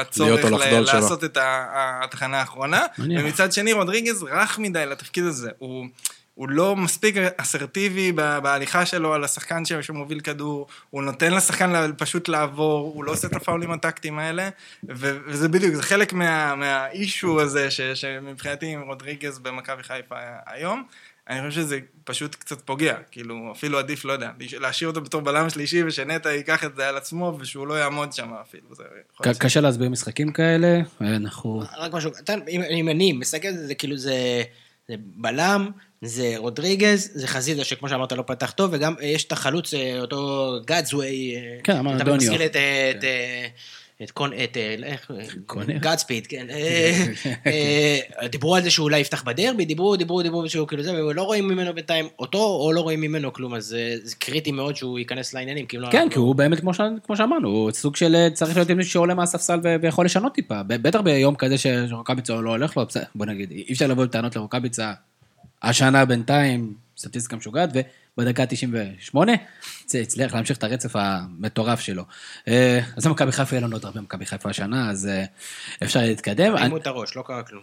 הצורך 0.00 0.44
ל- 0.44 0.48
שלו. 0.86 1.00
לעשות 1.00 1.24
את 1.24 1.36
ה- 1.36 1.66
התחנה 2.04 2.40
האחרונה, 2.40 2.80
מניח. 2.98 3.20
ומצד 3.24 3.52
שני 3.52 3.72
רודריגז 3.72 4.22
רך 4.22 4.58
מדי 4.58 4.86
לתפקיד 4.86 5.24
הזה. 5.24 5.50
הוא... 5.58 5.86
הוא 6.34 6.48
לא 6.48 6.76
מספיק 6.76 7.16
אסרטיבי 7.36 8.12
בהליכה 8.12 8.86
שלו 8.86 9.14
על 9.14 9.24
השחקן 9.24 9.64
ש- 9.64 9.72
שמוביל 9.72 10.20
כדור, 10.20 10.66
הוא 10.90 11.02
נותן 11.02 11.34
לשחקן 11.34 11.92
פשוט 11.98 12.28
לעבור, 12.28 12.92
הוא 12.94 13.04
לא 13.04 13.12
עושה 13.12 13.28
את 13.28 13.32
הפאולים 13.32 13.70
הטקטיים 13.70 14.18
האלה, 14.18 14.48
וזה 14.84 15.48
בדיוק, 15.48 15.74
זה 15.74 15.82
חלק 15.82 16.12
מה- 16.12 16.54
מהאישו 16.54 17.40
הזה 17.40 17.70
ש- 17.70 17.80
שמבחינתי 17.80 18.66
עם 18.66 18.80
רודריגז 18.82 19.38
במכבי 19.38 19.82
חיפה 19.82 20.14
היום. 20.46 20.82
אני 21.28 21.48
חושב 21.48 21.60
שזה 21.60 21.78
פשוט 22.04 22.34
קצת 22.34 22.60
פוגע, 22.60 22.94
כאילו 23.10 23.52
אפילו 23.52 23.78
עדיף, 23.78 24.04
לא 24.04 24.12
יודע, 24.12 24.30
להשאיר 24.60 24.90
אותו 24.90 25.00
בתור 25.00 25.20
בלם 25.20 25.50
שלישי 25.50 25.82
ושנטע 25.84 26.28
ייקח 26.32 26.64
את 26.64 26.76
זה 26.76 26.88
על 26.88 26.96
עצמו 26.96 27.36
ושהוא 27.40 27.66
לא 27.66 27.74
יעמוד 27.74 28.12
שם 28.12 28.30
אפילו. 28.34 28.68
קשה 29.38 29.60
להסביר 29.60 29.88
משחקים 29.88 30.32
כאלה, 30.32 30.80
אנחנו... 31.00 31.62
רק 31.78 31.92
משהו 31.94 32.12
קטן, 32.12 32.38
אם, 32.48 32.62
אם 32.62 32.88
אני 32.88 33.12
מסתכל 33.12 33.48
על 33.48 33.54
זה, 33.56 33.66
זה 33.66 33.74
כאילו 33.74 33.96
זה, 33.96 34.42
זה 34.88 34.94
בלם, 34.98 35.70
זה 36.02 36.34
רודריגז, 36.36 37.10
זה 37.14 37.26
חזיזה 37.26 37.64
שכמו 37.64 37.88
שאמרת 37.88 38.12
לא 38.12 38.22
פתח 38.26 38.50
טוב, 38.50 38.70
וגם 38.72 38.94
אה, 39.02 39.06
יש 39.06 39.24
את 39.24 39.32
החלוץ, 39.32 39.74
אה, 39.74 40.00
אותו 40.00 40.52
גאדזווי, 40.66 41.36
אה, 41.36 41.40
כן, 41.64 41.76
אמרנו, 41.76 41.96
אתה 41.96 42.04
דוניו. 42.04 42.16
מזכיר 42.16 42.44
את, 42.44 42.56
את, 42.96 43.04
אה, 43.04 43.46
את 44.02 44.10
קון, 44.10 44.30
את, 44.44 44.56
איך, 44.82 45.10
קונר? 45.46 45.78
גאדספיד, 45.78 46.26
כן. 46.26 46.46
אה, 47.46 47.98
דיברו 48.30 48.56
על 48.56 48.62
זה 48.62 48.70
שהוא 48.70 48.84
אולי 48.84 48.98
יפתח 49.00 49.22
בדרבי, 49.22 49.64
דיברו, 49.64 49.96
דיברו, 49.96 50.22
דיברו 50.22 50.48
שהוא 50.48 50.68
כאילו 50.68 50.82
זה, 50.82 51.04
ולא 51.04 51.22
רואים 51.22 51.48
ממנו 51.48 51.74
בינתיים 51.74 52.08
אותו, 52.18 52.38
או 52.38 52.72
לא 52.72 52.80
רואים 52.80 53.00
ממנו 53.00 53.32
כלום, 53.32 53.54
אז 53.54 53.76
זה 54.02 54.16
קריטי 54.18 54.52
מאוד 54.52 54.76
שהוא 54.76 54.98
ייכנס 54.98 55.34
לעניינים, 55.34 55.66
כאילו... 55.66 55.88
כן, 55.90 55.98
אנחנו- 55.98 56.10
כי 56.12 56.18
הוא 56.18 56.34
באמת, 56.34 56.60
כמו 57.06 57.16
שאמרנו, 57.16 57.48
הוא 57.48 57.70
סוג 57.70 57.96
של 57.96 58.28
צריך 58.34 58.56
להיות 58.56 58.70
מישהו 58.70 58.92
שעולה 58.92 59.14
מהספסל 59.14 59.60
ויכול 59.82 60.04
לשנות 60.04 60.34
טיפה. 60.34 60.62
בטח 60.62 61.00
ביום 61.00 61.34
כזה 61.34 61.58
שרוקאביצה 61.58 62.34
לא 62.34 62.50
הולך 62.50 62.76
לו, 62.76 62.84
בוא 63.14 63.26
נגיד, 63.26 63.50
אי 63.50 63.72
אפשר 63.72 63.86
לבוא 63.86 64.04
בטענות 64.04 64.36
לרוקאביצה 64.36 64.92
השנה 65.62 66.04
בינתיים, 66.04 66.74
סטטיסטיקה 66.98 67.36
משוגעת, 67.36 67.70
ובדקה 68.18 68.46
98, 68.46 69.32
זה 69.86 69.98
הצליח 69.98 70.34
להמשיך 70.34 70.56
את 70.58 70.64
הרצף 70.64 70.96
המטורף 70.96 71.80
שלו. 71.80 72.04
אה, 72.48 72.80
אז 72.96 73.06
מכבי 73.06 73.32
חיפה, 73.32 73.56
יהיה 73.56 73.66
לנו 73.66 73.76
עוד 73.76 73.84
הרבה 73.84 74.00
מכבי 74.00 74.26
חיפה 74.26 74.50
השנה, 74.50 74.90
אז 74.90 75.06
אה, 75.06 75.24
אפשר 75.82 76.00
להתקדם. 76.00 76.56
הרימו 76.56 76.76
את 76.76 76.86
הראש, 76.86 77.16
לא 77.16 77.22
קרה 77.26 77.42
כלום. 77.42 77.62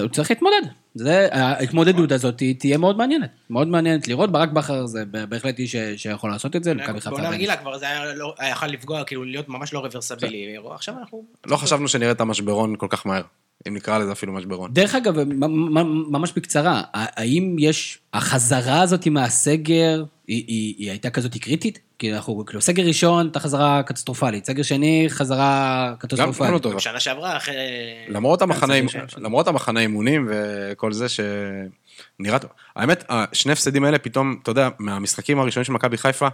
הוא 0.00 0.08
צריך 0.08 0.30
להתמודד. 0.30 0.62
זה, 0.94 1.28
ההתמודדות 1.32 2.12
הזאת 2.12 2.40
היא 2.40 2.54
תהיה 2.58 2.78
מאוד 2.78 2.96
מעניינת. 2.98 3.30
מאוד 3.50 3.68
מעניינת 3.68 4.08
לראות, 4.08 4.32
ברק 4.32 4.48
בכר 4.48 4.86
זה 4.86 5.04
בהחלט 5.04 5.58
איש 5.58 5.72
ש- 5.72 5.76
שיכול 6.02 6.30
לעשות 6.30 6.56
את 6.56 6.64
זה, 6.64 6.74
מכבי 6.74 7.00
חיפה. 7.00 7.10
בעונה 7.10 7.28
רגילה 7.28 7.56
כבר 7.56 7.78
זה 7.78 7.88
היה 7.88 8.14
לא- 8.14 8.34
היה 8.38 8.50
יכול 8.50 8.68
לפגוע, 8.68 9.04
כאילו 9.04 9.24
להיות 9.24 9.48
ממש 9.48 9.72
לא 9.72 9.78
רוורסבילי. 9.78 10.56
עכשיו 10.70 10.94
אנחנו... 11.00 11.24
לא 11.46 11.56
חשבנו 11.56 11.88
שנראה 11.88 12.12
את 12.12 12.20
המשברון 12.20 12.74
כל 12.78 12.86
כך 12.90 13.06
מהר, 13.06 13.22
אם 13.68 13.74
נקרא 13.74 13.98
לזה 13.98 14.12
אפילו 14.12 14.32
משברון. 14.32 14.72
דרך 14.72 14.94
אגב, 14.94 15.14
ממש 16.10 16.32
בקצרה, 16.36 16.82
האם 16.92 17.56
יש, 17.58 17.98
החזרה 18.12 18.82
הזאת 18.82 19.06
מהסגר, 19.06 20.04
היא, 20.28 20.44
היא, 20.46 20.74
היא 20.78 20.90
הייתה 20.90 21.10
כזאת 21.10 21.36
קריטית? 21.36 21.78
כי 21.98 22.14
אנחנו, 22.14 22.44
כאילו, 22.46 22.60
סגר 22.60 22.86
ראשון, 22.86 23.26
הייתה 23.26 23.40
חזרה 23.40 23.82
קטסטרופלית, 23.82 24.46
סגר 24.46 24.62
שני, 24.62 25.06
חזרה 25.08 25.94
קטסטרופלית. 25.98 26.48
גם 26.48 26.54
לא 26.54 26.58
טובה. 26.58 26.80
שנה 26.80 27.00
שעברה, 27.00 27.36
אחרי... 27.36 27.54
למרות 28.08 28.42
המחנה. 28.42 28.74
למרות 29.16 29.48
המחנה 29.48 29.80
אימונים 29.80 30.28
וכל 30.30 30.92
זה 30.92 31.06
שנראה 31.08 32.38
טוב. 32.38 32.50
האמת, 32.76 33.04
השני 33.08 33.52
הפסדים 33.52 33.84
האלה 33.84 33.98
פתאום, 33.98 34.36
אתה 34.42 34.50
יודע, 34.50 34.68
מהמשחקים 34.78 35.38
הראשונים 35.38 35.64
של 35.64 35.72
מכבי 35.72 35.96
חיפה, 35.96 36.28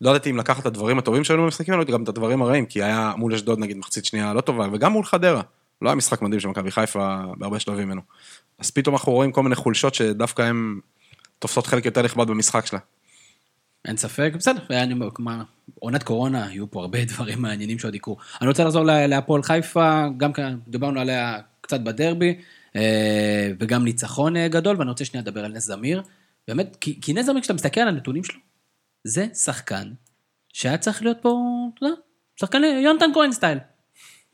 לא 0.00 0.10
ידעתי 0.10 0.30
אם 0.30 0.36
לקחת 0.36 0.60
את 0.60 0.66
הדברים 0.66 0.98
הטובים 0.98 1.24
שהיו 1.24 1.38
במשחקים 1.38 1.74
האלה, 1.74 1.84
גם 1.84 2.02
את 2.02 2.08
הדברים 2.08 2.42
הרעים, 2.42 2.66
כי 2.66 2.82
היה 2.82 3.12
מול 3.16 3.34
אשדוד 3.34 3.58
נגיד 3.58 3.76
מחצית 3.76 4.04
שנייה 4.04 4.34
לא 4.34 4.40
טובה, 4.40 4.66
וגם 4.72 4.92
מול 4.92 5.04
חדרה. 5.04 5.42
לא 5.84 5.88
היה 5.88 5.96
משחק 5.96 6.22
מדהים 6.22 6.40
של 6.40 6.48
מכבי 6.48 6.70
חיפה 6.70 7.18
בהרבה 7.38 7.60
שלבים 7.60 7.86
ממנו. 7.88 8.00
אז 8.58 8.70
פתאום 8.70 8.94
אנחנו 8.94 9.12
רואים 9.12 9.32
כל 9.32 9.42
מיני 9.42 9.54
חולשות 9.54 9.94
שדווקא 9.94 10.42
הן 10.42 10.80
תופסות 11.38 11.66
חלק 11.66 11.84
יותר 11.86 12.02
נכבד 12.02 12.26
במשחק 12.26 12.66
שלה. 12.66 12.78
אין 13.84 13.96
ספק, 13.96 14.32
בסדר, 14.38 14.60
אני, 14.70 14.94
כלומר, 15.12 15.42
עונת 15.78 16.02
קורונה, 16.02 16.46
יהיו 16.50 16.70
פה 16.70 16.80
הרבה 16.80 17.04
דברים 17.14 17.42
מעניינים 17.42 17.78
שעוד 17.78 17.94
יקרו. 17.94 18.16
אני 18.40 18.48
רוצה 18.48 18.64
לחזור 18.64 18.84
לה- 18.84 19.06
להפועל 19.06 19.42
חיפה, 19.42 20.04
גם 20.16 20.32
כאן 20.32 20.58
דיברנו 20.68 21.00
עליה 21.00 21.38
קצת 21.60 21.80
בדרבי, 21.80 22.38
אה, 22.76 23.50
וגם 23.60 23.84
ניצחון 23.84 24.36
אה, 24.36 24.48
גדול, 24.48 24.76
ואני 24.78 24.90
רוצה 24.90 25.04
שנייה 25.04 25.22
לדבר 25.22 25.44
על 25.44 25.52
נס 25.52 25.64
זמיר. 25.64 26.02
באמת, 26.48 26.76
כי, 26.80 27.00
כי 27.00 27.12
נס 27.12 27.26
זמיר, 27.26 27.40
כשאתה 27.40 27.54
מסתכל 27.54 27.80
על 27.80 27.88
הנתונים 27.88 28.24
שלו, 28.24 28.38
זה 29.04 29.26
שחקן 29.34 29.92
שהיה 30.52 30.78
צריך 30.78 31.02
להיות 31.02 31.16
פה, 31.22 31.38
אתה 31.74 31.86
יודע, 31.86 31.96
שחקן 32.40 32.62
יונתן 32.64 33.10
כהן 33.14 33.32
סטייל. 33.32 33.58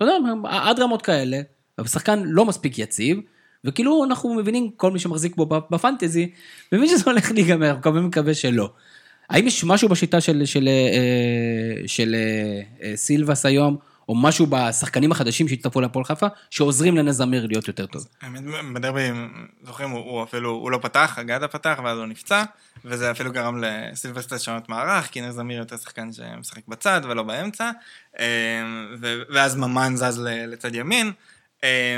אתה 0.03 0.09
יודע, 0.09 0.49
עד 0.49 0.81
רמות 0.81 1.03
כאלה, 1.03 1.41
אבל 1.79 1.87
שחקן 1.87 2.23
לא 2.25 2.45
מספיק 2.45 2.79
יציב, 2.79 3.19
וכאילו 3.65 4.05
אנחנו 4.05 4.35
מבינים, 4.35 4.71
כל 4.77 4.91
מי 4.91 4.99
שמחזיק 4.99 5.37
בו 5.37 5.47
בפנטזי, 5.47 6.31
מבין 6.73 6.89
שזה 6.89 7.03
הולך 7.07 7.31
להיגמר, 7.31 7.67
אנחנו 7.67 7.81
מקווים 7.81 8.07
מקווה 8.07 8.35
שלא. 8.35 8.71
האם 9.31 9.47
יש 9.47 9.65
משהו 9.65 9.89
בשיטה 9.89 10.21
של, 10.21 10.43
של, 10.45 10.69
אה, 10.69 11.89
של 11.89 12.15
אה, 12.15 12.61
אה, 12.83 12.97
סילבס 12.97 13.47
היום, 13.47 13.77
או 14.11 14.15
משהו 14.15 14.47
בשחקנים 14.47 15.13
החדשים 15.13 15.49
שהצטרפו 15.49 15.81
להפועל 15.81 16.05
חיפה, 16.05 16.27
שעוזרים 16.51 16.97
לנס 16.97 17.17
זמיר 17.17 17.47
להיות 17.47 17.69
יותר 17.69 17.87
טוב? 17.87 18.07
האמת, 18.23 18.43
בדרבי, 18.75 19.09
זוכרים, 19.63 19.91
הוא, 19.91 20.23
אפילו, 20.25 20.51
הוא 20.51 20.71
לא 20.71 20.79
פתח, 20.83 21.19
אגדה 21.19 21.49
פתח, 21.49 21.81
ואז 21.85 21.99
הוא 21.99 22.07
נפצע, 22.07 22.45
וזה 22.85 23.11
אפילו 23.11 23.33
גרם 23.33 23.65
לסילבסטר 23.65 24.37
לשנות 24.37 24.69
מערך, 24.69 25.07
כי 25.07 25.21
נר 25.21 25.31
זמיר 25.31 25.59
יותר 25.59 25.77
שחקן 25.77 26.13
שמשחק 26.13 26.69
בצד 26.69 27.01
ולא 27.05 27.23
באמצע, 27.23 27.71
ו- 29.01 29.23
ואז 29.31 29.57
ממן 29.57 29.93
זז 29.97 30.21
לצד 30.25 30.75
ימין. 30.75 31.13
אה, 31.65 31.97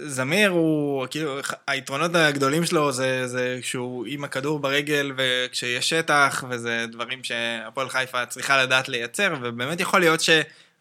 זמיר 0.00 0.50
הוא, 0.50 1.06
כאילו, 1.10 1.38
היתרונות 1.66 2.14
הגדולים 2.14 2.64
שלו 2.64 2.92
זה, 2.92 3.26
זה 3.26 3.58
שהוא 3.62 4.06
עם 4.08 4.24
הכדור 4.24 4.58
ברגל 4.58 5.12
וכשיש 5.16 5.90
שטח, 5.90 6.44
וזה 6.50 6.86
דברים 6.92 7.24
שהפועל 7.24 7.88
חיפה 7.88 8.26
צריכה 8.26 8.62
לדעת 8.62 8.88
לייצר, 8.88 9.34
ובאמת 9.42 9.80
יכול 9.80 10.00
להיות 10.00 10.20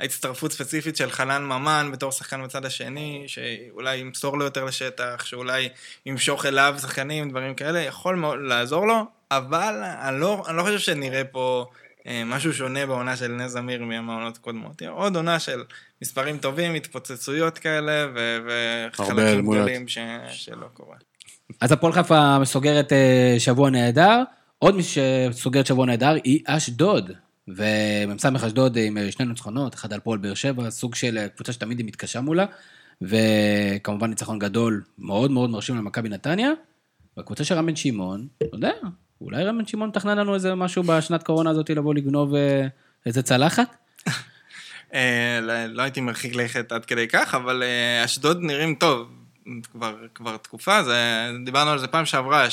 שההצטרפות 0.04 0.52
ספציפית 0.52 0.96
של 0.96 1.12
חנן 1.12 1.44
ממן 1.44 1.90
בתור 1.94 2.12
שחקן 2.12 2.44
בצד 2.44 2.66
השני, 2.66 3.24
שאולי 3.28 3.96
ימסור 3.98 4.38
לו 4.38 4.46
יותר 4.46 4.66
לשטח, 4.66 5.26
שאולי 5.26 5.70
ימשוך 6.06 6.46
אליו 6.46 6.76
שחקנים, 6.82 7.30
דברים 7.30 7.56
כאלה, 7.56 7.80
יכול 7.80 8.16
מאוד 8.16 8.40
לעזור 8.42 8.88
לו, 8.88 9.06
אבל 9.32 9.84
אני 9.84 10.20
לא, 10.20 10.44
אני 10.48 10.58
לא 10.58 10.64
חושב 10.64 10.80
שנראה 10.80 11.24
פה... 11.24 11.66
אה, 12.08 12.24
משהו 12.26 12.54
שונה 12.54 12.86
בעונה 12.86 13.18
של 13.18 13.28
נס 13.28 13.52
זמיר 13.52 13.84
מהעונות 13.84 14.38
הקודמות. 14.38 14.82
עוד 14.82 15.16
עונה 15.16 15.40
של 15.40 15.64
מספרים 16.02 16.38
טובים, 16.38 16.74
התפוצצויות 16.74 17.58
כאלה, 17.58 18.08
ו- 18.16 18.38
וחלקים. 18.48 19.42
גדולים 19.42 19.88
ש- 19.88 20.00
שלא 20.32 20.68
קורה. 20.74 20.96
אז 21.62 21.72
הפועל 21.72 21.94
חיפה 21.94 22.38
סוגרת 22.44 22.94
אה, 22.94 23.36
שבוע 23.40 23.70
נהדר, 23.70 24.24
עוד 24.60 24.76
מי 24.76 24.84
שסוגרת 24.84 25.66
שבוע 25.66 25.86
נהדר 25.86 26.14
היא 26.24 26.40
אשדוד. 26.46 27.12
ומ"ס 27.48 28.26
אשדוד 28.26 28.78
עם 28.78 28.98
אה, 28.98 29.12
שני 29.12 29.26
ניצחונות, 29.26 29.76
אחד 29.76 29.94
על 29.94 30.00
פועל 30.00 30.20
באר 30.20 30.34
שבע, 30.34 30.70
סוג 30.70 30.96
של 30.96 31.18
אה, 31.18 31.30
קבוצה 31.30 31.54
שתמיד 31.54 31.78
היא 31.80 31.88
מתקשה 31.88 32.22
מולה, 32.22 32.46
וכמובן 33.02 34.10
ניצחון 34.10 34.40
גדול, 34.40 34.84
מאוד 34.98 35.32
מאוד 35.32 35.50
מרשים 35.50 35.76
למכבי 35.76 36.10
נתניה. 36.10 36.52
והקבוצה 37.18 37.44
של 37.44 37.56
רם 37.56 37.66
בן 37.66 37.76
שמעון, 37.76 38.28
אתה 38.38 38.46
יודע, 38.54 38.72
אולי 39.22 39.44
רם 39.44 39.58
בן 39.58 39.68
שמעון 39.68 39.90
מתכנן 39.90 40.18
לנו 40.18 40.34
איזה 40.34 40.56
משהו 40.56 40.84
בשנת 40.84 41.24
קורונה 41.24 41.50
הזאת 41.50 41.70
לבוא 41.70 41.94
לגנוב 41.94 42.36
אה, 42.36 42.68
איזה 43.06 43.22
צלחת? 43.24 43.76
לא- 45.42 45.66
לא 45.66 45.82
הייתי 45.82 46.02
מרחיק 46.02 46.36
לכת 46.36 46.72
עד 46.72 46.86
כדי 46.86 47.08
כך, 47.08 47.36
אבל 47.36 47.64
אשדוד 48.06 48.38
נראים 48.42 48.76
טוב 48.76 49.08
כבר, 49.72 49.96
כבר 50.16 50.38
תקופה, 50.38 50.84
זה, 50.84 51.30
דיברנו 51.46 51.72
על 51.72 51.80
זה 51.80 51.88
פעם 51.88 52.06
שעברה, 52.06 52.48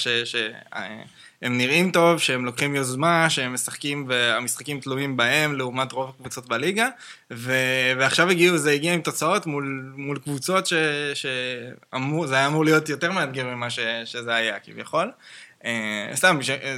שהם 1.45 1.59
נראים 1.59 1.91
טוב, 1.91 2.19
שהם 2.19 2.45
לוקחים 2.45 2.75
יוזמה, 2.75 3.31
שהם 3.31 3.55
משחקים 3.55 4.05
והמשחקים 4.09 4.81
תלויים 4.81 5.17
בהם 5.17 5.57
לעומת 5.57 5.93
רוב 5.93 6.09
הקבוצות 6.09 6.49
בליגה, 6.49 6.89
ו, 7.33 7.53
ועכשיו 7.99 8.31
הגיעו, 8.31 8.59
זה 8.59 8.71
הגיע 8.71 8.95
עם 8.95 9.01
תוצאות 9.01 9.47
מול, 9.47 9.93
מול 9.97 10.19
קבוצות 10.19 10.67
ש, 10.67 10.73
שאמור, 11.15 12.27
זה 12.27 12.35
היה 12.35 12.47
אמור 12.47 12.65
להיות 12.65 12.89
יותר 12.89 13.13
מאתגר 13.13 13.47
ממה 13.47 13.71
ש, 13.71 13.79
שזה 14.05 14.35
היה 14.35 14.59
כביכול. 14.59 15.11
אה, 15.65 16.11
סתם, 16.15 16.39
אה, 16.63 16.77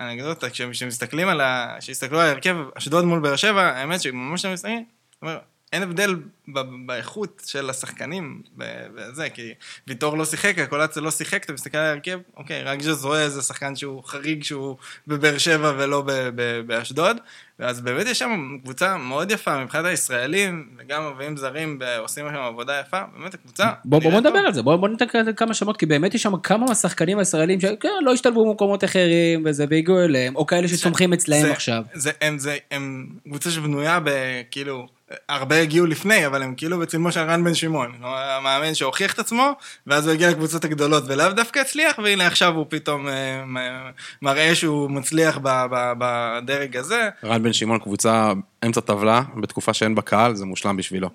אנקדוטה, 0.00 0.50
כש- 0.50 0.62
כשמסתכלים 0.62 1.28
על 1.28 1.40
ה... 1.40 1.76
כשהסתכלו 1.80 2.20
על 2.20 2.26
ההרכב, 2.26 2.56
אשדוד 2.74 3.04
מול 3.04 3.20
באר 3.20 3.36
שבע, 3.36 3.62
האמת 3.62 4.00
שממש 4.00 4.44
מסתכלים, 4.44 4.84
אומר, 5.22 5.38
אין 5.72 5.82
הבדל 5.82 6.14
ב- 6.54 6.86
באיכות 6.86 7.42
של 7.46 7.70
השחקנים 7.70 8.42
בזה, 8.56 9.28
כי 9.28 9.54
ויטור 9.88 10.18
לא 10.18 10.24
שיחק, 10.24 10.58
הקולציה 10.58 11.02
לא 11.02 11.10
שיחק, 11.10 11.44
אתה 11.44 11.52
מסתכל 11.52 11.78
על 11.78 11.84
ההרכב, 11.84 12.18
אוקיי, 12.36 12.62
רק 12.62 12.82
ז'זואה 12.82 13.28
זה 13.28 13.42
שחקן 13.42 13.76
שהוא 13.76 14.04
חריג 14.04 14.42
שהוא 14.42 14.76
בבאר 15.06 15.38
שבע 15.38 15.72
ולא 15.78 16.02
באשדוד, 16.66 17.16
ואז 17.58 17.80
באמת 17.80 18.06
יש 18.06 18.18
שם 18.18 18.30
קבוצה 18.62 18.96
מאוד 18.96 19.30
יפה 19.30 19.64
מבחינת 19.64 19.84
הישראלים, 19.84 20.68
וגם 20.78 21.12
מביאים 21.14 21.36
זרים 21.36 21.78
עושים 21.98 22.24
שם 22.30 22.42
עבודה 22.42 22.80
יפה, 22.86 22.98
באמת 23.18 23.34
הקבוצה... 23.34 23.64
בוא, 23.84 24.00
בוא 24.00 24.20
נדבר. 24.20 24.38
על 24.46 24.52
זה, 24.52 24.62
בוא, 24.62 24.76
בוא 24.76 24.88
ניתן 24.88 25.04
כמה 25.36 25.54
שמות, 25.54 25.76
כי 25.76 25.86
באמת 25.86 26.14
יש 26.14 26.22
שם 26.22 26.36
כמה 26.42 26.66
מהשחקנים 26.68 27.18
הישראלים 27.18 27.60
שלא 27.60 28.12
השתלבו 28.12 28.40
במקומות 28.50 28.84
אחרים 28.84 29.42
וזה, 29.46 29.64
והגיעו 29.70 29.98
אליהם, 29.98 30.36
או 30.36 30.46
כאלה 30.46 30.68
שצומחים 30.68 31.12
אצלהם 31.12 31.52
עכשיו. 31.52 31.82
הם 32.70 33.06
קבוצה 33.24 33.50
שבנויה 33.50 33.98
בכאילו, 34.04 34.86
הרבה 35.28 35.60
הגיעו 35.60 35.86
לפני, 35.86 36.26
אבל 36.26 36.42
הם 36.42 36.54
כאילו 36.56 36.78
בצלמו 36.78 37.12
של 37.12 37.20
רן 37.20 37.44
בן 37.44 37.54
שמעון. 37.54 37.92
המאמן 38.02 38.74
שהוכיח 38.74 39.14
את 39.14 39.18
עצמו, 39.18 39.52
ואז 39.86 40.06
הוא 40.06 40.14
הגיע 40.14 40.30
לקבוצות 40.30 40.64
הגדולות, 40.64 41.04
ולאו 41.06 41.32
דווקא 41.32 41.58
הצליח, 41.58 41.98
והנה 42.04 42.26
עכשיו 42.26 42.54
הוא 42.54 42.66
פתאום 42.68 43.08
אה, 43.08 43.44
מ- 43.44 43.90
מראה 44.22 44.54
שהוא 44.54 44.90
מצליח 44.90 45.38
בדרג 45.98 46.76
הזה. 46.76 47.08
רן 47.24 47.42
בן 47.42 47.52
שמעון 47.52 47.78
קבוצה 47.78 48.32
אמצע 48.66 48.80
טבלה, 48.80 49.22
בתקופה 49.36 49.74
שאין 49.74 49.94
בה 49.94 50.02
קהל, 50.02 50.34
זה 50.34 50.44
מושלם 50.44 50.76
בשבילו. 50.76 51.10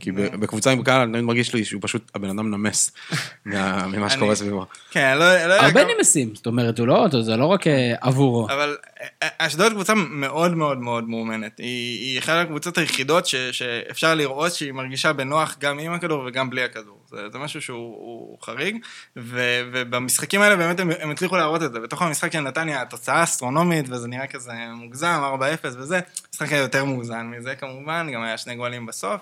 כי 0.00 0.12
בקבוצה 0.12 0.70
עם 0.70 0.82
קהל, 0.82 1.00
אני 1.00 1.12
תמיד 1.12 1.24
מרגיש 1.24 1.54
לי 1.54 1.64
שהוא 1.64 1.80
פשוט, 1.84 2.10
הבן 2.14 2.28
אדם 2.28 2.50
נמס 2.50 2.92
מה- 3.44 3.86
ממה 3.86 4.10
שקורה 4.10 4.34
סביבו. 4.34 4.66
כן, 4.90 5.18
לא, 5.18 5.24
לא 5.46 5.52
יודע 5.54 5.66
הרבה 5.66 5.80
נמסים, 5.98 6.34
זאת 6.34 6.46
אומרת, 6.46 6.78
הוא 6.78 6.86
לא, 6.86 7.06
זה 7.20 7.36
לא 7.36 7.46
רק 7.46 7.66
אה, 7.66 7.94
עבורו. 8.00 8.46
אבל 8.50 8.76
אה, 9.22 9.28
אשדוד 9.38 9.72
קבוצה 9.72 9.94
מאוד 9.94 10.54
מאוד 10.56 10.78
מאוד 10.78 11.08
מאומנת. 11.08 11.58
היא, 11.58 12.18
אחת 12.18 12.32
הקבוצות 12.44 12.78
היחידות 12.78 13.26
שאפשר 13.52 14.14
לראות 14.14 14.52
שהיא 14.52 14.72
מרגישה 14.72 15.12
בנוח 15.12 15.56
גם 15.60 15.78
עם 15.78 15.92
הכדור 15.92 16.24
וגם 16.26 16.50
בלי 16.50 16.62
הכדור. 16.62 16.98
זה, 17.10 17.16
זה 17.32 17.38
משהו 17.38 17.62
שהוא 17.62 17.76
הוא 17.96 18.38
חריג, 18.42 18.76
ובמשחקים 19.16 20.40
האלה 20.42 20.56
באמת 20.56 20.80
הם, 20.80 20.90
הם 21.00 21.10
הצליחו 21.10 21.36
להראות 21.36 21.62
את 21.62 21.72
זה. 21.72 21.80
בתוך 21.80 22.02
המשחק 22.02 22.32
של 22.32 22.40
נתניה 22.40 22.82
התוצאה 22.82 23.22
אסטרונומית, 23.22 23.86
וזה 23.88 24.08
נראה 24.08 24.26
כזה 24.26 24.52
מוגזם, 24.74 25.20
4-0 25.64 25.66
וזה. 25.66 26.00
המשחק 26.28 26.52
היה 26.52 26.60
יותר 26.60 26.84
מאוזן 26.84 27.26
מזה 27.26 27.54
כמובן, 27.54 28.10
גם 28.14 28.22
היה 28.22 28.38
שני 28.38 28.54
גולים 28.54 28.86
בסוף. 28.86 29.20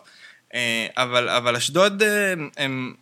אה, 0.54 0.86
אבל, 0.96 1.28
אבל 1.28 1.56
אשדוד 1.56 2.02
אה, 2.02 2.34
הם... 2.56 2.94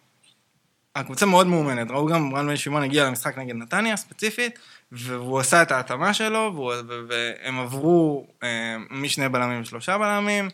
הקבוצה 0.97 1.27
מאוד 1.27 1.47
מאומנת, 1.47 1.91
ראו 1.91 2.07
גם 2.07 2.35
רן 2.35 2.47
בן 2.47 2.57
שמעון 2.57 2.83
הגיע 2.83 3.07
למשחק 3.07 3.39
נגד 3.39 3.55
נתניה 3.55 3.97
ספציפית, 3.97 4.59
והוא 4.93 5.41
עשה 5.41 5.63
את 5.63 5.73
ההתאמה 5.73 6.15
שלו, 6.15 6.71
והם 7.09 7.61
עברו 7.61 8.27
אה, 8.43 8.77
משני 8.91 9.29
בלמים 9.29 9.61
לשלושה 9.61 9.99
בלמים, 9.99 10.49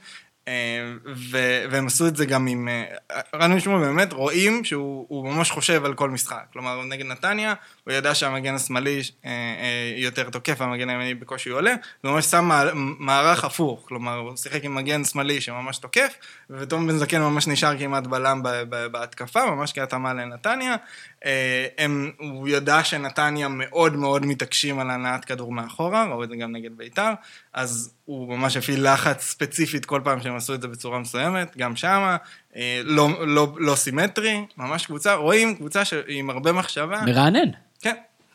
ו- 1.31 1.65
והם 1.71 1.87
עשו 1.87 2.07
את 2.07 2.17
זה 2.17 2.27
גם 2.27 2.47
עם... 2.47 2.69
רן 3.35 3.53
בן 3.53 3.61
שמעון 3.61 3.81
באמת 3.81 4.13
רואים 4.13 4.65
שהוא 4.65 5.07
הוא 5.09 5.29
ממש 5.29 5.51
חושב 5.51 5.85
על 5.85 5.95
כל 5.95 6.11
משחק. 6.11 6.45
כלומר, 6.53 6.85
נגד 6.85 7.07
נתניה, 7.07 7.55
הוא 7.85 7.95
ידע 7.95 8.15
שהמגן 8.15 8.55
השמאלי 8.55 9.01
אה, 9.25 9.31
אה, 9.31 9.95
יותר 9.97 10.31
תוקף, 10.31 10.61
והמגן 10.61 10.89
הימני 10.89 11.15
בקושי 11.15 11.51
עולה, 11.51 11.75
הוא 12.01 12.13
ממש 12.13 12.25
שם 12.25 12.51
מערך 12.99 13.45
הפוך. 13.45 13.85
כלומר, 13.89 14.17
הוא 14.17 14.37
שיחק 14.37 14.65
עם 14.65 14.75
מגן 14.75 15.05
שמאלי 15.05 15.41
שממש 15.41 15.79
תוקף, 15.79 16.15
ותום 16.51 16.87
בן 16.87 16.99
זקן 16.99 17.21
ממש 17.21 17.49
נשאר 17.49 17.79
כמעט 17.79 18.07
בלם 18.07 18.43
בהתקפה, 18.93 19.47
ממש 19.47 19.73
כהתאמה 19.73 20.15
לנתניה. 20.15 20.77
אה, 21.25 21.67
הם, 21.79 22.11
הוא 22.19 22.49
ידע 22.49 22.85
שנתניה 22.85 23.49
מאוד 23.49 23.97
מאוד 23.97 24.27
מתעקשים 24.27 24.79
על 24.79 24.91
הנעת 24.91 25.25
כדור 25.25 25.53
מאחורה, 25.53 26.05
ראו 26.05 26.25
את 26.25 26.29
זה 26.29 26.37
גם 26.37 26.53
נגד 26.53 26.71
בית"ר, 26.77 27.13
אז 27.55 27.95
הוא 28.05 28.29
ממש 28.29 28.57
הפעיל 28.57 28.93
לחץ 28.93 29.23
ספציפית 29.23 29.85
כל 29.85 30.01
פעם 30.05 30.21
שהם 30.21 30.37
עשו 30.37 30.55
את 30.55 30.63
זה 30.63 30.69
בצורה 30.69 30.99
מסוימת, 30.99 31.57
גם 31.57 31.77
שמה, 31.77 32.17
אה, 32.57 32.81
לא, 32.85 33.09
לא, 33.27 33.49
לא 33.57 33.75
סימטרי, 33.75 34.45
ממש 34.57 34.87
קבוצה, 34.87 35.15
רואים 35.15 35.55
קבוצה 35.55 35.83
עם 36.09 36.31
הרבה 36.31 36.53
מחשבה. 36.53 37.01
מרענן. 37.07 37.49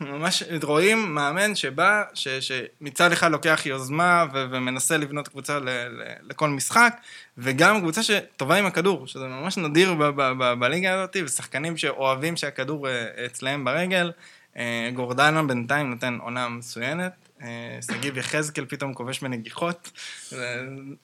ממש 0.04 0.44
רואים 0.64 1.16
מאמן 1.16 1.56
שבא, 1.56 2.04
ש, 2.14 2.28
שמצד 2.28 3.12
אחד 3.12 3.32
לוקח 3.32 3.62
יוזמה 3.66 4.26
ו, 4.34 4.46
ומנסה 4.52 4.98
לבנות 4.98 5.28
קבוצה 5.28 5.60
ל, 5.60 5.70
ל, 5.70 6.04
לכל 6.30 6.50
משחק, 6.50 6.98
וגם 7.38 7.82
קבוצה 7.82 8.04
שטובה 8.04 8.56
עם 8.56 8.66
הכדור, 8.66 9.08
שזה 9.08 9.28
ממש 9.28 9.58
נדיר 9.58 9.94
ב, 9.94 10.04
ב, 10.04 10.32
ב, 10.40 10.54
בליגה 10.60 10.94
הזאת, 10.94 11.18
ושחקנים 11.26 11.78
שאוהבים 11.78 12.38
שהכדור 12.38 12.88
אה, 12.90 13.26
אצלהם 13.26 13.66
ברגל. 13.66 14.12
אה, 14.58 14.90
גורדנה 14.94 15.44
בינתיים 15.44 15.90
נותן 15.90 16.18
עונה 16.22 16.50
מצוינת, 16.50 17.14
אה, 17.42 17.80
שגיב 17.88 18.18
יחזקאל 18.18 18.66
פתאום 18.66 18.94
כובש 18.94 19.20
בנגיחות. 19.20 19.92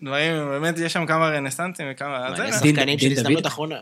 דברים, 0.03 0.49
באמת 0.49 0.77
יש 0.77 0.93
שם 0.93 1.05
כמה 1.05 1.29
רנסנסים 1.29 1.87
וכמה... 1.91 2.35
זה, 2.37 2.51
שחקנים 2.51 2.99
של 2.99 3.11
הזדמנות 3.11 3.43
דוד? 3.43 3.45
אחרונה. 3.45 3.79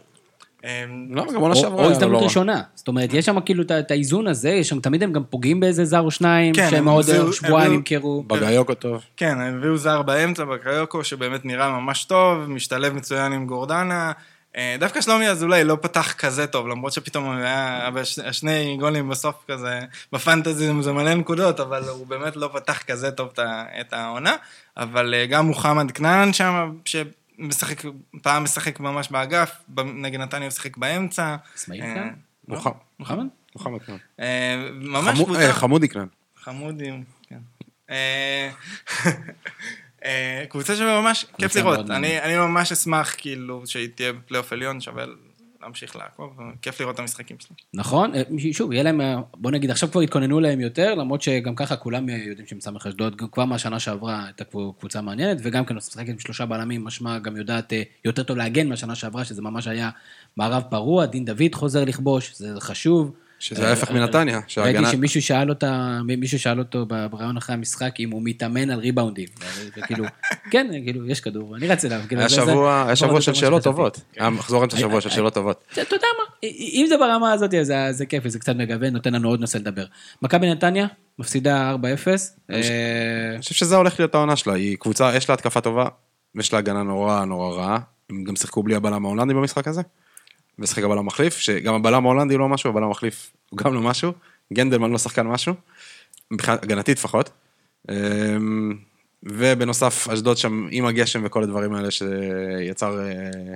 אה, 0.67 0.83
לא, 1.09 1.25
גם 1.33 1.41
עונה 1.41 1.53
או- 1.53 1.59
שעברה. 1.59 1.85
או 1.85 1.91
הזדמנות 1.91 2.11
לא 2.13 2.17
רע. 2.17 2.23
ראשונה. 2.23 2.61
זאת 2.75 2.87
אומרת, 2.87 3.13
יש 3.13 3.25
שם 3.25 3.39
כאילו 3.41 3.63
את 3.79 3.91
האיזון 3.91 4.27
הזה, 4.27 4.49
יש 4.49 4.69
שם, 4.69 4.79
תמיד 4.79 5.03
הם 5.03 5.13
גם 5.13 5.23
פוגעים 5.29 5.59
באיזה 5.59 5.85
זר 5.85 5.99
או 6.01 6.11
שניים, 6.11 6.53
כן, 6.53 6.67
שהם 6.69 6.87
הם 6.87 6.93
עוד 6.93 7.05
שבועיים 7.31 7.73
ימכרו. 7.73 8.23
בגיוקו 8.23 8.73
טוב. 8.73 9.01
כן, 9.17 9.37
הביאו 9.41 9.77
זר 9.77 10.01
באמצע 10.01 10.45
בקריוקו, 10.45 11.03
שבאמת 11.03 11.45
נראה 11.45 11.69
ממש 11.69 12.03
טוב, 12.03 12.49
משתלב 12.49 12.93
מצוין 12.93 13.33
עם 13.33 13.45
גורדנה. 13.45 14.11
אה, 14.57 14.75
דווקא 14.79 15.01
שלומי 15.01 15.29
אזולאי 15.29 15.63
לא 15.63 15.77
פתח 15.81 16.13
כזה 16.17 16.47
טוב, 16.47 16.67
למרות 16.67 16.93
שפתאום 16.93 17.29
היה, 17.31 17.89
השני 18.25 18.77
גולים 18.79 19.09
בסוף 19.09 19.35
כזה, 19.51 19.79
בפנטזי 20.13 20.69
זה 20.81 20.93
מלא 20.93 21.13
נקודות, 21.13 21.59
אבל 21.59 21.83
הוא 21.83 22.07
באמת 22.07 22.35
לא 22.35 22.49
פתח 22.53 22.81
כזה 22.87 23.11
טוב 23.11 23.29
את 23.81 23.93
העונה. 23.93 24.35
אבל 24.77 25.13
אה, 25.13 25.25
גם 25.25 25.45
מוחמד 25.45 25.91
כנען 25.91 26.33
שם, 26.33 26.71
שמשחק, 27.37 27.81
פעם 28.21 28.43
משחק 28.43 28.79
ממש 28.79 29.11
באגף, 29.11 29.61
נגד 29.85 30.19
נתניה 30.19 30.47
הוא 30.47 30.51
שיחק 30.51 30.77
באמצע. 30.77 31.35
אסמאעיל 31.55 31.83
אה, 31.83 31.93
כאן? 31.95 32.13
מוחמד. 32.47 32.73
מוחמד? 32.99 33.25
מוחמד 33.55 33.81
כאן. 33.81 33.95
אה, 34.19 34.69
ממש 34.73 35.19
קבוצה. 35.19 35.41
אה, 35.41 35.53
חמודי 35.53 35.89
כאן. 35.89 36.07
חמודים, 36.35 37.03
כן. 37.29 37.39
אה, 37.89 38.49
אה, 40.05 40.45
קבוצה 40.49 40.75
שממש 40.75 41.25
כיף 41.37 41.55
לראות. 41.55 41.89
אני 41.89 42.37
ממש 42.37 42.71
אשמח 42.71 43.15
כאילו 43.17 43.67
שהיא 43.67 43.89
תהיה 43.95 44.13
בפלייאוף 44.13 44.53
עליון, 44.53 44.81
שווה 44.81 45.05
להמשיך 45.61 45.95
לעקוב, 45.95 46.39
כיף 46.61 46.79
לראות 46.79 46.95
את 46.95 46.99
המשחקים 46.99 47.37
שלה. 47.39 47.57
נכון, 47.73 48.15
אה, 48.15 48.21
שוב, 48.51 48.71
יהיה 48.71 48.83
להם, 48.83 49.01
אה, 49.01 49.15
בוא 49.33 49.51
נגיד, 49.51 49.71
עכשיו 49.71 49.91
כבר 49.91 50.01
התכוננו 50.01 50.39
להם 50.39 50.59
יותר, 50.59 50.95
למרות 50.95 51.21
שגם 51.21 51.55
ככה 51.55 51.75
כולם 51.75 52.09
אה, 52.09 52.17
יודעים 52.17 52.47
שהם 52.47 52.61
סמך 52.61 52.87
אשדוד, 52.87 53.21
כבר 53.31 53.45
מהשנה 53.45 53.79
שעברה 53.79 54.25
הייתה 54.25 54.43
קבו- 54.43 54.73
קבוצה 54.79 55.01
מעניינת, 55.01 55.37
וגם 55.43 55.65
כן 55.65 55.75
משחקת 55.75 56.09
עם 56.09 56.19
שלושה 56.19 56.45
בלמים, 56.45 56.83
משמע 56.83 57.19
גם 57.19 57.37
יודעת 57.37 57.73
יותר 58.05 58.23
טוב 58.23 58.37
להגן 58.37 58.69
מהשנה 58.69 58.95
שעברה, 58.95 59.25
שזה 59.25 59.41
ממש 59.41 59.67
היה 59.67 59.89
מערב 60.37 60.63
פרוע, 60.69 61.05
דין 61.05 61.25
דוד 61.25 61.55
חוזר 61.55 61.85
לכבוש, 61.85 62.35
זה 62.35 62.53
חשוב. 62.59 63.11
שזה 63.39 63.69
ההפך 63.69 63.91
מנתניה, 63.91 64.35
ראיתי 64.35 64.49
שההגנה... 64.51 64.91
שמישהו 64.91 65.21
שאל 65.21 65.49
אותה, 65.49 65.99
מישהו 66.17 66.39
שאל 66.39 66.59
אותו 66.59 66.85
בראיון 66.85 67.37
אחרי 67.37 67.55
המשחק 67.55 67.99
אם 67.99 68.11
הוא 68.11 68.21
מתאמן 68.25 68.69
על 68.69 68.79
ריבאונדים. 68.79 69.27
וכאילו, 69.77 70.05
כן, 70.51 70.67
כאילו, 70.85 71.09
יש 71.09 71.19
כדור, 71.19 71.55
אני 71.55 71.67
רץ 71.67 71.85
אליו. 71.85 72.01
כאילו, 72.07 72.21
היה 72.21 72.29
שבוע, 72.95 73.21
של 73.21 73.33
שאלות. 73.33 73.63
טובות. 73.63 73.99
היה 74.17 74.29
מחזור 74.29 74.63
אמצע 74.63 74.77
שבוע 74.77 75.01
של 75.01 75.09
שאלות 75.09 75.33
טובות. 75.33 75.63
אתה 75.73 75.81
אתה 75.81 75.95
יודע 75.95 76.07
מה, 76.17 76.49
אם 76.49 76.85
זה 76.89 76.97
ברמה 76.97 77.33
הזאת, 77.33 77.53
אז 77.53 77.73
זה- 77.91 78.05
כיף, 78.05 78.27
זה 78.27 78.39
קצת 78.39 78.55
מגוון, 78.55 78.93
נותן 78.93 79.13
לנו 79.13 79.29
עוד 79.29 79.39
נושא 79.39 79.57
לדבר. 79.57 79.85
מכבי 80.21 80.51
נתניה, 80.51 80.87
מפסידה 81.19 81.71
4-0. 81.71 81.75
אה, 82.51 82.55
אני 83.33 83.41
חושב 83.41 83.55
שזה 83.55 83.75
הולך 83.75 83.99
להיות 83.99 84.15
העונה 84.15 84.35
שלה, 84.35 84.53
היא 84.53 84.77
קבוצה, 84.79 85.15
יש 85.15 85.29
לה 85.29 85.35
התקפה 85.35 85.61
טובה, 85.61 85.87
ויש 86.35 86.53
לה 86.53 86.59
הגנה 86.59 86.83
נורא 86.83 87.25
נורא 87.25 87.55
רעה. 87.55 87.77
הם 88.09 88.23
גם 88.23 88.35
שיחקו 88.35 88.63
בלי 88.63 88.75
הבלם 88.75 89.05
ההולנדי 89.05 89.33
במשחק 89.33 89.67
הזה, 89.67 89.81
ושיחק 90.59 90.83
הבלם 90.83 91.05
מחליף, 91.05 91.37
שגם 91.37 91.73
הבלם 91.73 92.05
ההולנדי 92.05 92.33
הוא 92.33 92.39
לא 92.39 92.49
משהו, 92.49 92.69
הבלם 92.69 92.83
המחליף 92.83 93.33
הוא 93.49 93.57
גם 93.57 93.73
לא 93.73 93.81
משהו, 93.81 94.11
גנדלמן 94.53 94.91
לא 94.91 94.97
שחקן 94.97 95.27
משהו, 95.27 95.53
מבחינת 96.31 96.63
הגנתית 96.63 96.97
לפחות. 96.97 97.29
אמ, 97.91 98.77
ובנוסף, 99.23 100.07
אשדוד 100.09 100.37
שם 100.37 100.67
עם 100.71 100.85
הגשם 100.85 101.21
וכל 101.25 101.43
הדברים 101.43 101.73
האלה 101.73 101.91
שיצר... 101.91 102.99
אה, 102.99 103.55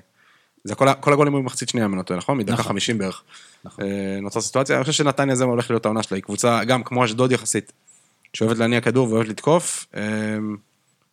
זה 0.64 0.76
כל, 0.76 0.86
כל 1.00 1.14
הגולים 1.14 1.36
היו 1.36 1.42
במחצית 1.42 1.70
שנייה, 1.70 1.86
אם 1.86 1.92
אני 1.92 1.98
לא 1.98 2.04
טועה, 2.04 2.18
נכון? 2.18 2.38
מדקה 2.38 2.54
נכון. 2.54 2.66
50 2.66 2.98
בערך. 2.98 3.24
נכון. 3.64 3.86
אה, 3.86 4.20
נוצרה 4.22 4.42
סיטואציה, 4.42 4.76
אני 4.76 4.84
חושב 4.84 5.04
שנתניה 5.04 5.36
זה 5.36 5.44
הולך 5.44 5.70
להיות 5.70 5.86
העונה 5.86 6.04
שלה, 6.04 6.16
היא 6.16 6.24
קבוצה, 6.24 6.64
גם 6.64 6.84
כמו 6.84 7.06
אשדוד 7.06 7.32
יחסית, 7.32 7.72
שאוהבת 8.34 8.58
להניע 8.58 8.82
כדור 8.82 9.12
ואוהבת 9.12 9.30
לתקוף, 9.30 9.86
אה, 9.96 10.02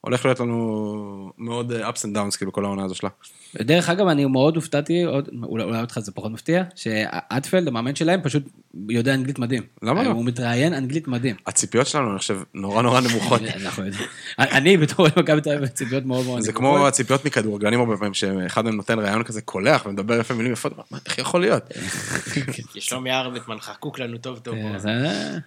הולך 0.00 0.24
להיות 0.24 0.40
לנו 0.40 1.32
מאוד 1.38 1.72
אה, 1.72 1.88
ups 1.90 1.92
and 1.92 2.16
downs, 2.16 2.36
כאילו, 2.36 2.52
כל 2.52 2.64
העונה 2.64 2.84
הזו 2.84 2.94
שלה. 2.94 3.08
דרך 3.54 3.88
אגב, 3.88 4.06
אני 4.06 4.24
מאוד 4.26 4.56
הופתעתי, 4.56 5.02
עוד- 5.02 5.28
אולי 5.42 5.64
אולי 5.64 5.80
אותך 5.80 5.98
זה 5.98 6.12
פחות 6.12 6.32
מפתיע, 6.32 6.62
שאטפלד, 6.74 7.68
המאמן 7.68 7.94
שלהם, 7.94 8.20
פשוט 8.22 8.42
יודע 8.88 9.14
אנגלית 9.14 9.38
מדהים. 9.38 9.62
למה 9.82 10.02
לא? 10.02 10.08
הוא 10.10 10.24
מתראיין 10.24 10.74
אנגלית 10.74 11.08
מדהים. 11.08 11.36
הציפיות 11.46 11.86
שלנו, 11.86 12.10
אני 12.10 12.18
חושב, 12.18 12.40
נורא 12.54 12.82
נורא 12.82 13.00
נמוכות. 13.00 13.40
אנחנו 13.64 13.84
יודעים. 13.86 14.04
אני 14.38 14.76
בתור 14.76 14.96
אוהד 14.98 15.12
מכבי 15.18 15.40
תל 15.40 15.50
אביב 15.52 15.66
ציפיות 15.66 16.04
מאוד 16.04 16.26
מאוד 16.26 16.40
זה 16.40 16.52
נמוכות. 16.52 16.76
כמו 16.76 16.86
הציפיות 16.86 17.24
מכדורגלנים 17.24 17.80
הרבה 17.80 17.96
פעמים, 17.96 18.14
שאחד 18.14 18.64
מהם 18.64 18.74
נותן 18.76 18.98
רעיון 18.98 19.22
כזה 19.22 19.40
קולח 19.42 19.86
ומדבר 19.86 20.20
יפה 20.20 20.34
מילים 20.34 20.52
יפות, 20.52 20.72
איך 21.06 21.18
יכול 21.18 21.40
להיות? 21.40 21.62
כי 22.72 22.80
שלומי 22.80 23.12
ארבטמן 23.12 23.58
חקוק 23.60 23.98
לנו 23.98 24.18
טוב 24.18 24.38
טוב. 24.38 24.54
פה. 24.72 24.78
זה 24.78 24.90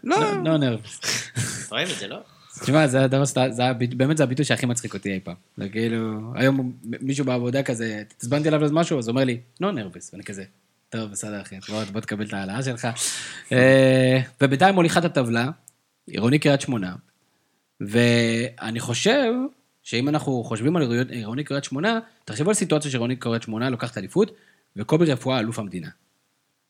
לא. 0.04 0.18
לא 0.46 0.58
נרב. 0.58 0.80
אוהב 1.72 1.90
את 1.90 2.00
זה, 2.00 2.08
לא? 2.08 2.18
תשמע, 2.62 2.88
זה 2.88 3.66
הביט- 3.66 3.94
באמת 3.94 4.18
זה 4.18 4.24
הביטוי 4.24 4.46
שהכי 4.46 4.66
מצחיק 4.66 4.94
אותי 4.94 5.14
אי 5.14 5.20
פעם. 5.24 5.36
זה 5.58 5.70
כאילו, 5.70 6.32
היום 6.36 6.74
מישהו 6.84 7.26
בעבודה 7.26 7.64
כזה, 7.64 7.98
התעצבנתי 8.02 8.48
עליו 8.48 8.64
איזה 8.64 8.74
משהו, 8.74 9.00
אז 9.00 9.08
הוא 9.08 9.14
אומר 9.14 9.24
לי, 9.24 9.40
לא 9.62 9.72
נרבס, 9.72 10.10
ואני 10.14 10.24
כזה, 10.24 10.44
טוב, 10.90 11.12
בסדר 11.12 11.42
אחי, 11.42 11.56
בוא 11.92 12.02
תקבל 12.02 12.26
את 12.26 12.34
ההעלאה 12.34 12.64
שלך. 12.64 12.88
אה, 13.52 14.20
ובינתיים 14.42 14.76
מוליכה 14.76 15.00
את 15.00 15.06
הטבלה, 15.06 15.50
עירוני 16.08 16.40
קריית 16.40 16.62
שמונה, 16.62 16.96
ואני 17.82 18.80
חושב 18.80 19.34
שאם 19.84 20.10
אנחנו 20.10 20.44
חושבים 20.44 20.76
על 20.76 21.06
עירוני 21.10 21.44
קריית 21.44 21.64
שמונה, 21.64 22.00
תחשבו 22.26 22.50
על 22.50 22.54
סיטואציה 22.54 22.92
שעירוני 22.92 23.16
קריית 23.16 23.44
שמונה 23.44 23.70
לוקחת 23.70 23.98
אליפות, 23.98 24.32
וקובי 24.76 25.06
רפואה 25.06 25.40
אלוף 25.40 25.60
המדינה. 25.60 25.88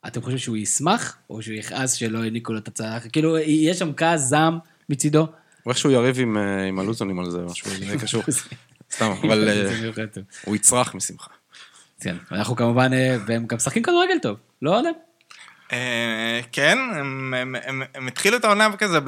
אתם 0.08 0.22
חושבים 0.22 0.38
שהוא 0.38 0.58
ישמח, 0.58 1.18
או 1.30 1.42
שהוא 1.42 1.56
יכעס 1.56 1.94
שלא 1.94 2.24
העניקו 2.24 2.54
לו 2.54 2.60
את 2.60 2.68
הצלחת? 2.68 3.12
כאילו, 3.12 3.38
יש 3.38 3.80
שם 3.80 3.94
כעס, 3.98 4.22
זעם 4.22 4.60
מצידו? 4.90 5.28
או 5.66 5.72
איכשהו 5.72 5.92
יריב 5.92 6.20
עם, 6.20 6.38
אה, 6.38 6.64
עם 6.64 6.80
הלוזונים 6.80 7.20
על 7.20 7.32
זה, 7.32 7.42
משהו, 7.42 7.72
זה 7.72 7.98
קשור. 7.98 8.24
סתם, 8.92 9.12
אבל 9.24 9.50
אה. 9.50 10.04
הוא 10.46 10.56
יצרח 10.56 10.96
משמחה. 10.96 11.32
כן, 12.00 12.16
אנחנו 12.32 12.56
כמובן, 12.56 12.94
אה, 12.94 13.18
והם 13.28 13.48
גם 13.48 13.58
משחקים 13.58 13.84
כדורגל 13.84 14.20
טוב, 14.22 14.38
לא 14.62 14.72
יודע. 14.72 14.90
אה, 15.72 15.78
כן, 16.52 16.78
הם- 16.96 17.34
הם- 17.38 17.56
הם 17.66 17.82
הם 17.96 18.08
התחילו 18.08 18.38
את 18.38 18.46
העונה 18.46 18.68
כזה 18.78 19.00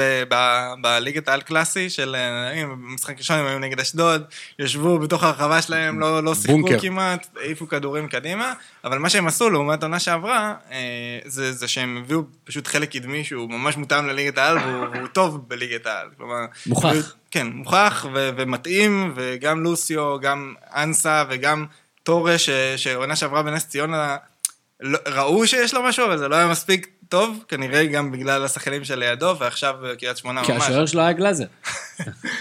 בליגת 0.82 1.28
העל 1.28 1.41
קלאסי 1.41 1.89
של 1.89 2.16
אה, 2.16 2.66
משחק 2.78 3.18
ראשון 3.18 3.38
הם 3.38 3.45
היו 3.45 3.59
נגד 3.59 3.80
אשדוד, 3.80 4.24
ישבו 4.59 4.99
בתוך 4.99 5.24
הרחבה 5.24 5.61
שלהם, 5.61 5.99
לא 5.99 6.24
לא 6.24 6.36
שיחקו. 6.36 6.51
כמעט, 6.82 7.28
העיפו 7.41 7.68
כדורים 7.68 8.07
קדימה, 8.07 8.53
אבל 8.84 8.97
מה 8.97 9.09
שהם 9.09 9.28
עשו 9.28 9.49
לעומת 9.49 9.84
העונה 9.84 9.99
שעברה, 9.99 10.53
אה, 10.72 10.78
זה 11.26 11.51
זה 11.53 11.68
שהם 11.68 11.97
הביאו 11.97 12.22
פשוט 12.43 12.68
חלק 12.68 12.91
קדמי 12.91 13.24
שהוא 13.24 13.49
ממש 13.49 13.78
מותאם 13.78 14.07
לליגת 14.07 14.38
העל 14.38 14.57
והוא 14.57 14.86
והוא 14.93 15.07
טוב 15.07 15.49
בליגת 15.49 15.86
העל. 15.86 16.07
כלומר, 16.18 16.45
מוכח. 16.66 17.14
כן, 17.32 17.47
מוכח 17.47 18.05
ו- 18.14 18.30
ומתאים, 18.38 19.11
וגם 19.16 19.64
לוסיו, 19.64 20.20
גם 20.20 20.53
אנסה 20.76 21.24
וגם 21.30 21.66
טורה, 22.03 22.38
ש- 22.38 22.49
שעונה 22.78 23.16
שעברה 23.16 23.43
בנס 23.43 23.68
ציונה, 23.68 24.18
לא, 24.86 24.98
ראו 25.08 25.48
שיש 25.48 25.74
לו 25.74 25.84
משהו, 25.84 26.06
אבל 26.06 26.18
זה 26.18 26.28
לא 26.28 26.36
היה 26.36 26.48
מספיק 26.48 26.88
טוב, 27.10 27.44
כנראה 27.48 27.86
גם 27.86 28.12
בגלל 28.12 28.46
השחקנים 28.46 28.84
שלידו, 28.84 29.36
ועכשיו 29.40 29.76
קריית 30.00 30.18
שמונה 30.18 30.44
כי 30.46 30.52
ממש. 30.52 30.64
השוער 30.64 30.86
שלו 30.86 31.02
היה 31.02 31.12
גלאזר. 31.12 31.44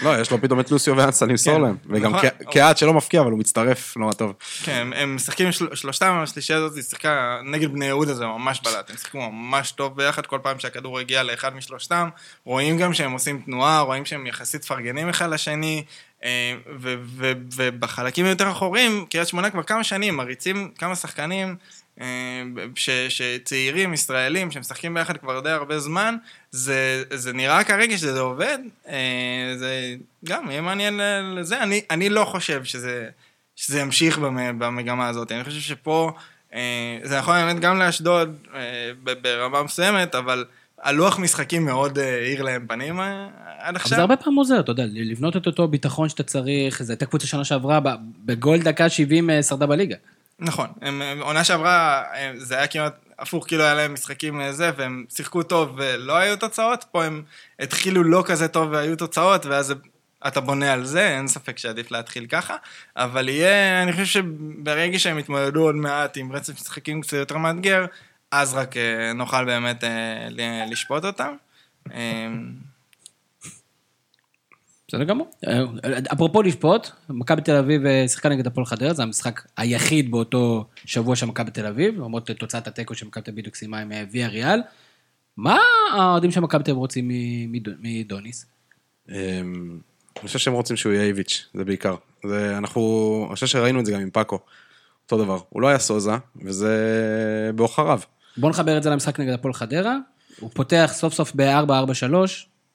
לא, 0.01 0.19
יש 0.21 0.31
לו 0.31 0.41
פתאום 0.41 0.59
את 0.59 0.71
לוסיו 0.71 0.97
ואנסה 0.97 1.25
למסור 1.25 1.55
כן, 1.55 1.61
להם. 1.61 1.75
וגם 1.89 2.15
נכון. 2.15 2.29
קהת 2.51 2.77
שלא 2.77 2.93
מפקיע, 2.93 3.21
אבל 3.21 3.31
הוא 3.31 3.39
מצטרף 3.39 3.97
נורא 3.97 4.13
טוב. 4.13 4.33
כן, 4.63 4.87
הם- 4.95 5.15
משחקים, 5.15 5.51
של- 5.51 5.75
שלושתם, 5.75 6.19
השלישייה 6.23 6.57
הזאת 6.59 6.75
היא 6.75 6.83
שיחקה 6.83 7.39
נגד 7.43 7.71
בני 7.73 7.85
יהודה, 7.85 8.13
זה 8.13 8.25
ממש 8.25 8.61
בלט. 8.61 8.89
הם 8.89 8.97
שיחקו 8.97 9.31
ממש 9.31 9.71
טוב 9.71 9.97
ביחד, 9.97 10.25
כל 10.25 10.39
פעם 10.43 10.59
שהכדור 10.59 10.99
הגיע 10.99 11.23
לאחד 11.23 11.55
משלושתם. 11.55 12.09
רואים 12.45 12.77
גם 12.77 12.93
שהם 12.93 13.11
עושים 13.11 13.41
תנועה, 13.45 13.79
רואים 13.81 14.05
שהם 14.05 14.27
יחסית 14.27 14.63
מפרגנים 14.63 15.09
אחד 15.09 15.29
לשני, 15.29 15.83
אה, 16.23 16.53
ובחלקים 17.55 18.25
היותר 18.25 18.51
אחוריים, 18.51 19.05
קריית 19.09 19.27
שמונה 19.27 19.49
כבר 19.49 19.63
כמה 19.63 19.83
שנים 19.83 20.15
מריצים 20.17 20.71
כמה 20.77 20.95
שחקנים. 20.95 21.55
אה, 22.01 22.43
ש, 22.75 22.89
שצעירים 22.89 23.93
ישראלים 23.93 24.51
שמשחקים 24.51 24.93
ביחד 24.93 25.17
כבר 25.17 25.39
די 25.39 25.49
הרבה 25.49 25.79
זמן, 25.79 26.15
זה, 26.51 27.03
זה 27.13 27.33
נראה 27.33 27.63
כרגע 27.63 27.97
שזה 27.97 28.19
עובד, 28.19 28.57
אה, 28.87 29.53
זה 29.55 29.95
גם 30.25 30.51
יהיה 30.51 30.61
מעניין 30.61 30.99
לזה, 31.35 31.63
אני, 31.63 31.81
אני 31.91 32.09
לא 32.09 32.25
חושב 32.25 32.63
שזה, 32.63 33.09
שזה 33.55 33.79
ימשיך 33.79 34.17
במ- 34.17 34.59
במגמה 34.59 35.07
הזאת, 35.07 35.31
אני 35.31 35.43
חושב 35.43 35.59
שפה, 35.59 36.11
אה, 36.53 36.97
זה 37.03 37.17
נכון 37.17 37.35
באמת 37.35 37.59
גם 37.59 37.79
לאשדוד 37.79 38.37
ברמה 39.21 39.63
מסוימת, 39.63 40.15
אבל 40.15 40.45
הלוח 40.83 41.19
משחקים 41.19 41.65
מאוד 41.65 41.99
האיר 41.99 42.43
להם 42.43 42.65
פנים 42.67 42.99
עד 42.99 43.09
אבל 43.59 43.75
עכשיו. 43.75 43.95
זה 43.95 44.01
הרבה 44.01 44.15
פעמים 44.17 44.37
עוזר, 44.39 44.59
אתה 44.59 44.71
יודע, 44.71 44.83
לבנות 44.87 45.37
את 45.37 45.45
אותו 45.47 45.67
ביטחון 45.67 46.09
שאתה 46.09 46.23
צריך, 46.23 46.83
זו 46.83 46.93
הייתה 46.93 47.05
קבוצה 47.05 47.27
שנה 47.27 47.43
שעברה, 47.43 47.79
בגול 48.25 48.59
דקה 48.59 48.89
70 48.89 49.29
אה, 49.29 49.43
שרדה 49.43 49.65
בליגה. 49.65 49.95
נכון, 50.39 50.67
הם, 50.81 51.01
הם- 51.01 51.21
עונה 51.21 51.43
שעברה 51.43 52.03
אה, 52.13 52.31
זה 52.37 52.57
היה 52.57 52.67
כמעט 52.67 52.93
הפוך, 53.19 53.47
כאילו 53.47 53.63
היה 53.63 53.73
להם 53.73 53.93
משחקים 53.93 54.41
אה, 54.41 54.53
זה, 54.53 54.71
והם 54.77 55.05
שיחקו 55.09 55.43
טוב 55.43 55.73
ולא 55.77 56.17
היו 56.17 56.37
תוצאות, 56.37 56.85
פה 56.91 57.05
הם 57.05 57.23
התחילו 57.59 58.03
לא 58.03 58.23
כזה 58.25 58.47
טוב 58.47 58.71
והיו 58.71 58.95
תוצאות, 58.95 59.45
ואז 59.45 59.73
אתה 60.27 60.41
בונה 60.41 60.73
על 60.73 60.85
זה, 60.85 61.09
אין 61.09 61.27
ספק 61.27 61.57
שעדיף 61.57 61.91
להתחיל 61.91 62.25
ככה, 62.25 62.55
אבל 62.97 63.29
יהיה, 63.29 63.83
אני 63.83 63.91
חושב 63.91 64.05
שברגע 64.05 64.99
שהם 64.99 65.19
יתמודדו 65.19 65.63
עוד 65.63 65.75
מעט 65.75 66.17
עם 66.17 66.31
רצף 66.31 66.53
משחקים 66.53 67.01
קצת 67.01 67.13
יותר 67.13 67.37
מאתגר, 67.37 67.85
אז 68.31 68.53
רק 68.53 68.77
אה, 68.77 69.13
נוכל 69.13 69.45
באמת 69.45 69.83
לשפוט 70.67 71.05
אותם. 71.05 71.35
אה, 74.93 74.99
בסדר 74.99 75.03
גמור. 75.03 75.27
אה, 75.47 75.63
אפרופו 76.13 76.41
לשפוט, 76.41 76.89
מכבי 77.09 77.41
תל 77.41 77.55
אביב 77.55 77.85
אה, 77.85 78.07
שיחקה 78.07 78.29
נגד 78.29 78.47
הפועל 78.47 78.65
חדרה, 78.65 78.93
זה 78.93 79.03
המשחק 79.03 79.41
היחיד 79.57 80.11
באותו 80.11 80.65
שבוע 80.85 81.15
של 81.15 81.25
מכבי 81.25 81.51
תל 81.51 81.65
אביב, 81.65 81.95
למרות 81.95 82.31
תוצאת 82.31 82.67
התיקו 82.67 82.95
שמכבי 82.95 83.23
תל 83.23 83.31
אביב 83.31 83.45
סיימה 83.55 83.79
עם 83.79 83.91
אה, 83.91 84.03
ויה 84.11 84.27
ריאל. 84.27 84.61
מה 85.37 85.59
האוהדים 85.93 86.31
של 86.31 86.39
מכבי 86.39 86.63
תל 86.63 86.71
אביב 86.71 86.79
רוצים 86.79 87.11
מדוניס? 87.81 88.45
אני 89.09 90.27
חושב 90.27 90.39
שהם 90.39 90.53
רוצים 90.53 90.75
שהוא 90.75 90.93
יהיה 90.93 91.03
איביץ', 91.03 91.47
זה 91.53 91.65
בעיקר. 91.65 91.95
זה, 92.27 92.57
אנחנו, 92.57 93.25
אני 93.27 93.35
חושב 93.35 93.47
שראינו 93.47 93.79
את 93.79 93.85
זה 93.85 93.91
גם 93.91 93.99
עם 93.99 94.09
פאקו. 94.09 94.39
אותו 95.03 95.23
דבר. 95.23 95.39
הוא 95.49 95.61
לא 95.61 95.67
היה 95.67 95.79
סוזה, 95.79 96.11
וזה 96.41 96.71
בעוכריו. 97.55 97.99
בואו 98.37 98.51
נחבר 98.51 98.77
את 98.77 98.83
זה 98.83 98.89
למשחק 98.89 99.19
נגד 99.19 99.33
הפועל 99.33 99.53
חדרה. 99.53 99.97
הוא 100.39 100.49
פותח 100.53 100.91
סוף 100.93 101.13
סוף 101.13 101.31
ב-4-4-3, 101.35 102.13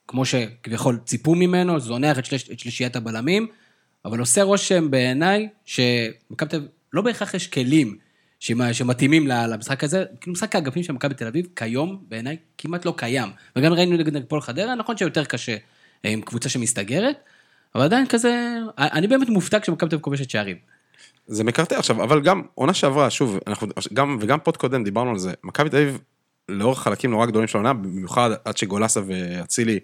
כמו 0.09 0.24
שכביכול 0.24 0.98
ציפו 1.04 1.34
ממנו, 1.34 1.80
זונח 1.80 2.18
את, 2.18 2.24
שליש, 2.24 2.50
את 2.50 2.59
שלישיית 2.59 2.96
הבלמים, 2.96 3.46
אבל 4.04 4.20
עושה 4.20 4.42
רושם 4.42 4.90
בעיניי 4.90 5.48
שמכבי 5.64 6.48
תל 6.48 6.56
אביב, 6.56 6.68
לא 6.92 7.02
בהכרח 7.02 7.34
יש 7.34 7.46
כלים 7.46 7.98
שמ- 8.40 8.72
שמתאימים 8.72 9.26
למשחק 9.26 9.84
הזה, 9.84 10.04
כאילו 10.20 10.32
משחק 10.32 10.54
האגפים 10.54 10.82
של 10.82 10.92
מכבי 10.92 11.14
תל 11.14 11.26
אביב, 11.26 11.46
כיום 11.56 12.04
בעיניי 12.09 12.36
כמעט 12.59 12.84
לא 12.84 12.94
קיים. 12.96 13.28
וגם 13.56 13.72
ראינו 13.72 13.96
נגד 13.96 14.16
הפועל 14.16 14.42
חדרה, 14.42 14.74
נכון 14.74 14.96
שיותר 14.96 15.24
קשה 15.24 15.56
אה, 16.04 16.11
עם 16.11 16.20
קבוצה 16.20 16.48
שמסתגרת, 16.48 17.16
אבל 17.74 17.84
עדיין 17.84 18.06
כזה, 18.06 18.56
אני 18.78 19.06
באמת 19.06 19.28
מופתע 19.28 19.61
כשמכבי 19.61 19.90
תל 19.90 19.96
אביב 19.96 20.04
כובשת 20.04 20.30
שערים. 20.30 20.56
זה 21.26 21.44
מקרטע 21.44 21.78
עכשיו, 21.78 22.02
אבל 22.02 22.20
גם 22.20 22.42
עונה 22.54 22.74
שעברה, 22.74 23.11
שוב, 23.11 23.38
אנחנו, 23.46 23.68
גם, 23.92 24.18
וגם 24.20 24.38
פוד 24.40 24.56
קודם 24.56 24.84
דיברנו 24.84 25.11
על 25.11 25.18
זה, 25.18 25.32
מכבי 25.44 25.70
תל 25.70 25.76
אביב, 25.76 25.98
לאורך 26.48 26.78
חלקים 26.78 27.11
נורא 27.11 27.26
גדולים 27.26 27.48
של 27.48 27.59
העונה, 27.59 27.72
במיוחד 27.72 28.30
עד 28.44 28.56
שגולסה 28.56 29.00
ואצילי 29.06 29.78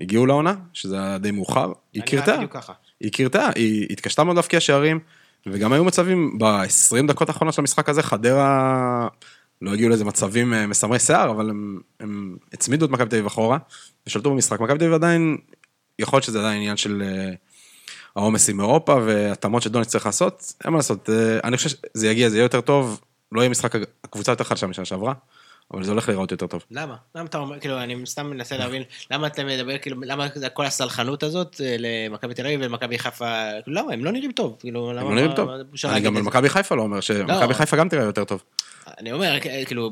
הגיעו 0.00 0.26
לעונה, 0.26 0.54
שזה 0.72 0.96
היה 0.96 1.18
די 1.18 1.30
מאוחר, 1.30 1.72
היא 1.92 2.02
ככה. 2.50 2.72
היא 3.00 3.12
קרטעה, 3.12 3.50
היא 3.54 3.86
התקשתה 3.90 4.24
מאוד 4.24 4.36
להבקיע 4.36 4.60
שערים, 4.60 5.00
וגם 5.46 5.72
היו 5.72 5.84
מצבים 5.84 6.38
ב-20 6.38 7.06
דקות 7.08 7.28
האחרונות 7.28 7.54
של 7.54 7.62
המשחק 7.62 7.88
הזה, 7.88 8.02
חדרה 8.02 9.08
לא 9.62 9.72
הגיעו 9.72 9.88
לאיזה 9.88 10.04
מצבים 10.04 10.54
אה, 10.54 10.66
מסמרי 10.66 10.98
שיער, 10.98 11.30
אבל 11.30 11.50
הם, 11.50 11.80
הם 12.00 12.36
הצמידו 12.52 12.86
את 12.86 12.90
מכבי 12.90 13.08
תל 13.08 13.16
אביב 13.16 13.26
אחורה, 13.26 13.58
ושלטו 14.06 14.30
במשחק. 14.30 14.60
מכבי 14.60 14.78
תל 14.78 14.84
אביב 14.84 14.94
עדיין, 14.94 15.36
יכול 15.98 16.16
להיות 16.16 16.24
שזה 16.24 16.38
עדיין 16.38 16.56
עניין 16.56 16.76
של 16.76 17.02
אה, 17.06 17.34
העומס 18.16 18.48
עם 18.48 18.60
אירופה 18.60 18.94
והתאמות 19.04 19.62
שדוניס 19.62 19.88
צריך 19.88 20.06
לעשות, 20.06 20.52
אין 20.64 20.72
מה 20.72 20.78
לעשות, 20.78 21.10
אה, 21.10 21.38
אני 21.44 21.56
חושב 21.56 21.68
שזה 21.68 22.08
יגיע, 22.08 22.28
זה 22.28 22.36
יהיה 22.36 22.44
יותר 22.44 22.60
טוב, 22.60 23.00
לא 23.32 23.40
יהיה 23.40 23.50
משחק, 23.50 23.72
הקבוצה 24.04 24.32
יותר 24.32 24.44
חלשה 24.44 24.66
משנה 24.66 24.84
שעברה, 24.84 25.12
אבל 25.74 25.84
זה 25.84 25.90
הולך 25.90 26.08
להיראות 26.08 26.30
יותר 26.32 26.46
טוב. 26.46 26.64
למה? 26.70 26.96
למה 27.14 27.26
אתה 27.26 27.38
אומר, 27.38 27.60
כאילו, 27.60 27.82
אני 27.82 28.06
סתם 28.06 28.30
מנסה 28.30 28.56
להבין, 28.56 28.82
למה 29.10 29.26
אתה 29.26 29.44
מדבר, 29.44 29.78
כאילו, 29.78 29.96
למה 30.00 30.26
זה 30.34 30.48
כל 30.48 30.66
הסלחנות 30.66 31.22
הזאת 31.22 31.60
אה, 31.64 31.76
למכבי 31.78 32.34
תל 32.34 32.46
אביב 32.46 32.60
ולמכבי 32.60 32.98
חיפה, 32.98 33.44
למה? 33.66 33.92
הם 33.92 34.04
לא 34.04 34.12
נראים 34.12 34.32
טוב, 34.32 34.56
כאילו, 34.60 34.92
למה... 34.92 35.00
הם 35.00 35.08
לא 35.08 35.14
נראים 35.14 35.34
טוב. 35.36 35.48
אני 35.84 36.00
גם 36.00 36.16
על? 36.16 36.22
מכבי 36.22 36.48
חיפה 36.48 36.74
לא 36.74 36.82
אומר, 36.82 37.00
שמכבי 37.00 37.54
חיפה 37.54 37.76
גם 37.76 37.88
תראה 37.88 38.04
יותר 38.04 38.24
טוב. 38.24 38.42
אני 38.98 39.12
אומר, 39.12 39.40
כאילו, 39.66 39.90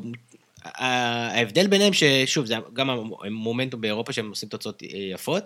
ההבדל 0.65 1.67
ביניהם 1.67 1.93
ששוב, 1.93 2.47
זה 2.47 2.55
גם 2.73 2.91
המומנטום 2.91 3.81
באירופה 3.81 4.13
שהם 4.13 4.31
עושים 4.31 4.49
תוצאות 4.49 4.83
אה, 4.83 4.99
יפות, 4.99 5.43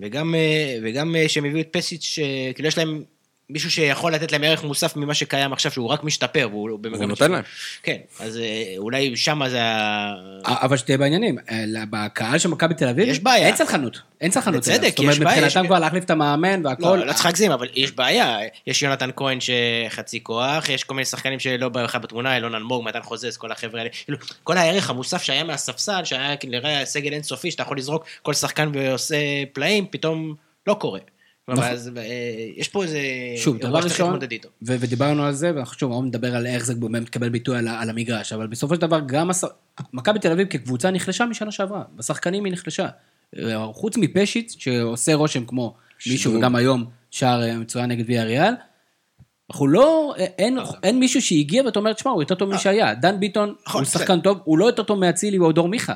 וגם, 0.00 0.34
אה, 0.34 0.78
וגם 0.82 1.14
שהם 1.28 1.44
הביאו 1.44 1.60
את 1.60 1.68
פסיץ', 1.72 2.18
כאילו 2.54 2.68
יש 2.68 2.78
להם 2.78 3.04
מישהו 3.50 3.70
שיכול 3.70 4.14
לתת 4.14 4.32
להם 4.32 4.44
ערך 4.44 4.64
מוסף 4.64 4.96
ממה 4.96 5.14
שקיים 5.14 5.52
עכשיו, 5.52 5.72
שהוא 5.72 5.88
רק 5.88 6.04
משתפר, 6.04 6.48
והוא 6.50 6.78
במגמת 6.78 7.00
הוא 7.00 7.06
נותן. 7.08 7.30
להם. 7.32 7.42
כן, 7.82 7.96
אז 8.20 8.36
אה, 8.38 8.74
אולי 8.78 9.16
שמה 9.16 9.48
זה 9.50 9.62
ה... 9.62 10.14
אבל 10.44 10.76
שתהיה 10.76 10.98
בעניינים, 10.98 11.38
אה, 11.50 11.64
בקהל 11.90 12.38
של 12.38 12.48
מכבי 12.48 12.74
תל 12.74 12.88
אביב, 12.88 13.08
יש 13.08 13.20
בעיה. 13.20 13.46
אין 13.46 13.56
סלחנות, 13.56 13.98
אין 14.20 14.30
סלחנות. 14.30 14.56
בצדק, 14.60 14.78
אליו. 14.78 14.90
זאת 14.90 14.98
אומרת, 14.98 15.12
יש 15.14 15.18
בעיה, 15.20 15.36
מבחינתם 15.36 15.60
יש- 15.60 15.66
כבר 15.66 15.78
להחליף 15.78 16.04
את 16.04 16.10
המאמן 16.10 16.66
והכל. 16.66 16.82
לא, 16.82 17.06
לא 17.06 17.12
צריך 17.12 17.24
להגזים, 17.26 17.52
אבל 17.52 17.68
יש 17.74 17.92
בעיה. 17.92 18.36
יש 18.66 18.82
יונתן 18.82 19.10
כהן 19.16 19.38
שחצי 19.40 20.22
כוח, 20.22 20.68
יש 20.68 20.84
כל 20.84 20.94
מיני 20.94 21.04
שחקנים 21.04 21.38
שלא 21.40 21.68
בכלל 21.68 22.00
בתמונה, 22.00 22.36
אלון 22.36 22.54
אלמוג, 22.54 22.84
מתן 22.84 23.02
חוזז, 23.02 23.36
כל 23.36 23.52
החבר'ה 23.52 23.78
האלה. 23.80 23.90
כאילו, 24.04 24.18
כל 24.44 24.56
הערך 24.58 24.90
המוסף 24.90 25.22
שהיה 25.22 25.44
מהספסל, 25.44 26.04
שהיה 26.04 26.36
כאילו, 26.36 26.52
נראה 26.52 26.84
סגל 26.84 27.12
אינסופי, 27.12 27.50
שאתה 27.50 27.62
יכול 27.62 27.78
לזרוק 27.78 28.04
כל 28.22 28.34
שחקן 28.34 28.70
ועושה 28.74 29.16
פלאים, 29.52 29.86
פתאום 29.90 30.34
לא 30.66 30.74
קורה. 30.74 31.00
נכון. 31.48 31.64
אז 31.64 31.90
אה, 31.96 32.02
יש 32.56 32.68
פה 32.68 32.82
איזה... 32.82 33.00
שוב, 33.36 33.58
דבר 33.58 33.78
ראשון, 33.78 34.18
ודיברנו 34.62 35.24
על 35.24 35.32
זה, 35.32 35.52
ואנחנו 35.54 35.78
שוב, 35.78 35.90
מאוד 35.90 36.04
נדבר 36.04 36.36
על 36.36 36.46
איך 36.46 36.64
זה 36.64 36.74
באמת 36.74 37.02
מקבל 37.02 37.28
ביטוי 37.28 37.58
על, 37.58 37.90
המגרש, 37.90 38.32
אבל 38.32 38.46
בסופו 38.46 38.74
של 38.74 38.80
דבר 38.80 39.00
גם. 39.06 39.30
מכבי 39.92 40.18
תל 40.18 40.32
אביב 40.32 40.48
כקבוצה 40.48 40.90
נחלשה 40.90 41.26
משנה 41.26 41.52
שעברה, 41.52 41.82
בשחקנים 41.96 42.44
היא 42.44 42.52
נחלשה. 42.52 42.88
אה, 43.38 43.66
חוץ 43.72 43.96
מפשיץ, 43.96 44.56
שעושה 44.58 45.14
רושם 45.14 45.44
כמו 45.44 45.74
מישהו. 46.06 46.34
וגם 46.34 46.56
היום 46.56 46.84
שער 47.10 47.42
אה, 47.42 47.58
מצוין 47.58 47.90
נגד 47.90 48.04
ויה 48.06 48.24
ריאל, 48.24 48.54
אנחנו 49.50 49.68
לא, 49.68 50.14
אין, 50.18 50.58
אין 50.82 50.98
מישהו 50.98 51.22
שהגיע 51.22 51.64
ואתה 51.64 51.78
אומר, 51.78 51.92
תשמע, 51.92 52.12
הוא 52.12 52.22
יותר 52.22 52.34
טוב 52.34 52.50
משהיה. 52.50 52.94
דן 52.94 53.20
ביטון 53.20 53.54
נכון, 53.66 53.82
הוא 53.82 53.90
שחקן 53.90 54.20
טוב, 54.20 54.38
הוא 54.44 54.58
לא 54.58 54.64
יותר 54.64 54.82
טוב 54.82 54.98
מאצילי 54.98 55.38
או 55.38 55.52
דור 55.52 55.68
מיכה. 55.68 55.94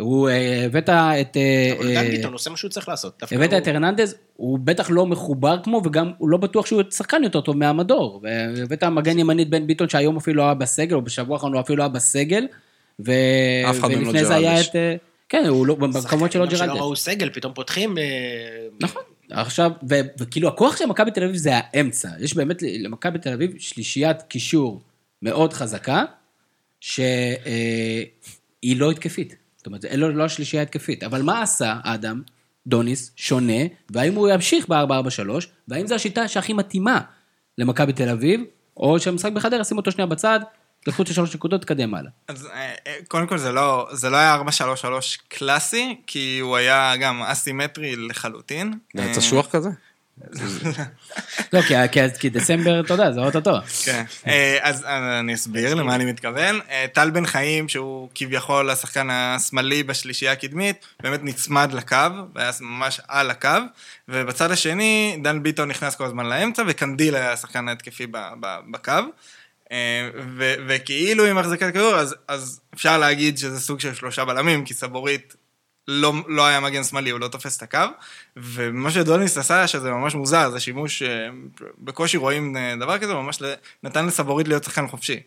הוא 0.00 0.28
אה, 0.28 0.64
הבאת 0.64 0.88
את... 0.88 1.36
אה, 1.36 1.72
אבל 1.78 1.94
דן 1.94 1.96
אה, 1.96 2.10
ביטון 2.10 2.32
עושה 2.32 2.50
מה 2.50 2.56
שהוא 2.56 2.70
צריך 2.70 2.88
לעשות. 2.88 3.22
הבאת 3.22 3.52
הוא- 3.52 3.58
את 3.58 3.68
הרננדז, 3.68 4.14
הוא 4.36 4.58
בטח 4.58 4.90
לא 4.90 5.06
מחובר 5.06 5.56
כמו, 5.62 5.82
וגם 5.84 6.10
הוא 6.18 6.28
לא 6.28 6.36
בטוח 6.36 6.66
שהוא 6.66 6.82
שחקן 6.90 7.24
יותר 7.24 7.40
טוב 7.40 7.56
מהמדור. 7.56 8.22
והבאת 8.22 8.84
מגן 8.84 9.18
ימנית 9.18 9.50
בן 9.50 9.66
ביטון 9.66 9.88
שהיום 9.88 10.16
אפילו 10.16 10.36
לא 10.36 10.42
היה 10.42 10.54
בסגל, 10.54 10.94
או 10.94 11.02
בשבוע 11.02 11.36
האחרון 11.36 11.52
הוא 11.52 11.60
אפילו 11.60 11.76
לא 11.76 11.82
היה 11.82 11.88
בסגל. 11.88 12.46
אף 13.00 13.06
אחד 13.78 13.88
מהם 13.88 14.00
לא 14.00 14.06
ולפני 14.06 14.24
זה 14.24 14.34
היה 14.34 14.52
ג'רלדש. 14.52 14.68
את... 14.68 14.76
כן, 15.28 15.44
הוא 15.48 15.66
לא, 15.66 15.74
במקומות 15.74 16.02
שלו 16.32 16.44
שחקנים 16.44 16.50
שלא 16.50 16.66
ג'רלדש. 16.66 16.80
ראו 16.80 16.96
סגל, 16.96 17.30
פתאום 17.30 17.54
פותחים... 17.54 17.94
נכון. 18.80 19.02
עכשיו, 19.30 19.70
ו- 19.90 20.00
וכאילו 20.18 20.48
הכוח 20.48 20.76
של 20.76 20.86
מכבי 20.86 21.10
תל 21.10 21.24
אביב 21.24 21.36
זה 21.36 21.50
האמצע. 21.54 22.08
יש 22.20 22.34
באמת 22.34 22.62
למכבי 22.62 23.18
תל 23.18 23.32
אביב 23.32 23.54
שלישיית 23.58 24.22
קישור 24.22 24.80
מאוד 25.22 25.52
חזקה, 25.52 26.04
שהיא 26.80 28.06
לא 28.76 28.90
התקפית. 28.90 29.36
זאת 29.66 29.68
אומרת, 29.68 29.82
זה 29.82 29.96
לא, 29.96 30.14
לא 30.14 30.24
השלישייה 30.24 30.62
התקפית. 30.62 31.02
אבל 31.02 31.22
מה 31.22 31.42
עשה 31.42 31.74
אדם, 31.82 32.22
דוניס, 32.66 33.10
שונה, 33.16 33.62
והאם 33.90 34.14
הוא 34.14 34.28
ימשיך 34.28 34.68
ב-443, 34.68 35.30
והאם 35.68 35.86
זו 35.86 35.94
השיטה 35.94 36.28
שהכי 36.28 36.52
מתאימה 36.52 37.00
למכבי 37.58 37.92
תל 37.92 38.08
אביב, 38.08 38.40
או 38.76 39.00
שהמשחק 39.00 39.32
בחדרה, 39.32 39.64
שים 39.64 39.76
אותו 39.76 39.92
שנייה 39.92 40.06
בצד, 40.06 40.40
תקחו 40.84 41.02
את 41.02 41.08
השלוש 41.08 41.34
נקודות, 41.34 41.62
תקדם 41.62 41.94
הלאה. 41.94 42.10
אז 42.28 42.46
אה, 42.46 42.74
אה, 42.86 42.96
קודם 43.08 43.26
כל 43.26 43.38
זה 43.38 43.52
לא, 43.52 43.88
זה 43.92 44.10
לא 44.10 44.16
היה 44.16 44.38
4-3-3 44.82 44.84
קלאסי, 45.28 45.96
כי 46.06 46.38
הוא 46.38 46.56
היה 46.56 46.96
גם 46.96 47.22
אסימטרי 47.22 47.96
לחלוטין. 47.96 48.72
זה 48.94 49.02
אה, 49.02 49.06
היה 49.06 49.14
צשוח 49.14 49.46
כזה? 49.50 49.68
לא, 51.52 51.60
כי, 52.18 52.30
דצמבר, 52.30 52.80
אתה 52.80 52.94
יודע, 52.94 53.12
זה 53.12 53.20
אוטוטו. 53.20 53.56
כן, 53.84 54.04
אה, 54.26 54.58
אז 54.60 54.84
אה, 54.84 55.20
אני 55.20 55.34
אסביר 55.34 55.74
למה 55.74 55.94
אני 55.94 56.04
מתכוון. 56.04 56.60
אה, 56.70 56.86
טל 56.92 57.10
בן 57.10 57.26
חיים, 57.26 57.68
שהוא 57.68 58.08
כביכול 58.14 58.70
השחקן 58.70 59.10
השמאלי 59.10 59.82
בשלישייה 59.82 60.32
הקדמית, 60.32 60.86
באמת 61.02 61.20
נצמד 61.22 61.72
לקו, 61.72 61.96
והיה 62.34 62.50
ממש 62.60 63.00
על 63.08 63.30
הקו, 63.30 63.48
ובצד 64.08 64.50
השני, 64.50 65.18
דן 65.22 65.42
ביטון 65.42 65.68
נכנס 65.68 65.94
כל 65.94 66.04
הזמן 66.04 66.26
לאמצע, 66.26 66.62
וקנדיל 66.66 67.14
היה 67.14 67.32
השחקן 67.32 67.68
ההתקפי 67.68 68.06
בקו. 68.70 68.92
וכאילו 70.68 71.26
עם 71.26 71.38
החזקת 71.38 71.72
כדור, 71.72 71.94
אז 72.28 72.60
אפשר 72.74 72.98
להגיד 72.98 73.38
שזה 73.38 73.60
סוג 73.60 73.80
של 73.80 73.94
שלושה 73.94 74.24
בלמים, 74.24 74.64
כי 74.64 74.74
סבורית 74.74 75.36
לא, 75.88 76.12
לא 76.28 76.46
היה 76.46 76.60
מגן 76.60 76.84
שמאלי, 76.84 77.10
הוא 77.10 77.20
לא 77.20 77.28
תופס 77.28 77.56
את 77.56 77.62
הקו, 77.62 77.78
ומה 78.36 78.90
שדוניס 78.90 79.38
עשה, 79.38 79.66
שזה 79.66 79.90
ממש 79.90 80.14
מוזר, 80.14 80.50
זה 80.50 80.60
שימוש, 80.60 81.02
אה, 81.02 81.28
בקושי 81.78 82.16
רואים 82.16 82.56
אה, 82.56 82.74
דבר 82.80 82.98
כזה, 82.98 83.14
ממש 83.14 83.42
נתן 83.82 84.06
לסבורית 84.06 84.48
להיות 84.48 84.64
שחקן 84.64 84.88
חופשי. 84.88 85.20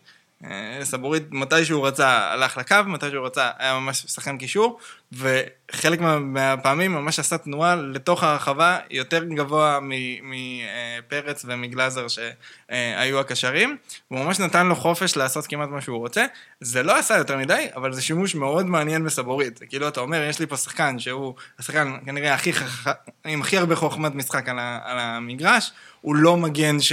אה, 0.44 0.80
סבורית, 0.82 1.22
מתי 1.30 1.64
שהוא 1.64 1.86
רצה, 1.86 2.32
הלך 2.32 2.56
לקו, 2.56 2.76
מתי 2.86 3.10
שהוא 3.10 3.26
רצה, 3.26 3.50
היה 3.58 3.78
ממש 3.78 4.04
שחקן 4.08 4.38
קישור, 4.38 4.78
וחלק 5.12 6.00
מה, 6.00 6.18
מהפעמים 6.18 6.92
ממש 6.92 7.18
עשה 7.18 7.38
תנועה 7.38 7.76
לתוך 7.76 8.22
הרחבה 8.22 8.78
יותר 8.90 9.24
גבוה 9.24 9.78
מפרץ 10.22 11.44
ומגלאזר 11.48 12.06
שהיו 12.08 13.20
הקשרים, 13.20 13.76
הוא 14.08 14.18
ממש 14.18 14.40
נתן 14.40 14.66
לו 14.66 14.76
חופש 14.76 15.16
לעשות 15.16 15.46
כמעט 15.46 15.68
מה 15.68 15.80
שהוא 15.80 15.98
רוצה. 15.98 16.26
זה 16.60 16.82
לא 16.82 16.98
עשה 16.98 17.16
יותר 17.16 17.36
מדי, 17.36 17.66
אבל 17.76 17.92
זה 17.92 18.02
שימוש 18.02 18.34
מאוד 18.34 18.66
מעניין 18.66 19.04
בסבורית. 19.04 19.60
כאילו, 19.68 19.88
אתה 19.88 20.00
אומר, 20.00 20.22
יש 20.22 20.38
לי 20.38 20.46
פה 20.46 20.56
שחקן 20.56 20.98
שהוא 20.98 21.34
השחקן 21.58 21.96
כנראה 22.06 22.34
הכי 22.34 22.52
חכם, 22.52 22.90
עם 23.24 23.40
הכי 23.40 23.58
הרבה 23.58 23.76
חוכמת 23.76 24.14
משחק 24.14 24.48
על, 24.48 24.58
ה, 24.58 24.78
על 24.84 24.98
המגרש, 24.98 25.72
הוא 26.00 26.16
לא 26.16 26.36
מגן 26.36 26.80
ש... 26.80 26.92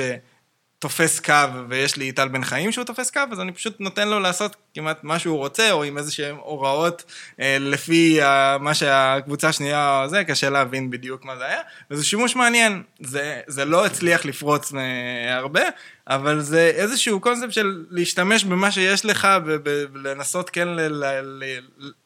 תופס 0.79 1.19
קו 1.19 1.33
ויש 1.69 1.97
לי 1.97 2.11
טל 2.11 2.27
בן 2.27 2.43
חיים 2.43 2.71
שהוא 2.71 2.85
תופס 2.85 3.11
קו, 3.11 3.21
אז 3.31 3.39
אני 3.39 3.51
פשוט 3.51 3.79
נותן 3.79 4.07
לו 4.07 4.19
לעשות 4.19 4.55
כמעט 4.73 5.03
מה 5.03 5.19
שהוא 5.19 5.37
רוצה, 5.37 5.71
או 5.71 5.83
עם 5.83 5.97
איזה 5.97 6.11
שהן 6.11 6.35
הוראות 6.35 7.03
אה, 7.39 7.57
לפי 7.59 8.23
אה, 8.23 8.57
מה 8.57 8.73
שהקבוצה 8.73 9.49
השנייה 9.49 10.01
או 10.03 10.09
זה, 10.09 10.23
קשה 10.23 10.49
להבין 10.49 10.89
בדיוק 10.89 11.25
מה 11.25 11.37
זה 11.37 11.45
היה, 11.45 11.61
וזה 11.91 12.03
שימוש 12.05 12.35
מעניין. 12.35 12.83
זה, 12.99 13.41
זה 13.47 13.65
לא 13.65 13.85
הצליח 13.85 14.25
לפרוץ 14.25 14.73
אה, 14.73 15.35
הרבה, 15.35 15.61
אבל 16.07 16.41
זה 16.41 16.71
איזשהו 16.75 17.19
קונספט 17.19 17.51
של 17.51 17.85
להשתמש 17.89 18.43
במה 18.43 18.71
שיש 18.71 19.05
לך 19.05 19.27
ולנסות 19.43 20.49
כן 20.49 20.67
ל, 20.67 20.81
ל, 20.81 21.05
ל, 21.23 21.59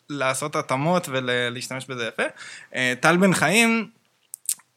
לעשות 0.10 0.56
התאמות 0.56 1.10
ולהשתמש 1.12 1.86
בזה 1.86 2.08
יפה. 2.08 2.24
אה, 2.76 2.94
טל 3.00 3.18
בן 3.18 3.34
חיים, 3.34 3.90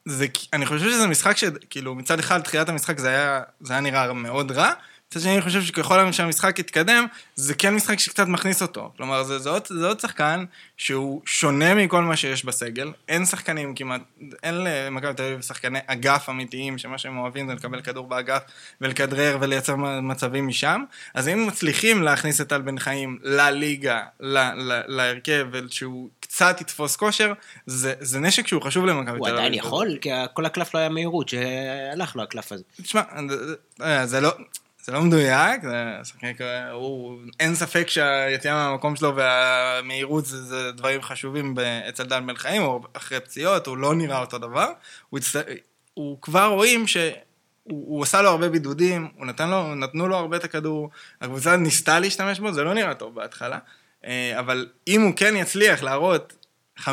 זה, 0.05 0.27
אני 0.53 0.67
חושב 0.67 0.91
שזה 0.91 1.07
משחק 1.07 1.37
שכאילו 1.37 1.95
מצד 1.95 2.19
אחד 2.19 2.41
תחילת 2.41 2.69
המשחק 2.69 2.99
זה 2.99 3.09
היה, 3.09 3.43
זה 3.61 3.73
היה 3.73 3.83
נראה 3.83 4.13
מאוד 4.13 4.53
רע, 4.53 4.73
מצד 5.09 5.21
שני 5.21 5.33
אני 5.33 5.43
חושב 5.43 5.63
שככל 5.63 6.13
שהמשחק 6.13 6.59
יתקדם, 6.59 7.07
זה 7.35 7.55
כן 7.55 7.75
משחק 7.75 7.99
שקצת 7.99 8.27
מכניס 8.27 8.63
אותו. 8.63 8.93
כלומר, 8.97 9.23
זה, 9.23 9.39
זה, 9.39 9.51
עוד, 9.51 9.63
זה 9.67 9.87
עוד 9.87 10.01
שחקן 10.01 10.45
שהוא 10.77 11.23
שונה 11.27 11.75
מכל 11.75 12.03
מה 12.03 12.17
שיש 12.17 12.45
בסגל, 12.45 12.93
אין 13.09 13.25
שחקנים 13.25 13.75
כמעט, 13.75 14.01
אין 14.43 14.55
למכבי 14.55 15.15
תל 15.15 15.23
אביב 15.23 15.41
שחקני 15.41 15.79
אגף 15.87 16.29
אמיתיים, 16.29 16.79
שמה 16.79 16.99
שהם 16.99 17.19
אוהבים 17.19 17.49
זה 17.49 17.55
לקבל 17.55 17.81
כדור 17.81 18.07
באגף 18.07 18.43
ולכדרר 18.81 19.39
ולייצר 19.41 19.77
מצבים 20.03 20.47
משם, 20.47 20.83
אז 21.15 21.29
אם 21.29 21.47
מצליחים 21.47 22.03
להכניס 22.03 22.41
את 22.41 22.49
טל 22.49 22.63
בן 22.63 22.79
חיים 22.79 23.19
לליגה, 23.23 24.03
להרכב, 24.21 25.47
שהוא 25.71 26.09
קצת 26.35 26.61
יתפוס 26.61 26.97
כושר, 26.97 27.33
זה, 27.67 27.95
זה 28.01 28.21
נשק 28.21 28.47
שהוא 28.47 28.63
חשוב 28.63 28.87
למכבי 28.87 29.05
תל 29.05 29.11
אביב. 29.11 29.21
הוא 29.21 29.29
עדיין 29.29 29.55
יכול, 29.55 29.99
כי 30.01 30.11
כל 30.33 30.47
הקלף 30.47 30.75
לא 30.75 30.81
היה 30.81 30.89
מהירות, 30.89 31.29
שהלך 31.29 32.17
לו 32.17 32.23
הקלף 32.23 32.53
הזה. 32.53 32.65
תשמע, 32.83 33.03
זה 34.05 34.21
לא... 34.21 34.31
זה 34.85 34.93
לא 34.93 35.01
מדויק, 35.01 35.63
זה 35.63 36.33
כזה, 36.39 36.71
הוא, 36.71 37.19
אין 37.41 37.55
ספק 37.55 37.89
שהיציאה 37.89 38.55
מהמקום 38.55 38.97
שלו 38.97 39.17
והמהירות 39.17 40.27
זה, 40.27 40.43
זה 40.43 40.73
דברים 40.73 41.03
חשובים 41.03 41.55
אצל 41.89 42.05
דן 42.05 42.27
בן 42.27 42.37
חיים, 42.37 42.63
או 42.63 42.81
אחרי 42.93 43.21
פציעות, 43.21 43.67
הוא 43.67 43.77
לא 43.77 43.95
נראה 43.95 44.21
אותו 44.21 44.39
דבר. 44.39 44.73
הוא, 45.11 45.19
הצט... 45.19 45.37
הוא 45.95 46.19
כבר 46.23 46.47
רואים 46.47 46.87
שהוא 46.87 47.13
הוא 47.63 48.03
עשה 48.03 48.23
לו 48.23 48.31
הרבה 48.31 48.49
בידודים, 48.49 49.09
הוא 49.19 49.27
נתן 49.27 49.51
לו, 49.51 49.75
נתנו 49.75 50.09
לו 50.09 50.17
הרבה 50.17 50.37
את 50.37 50.45
הכדור, 50.45 50.91
הקבוצה 51.21 51.57
ניסתה 51.57 52.01
להשתמש 52.01 52.41
בו, 52.41 52.53
זה 52.53 52.63
לא 52.63 52.75
נראה 52.75 52.95
טוב 52.95 53.15
בהתחלה, 53.15 53.57
אה, 53.57 53.61
אבל 54.39 54.67
אם 54.89 55.03
הוא 55.03 55.13
כן 55.17 55.37
יצליח 55.37 55.83
להראות 55.83 56.33
50-60 56.81 56.85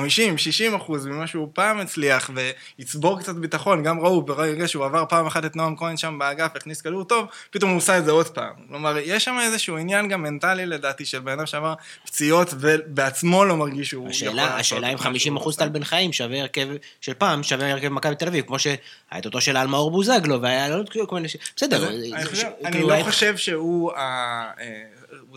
אחוז 0.76 1.07
ממה 1.07 1.28
שהוא 1.28 1.47
פעם 1.53 1.80
הצליח 1.80 2.30
ויצבור 2.36 3.20
קצת 3.20 3.36
ביטחון, 3.36 3.84
גם 3.84 3.99
ראו 3.99 4.22
ברגע 4.22 4.68
שהוא 4.68 4.86
עבר 4.86 5.05
פעם 5.09 5.26
אחת 5.26 5.45
את 5.45 5.55
נועם 5.55 5.76
כהן 5.76 5.97
שם 5.97 6.20
באגף, 6.20 6.55
הכניס 6.55 6.82
כדור 6.82 7.03
טוב, 7.03 7.26
פתאום 7.51 7.72
הוא 7.72 7.78
עושה 7.78 7.97
את 7.97 8.05
זה 8.05 8.12
עוד 8.12 8.28
פעם. 8.28 8.53
כלומר, 8.68 8.97
יש 8.97 9.26
שם 9.26 9.38
איזשהו 9.41 9.78
עניין 9.78 10.07
גם 10.07 10.24
מנטלי 10.24 10.66
לדעתי 10.66 11.05
של 11.05 11.20
בן 11.20 11.32
אדם 11.32 11.45
שעבר 11.45 11.74
פציעות 12.05 12.53
ובעצמו 12.59 13.45
לא 13.45 13.57
מרגיש 13.57 13.89
שהוא 13.89 14.09
השאלה, 14.09 14.41
יכול 14.41 14.59
השאלה 14.59 14.88
אם 14.88 14.97
50 14.97 15.38
אחוז 15.38 15.57
טל 15.57 15.70
בן 15.70 15.84
חיים 15.84 16.14
שווה 16.14 16.41
הרכב 16.41 16.68
של 17.01 17.14
פעם, 17.14 17.43
שווה 17.43 17.72
הרכב 17.72 17.89
מכבי 17.89 18.16
תל 18.16 18.28
אביב, 18.28 18.45
כמו 18.45 18.59
שהיה 18.59 18.78
את 19.18 19.26
אותו 19.26 19.41
של 19.41 19.57
אלמאור 19.57 19.91
בוזגלו, 19.91 20.41
והיה 20.41 20.70
לו 20.70 20.84
כל 21.07 21.16
מיני... 21.16 21.28
בסדר. 21.55 21.89
אני 21.89 22.72
כאילו, 22.72 22.89
לא 22.89 23.03
חושב 23.03 23.38
שהוא... 23.38 23.91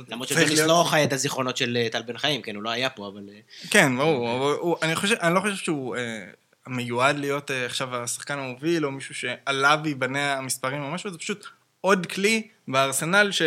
למרות 0.08 0.28
שדניס 0.28 0.60
לא 0.60 0.84
חי 0.86 1.04
את 1.04 1.12
הזיכרונות 1.12 1.56
של 1.56 1.76
אה, 1.76 1.88
טל 1.92 2.02
בן 2.02 2.18
חיים, 2.18 2.42
כן, 2.42 2.54
הוא 2.54 2.62
לא 2.62 2.70
היה 2.70 2.90
פה, 2.90 3.08
אבל... 3.08 3.22
אה, 3.32 3.40
כן, 3.70 3.96
ברור, 3.96 4.76
אני, 4.82 4.96
חושב, 4.96 5.14
אני 5.20 5.34
לא 5.34 5.40
חושב 5.40 5.56
שהוא 5.56 5.96
אה, 5.96 6.24
מיועד 6.66 7.18
להיות 7.18 7.50
עכשיו 7.50 7.96
השחקן 7.96 8.38
המוביל, 8.38 8.86
או 8.86 8.90
מישהו 8.90 9.14
שעליו 9.14 9.78
ייבנה 9.84 10.34
המספרים 10.34 10.82
או 10.82 10.90
משהו, 10.90 11.10
זה 11.10 11.18
פשוט 11.18 11.46
עוד 11.80 12.06
כלי 12.06 12.48
בארסנל 12.68 13.32
ש... 13.32 13.42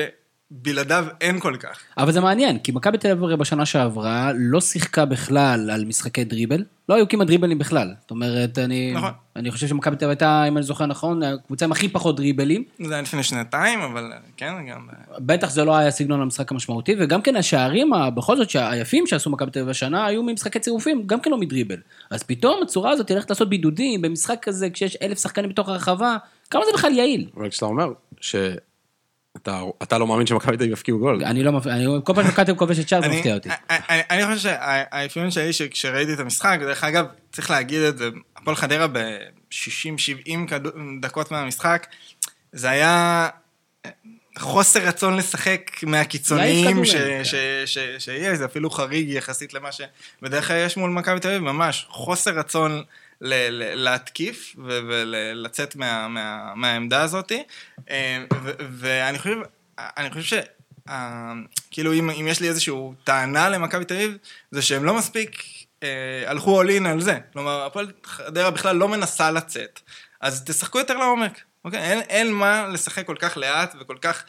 בלעדיו 0.52 1.06
אין 1.22 1.40
כל 1.40 1.56
כך. 1.60 1.80
אבל 1.98 2.12
זה 2.12 2.22
מעניין, 2.22 2.60
כי 2.60 2.72
מכבי 2.72 2.98
תל 2.98 3.12
אביב 3.12 3.40
בשנה 3.40 3.66
שעברה 3.66 4.32
לא 4.36 4.62
שיחקה 4.62 5.06
בכלל 5.06 5.72
על 5.72 5.86
משחקי 5.86 6.24
דריבל, 6.24 6.64
לא 6.90 6.96
היו 6.96 7.08
כמעט 7.08 7.28
דריבלים 7.28 7.58
בכלל. 7.58 7.94
זאת 8.02 8.12
אומרת, 8.12 8.58
אני, 8.58 8.94
נכון. 8.94 9.12
אני 9.36 9.52
חושב 9.52 9.68
שמכבי 9.68 9.96
תל 9.96 10.06
אביב 10.06 10.10
הייתה, 10.10 10.44
אם 10.48 10.58
אני 10.58 10.64
זוכר 10.64 10.86
נכון, 10.86 11.24
הקבוצה 11.24 11.66
עם 11.66 11.72
הכי 11.72 11.90
פחות 11.90 12.16
דריבלים. 12.16 12.64
זה 12.80 12.94
היה 12.94 13.02
לפני 13.02 13.24
שנתיים, 13.24 13.80
אבל 13.80 14.12
כן, 14.38 14.54
גם... 14.72 14.88
בטח 15.20 15.50
זה 15.50 15.66
לא 15.66 15.76
היה 15.76 15.92
סגנון 15.92 16.22
המשחק 16.22 16.52
המשמעותי, 16.52 16.96
וגם 17.00 17.22
כן 17.22 17.36
השערים, 17.36 17.92
בכל 18.16 18.38
זאת, 18.38 18.48
היפים 18.56 19.08
שעשו 19.08 19.30
מכבי 19.30 19.52
תל 19.52 19.60
אביב 19.60 19.70
השנה, 19.70 20.06
היו 20.06 20.24
ממשחקי 20.24 20.60
צירופים, 20.60 21.04
גם 21.06 21.20
כן 21.20 21.32
לא 21.32 21.38
מדריבל. 21.38 21.78
אז 22.10 22.24
פתאום 22.24 22.64
הצורה 22.64 22.92
הזאת 22.92 23.12
הולכת 23.12 23.30
לעשות 23.30 23.50
בידודים 23.50 24.02
במשחק 24.02 24.40
כזה, 24.42 24.70
כשיש 24.70 24.98
אלף 25.02 25.22
שחקנים 25.22 25.50
בתוך 25.50 25.70
הרחבה, 25.70 26.18
כמה 26.50 26.62
זה 26.66 26.72
בכלל 26.74 26.94
יעיל? 26.94 27.28
אבל 27.38 27.50
כשאתה 27.50 27.66
אומר 27.66 27.88
ש... 28.22 28.36
אתה, 29.42 29.62
אתה 29.84 29.98
לא 29.98 30.08
מאמין 30.08 30.28
שמכבי 30.28 30.58
תל 30.58 30.64
אביב 30.64 30.74
יפקיעו 30.74 31.00
גול. 31.00 31.24
אני 31.24 31.44
לא 31.44 31.52
מפקיע, 31.52 31.74
כל 32.04 32.14
פעם 32.14 32.24
שמכבי 32.24 32.46
תל 32.46 32.52
אביב 32.52 32.60
כובשת 32.60 32.90
שער 32.90 33.02
זה 33.02 33.08
מפתיע 33.08 33.34
אותי. 33.34 33.50
אני 33.90 34.26
חושב 34.26 34.50
שהאפיון 34.50 35.32
שלי 35.32 35.54
שכשראיתי 35.54 36.14
את 36.14 36.20
המשחק, 36.20 36.58
דרך 36.62 36.84
אגב, 36.84 37.06
צריך 37.32 37.52
להגיד 37.52 37.82
את 37.82 37.98
זה, 37.98 38.10
הפועל 38.38 38.56
חדרה 38.56 38.88
ב-60-70 38.88 40.54
דקות 41.02 41.32
מהמשחק, 41.32 41.88
זה 42.52 42.70
היה 42.70 43.30
חוסר 44.38 44.80
רצון 44.80 45.18
לשחק 45.18 45.72
מהקיצוניים 45.84 46.86
שיש, 46.86 48.10
זה 48.34 48.46
אפילו 48.46 48.70
חריג 48.70 49.10
יחסית 49.10 49.54
למה 49.54 49.70
שבדרך 49.72 50.48
כלל 50.48 50.66
יש 50.66 50.78
מול 50.78 50.92
מכבי 50.92 51.20
תל 51.20 51.28
אביב, 51.28 51.42
ממש 51.42 51.86
חוסר 51.90 52.32
רצון 52.32 52.84
להתקיף 53.22 54.56
ולצאת 54.66 55.76
מה, 55.76 56.08
מה, 56.08 56.54
מהעמדה 56.56 57.02
הזאת. 57.02 57.32
אה, 57.90 58.24
ואני 58.70 59.20
חושב, 59.20 59.38
חושב 60.14 60.22
ש... 60.22 60.34
אה, 60.90 61.34
כאילו 61.72 61.94
אם, 61.94 62.10
אם 62.10 62.28
יש 62.28 62.40
לי 62.40 62.50
איזושהי 62.50 62.74
טענה 63.04 63.50
למכבי 63.50 63.86
תל 63.86 63.94
אביב, 63.94 64.18
זה 64.52 64.62
שהם 64.62 64.84
לא 64.84 64.94
מספיק 64.94 65.44
אה, 65.84 66.24
הלכו 66.28 66.64
all 66.64 66.68
in 66.68 66.88
על 66.88 67.02
זה. 67.02 67.20
כלומר, 67.34 67.66
הפועל 67.66 67.92
חדרה 68.04 68.52
בכלל 68.52 68.76
לא 68.76 68.88
מנסה 68.88 69.32
לצאת. 69.32 69.80
אז 70.22 70.44
תשחקו 70.46 70.80
יותר 70.80 70.98
לעומק. 70.98 71.42
אוקיי? 71.66 71.80
אין, 71.80 72.00
אין 72.00 72.32
מה 72.32 72.68
לשחק 72.68 73.06
כל 73.06 73.16
כך 73.20 73.38
לאט 73.38 73.76
וכל 73.80 73.98
כך 74.02 74.24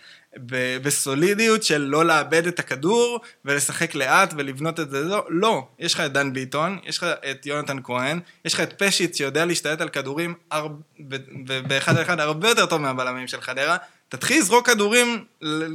בסולידיות 0.82 1.62
של 1.62 1.78
לא 1.78 2.04
לאבד 2.04 2.46
את 2.46 2.58
הכדור 2.58 3.20
ולשחק 3.44 3.94
לאט 3.94 4.34
ולבנות 4.36 4.80
את 4.80 4.90
זה, 4.90 5.00
לא, 5.00 5.26
לא. 5.28 5.66
יש 5.78 5.94
לך 5.94 6.00
את 6.00 6.12
דן 6.12 6.32
ביטון, 6.32 6.78
יש 6.84 6.98
לך 6.98 7.06
את 7.30 7.46
יונתן 7.46 7.78
כהן, 7.84 8.20
יש 8.44 8.54
לך 8.54 8.60
את 8.60 8.82
פשיץ 8.82 9.16
שיודע 9.16 9.44
להשתלט 9.44 9.80
על 9.80 9.88
כדורים 9.88 10.34
באחד 11.68 11.96
על 11.96 12.02
אחד 12.02 12.20
הרבה 12.20 12.48
יותר 12.48 12.66
טוב 12.66 12.80
מהבלמים 12.80 13.28
של 13.28 13.40
חדרה, 13.40 13.76
תתחיל 14.08 14.38
לזרוק 14.38 14.66
כדורים 14.66 15.24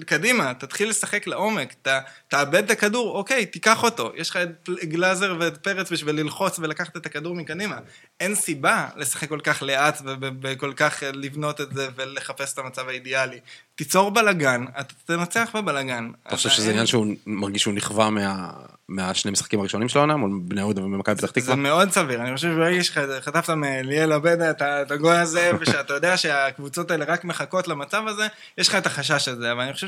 קדימה, 0.05 0.53
תתחיל 0.53 0.89
לשחק 0.89 1.28
לעומק, 1.28 1.74
ת, 1.82 1.88
תאבד 2.28 2.64
את 2.64 2.72
הכדור, 2.72 3.18
אוקיי, 3.18 3.45
תיקח 3.45 3.84
אותו. 3.84 4.11
יש 4.16 4.30
לך 4.30 4.38
את 4.38 4.70
גלאזר 4.84 5.36
ואת 5.39 5.57
פרץ 5.57 5.91
בשביל 5.91 6.16
ללחוץ 6.16 6.59
ולקחת 6.59 6.97
את 6.97 7.05
הכדור 7.05 7.36
מקדימה. 7.36 7.78
אין 8.20 8.36
סיבה 8.36 8.88
לשחק 8.95 9.30
כל 9.30 9.39
כך 9.43 9.64
לאט 9.64 10.01
וכל 10.41 10.74
כך 10.76 11.03
לבנות 11.14 11.61
את 11.61 11.74
זה 11.74 11.88
ולחפש 11.95 12.53
את 12.53 12.57
המצב 12.57 12.88
האידיאלי. 12.88 13.39
תיצור 13.76 14.11
בלאגן, 14.11 14.65
אתה 14.80 14.93
תנצח 15.05 15.49
בבלאגן. 15.55 16.11
אתה 16.28 16.36
חושב 16.36 16.49
שזה 16.49 16.69
עניין 16.69 16.86
שהוא 16.86 17.07
מרגיש 17.26 17.61
שהוא 17.61 17.74
נכווה 17.74 18.09
מה... 18.09 18.51
מהשני 18.89 19.32
משחקים 19.32 19.59
הראשונים 19.59 19.89
של 19.89 19.99
העונה, 19.99 20.15
מול 20.15 20.39
בני 20.43 20.61
יהודה 20.61 20.84
ומכבי 20.84 21.15
פתח 21.15 21.32
תקווה? 21.32 21.45
זה 21.45 21.55
מאוד 21.55 21.91
סביר, 21.91 22.21
אני 22.21 22.36
חושב 22.36 22.51
שברגע 22.51 22.84
שחטפת 22.84 23.49
מליאל 23.49 24.11
עבדה 24.11 24.51
את 24.51 24.91
הגוי 24.91 25.17
הזה, 25.17 25.51
ושאתה 25.59 25.93
יודע 25.93 26.17
שהקבוצות 26.17 26.91
האלה 26.91 27.05
רק 27.05 27.24
מחכות 27.24 27.67
למצב 27.67 28.03
הזה, 28.07 28.28
יש 28.57 28.67
לך 28.67 28.76
את 28.76 28.86
החשש 28.86 29.28
הזה, 29.28 29.51
אבל 29.51 29.61
אני 29.61 29.74
חושב 29.74 29.88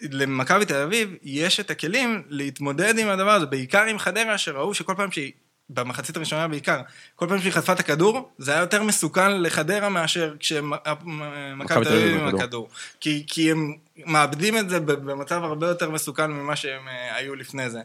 שלמכבי 0.00 0.64
תל 0.64 0.82
אביב 0.82 1.14
יש 1.22 1.60
את 1.60 1.70
הכלים 1.70 2.22
להתמודד 2.28 2.98
עם 2.98 3.08
הדבר 3.08 3.30
הזה, 3.30 3.46
בעיקר 3.46 3.82
עם 3.82 3.98
חדרה, 3.98 4.38
שראו 4.38 4.74
שכל 4.74 4.94
פעם 4.96 5.12
שהיא 5.12 5.32
במחצית 5.74 6.16
הראשונה 6.16 6.48
בעיקר, 6.48 6.80
כל 7.16 7.26
פעם 7.28 7.38
שהיא 7.38 7.52
חטפה 7.52 7.72
את 7.72 7.80
הכדור, 7.80 8.30
זה 8.38 8.52
היה 8.52 8.60
יותר 8.60 8.82
מסוכן 8.82 9.42
לחדרה 9.42 9.88
מאשר 9.88 10.34
כשמכבי 10.40 11.84
תל 11.84 11.92
אביב 11.92 12.20
עם 12.20 12.36
הכדור. 12.36 12.68
כי, 13.00 13.24
כי 13.26 13.50
הם 13.50 13.76
מאבדים 14.06 14.56
את 14.56 14.70
זה 14.70 14.80
במצב 14.80 15.44
הרבה 15.44 15.68
יותר 15.68 15.90
מסוכן 15.90 16.30
ממה 16.30 16.56
שהם 16.56 16.88
uh, 16.88 17.14
היו 17.14 17.34
לפני 17.34 17.70
זה. 17.70 17.80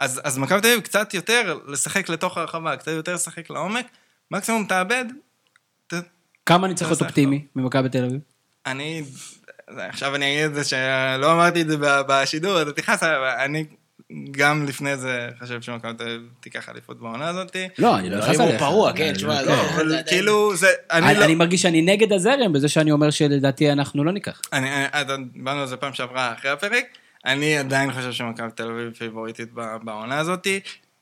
אז, 0.00 0.20
אז 0.24 0.38
מכבי 0.38 0.60
תל 0.60 0.68
אביב 0.68 0.80
קצת 0.80 1.14
יותר 1.14 1.58
לשחק 1.66 2.08
לתוך 2.08 2.38
הרחבה, 2.38 2.76
קצת 2.76 2.92
יותר 2.92 3.14
לשחק 3.14 3.50
לעומק, 3.50 3.86
מקסימום 4.30 4.64
תאבד. 4.64 5.04
ת, 5.86 5.94
כמה 6.46 6.66
אני 6.66 6.74
צריך 6.74 6.90
להיות 6.90 7.02
אופטימי 7.02 7.46
ממכבי 7.56 7.88
תל 7.88 8.04
אביב? 8.04 8.20
אני, 8.66 9.02
עכשיו 9.68 10.14
אני 10.14 10.32
אגיד 10.32 10.44
את 10.44 10.54
זה 10.54 10.64
שלא 10.64 11.32
אמרתי 11.32 11.62
את 11.62 11.68
זה 11.68 11.76
בשידור, 11.80 12.62
אתה 12.62 12.72
תכעס, 12.72 13.02
אני 13.44 13.64
גם 14.30 14.66
לפני 14.66 14.96
זה 14.96 15.28
חשב 15.40 15.62
שמכבי 15.62 15.94
תל 15.98 16.04
אביב 16.04 16.28
תיקח 16.40 16.68
אליפות 16.68 17.00
בעונה 17.00 17.28
הזאת. 17.28 17.56
לא, 17.78 17.98
אני 17.98 18.10
לא 18.10 18.18
נכנס 18.18 18.40
עליך. 18.40 18.52
הוא 18.52 18.58
פרוע, 18.58 18.92
כן, 18.92 19.12
תשמע, 19.12 19.42
לא, 19.42 19.52
אבל 19.74 19.96
כאילו 20.06 20.56
זה, 20.56 20.66
אני 20.90 21.18
לא... 21.18 21.24
אני 21.24 21.34
מרגיש 21.34 21.62
שאני 21.62 21.82
נגד 21.82 22.12
הזרם 22.12 22.52
בזה 22.52 22.68
שאני 22.68 22.92
אומר 22.92 23.10
שלדעתי 23.10 23.72
אנחנו 23.72 24.04
לא 24.04 24.12
ניקח. 24.12 24.40
דיברנו 25.32 25.60
על 25.60 25.66
זה 25.66 25.76
פעם 25.76 25.92
שעברה 25.92 26.32
אחרי 26.32 26.50
הפרק, 26.50 26.84
אני 27.24 27.58
עדיין 27.58 27.92
חושב 27.92 28.12
שמכבי 28.12 28.48
תל 28.54 28.70
אביב 28.70 28.92
פיבוריטית 28.98 29.48
בעונה 29.82 30.18
הזאת. 30.18 30.46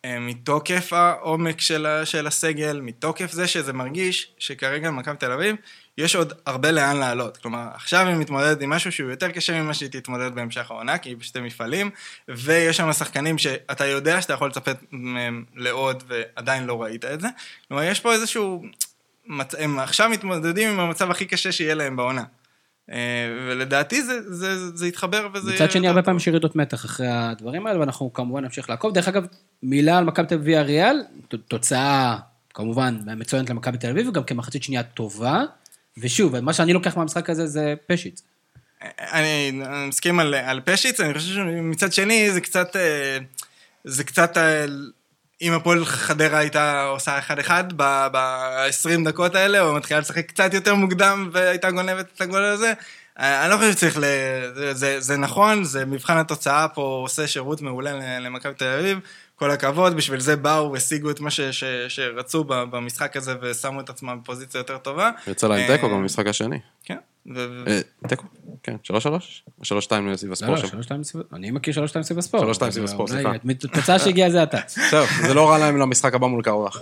אה, 0.04 0.20
מתוקף 0.20 0.92
העומק 0.92 1.60
של 2.04 2.26
הסגל, 2.26 2.80
מתוקף 2.80 3.32
זה 3.32 3.46
שזה 3.46 3.72
מרגיש 3.72 4.32
שכרגע 4.38 4.90
מכבי 4.90 5.16
תל 5.16 5.32
אביב 5.32 5.56
יש 5.98 6.16
עוד 6.16 6.32
הרבה 6.46 6.70
לאן 6.70 6.96
לעלות. 6.96 7.36
כלומר, 7.36 7.68
עכשיו 7.74 8.06
היא 8.06 8.16
מתמודדת 8.16 8.62
עם 8.62 8.70
משהו 8.70 8.92
שהוא 8.92 9.10
יותר 9.10 9.30
קשה 9.30 9.62
ממה 9.62 9.74
שהיא 9.74 9.88
תתמודד 9.88 10.34
בהמשך 10.34 10.70
העונה, 10.70 10.98
כי 10.98 11.08
היא 11.08 11.16
בשתי 11.16 11.40
מפעלים, 11.40 11.90
ויש 12.28 12.76
שם 12.76 12.92
שחקנים 12.92 13.38
שאתה 13.38 13.86
יודע 13.86 14.22
שאתה 14.22 14.32
יכול 14.32 14.48
לצפת 14.48 14.76
מהם 14.92 15.44
לעוד 15.54 16.02
ועדיין 16.06 16.64
לא 16.64 16.82
ראית 16.82 17.04
את 17.04 17.20
זה. 17.20 17.28
כלומר, 17.68 17.82
יש 17.82 18.00
פה 18.00 18.12
איזשהו... 18.12 18.64
הם 19.58 19.78
עכשיו 19.78 20.08
מתמודדים 20.10 20.70
עם 20.70 20.80
המצב 20.80 21.10
הכי 21.10 21.26
קשה 21.26 21.52
שיהיה 21.52 21.74
להם 21.74 21.96
בעונה. 21.96 22.24
אה, 22.90 22.96
ולדעתי 23.48 24.02
זה, 24.02 24.34
זה, 24.34 24.76
זה 24.76 24.86
יתחבר 24.86 25.28
וזה... 25.34 25.54
מצד 25.54 25.70
שני, 25.70 25.88
הרבה 25.88 26.02
פעמים 26.02 26.16
יש 26.16 26.26
ירידות 26.26 26.56
מתח 26.56 26.84
אחרי 26.84 27.06
הדברים 27.08 27.66
האלה, 27.66 27.80
ואנחנו 27.80 28.12
כמובן 28.12 28.44
נמשיך 28.44 28.70
לעקוב. 28.70 28.94
דרך 28.94 29.08
אגב, 29.08 29.26
מילה 29.62 29.98
על 29.98 30.04
מכבי 30.04 30.26
תל 30.26 30.34
אביב 30.34 30.56
אריאל, 30.56 31.02
תוצאה 31.48 32.16
כמובן, 32.54 32.98
מצוינת 33.16 33.50
למכבי 33.50 33.78
תל 33.78 33.90
אביב, 33.90 34.08
וגם 34.08 34.24
כמחצית 34.24 34.62
שנייה 34.62 34.82
טובה. 34.82 35.44
ושוב, 35.98 36.40
מה 36.40 36.52
שאני 36.52 36.72
לוקח 36.72 36.96
מהמשחק 36.96 37.30
הזה 37.30 37.46
זה 37.46 37.74
פשיץ. 37.86 38.22
אני 38.98 39.62
אני 39.66 39.88
מסכים 39.88 40.20
על, 40.20 40.34
על 40.34 40.60
פשיץ, 40.64 41.00
אני 41.00 41.14
חושב 41.14 41.34
שמצד 41.34 41.92
שני 41.92 42.30
זה 42.32 42.40
קצת, 42.40 42.76
אה, 42.76 43.18
זה 43.84 44.04
קצת, 44.04 44.36
אה, 44.36 44.64
אם 45.42 45.52
הפועל 45.52 45.84
חדרה 45.84 46.38
הייתה 46.38 46.82
עושה 46.84 47.18
1-1 47.18 47.50
ב-20 47.76 49.04
דקות 49.04 49.34
האלה, 49.34 49.60
או 49.60 49.74
מתחילה 49.74 50.00
לשחק 50.00 50.26
קצת 50.28 50.54
יותר 50.54 50.74
מוקדם 50.74 51.30
והייתה 51.32 51.70
גונבת 51.70 52.06
את 52.16 52.20
הגול 52.20 52.44
הזה, 52.44 52.72
אה, 53.20 53.44
אני 53.44 53.50
לא 53.50 53.56
חושב 53.56 53.72
שצריך 53.72 53.98
ל... 53.98 54.04
זה, 54.54 54.74
זה, 54.74 55.00
זה 55.00 55.16
נכון, 55.16 55.64
זה 55.64 55.84
מבחן 55.84 56.16
התוצאה 56.16 56.68
פה 56.68 57.00
עושה 57.02 57.26
שירות 57.26 57.62
מעולה 57.62 58.18
למכבי 58.20 58.54
תל 58.54 58.78
אביב, 58.78 58.98
כל 59.36 59.50
הכבוד, 59.50 59.96
בשביל 59.96 60.20
זה 60.20 60.36
באו 60.36 60.72
והשיגו 60.72 61.10
את 61.10 61.20
מה 61.20 61.30
ש, 61.30 61.40
ש, 61.40 61.64
שרצו 61.88 62.44
במשחק 62.44 63.16
הזה 63.16 63.34
ושמו 63.42 63.80
את 63.80 63.90
עצמם 63.90 64.18
בפוזיציה 64.22 64.58
יותר 64.58 64.78
טובה. 64.78 65.10
יצא 65.26 65.48
להם 65.48 65.66
תיקו 65.66 65.88
גם 65.90 65.94
במשחק 65.94 66.26
השני. 66.26 66.58
כן. 66.84 66.96
אה, 67.36 67.80
תיקו, 68.08 68.24
כן, 68.62 68.76
שלוש 68.82 69.02
שלוש? 69.02 69.44
או 69.58 69.64
שלוש 69.64 69.84
שתיים 69.84 70.08
לסביב 70.08 70.28
לא, 70.28 70.32
הספורט 70.32 70.74
לא, 70.90 71.02
סביב... 71.02 71.22
אני 71.32 71.50
מכיר 71.50 71.74
שלוש 71.74 71.90
שתיים 71.90 72.02
סביב 72.02 72.18
הספורט. 72.18 72.44
שלוש 72.44 72.56
שתיים 72.56 72.72
סביב 72.72 72.84
הספורט, 72.84 73.10
סליחה. 73.10 73.32
התוצאה 73.64 73.98
שהגיעה 73.98 74.30
זה 74.30 74.42
אתה. 74.42 74.58
זהו, 74.90 75.06
זה 75.26 75.34
לא 75.34 75.50
רע 75.50 75.58
להם 75.58 75.76
למשחק 75.76 76.14
הבא 76.14 76.26
מול 76.26 76.42
קרוח. 76.42 76.80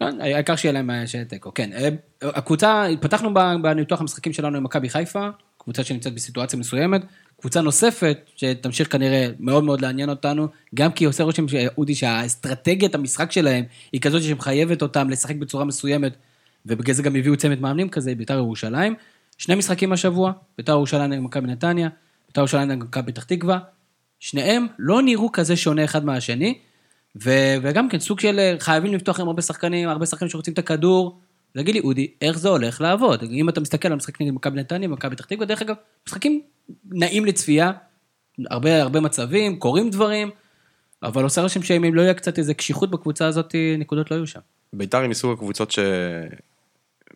כן, 0.00 0.20
העיקר 0.20 0.56
שיהיה 0.56 0.72
להם 0.72 0.90
אה, 0.90 1.06
שיהיה 1.06 1.24
תיקו. 1.24 1.54
כן, 1.54 1.70
אה, 1.72 1.88
הקבוצה, 2.22 2.84
פתחנו 3.00 3.34
בניתוח 3.62 4.00
המשחקים 4.00 4.32
שלנו 4.32 4.56
עם 4.56 4.64
מכבי 4.64 4.88
חיפה, 4.88 5.28
קבוצה 5.58 5.84
שנמצאת 5.84 6.14
בסיטואציה 6.14 6.58
מסוימת, 6.58 7.02
קבוצה 7.40 7.60
נוספת 7.60 8.18
שתמשיך 8.36 8.92
כנראה 8.92 9.28
מאוד 9.40 9.64
מאוד 9.64 9.80
לעניין 9.80 10.10
אותנו, 10.10 10.48
גם 10.74 10.92
כי 10.92 11.04
עושה 11.04 11.24
רושם, 11.24 11.46
אודי, 11.78 11.94
שהאסטרטגיית 11.94 12.94
המשחק 12.94 13.32
שלהם 13.32 13.64
היא 13.92 14.00
כזאת 14.00 14.22
שמחייבת 14.22 14.82
אותם 14.82 15.10
לשחק 15.10 15.36
בצורה 15.36 15.64
מסוימת, 15.64 16.12
ובגלל 16.66 16.94
זה 16.94 17.02
גם 17.02 17.16
הביאו 17.16 17.36
צמד 17.36 17.60
מאמנים 17.60 17.88
כזה, 17.88 18.14
בית"ר 18.14 18.34
ירושלים. 18.34 18.94
שני 19.38 19.54
משחקים 19.54 19.92
השבוע, 19.92 20.32
בית"ר 20.58 20.72
ירושלים 20.72 21.10
נגד 21.10 21.22
מכבי 21.22 21.46
נתניה, 21.46 21.88
בית"ר 22.28 22.40
ירושלים 22.40 22.68
נגד 22.68 22.82
מכבי 22.82 23.12
פתח 23.12 23.24
תקווה, 23.24 23.58
שניהם 24.20 24.66
לא 24.78 25.02
נראו 25.02 25.32
כזה 25.32 25.56
שונה 25.56 25.84
אחד 25.84 26.04
מהשני, 26.04 26.58
ו- 27.22 27.54
וגם 27.62 27.88
כן 27.88 27.98
סוג 27.98 28.20
של 28.20 28.56
חייבים 28.58 28.94
לפתוח 28.94 29.20
עם 29.20 29.26
הרבה 29.26 29.42
שחקנים, 29.42 29.88
הרבה 29.88 30.06
שחקנים 30.06 30.30
שרוצים 30.30 30.54
את 30.54 30.58
הכדור. 30.58 31.20
תגיד 31.54 31.74
לי, 31.74 31.80
אודי, 31.80 32.10
איך 32.20 32.38
זה 32.38 32.48
הולך 32.48 32.80
לעבוד? 32.80 33.22
אם 33.22 33.48
אתה 33.48 33.60
מסתכל 33.60 33.88
על 33.88 33.94
משחק 33.94 34.20
נגד 34.20 34.32
מכבי 34.32 34.60
נתניה, 34.60 34.88
מכבי 34.88 35.16
פתח 35.16 35.24
תקווה, 35.24 35.46
דרך 35.46 35.62
אגב, 35.62 35.74
משחקים 36.06 36.42
נעים 36.84 37.24
לצפייה, 37.24 37.72
הרבה 38.50 38.82
הרבה 38.82 39.00
מצבים, 39.00 39.58
קורים 39.58 39.90
דברים, 39.90 40.30
אבל 41.02 41.22
עושה 41.22 41.42
רושם 41.42 41.62
שאם 41.62 41.94
לא 41.94 42.02
יהיה 42.02 42.14
קצת 42.14 42.38
איזה 42.38 42.54
קשיחות 42.54 42.90
בקבוצה 42.90 43.26
הזאת, 43.26 43.54
נקודות 43.78 44.10
לא 44.10 44.16
יהיו 44.16 44.26
שם. 44.26 44.40
ביתר 44.72 44.98
היא 44.98 45.10
מסוג 45.10 45.32
הקבוצות 45.32 45.74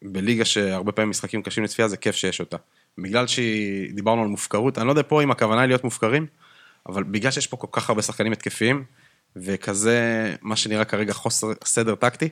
שבליגה 0.03 0.45
שהרבה 0.45 0.93
פעמים 0.93 1.11
משחקים 1.11 1.43
קשים 1.43 1.64
לצפייה, 1.64 1.89
זה 1.89 1.97
כיף 1.97 2.16
שיש 2.16 2.41
אותה. 2.41 2.57
בגלל 2.99 3.26
שדיברנו 3.26 4.22
על 4.22 4.28
מופקרות, 4.28 4.78
אני 4.78 4.87
לא 4.87 4.93
יודע 4.93 5.03
פה 5.09 5.22
אם 5.22 5.30
הכוונה 5.30 5.61
היא 5.61 5.68
להיות 5.68 5.85
מופקרים, 5.85 6.26
אבל 6.89 7.03
בגלל 7.03 7.30
שיש 7.30 7.47
פה 7.47 7.57
כל 7.57 7.66
כך 7.72 7.89
הרבה 7.91 8.03
שחקנים 8.03 8.32
התקפיים, 8.32 8.85
וכזה, 9.37 10.35
מה 10.43 10.57
שנראה 10.57 10.85
כרגע 10.85 11.12
חוסר 11.12 11.53
סדר 11.64 11.95
טקטי, 11.95 12.28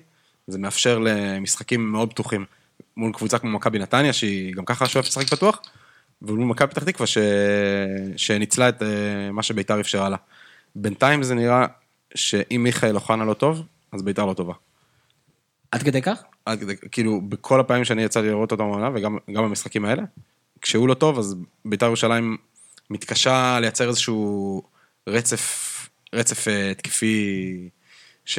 זה 0.47 0.59
מאפשר 0.59 0.99
למשחקים 0.99 1.93
מאוד 1.93 2.11
פתוחים. 2.11 2.45
מול 2.97 3.13
קבוצה 3.13 3.39
כמו 3.39 3.51
מכבי 3.51 3.79
נתניה, 3.79 4.13
שהיא 4.13 4.55
גם 4.55 4.65
ככה 4.65 4.89
שואפת 4.89 5.09
לשחק 5.09 5.29
פתוח, 5.29 5.61
ומול 6.23 6.47
מכבי 6.47 6.69
פתח 6.69 6.85
תקווה, 6.85 7.07
ש... 7.07 7.19
שניצלה 8.17 8.69
את 8.69 8.83
אה, 8.83 9.33
מה 9.33 9.43
שביתר 9.43 9.81
אפשרה 9.81 10.09
לה. 10.09 10.17
בינתיים 10.77 11.23
זה 11.23 11.35
נראה 11.35 11.67
שאם 12.15 12.61
מיכאל 12.65 12.95
אוחנה 12.95 13.25
לא 13.25 13.35
טוב, 13.35 13.63
אז 13.93 14.03
ביתר 14.03 14.27
לא 14.27 14.35
טובה. 14.35 14.55
עד 15.71 15.83
כדי 15.83 16.03
כך? 16.03 16.23
עד 16.47 16.61
כדי, 16.61 16.75
כאילו, 16.93 17.21
בכל 17.21 17.61
הפעמים 17.61 17.85
שאני 17.85 18.03
יצא 18.03 18.21
לי 18.21 18.29
לראות 18.29 18.53
אותם 18.53 18.65
בעונה, 18.65 18.91
וגם 18.95 19.19
גם 19.33 19.43
במשחקים 19.45 19.85
האלה, 19.85 20.03
כשהוא 20.61 20.89
לא 20.89 20.95
טוב, 20.95 21.19
אז 21.19 21.37
בית"ר 21.65 21.87
ירושלים 21.87 22.37
מתקשה 22.91 23.59
לייצר 23.61 23.89
איזשהו 23.89 24.63
רצף, 25.09 25.89
רצף 26.15 26.49
אה, 26.49 26.71
התקפי, 26.71 27.69
ש, 28.25 28.39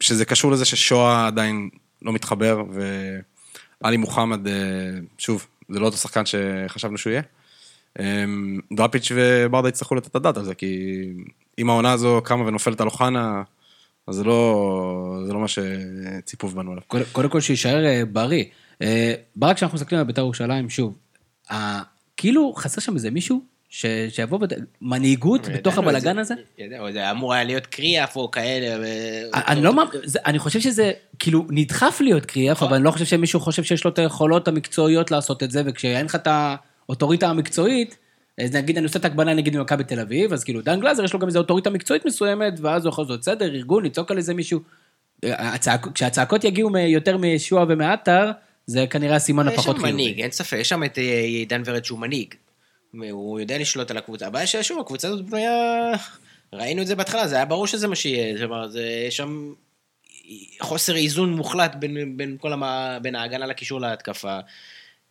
שזה 0.00 0.24
קשור 0.24 0.52
לזה 0.52 0.64
ששואה 0.64 1.26
עדיין 1.26 1.68
לא 2.02 2.12
מתחבר, 2.12 2.62
ועלי 3.82 3.96
מוחמד, 3.96 4.46
אה, 4.46 4.52
שוב, 5.18 5.46
זה 5.68 5.80
לא 5.80 5.86
אותו 5.86 5.96
שחקן 5.96 6.22
שחשבנו 6.26 6.98
שהוא 6.98 7.10
יהיה. 7.10 7.22
אה, 8.00 8.24
דראפיץ' 8.72 9.12
וברדה 9.14 9.68
יצטרכו 9.68 9.94
לתת 9.94 10.06
את 10.06 10.16
הדעת 10.16 10.36
על 10.36 10.44
זה, 10.44 10.54
כי 10.54 11.02
אם 11.58 11.70
העונה 11.70 11.92
הזו 11.92 12.20
קמה 12.24 12.46
ונופלת 12.46 12.80
על 12.80 12.86
אוחנה, 12.86 13.42
אז 14.06 14.14
זה 14.14 14.24
לא, 14.24 15.22
זה 15.26 15.32
לא 15.32 15.40
מה 15.40 15.46
שציפו 15.48 16.46
ובנו 16.46 16.70
עליו. 16.72 16.82
קודם- 16.86 17.04
קודם 17.12 17.28
כל 17.28 17.40
שיישאר 17.40 17.84
אה, 17.86 18.02
בריא. 18.12 18.44
אה, 18.82 19.14
ברק, 19.36 19.56
כשאנחנו 19.56 19.76
מסתכלים 19.76 19.98
על 20.00 20.06
בית"ר 20.06 20.20
ירושלים, 20.20 20.70
שוב, 20.70 20.94
כאילו 22.16 22.52
חסר 22.56 22.80
שם 22.80 22.94
איזה 22.94 23.10
מישהו 23.10 23.51
ש- 23.74 23.86
שיבוא, 24.10 24.38
בת- 24.38 24.52
מנהיגות 24.82 25.48
בתוך 25.54 25.74
את 25.74 25.78
הבלגן 25.78 26.14
זה. 26.14 26.20
הזה? 26.20 26.34
ידענו, 26.58 26.92
זה 26.92 27.10
אמור 27.10 27.34
היה 27.34 27.44
להיות 27.44 27.66
קריאף 27.66 28.16
או 28.16 28.30
כאלה. 28.30 28.76
ו- 28.80 29.36
אני 29.48 29.62
לא, 29.62 29.74
מאמין- 29.74 29.92
אני 30.26 30.38
חושב 30.38 30.60
שזה 30.60 30.90
כאילו 31.18 31.46
נדחף 31.50 31.98
להיות 32.00 32.26
קריאף, 32.26 32.62
אבל 32.62 32.74
אני 32.74 32.84
לא 32.84 32.90
חושב 32.90 33.04
שמישהו 33.04 33.40
חושב 33.40 33.62
שיש 33.62 33.84
לו 33.84 33.90
את 33.90 33.98
היכולות 33.98 34.48
המקצועיות 34.48 35.10
לעשות 35.10 35.42
את 35.42 35.50
זה, 35.50 35.62
וכשאין 35.66 36.06
לך 36.06 36.14
את 36.14 36.28
האוטוריטה 36.30 37.28
המקצועית, 37.28 37.96
אז 38.40 38.52
נגיד 38.56 38.76
אני 38.76 38.84
עושה 38.86 38.98
את 38.98 39.04
ההקבלה 39.04 39.34
נגיד 39.34 39.56
ממכבי 39.56 39.84
תל 39.84 40.00
אביב, 40.00 40.32
אז 40.32 40.44
כאילו 40.44 40.60
דן 40.60 40.80
גלאזר 40.80 41.04
יש 41.04 41.12
לו 41.12 41.18
גם 41.18 41.26
איזו 41.28 41.38
אוטוריטה 41.38 41.70
מקצועית 41.70 42.06
מסוימת, 42.06 42.52
ואז 42.60 42.84
הוא 42.84 42.92
יכול 42.92 43.04
לעשות 43.04 43.20
בסדר, 43.20 43.44
ארגון, 43.54 43.84
לצעוק 43.84 44.10
על 44.10 44.16
איזה 44.16 44.34
מישהו. 44.34 44.60
הצעק, 45.26 45.86
כשהצעקות 45.94 46.44
יגיעו 46.44 46.78
יותר 46.78 47.16
משועה 47.18 47.64
ומעטר, 47.68 48.30
זה 48.66 48.86
כנראה 48.90 49.16
הסימן 49.16 49.46
יש 49.48 49.52
הפחות 49.54 49.76
שם 49.76 49.82
חיובי. 49.82 49.92
מנהיג, 49.92 50.20
אין 50.20 50.30
ספק, 50.30 50.56
יש 50.60 50.68
שם 50.68 50.84
את 50.84 50.98
אה, 50.98 51.20
עידן 51.20 51.62
ורד 51.64 51.84
שהוא 51.84 51.98
מנהיג. 51.98 52.34
הוא 53.10 53.40
יודע 53.40 53.58
לשלוט 53.58 53.90
על 53.90 53.96
הקבוצה. 53.96 54.26
הבעיה 54.26 54.46
ששוב, 54.46 54.80
הקבוצה 54.80 55.08
הזאת 55.08 55.24
בנויה... 55.24 55.92
ראינו 56.52 56.82
את 56.82 56.86
זה 56.86 56.94
בהתחלה, 56.94 57.28
זה 57.28 57.36
היה 57.36 57.44
ברור 57.44 57.66
שזה 57.66 57.88
מה 57.88 57.96
שיהיה. 57.96 58.38
כלומר, 58.38 58.68
זה 58.68 59.04
יש 59.08 59.16
שם 59.16 59.52
חוסר 60.60 60.96
איזון 60.96 61.32
מוחלט 61.32 61.74
בין, 61.74 62.16
בין 62.16 62.36
כל 62.40 62.52
המה... 62.52 62.98
בין 63.02 63.14
ההגנה 63.14 63.46
לקישור 63.46 63.80
להתקפה. 63.80 64.38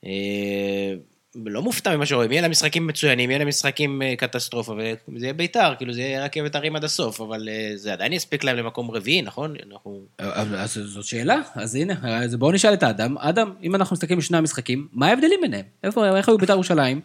אה, 0.06 0.94
לא 1.36 1.62
מופתע 1.62 1.96
ממה 1.96 2.06
שרואים, 2.06 2.32
יהיה 2.32 2.42
לה 2.42 2.48
משחקים 2.48 2.88
מצוינים, 2.88 3.30
יהיה 3.30 3.40
לה 3.40 3.46
משחקים 3.46 4.02
אה, 4.02 4.16
קטסטרופה, 4.16 4.74
וזה 4.74 5.26
יהיה 5.26 5.34
בית"ר, 5.34 5.76
כאילו 5.78 5.94
זה 5.94 6.02
יהיה 6.02 6.26
רכבת 6.26 6.56
הרים 6.56 6.76
עד 6.76 6.84
הסוף, 6.84 7.22
אבל 7.22 7.50
אה, 7.50 7.72
זה 7.76 7.94
עדיין 7.94 8.14
יספיק 8.14 8.44
להם 8.44 8.58
למקום 8.58 8.92
רביעי, 8.92 9.22
נכון? 9.22 9.56
אנחנו... 9.70 10.02
אז 10.20 10.74
זאת 10.74 11.06
שאלה, 11.06 11.40
אז 11.56 11.76
הנה, 11.76 12.24
אז 12.24 12.36
בואו 12.36 12.52
נשאל 12.52 12.74
את 12.74 12.84
האדם. 12.84 13.18
אדם, 13.18 13.54
אם 13.64 13.76
אנחנו 13.76 13.94
מסתכלים 13.94 14.20
בשני 14.20 14.38
המשחקים, 14.38 14.88
מה 14.92 15.08
ההבדלים 15.08 15.40
ביניהם? 15.42 15.66
איפה, 15.84 16.18
איך 16.18 16.30
היו 16.30 16.38
בית"ר 16.38 16.54
ירושלים? 16.54 17.02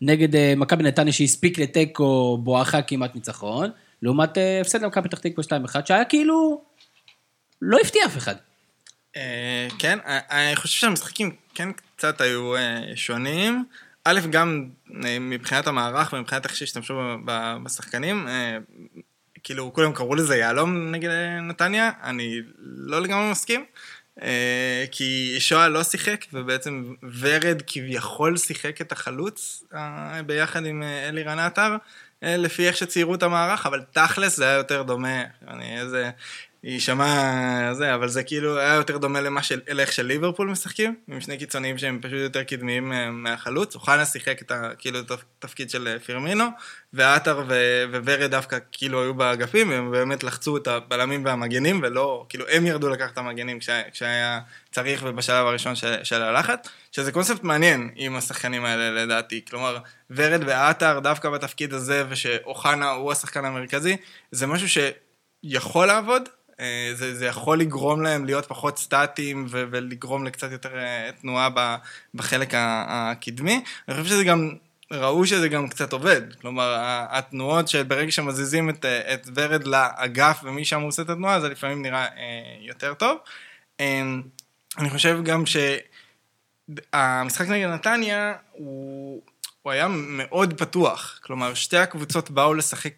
נגד 0.00 0.36
אה, 0.36 0.54
מכבי 0.56 0.82
נתניה 0.82 1.12
שהספיק 1.12 1.58
לתיקו 1.58 2.38
בואכה 2.42 2.82
כמעט 2.82 3.14
ניצחון, 3.14 3.70
לעומת 4.02 4.38
אה, 4.38 4.60
הפסד 4.60 4.82
למכבי 4.82 5.08
פתח 5.08 5.18
תקווה 5.18 5.44
2-1, 5.82 5.86
שהיה 5.86 6.04
כאילו... 6.04 6.64
לא 7.62 7.78
הפתיע 7.80 8.06
אף 8.06 8.16
אחד. 8.16 8.34
אה, 9.16 9.68
כן, 9.78 9.98
אני 10.06 10.56
חושב 10.56 10.80
שהמשחקים 10.80 11.36
כן 11.54 11.68
קצת 11.72 12.20
היו 12.20 12.52
שונים. 12.94 13.64
א', 14.04 14.20
גם 14.30 14.68
מבחינת 15.20 15.66
המערך 15.66 16.12
ומבחינת 16.12 16.44
איך 16.44 16.56
שהשתמשו 16.56 17.00
בשחקנים, 17.64 18.28
כאילו, 19.44 19.72
כולם 19.72 19.92
קראו 19.92 20.14
לזה 20.14 20.36
יהלום 20.36 20.90
נגד 20.90 21.10
נתניה, 21.42 21.90
אני 22.02 22.40
לא 22.58 23.02
לגמרי 23.02 23.30
מסכים. 23.30 23.64
אה, 24.22 24.84
כי 24.90 25.36
שואה 25.38 25.68
לא 25.68 25.82
שיחק, 25.82 26.24
ובעצם 26.32 26.94
ורד 27.20 27.62
כביכול 27.66 28.36
שיחק 28.36 28.80
את 28.80 28.92
החלוץ 28.92 29.64
אה, 29.74 30.20
ביחד 30.26 30.66
עם 30.66 30.82
אה, 30.82 31.08
אלירן 31.08 31.38
עטר, 31.38 31.76
אה, 32.22 32.36
לפי 32.36 32.66
איך 32.68 32.76
שציירו 32.76 33.14
את 33.14 33.22
המערך, 33.22 33.66
אבל 33.66 33.82
תכלס 33.92 34.36
זה 34.36 34.44
היה 34.44 34.54
יותר 34.54 34.82
דומה, 34.82 35.22
אני 35.48 35.80
איזה... 35.80 36.10
יישמע 36.64 37.74
זה, 37.74 37.94
אבל 37.94 38.08
זה 38.08 38.22
כאילו 38.22 38.58
היה 38.58 38.74
יותר 38.74 38.98
דומה 38.98 39.20
למה 39.20 39.42
של, 39.42 39.60
לאיך 39.70 39.92
של 39.92 40.06
ליברפול 40.06 40.48
משחקים, 40.48 40.94
עם 41.08 41.20
שני 41.20 41.38
קיצוניים 41.38 41.78
שהם 41.78 41.98
פשוט 42.02 42.18
יותר 42.18 42.42
קדמיים 42.42 42.92
אה, 42.92 43.10
מהחלוץ. 43.10 43.74
אוחנה 43.74 44.04
שיחק 44.04 44.42
את 44.42 44.50
ה, 44.50 44.70
כאילו 44.78 45.00
את 45.00 45.10
התפקיד 45.10 45.70
של 45.70 45.88
אה, 45.88 45.98
פירמינו, 45.98 46.44
ועטר 46.92 47.44
ו- 47.48 47.84
וורד 48.04 48.30
דווקא 48.30 48.58
כאילו 48.72 49.02
היו 49.02 49.14
באגפים, 49.14 49.72
הם 49.72 49.90
באמת 49.90 50.24
לחצו 50.24 50.56
את 50.56 50.66
הבלמים 50.66 51.24
והמגנים, 51.24 51.80
ולא, 51.82 52.26
כאילו 52.28 52.44
הם 52.48 52.66
ירדו 52.66 52.88
לקחת 52.88 53.12
את 53.12 53.18
המגנים 53.18 53.58
כשה, 53.58 53.82
כשהיה 53.92 54.40
צריך 54.72 55.02
ובשלב 55.06 55.46
הראשון 55.46 55.74
של, 55.74 56.04
של 56.04 56.22
הלחץ, 56.22 56.68
שזה 56.92 57.12
קונספט 57.12 57.42
מעניין 57.42 57.90
עם 57.94 58.16
השחקנים 58.16 58.64
האלה 58.64 59.04
לדעתי. 59.04 59.44
כלומר, 59.50 59.78
ורד 60.10 60.40
ועטר 60.46 60.98
דווקא 60.98 61.30
בתפקיד 61.30 61.74
הזה, 61.74 62.04
ושאוחנה 62.08 62.90
הוא 62.90 63.12
השחקן 63.12 63.44
המרכזי, 63.44 63.96
זה 64.30 64.46
משהו 64.46 64.68
שיכול 65.44 65.86
לעבוד, 65.86 66.22
אה, 66.22 66.37
זה, 66.94 67.14
זה 67.14 67.26
יכול 67.26 67.60
לגרום 67.60 68.02
להם 68.02 68.24
להיות 68.24 68.46
פחות 68.46 68.78
סטטיים 68.78 69.46
ו- 69.50 69.64
ולגרום 69.70 70.24
לקצת 70.24 70.52
יותר 70.52 70.78
אה, 70.78 71.10
תנועה 71.20 71.48
בחלק 72.14 72.50
הקדמי. 72.54 73.62
אני 73.88 73.96
חושב 73.96 74.08
שזה 74.08 74.24
גם, 74.24 74.50
ראו 74.92 75.26
שזה 75.26 75.48
גם 75.48 75.68
קצת 75.68 75.92
עובד. 75.92 76.22
כלומר, 76.40 76.76
התנועות 77.10 77.68
שברגע 77.68 78.10
שמזיזים 78.10 78.70
את, 78.70 78.84
אה, 78.84 79.14
את 79.14 79.28
ורד 79.34 79.66
לאגף 79.66 80.40
ומשם 80.42 80.80
הוא 80.80 80.88
עושה 80.88 81.02
את 81.02 81.10
התנועה, 81.10 81.40
זה 81.40 81.48
לפעמים 81.48 81.82
נראה 81.82 82.04
אה, 82.04 82.08
יותר 82.60 82.94
טוב. 82.94 83.18
אני 84.78 84.90
חושב 84.90 85.20
גם 85.24 85.44
שהמשחק 85.46 87.48
נגד 87.48 87.68
נתניה 87.68 88.34
הוא... 88.52 89.22
הוא 89.68 89.72
היה 89.72 89.88
מאוד 89.88 90.54
פתוח, 90.58 91.20
כלומר 91.22 91.54
שתי 91.54 91.76
הקבוצות 91.76 92.30
באו 92.30 92.54
לשחק 92.54 92.94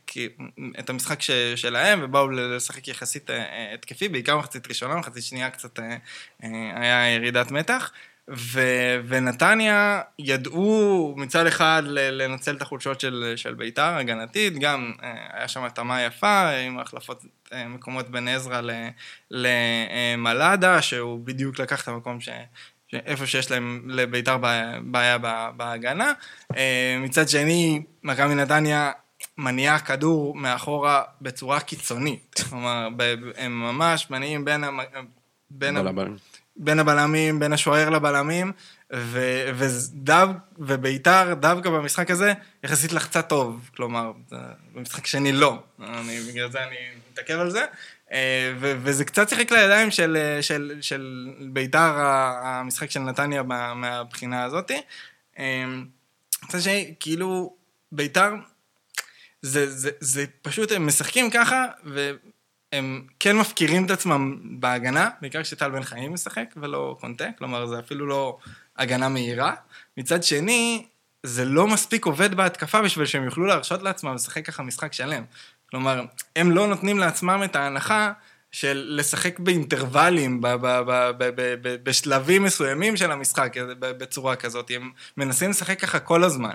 את 0.79 0.91
המשחק 0.91 1.23
ש, 1.23 1.31
שלהם 1.57 2.01
ובאו 2.03 2.31
לשחק 2.31 2.89
יחסית 2.89 3.31
אה, 3.31 3.75
התקפי, 3.75 4.09
בעיקר 4.09 4.39
מחצית 4.39 4.69
ראשונה, 4.69 4.97
מחצית 4.97 5.25
שנייה 5.25 5.51
קצת 5.51 5.79
אה, 5.79 5.97
אה, 6.45 6.81
היה 6.81 7.15
ירידת 7.15 7.51
מתח, 7.51 7.93
ו, 8.29 8.61
ונתניה 9.07 10.01
ידעו 10.19 11.15
מצד 11.17 11.47
אחד 11.47 11.83
לנצל 11.87 12.57
את 12.57 12.63
החולשות 12.63 13.01
של, 13.01 13.33
של 13.37 13.55
בית"ר 13.55 13.83
הגנתית, 13.83 14.59
גם 14.59 14.93
היה 15.33 15.49
שם 15.49 15.65
התאמה 15.65 16.03
יפה 16.03 16.51
עם 16.51 16.79
החלפות 16.79 17.25
מקומות 17.55 18.09
בין 18.09 18.29
עזרא 18.29 18.61
למלאדה, 19.31 20.83
שהוא 20.83 21.21
בדיוק 21.25 21.59
לקח 21.59 21.83
את 21.83 21.89
המקום 21.89 22.21
ש... 22.21 22.29
איפה 22.93 23.27
שיש 23.27 23.51
להם 23.51 23.83
לביתר 23.87 24.37
בעיה 24.83 25.19
בהגנה. 25.57 26.13
אה, 26.57 26.97
מצד 27.01 27.29
שני, 27.29 27.83
מכבי 28.03 28.35
נתניה 28.35 28.93
מניעה 29.39 29.79
כדור 29.79 30.35
מאחורה 30.35 31.03
בצורה 31.21 31.61
קיצונית. 31.61 32.45
כלומר, 32.49 32.89
הם 33.37 33.61
ממש 33.61 34.11
מניעים 34.11 34.45
בין, 34.45 34.65
בין, 35.51 35.77
בין 36.57 36.79
הבלמים, 36.79 37.39
בין 37.39 37.53
השוער 37.53 37.91
לבלמים, 37.91 38.53
ו, 38.95 39.21
ודו, 39.55 40.15
וביתר 40.59 41.35
דווקא 41.35 41.71
במשחק 41.71 42.11
הזה 42.11 42.33
יחסית 42.65 42.93
לחצה 42.93 43.23
טוב. 43.23 43.71
כלומר, 43.77 44.13
במשחק 44.75 45.07
שני 45.07 45.33
לא. 45.33 45.63
אני, 45.85 46.21
בגלל 46.21 46.51
זה 46.51 46.65
אני 46.65 46.77
מתעכב 47.13 47.39
על 47.39 47.51
זה. 47.51 47.65
אה, 48.13 48.53
וזה 48.59 49.05
קצת 49.05 49.29
שיחק 49.29 49.53
לידיים 49.53 49.91
של, 49.91 50.17
אה, 50.17 50.43
של, 50.43 50.79
של 50.81 51.29
ביתר, 51.53 51.93
המשחק 52.43 52.91
של 52.91 53.01
נתניה 53.01 53.43
מהבחינה 53.75 54.45
הזאת. 54.45 54.71
אה, 55.39 55.65
מצד 56.45 56.61
שני, 56.61 56.95
כאילו, 57.01 57.57
ביתר, 57.93 58.33
זה, 59.43 59.71
זה, 59.71 59.91
זה 60.01 60.25
פשוט, 60.43 60.73
הם 60.73 60.87
משחקים 60.87 61.31
ככה, 61.31 61.67
והם 61.85 63.07
כן 63.21 63.37
מפקירים 63.37 63.87
את 63.87 63.91
עצמם 63.91 64.39
בהגנה, 64.61 65.11
בעיקר 65.21 65.43
כשטל 65.43 65.71
בן 65.71 65.83
חיים 65.83 66.13
משחק 66.13 66.55
ולא 66.57 66.97
קונטה, 67.01 67.29
כלומר, 67.39 67.67
זה 67.67 67.79
אפילו 67.79 68.07
לא 68.07 68.39
הגנה 68.77 69.09
מהירה. 69.09 69.55
מצד 69.97 70.23
שני, 70.23 70.87
זה 71.23 71.45
לא 71.45 71.67
מספיק 71.67 72.05
עובד 72.07 72.35
בהתקפה 72.35 72.83
בשביל 72.83 73.07
שהם 73.07 73.25
יוכלו 73.25 73.47
להרשות 73.47 73.83
לעצמם 73.83 74.15
לשחק 74.15 74.47
ככה 74.47 74.63
משחק 74.63 74.93
שלם. 74.93 75.25
כלומר, 75.71 76.05
הם 76.37 76.51
לא 76.51 76.67
נותנים 76.67 76.99
לעצמם 76.99 77.41
את 77.45 77.57
ההנחה 77.57 78.13
של 78.53 78.87
לשחק 78.89 79.39
באינטרוולים, 79.39 80.41
ב- 80.41 80.47
ב- 80.49 80.81
ב- 80.87 81.13
ב- 81.19 81.55
ב- 81.63 81.77
בשלבים 81.83 82.43
מסוימים 82.43 82.97
של 82.97 83.11
המשחק 83.11 83.55
בצורה 83.79 84.37
כזאת, 84.37 84.71
הם 84.75 84.91
מנסים 85.17 85.51
לשחק 85.51 85.81
ככה 85.81 85.99
כל 85.99 86.25
הזמן. 86.25 86.55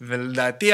ולדעתי 0.00 0.70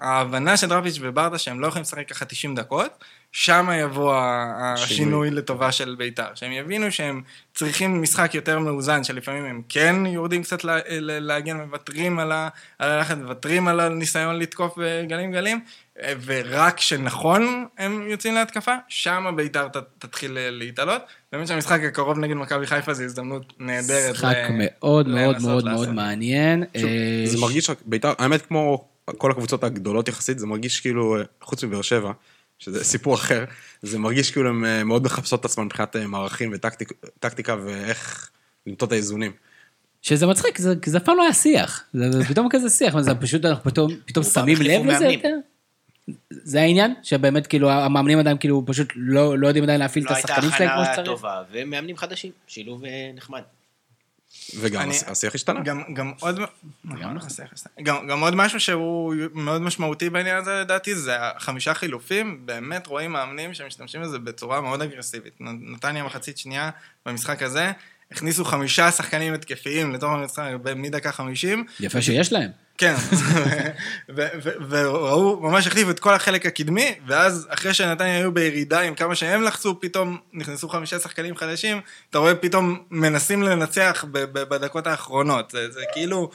ההבנה 0.00 0.56
של 0.56 0.68
דראפיץ' 0.68 0.98
וברדה 1.00 1.38
שהם 1.38 1.60
לא 1.60 1.66
יכולים 1.66 1.82
לשחק 1.82 2.08
ככה 2.08 2.24
90 2.24 2.54
דקות, 2.54 3.04
שם 3.32 3.68
יבוא 3.82 4.14
השינוי 4.16 5.30
לטובה 5.30 5.72
של 5.72 5.94
בית"ר. 5.98 6.34
שהם 6.34 6.52
יבינו 6.52 6.92
שהם 6.92 7.22
צריכים 7.54 8.02
משחק 8.02 8.34
יותר 8.34 8.58
מאוזן, 8.58 9.04
שלפעמים 9.04 9.44
הם 9.44 9.62
כן 9.68 10.06
יורדים 10.06 10.42
קצת 10.42 10.64
להגן, 10.98 11.56
מוותרים 11.56 12.18
על 12.18 12.32
הלחץ, 12.80 13.16
מוותרים 13.16 13.68
על 13.68 13.80
הניסיון 13.80 14.38
לתקוף 14.38 14.78
בגלים 14.78 15.32
גלים, 15.32 15.60
ורק 16.24 16.76
כשנכון 16.76 17.66
הם 17.78 18.06
יוצאים 18.08 18.34
להתקפה, 18.34 18.74
שם 18.88 19.32
בית"ר 19.36 19.68
תתחיל 19.98 20.38
להתעלות. 20.50 21.02
באמת 21.32 21.46
שהמשחק 21.48 21.80
הקרוב 21.84 22.18
נגד 22.18 22.34
מכבי 22.34 22.66
חיפה 22.66 22.94
זה 22.94 23.04
הזדמנות 23.04 23.52
נהדרת. 23.58 24.14
משחק 24.14 24.36
מאוד 24.58 25.08
מאוד 25.08 25.42
מאוד 25.42 25.64
מאוד 25.64 25.92
מעניין. 25.92 26.64
זה 27.24 27.36
אה, 27.36 27.40
מרגיש 27.40 27.70
רק, 27.70 27.78
בית"ר, 27.86 28.12
האמת 28.18 28.46
כמו 28.46 28.88
כל 29.18 29.30
הקבוצות 29.30 29.64
הגדולות 29.64 30.08
יחסית, 30.08 30.38
זה 30.38 30.46
מרגיש 30.46 30.80
כאילו, 30.80 31.16
חוץ 31.42 31.64
מבאר 31.64 31.82
שבע, 31.82 32.12
שזה 32.58 32.84
סיפור 32.84 33.14
אחר, 33.14 33.44
זה 33.82 33.98
מרגיש 33.98 34.30
כאילו 34.30 34.48
הם 34.48 34.64
אה, 34.64 34.84
מאוד 34.84 35.04
מחפשות 35.04 35.40
את 35.40 35.44
עצמם 35.44 35.64
מבחינת 35.64 35.96
אה, 35.96 36.06
מערכים 36.06 36.52
וטקטיקה 36.54 37.56
ואיך 37.64 38.30
למצוא 38.66 38.88
את 38.88 38.92
האיזונים. 38.92 39.32
שזה 40.02 40.26
מצחיק, 40.26 40.58
זה, 40.58 40.74
זה 40.86 40.98
אף 40.98 41.02
פעם 41.02 41.16
לא 41.16 41.22
היה 41.22 41.32
שיח. 41.32 41.84
זה 41.92 42.24
פתאום 42.24 42.48
כזה 42.50 42.70
שיח, 42.70 43.00
זה 43.00 43.14
פשוט 43.14 43.44
אנחנו 43.44 43.70
פתאום, 43.70 43.92
פתאום 44.06 44.24
שמים 44.24 44.58
לב 44.60 44.86
לזה 44.86 45.06
יותר. 45.06 45.34
זה 46.30 46.60
העניין? 46.60 46.94
שבאמת 47.02 47.46
כאילו 47.46 47.70
המאמנים 47.70 48.18
עדיין 48.18 48.38
כאילו 48.38 48.62
פשוט 48.66 48.88
לא, 48.96 49.38
לא 49.38 49.46
יודעים 49.46 49.64
עדיין 49.64 49.80
להפעיל 49.80 50.06
את 50.06 50.10
השחקנים 50.10 50.50
שלהם 50.50 50.68
כמו 50.68 50.76
לא 50.76 50.82
הייתה 50.82 50.92
שצריך? 50.92 50.98
הכנה 50.98 51.04
טובה, 51.04 51.42
והם 51.52 51.70
מאמנים 51.70 51.96
חדשים, 51.96 52.32
שילוב 52.46 52.84
אה, 52.84 53.10
נחמד. 53.14 53.42
וגם 54.60 54.82
אני- 54.82 54.94
השיח 55.06 55.34
השתנה. 55.34 55.60
גם, 55.60 55.94
גם 55.94 56.12
עוד, 56.20 56.40
נכון, 56.84 57.16
השיח 57.16 57.48
השתנה. 57.52 57.72
גם, 57.82 58.06
גם 58.08 58.20
עוד 58.20 58.34
משהו 58.34 58.60
שהוא 58.60 59.14
מאוד 59.34 59.62
משמעותי 59.62 60.10
בעניין 60.10 60.36
הזה 60.36 60.60
לדעתי, 60.60 60.94
זה 60.94 61.16
החמישה 61.20 61.74
חילופים, 61.74 62.40
באמת 62.46 62.86
רואים 62.86 63.12
מאמנים 63.12 63.54
שמשתמשים 63.54 64.02
בזה 64.02 64.18
בצורה 64.18 64.60
מאוד 64.60 64.82
אגרסיבית. 64.82 65.32
נתניה 65.40 66.04
מחצית 66.04 66.38
שנייה 66.38 66.70
במשחק 67.06 67.42
הזה, 67.42 67.72
הכניסו 68.12 68.44
חמישה 68.44 68.90
שחקנים 68.90 69.34
התקפיים 69.34 69.92
לתוך 69.94 70.10
המשחק 70.12 70.44
מדקה 70.76 71.12
חמישים, 71.12 71.64
יפה 71.80 72.02
שיש 72.02 72.32
להם. 72.32 72.50
כן, 72.78 72.94
וראו, 74.68 75.40
ממש 75.40 75.66
החליפו 75.66 75.90
את 75.90 76.00
כל 76.00 76.14
החלק 76.14 76.46
הקדמי, 76.46 76.94
ואז 77.06 77.48
אחרי 77.50 77.74
שנתניה 77.74 78.16
היו 78.16 78.32
בירידה 78.32 78.80
עם 78.80 78.94
כמה 78.94 79.14
שהם 79.14 79.42
לחצו, 79.42 79.80
פתאום 79.80 80.18
נכנסו 80.32 80.68
חמישה 80.68 80.98
שחקנים 80.98 81.36
חדשים, 81.36 81.80
אתה 82.10 82.18
רואה 82.18 82.34
פתאום 82.34 82.82
מנסים 82.90 83.42
לנצח 83.42 84.04
בדקות 84.10 84.86
האחרונות. 84.86 85.50
זה, 85.50 85.70
זה 85.70 85.80
כאילו, 85.92 86.30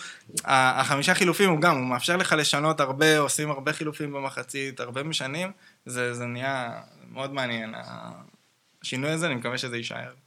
החמישה 0.46 1.14
חילופים 1.14 1.50
הוא 1.50 1.62
גם, 1.62 1.78
הוא 1.78 1.86
מאפשר 1.86 2.18
לך 2.18 2.36
לשנות 2.38 2.80
הרבה, 2.80 3.18
עושים 3.18 3.52
הרבה 3.52 3.74
חילופים 3.74 4.14
במחצית, 4.14 4.80
הרבה 4.80 5.04
משנים, 5.04 5.52
זה, 5.86 6.14
זה 6.14 6.26
נהיה 6.26 6.72
מאוד 7.12 7.34
מעניין. 7.34 7.74
השינוי 8.82 9.12
הזה, 9.12 9.26
אני 9.26 9.36
מקווה 9.36 9.58
שזה 9.58 9.78
יישאר. 9.78 10.22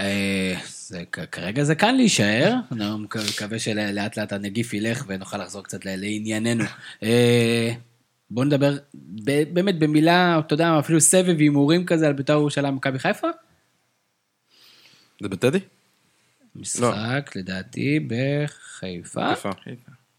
אה, 0.00 0.54
זה, 0.68 1.02
כרגע 1.32 1.64
זה 1.64 1.74
כאן 1.74 1.96
להישאר, 1.96 2.54
אני 2.72 2.84
מק- 2.98 3.16
מקווה 3.16 3.58
שלאט 3.58 4.16
לאט 4.18 4.32
הנגיף 4.32 4.74
ילך 4.74 5.04
ונוכל 5.06 5.38
לחזור 5.38 5.62
קצת 5.64 5.84
לענייננו. 5.84 6.64
אה, 7.02 7.72
בואו 8.30 8.44
נדבר 8.46 8.76
באמת 9.52 9.78
במילה, 9.78 10.38
אתה 10.38 10.54
יודע, 10.54 10.78
אפילו 10.78 11.00
סבב 11.00 11.38
הימורים 11.38 11.86
כזה 11.86 12.06
על 12.06 12.12
בית"ר 12.12 12.32
ירושלים 12.32 12.74
מכבי 12.76 12.98
חיפה? 12.98 13.28
זה 15.22 15.28
בטדי? 15.28 15.58
משחק 16.56 17.30
לדעתי 17.36 18.00
בחיפה. 18.08 19.34
חיפה. 19.34 19.50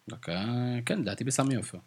דקה, 0.10 0.46
כן, 0.86 1.00
לדעתי 1.00 1.24
בסמי 1.24 1.56
עופר. 1.56 1.78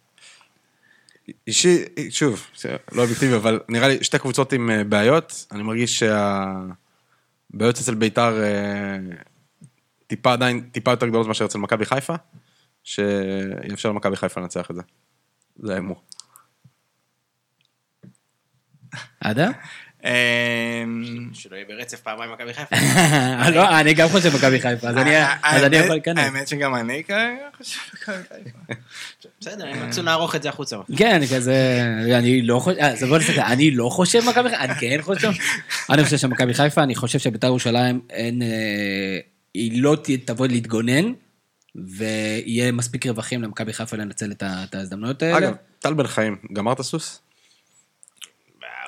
אישי, 1.47 1.77
שוב, 2.09 2.47
לא 2.91 3.01
אובייקטיבי, 3.01 3.35
אבל 3.35 3.59
נראה 3.69 3.87
לי 3.87 4.03
שתי 4.03 4.19
קבוצות 4.19 4.53
עם 4.53 4.69
אה, 4.71 4.83
בעיות, 4.83 5.45
אני 5.51 5.63
מרגיש 5.63 6.03
שהבעיות 7.51 7.77
אצל 7.77 7.95
ביתר 7.95 8.43
אה, 8.43 8.97
טיפה 10.07 10.33
עדיין, 10.33 10.69
טיפה 10.71 10.91
יותר 10.91 11.07
גדולות 11.07 11.27
מאשר 11.27 11.45
אצל 11.45 11.57
מכבי 11.57 11.85
חיפה, 11.85 12.13
שיאפשר 12.83 13.89
למכבי 13.89 14.15
חיפה 14.15 14.41
לנצח 14.41 14.71
את 14.71 14.75
זה. 14.75 14.81
זה 15.55 15.71
ההימור. 15.71 16.03
עדה? 19.19 19.49
אמ, 20.05 21.29
שלא 21.33 21.55
יהיה 21.55 21.65
ברצף 21.69 21.99
פעמיים 21.99 22.31
מכבי 22.31 22.53
חיפה. 22.53 22.75
לא, 23.55 23.79
אני 23.79 23.93
גם 23.93 24.09
חושב 24.09 24.35
מכבי 24.35 24.59
חיפה, 24.61 24.89
אז 24.89 24.97
אני- 24.97 25.15
אז 25.43 25.63
אני 25.63 25.75
האמת- 25.75 25.85
יכול 25.85 25.95
להיכנס. 25.95 26.17
האמת 26.25 26.47
שגם 26.47 26.75
אני 26.75 27.03
כרגע 27.03 27.27
חושב 27.57 27.79
מכבי 27.93 28.15
חיפה. 28.29 28.73
בסדר, 29.41 29.67
הם 29.67 29.87
רצו 29.89 30.03
לערוך 30.03 30.35
את 30.35 30.43
זה 30.43 30.49
החוצה. 30.49 30.77
כן, 30.97 31.21
כזה, 31.35 31.81
אני 32.17 32.41
לא 32.41 32.59
חושב, 32.59 32.77
אז 32.79 33.03
בוא 33.03 33.17
נסתכל, 33.17 33.39
אני 33.41 33.71
לא 33.71 33.89
חושב 33.89 34.19
מכבי 34.29 34.49
חיפה, 34.49 34.63
אני 34.63 34.73
כן 34.75 34.97
חושב, 35.01 35.31
אני 35.89 36.03
חושב 36.03 36.17
שמכבי 36.17 36.53
חיפה, 36.53 36.83
אני 36.83 36.95
חושב 36.95 37.19
שבית"ר 37.19 37.47
ירושלים, 37.47 38.01
אין, 38.09 38.41
אה, 38.41 38.47
היא 39.53 39.81
לא 39.83 39.97
תבוא 40.25 40.47
להתגונן, 40.47 41.13
ויהיה 41.75 42.71
מספיק 42.71 43.05
רווחים 43.05 43.41
למכבי 43.43 43.73
חיפה 43.73 43.97
לנצל 43.97 44.31
את 44.31 44.75
ההזדמנויות 44.75 45.23
האלה. 45.23 45.37
אגב, 45.37 45.53
טל 45.79 45.93
בן 45.93 46.07
חיים, 46.07 46.35
גמרת 46.53 46.81
סוס? 46.81 47.15
אה, 47.15 47.21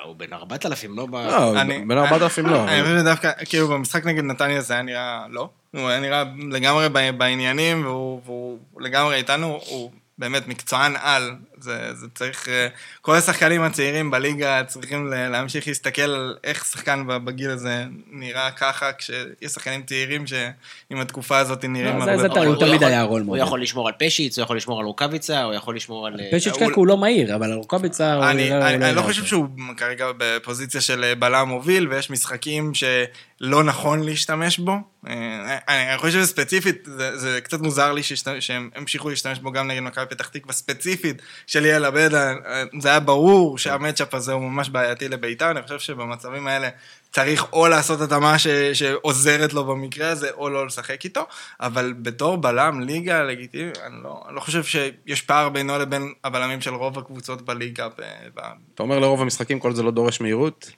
הוא 0.04 0.16
בן 0.16 0.32
4,000, 0.32 0.96
לא 0.96 1.06
ב... 1.06 1.14
לא, 1.16 1.62
בין 1.86 1.98
4,000 1.98 2.46
לא. 2.46 2.64
אני 2.64 2.82
חושב 2.82 2.98
שדווקא, 2.98 3.30
כאילו 3.44 3.68
במשחק 3.68 4.04
נגד 4.04 4.24
נתניה 4.24 4.60
זה 4.60 4.74
היה 4.74 4.82
נראה 4.82 5.26
לא. 5.30 5.48
הוא 5.70 5.88
היה 5.88 6.00
נראה 6.00 6.24
לגמרי 6.50 6.88
בעניינים, 7.16 7.86
והוא 7.86 8.58
לגמרי 8.78 9.16
איתנו, 9.16 9.60
הוא 9.66 9.90
באמת 10.18 10.48
מקצוען 10.48 10.94
על. 11.02 11.34
זה, 11.64 11.94
זה 11.94 12.06
צריך, 12.14 12.48
אה, 12.48 12.68
כל 13.00 13.14
השחקנים 13.16 13.62
הצעירים 13.62 14.10
בליגה 14.10 14.64
צריכים 14.66 15.06
ל- 15.12 15.28
להמשיך 15.28 15.68
להסתכל 15.68 16.02
על 16.02 16.36
איך 16.44 16.64
שחקן 16.64 17.04
בגיל 17.24 17.50
הזה 17.50 17.84
נראה 18.10 18.50
ככה, 18.50 18.92
כשיש 18.92 19.24
שחקנים 19.52 19.82
צעירים 19.82 20.26
שעם 20.26 20.46
התקופה 21.00 21.38
הזאת 21.38 21.64
נראים 21.64 21.98
לא, 21.98 22.04
זה- 22.04 22.10
הרבה 22.10 22.22
זה 22.22 22.28
פחות. 22.28 22.46
הוא 22.46 22.56
תמיד 22.56 22.82
היה 22.82 23.02
רול 23.02 23.20
הוא 23.20 23.26
מודל. 23.26 23.42
יכול 23.42 23.62
לשמור 23.62 23.88
על 23.88 23.94
פשיץ, 23.98 24.38
הוא 24.38 24.42
יכול 24.44 24.56
לשמור 24.56 24.80
על 24.80 24.86
רוקאביצה, 24.86 25.42
הוא 25.42 25.54
יכול 25.54 25.76
לשמור 25.76 26.06
על... 26.06 26.20
פשיץ' 26.32 26.52
הוא- 26.52 26.68
קק 26.68 26.74
הוא 26.74 26.86
לא 26.86 26.96
מהיר, 26.96 27.34
אבל 27.36 27.46
על 27.52 27.58
רוקאביצה 27.58 28.14
הוא... 28.14 28.24
אני, 28.24 28.52
הוא 28.52 28.58
אני, 28.62 28.74
אני 28.74 28.80
לא 28.80 28.86
יראה 28.86 29.02
חושב. 29.02 29.24
שהוא 29.24 29.46
כרגע 29.76 30.06
בפוזיציה 30.18 30.80
של 30.80 31.04
אה, 31.04 31.14
בלם 31.14 31.48
מוביל, 31.48 31.88
ויש 31.88 32.10
משחקים 32.10 32.72
שלא 32.74 33.64
נכון 33.64 34.02
להשתמש 34.02 34.58
בו. 34.58 34.72
אה, 35.08 35.12
אני, 35.68 35.88
אני 35.90 35.98
חושב 35.98 36.22
שספציפית, 36.24 36.76
זה, 36.84 37.16
זה 37.18 37.40
קצת 37.40 37.60
מוזר 37.60 37.92
לי 37.92 38.02
שהם 38.40 38.70
המשיכו 38.76 39.08
להשתמש 39.10 39.38
בו 39.38 39.52
גם 39.52 39.68
נגד 39.68 39.80
מכבי 39.80 40.06
פתח 40.06 40.28
תקווה 40.28 40.52
ספציפית 40.54 41.22
של 41.54 41.60
ליאל 41.60 41.84
עבדה. 41.84 42.32
אה, 42.46 42.62
זה 42.80 42.88
היה 42.88 43.00
ברור 43.00 43.58
שהמצ'אפ 43.58 44.14
הזה 44.14 44.32
הוא 44.32 44.42
ממש 44.42 44.68
בעייתי 44.68 45.08
לביתר, 45.08 45.50
אני 45.50 45.62
חושב 45.62 45.78
שבמצבים 45.78 46.46
האלה 46.46 46.68
צריך 47.12 47.52
או 47.52 47.68
לעשות 47.68 48.00
התאמה 48.00 48.38
ש, 48.38 48.46
שעוזרת 48.72 49.52
לו 49.52 49.64
במקרה 49.64 50.10
הזה, 50.10 50.30
או 50.30 50.50
לא 50.50 50.66
לשחק 50.66 51.04
איתו, 51.04 51.26
אבל 51.60 51.92
בתור 51.92 52.36
בלם 52.36 52.80
ליגה 52.80 53.22
לגיטימי, 53.22 53.70
אני 53.86 53.94
לא, 54.02 54.22
אני 54.26 54.34
לא 54.34 54.40
חושב 54.40 54.64
שיש 54.64 55.22
פער 55.22 55.48
בינו 55.48 55.78
לבין 55.78 56.12
הבלמים 56.24 56.60
של 56.60 56.74
רוב 56.74 56.98
הקבוצות 56.98 57.42
בליגה. 57.42 57.88
ב, 57.88 58.02
ב, 58.34 58.40
אתה 58.74 58.82
אומר 58.82 58.98
לרוב 58.98 59.20
המשחקים 59.22 59.60
כל 59.60 59.74
זה 59.74 59.82
לא 59.82 59.90
דורש 59.90 60.20
מהירות? 60.20 60.70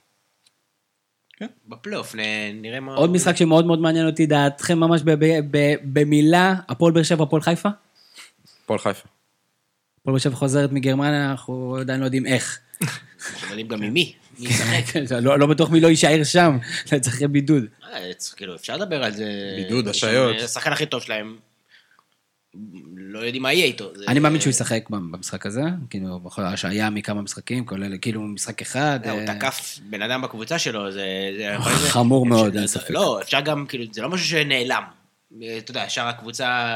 בפלייאוף, 1.67 2.15
נ- 2.15 2.61
נראה 2.61 2.79
מה... 2.79 2.95
עוד 2.95 3.09
משחק 3.09 3.35
שמאוד 3.35 3.65
מאוד 3.65 3.79
מעניין 3.79 4.07
אותי, 4.07 4.25
דעתכם 4.25 4.79
ממש 4.79 5.01
במילה, 5.83 6.55
הפועל 6.69 6.93
באר 6.93 7.03
שבע, 7.03 7.23
הפועל 7.23 7.41
חיפה? 7.41 7.69
הפועל 8.63 8.79
חיפה. 8.79 9.16
הפועל 10.07 10.13
באר 10.13 10.19
שבע 10.19 10.35
חוזרת 10.35 10.71
מגרמניה, 10.71 11.31
אנחנו 11.31 11.77
עדיין 11.79 11.99
לא 11.99 12.05
יודעים 12.05 12.25
איך. 12.25 12.59
אנחנו 12.81 13.47
יודעים 13.49 13.67
גם 13.67 13.79
ממי, 13.79 14.13
מי 14.39 14.47
ישחק. 14.49 14.95
לא 15.21 15.39
לא 15.39 15.47
בטוח 15.47 15.69
מי 15.69 15.79
לא 15.81 15.87
יישאר 15.87 16.23
שם, 16.23 16.57
לצריך 16.91 17.21
בידוד. 17.21 17.63
אה, 17.93 18.13
צריך- 18.17 18.35
כאילו, 18.37 18.55
אפשר 18.55 18.77
לדבר 18.77 19.03
על 19.03 19.11
זה. 19.13 19.25
בידוד, 19.55 19.87
השעיות. 19.87 20.39
שם, 20.39 20.45
השחקן 20.45 20.71
הכי 20.71 20.85
טוב 20.85 21.01
שלהם, 21.01 21.37
לא 22.97 23.19
יודעים 23.19 23.43
מה 23.43 23.53
יהיה 23.53 23.65
איתו. 23.65 23.91
אני 24.07 24.19
מאמין 24.19 24.41
שהוא 24.41 24.49
ישחק 24.51 24.89
במשחק 24.89 25.45
הזה, 25.45 25.61
כאילו, 25.89 26.19
בכל 26.19 26.41
השעיה 26.43 26.89
מכמה 26.89 27.21
משחקים, 27.21 27.65
כולל 27.65 27.97
כאילו 28.01 28.21
משחק 28.21 28.61
אחד. 28.61 28.99
הוא 29.09 29.19
אה, 29.19 29.25
תקף 29.35 29.79
בן 29.89 30.01
אדם 30.01 30.21
בקבוצה 30.21 30.59
שלו, 30.59 30.91
זה... 30.91 31.05
חמור 31.87 32.25
מאוד, 32.25 32.55
אין 32.57 32.67
ספק. 32.67 32.89
לא, 32.89 33.21
אפשר 33.21 33.39
גם, 33.41 33.65
כאילו, 33.69 33.83
זה 33.91 34.01
לא 34.01 34.09
משהו 34.09 34.27
שנעלם. 34.27 34.83
אתה 35.57 35.71
יודע, 35.71 35.83
ישר 35.87 36.03
הקבוצה, 36.07 36.73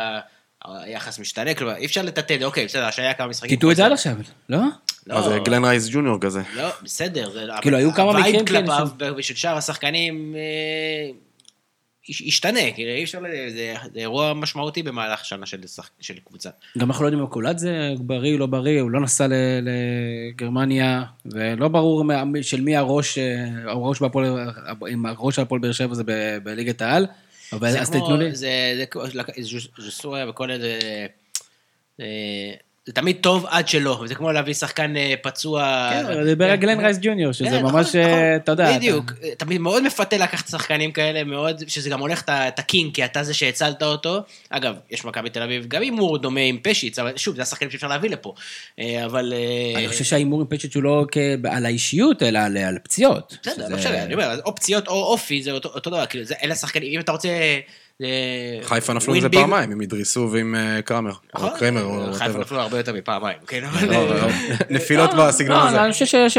היחס 0.65 1.19
משתנה, 1.19 1.53
כלומר, 1.53 1.75
אי 1.75 1.85
אפשר 1.85 2.01
לטאטא 2.01 2.33
את 2.33 2.39
זה, 2.39 2.45
אוקיי, 2.45 2.65
בסדר, 2.65 2.85
השעיה 2.85 3.13
כמה 3.13 3.27
משחקים. 3.27 3.49
קיטו 3.49 3.71
את 3.71 3.75
זה 3.75 3.85
עד 3.85 3.91
עכשיו, 3.91 4.15
לא? 4.49 4.57
לא, 5.07 5.15
אז 5.15 5.25
זה 5.25 5.39
גלן 5.45 5.65
רייס 5.65 5.89
ג'וניור 5.91 6.17
כזה. 6.21 6.41
לא, 6.55 6.67
בסדר. 6.83 7.29
זה- 7.31 7.45
כאילו, 7.61 7.77
היו 7.77 7.91
כמה 7.93 8.05
ה 8.05 8.10
vibe 8.10 8.27
מקרים 8.27 8.45
כאלה 8.45 8.77
כלפיו, 8.77 9.13
ושל 9.17 9.35
שאר 9.35 9.57
השחקנים, 9.57 10.35
אה, 10.35 11.11
יש- 12.09 12.23
השתנה, 12.27 12.59
כאילו, 12.75 12.91
אי 12.91 13.03
אפשר, 13.03 13.19
ל- 13.19 13.49
זה 13.49 13.73
זה 13.93 13.99
אירוע 13.99 14.33
משמעותי 14.33 14.83
במהלך 14.83 15.25
שנה 15.25 15.45
של 15.99 16.13
קבוצה. 16.25 16.49
גם 16.77 16.87
אנחנו 16.91 17.03
לא 17.03 17.07
יודעים 17.07 17.19
אם 17.19 17.27
הקולאדזה 17.27 17.71
בריא, 17.99 18.39
לא 18.39 18.45
בריא, 18.45 18.81
הוא 18.81 18.91
לא 18.91 18.99
נסע 19.01 19.27
ל- 19.27 19.33
לגרמניה, 19.63 21.03
ולא 21.25 21.67
ברור 21.67 22.03
של 22.41 22.61
מי 22.61 22.75
הראש, 22.75 23.17
אה, 23.17 23.45
הראש 23.71 23.99
בהפועל, 24.01 24.49
אם 24.93 25.05
הראש 25.05 25.35
של 25.35 25.41
הפועל 25.41 25.61
באר 25.61 25.71
שבע 25.71 25.93
זה 25.93 26.03
ב- 26.05 26.37
בליגת 26.43 26.81
העל, 26.81 27.07
אבל 27.53 27.77
אז 27.77 27.91
תיתנו 27.91 28.17
לי. 28.17 28.35
זה 28.35 28.83
כמו- 28.89 29.03
ז'וסויה 29.77 30.29
וכל 30.29 30.51
איזה... 30.51 30.79
אה, 32.81 32.85
זה 32.85 32.93
תמיד 32.93 33.17
טוב 33.21 33.45
עד 33.49 33.67
שלא, 33.67 33.99
וזה 34.03 34.15
כמו 34.15 34.31
להביא 34.31 34.53
שחקן 34.53 34.97
אה, 34.97 35.13
פצוע. 35.21 35.89
כן, 35.93 36.23
דיבר 36.23 36.45
על 36.51 36.55
גלן 36.55 36.79
רייס 36.79 36.97
ג'וניור, 37.01 37.31
שזה 37.31 37.49
כן, 37.49 37.61
ממש, 37.63 37.87
נכון, 37.95 38.01
אה, 38.01 38.07
נכון. 38.07 38.35
אתה 38.35 38.51
יודע. 38.51 38.77
בדיוק. 38.77 39.11
תמיד 39.37 39.61
מאוד 39.61 39.83
מפתה 39.83 40.17
לקחת 40.17 40.47
שחקנים 40.47 40.91
כאלה, 40.91 41.23
מאוד, 41.23 41.63
שזה 41.69 41.89
גם 41.89 41.99
הולך 41.99 42.23
את 42.29 42.59
הקינג, 42.59 42.93
כי 42.93 43.05
אתה 43.05 43.23
זה 43.23 43.33
שהצלת 43.33 43.83
אותו. 43.83 44.17
אגב, 44.49 44.75
יש 44.91 45.05
מכבי 45.05 45.29
תל 45.29 45.41
אביב, 45.41 45.65
גם 45.67 45.81
הימור 45.81 46.17
דומה 46.17 46.39
עם 46.39 46.57
פשיץ, 46.63 46.99
אבל 46.99 47.11
שוב, 47.17 47.35
זה 47.35 47.41
השחקנים 47.41 47.71
שאפשר 47.71 47.87
להביא 47.87 48.09
לפה. 48.09 48.33
אה, 48.79 49.05
אבל... 49.05 49.33
אה, 49.35 49.79
אני 49.79 49.87
חושב 49.87 50.03
שההימור 50.03 50.41
עם 50.41 50.47
פצ'ץ' 50.47 50.75
הוא 50.75 50.83
לא 50.83 51.05
על 51.51 51.65
האישיות, 51.65 52.23
אלא 52.23 52.39
על- 52.39 52.57
על 52.57 52.77
פציעות. 52.83 53.37
בסדר, 53.43 53.67
לא 53.69 53.77
משנה, 53.77 54.03
אני 54.03 54.13
אומר, 54.13 54.39
או 54.45 54.55
פציעות 54.55 54.87
או 54.87 54.93
אופי, 55.03 55.43
זה 55.43 55.51
אותו 55.51 55.69
אותו 55.69 55.89
דבר, 55.89 56.05
כאילו, 56.05 56.25
זה- 56.25 56.35
אלה 56.43 56.53
השחקנים, 56.53 56.93
אם 56.93 56.99
אתה 56.99 57.11
רוצה... 57.11 57.29
אה, 58.01 58.59
חיפה 58.63 58.93
נפלו 58.93 59.13
win 59.13 59.17
עם 59.17 59.21
זה 59.21 59.27
big- 59.27 59.31
פעמיים, 59.31 59.71
עם 59.71 59.81
אידריסו 59.81 60.29
ועם 60.31 60.55
אה, 60.55 60.81
קרמר. 60.81 61.11
נכון? 61.35 61.49
או 61.49 61.55
קרמר, 61.59 61.83
או 61.83 62.13
חיפה 62.13 62.25
whatever. 62.25 62.37
נפלו 62.41 62.59
הרבה 62.59 62.77
יותר 62.77 62.93
מפעמיים, 62.93 63.37
כן, 63.47 63.61
לא, 63.61 63.67
אבל... 63.67 63.87
לא, 63.89 64.27
נפילות 64.69 65.13
לא, 65.13 65.27
בסגנון 65.27 65.57
לא, 65.57 65.67
הזה. 65.67 65.83
אני 65.83 65.91
חושב 65.93 66.05
שיש, 66.05 66.37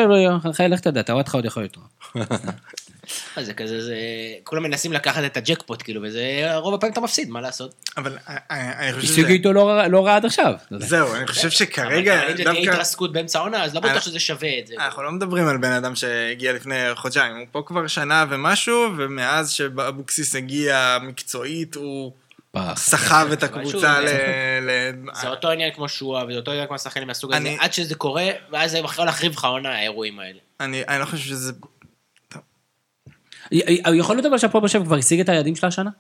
לך 0.69 0.81
תדע, 0.81 1.03
אותך 1.13 1.35
עוד 1.35 1.45
יכול 1.45 1.63
לתרום. 1.63 1.87
זה 3.47 3.55
כזה, 3.55 3.83
זה... 3.83 3.95
כולם 4.45 4.63
מנסים 4.63 4.93
לקחת 4.93 5.25
את 5.25 5.37
הג'קפוט, 5.37 5.83
כאילו, 5.83 6.01
וזה... 6.05 6.23
רוב 6.57 6.75
הפעמים 6.75 6.93
אתה 6.93 7.01
מפסיד, 7.01 7.31
מה 7.31 7.41
לעשות? 7.41 7.91
אבל 7.97 8.19
אה, 8.29 8.37
אה, 8.51 8.79
אני 8.79 8.93
חושב 8.93 9.05
השיגו 9.13 9.27
שזה... 9.27 9.33
איתו 9.33 9.53
לא 9.53 9.69
רע- 9.69 9.89
לא 9.89 10.07
רע 10.07 10.17
עד 10.17 10.25
עכשיו. 10.25 10.53
זהו, 10.71 11.15
אני 11.15 11.27
חושב 11.27 11.51
שכרגע 11.51 12.23
אבל 12.23 12.31
אם 12.57 12.65
זה. 12.65 12.71
התרסקות 12.73 13.13
באמצע 13.13 13.39
העונה, 13.39 13.65
אז 13.65 13.75
לא 13.75 13.81
בטוח 13.81 14.03
שזה 14.03 14.21
שווה 14.21 14.59
את 14.59 14.67
זה. 14.67 14.75
אנחנו 14.79 15.03
לא 15.03 15.11
מדברים 15.11 15.49
על 15.49 15.57
בן 15.57 15.73
אדם 15.73 15.95
שהגיע 15.97 16.53
לפני 16.53 16.75
חודשיים, 16.95 17.37
הוא 17.37 17.47
פה 17.53 17.63
כבר 17.67 17.87
שנה 17.87 18.25
ומשהו, 18.31 18.89
ומאז 18.97 19.51
שאבוקסיס 19.51 20.35
הגיע 20.37 20.99
מקצועית, 21.03 21.75
הוא. 21.75 22.13
סחב 22.77 23.29
את 23.33 23.43
הקבוצה 23.43 24.01
ל... 24.01 24.07
זה- 25.15 25.29
אותו 25.29 25.51
עניין 25.51 25.71
כמו 25.75 25.89
שואה, 25.89 26.25
וזה 26.29 26.37
אותו 26.37 26.51
עניין 26.51 26.67
כמו 26.67 26.75
השחקנים 26.77 27.09
מהסוג 27.09 27.33
הזה, 27.33 27.41
אני- 27.41 27.57
עד 27.61 27.73
שזה 27.73 27.95
קורה, 27.95 28.29
ואז 28.53 28.71
זה 28.71 28.79
יכול 28.79 29.05
להחריב 29.05 29.33
לך 29.33 29.45
עונה, 29.45 29.75
האירועים 29.75 30.21
האלה. 30.21 30.39
אני 30.61 30.83
אני 30.89 31.01
לא 31.01 31.05
חושב 31.05 31.25
שזה... 31.25 31.53
יכול 33.95 34.17
להיות 34.17 34.27
אבל 34.27 34.39
שהפועל 34.39 34.61
באר 34.63 34.69
שבע 34.69 34.85
כבר 34.85 34.97
השיג 34.97 35.21
את 35.21 35.29
היעדים 35.29 35.57
שלה 35.57 35.69
השנה? 35.69 35.91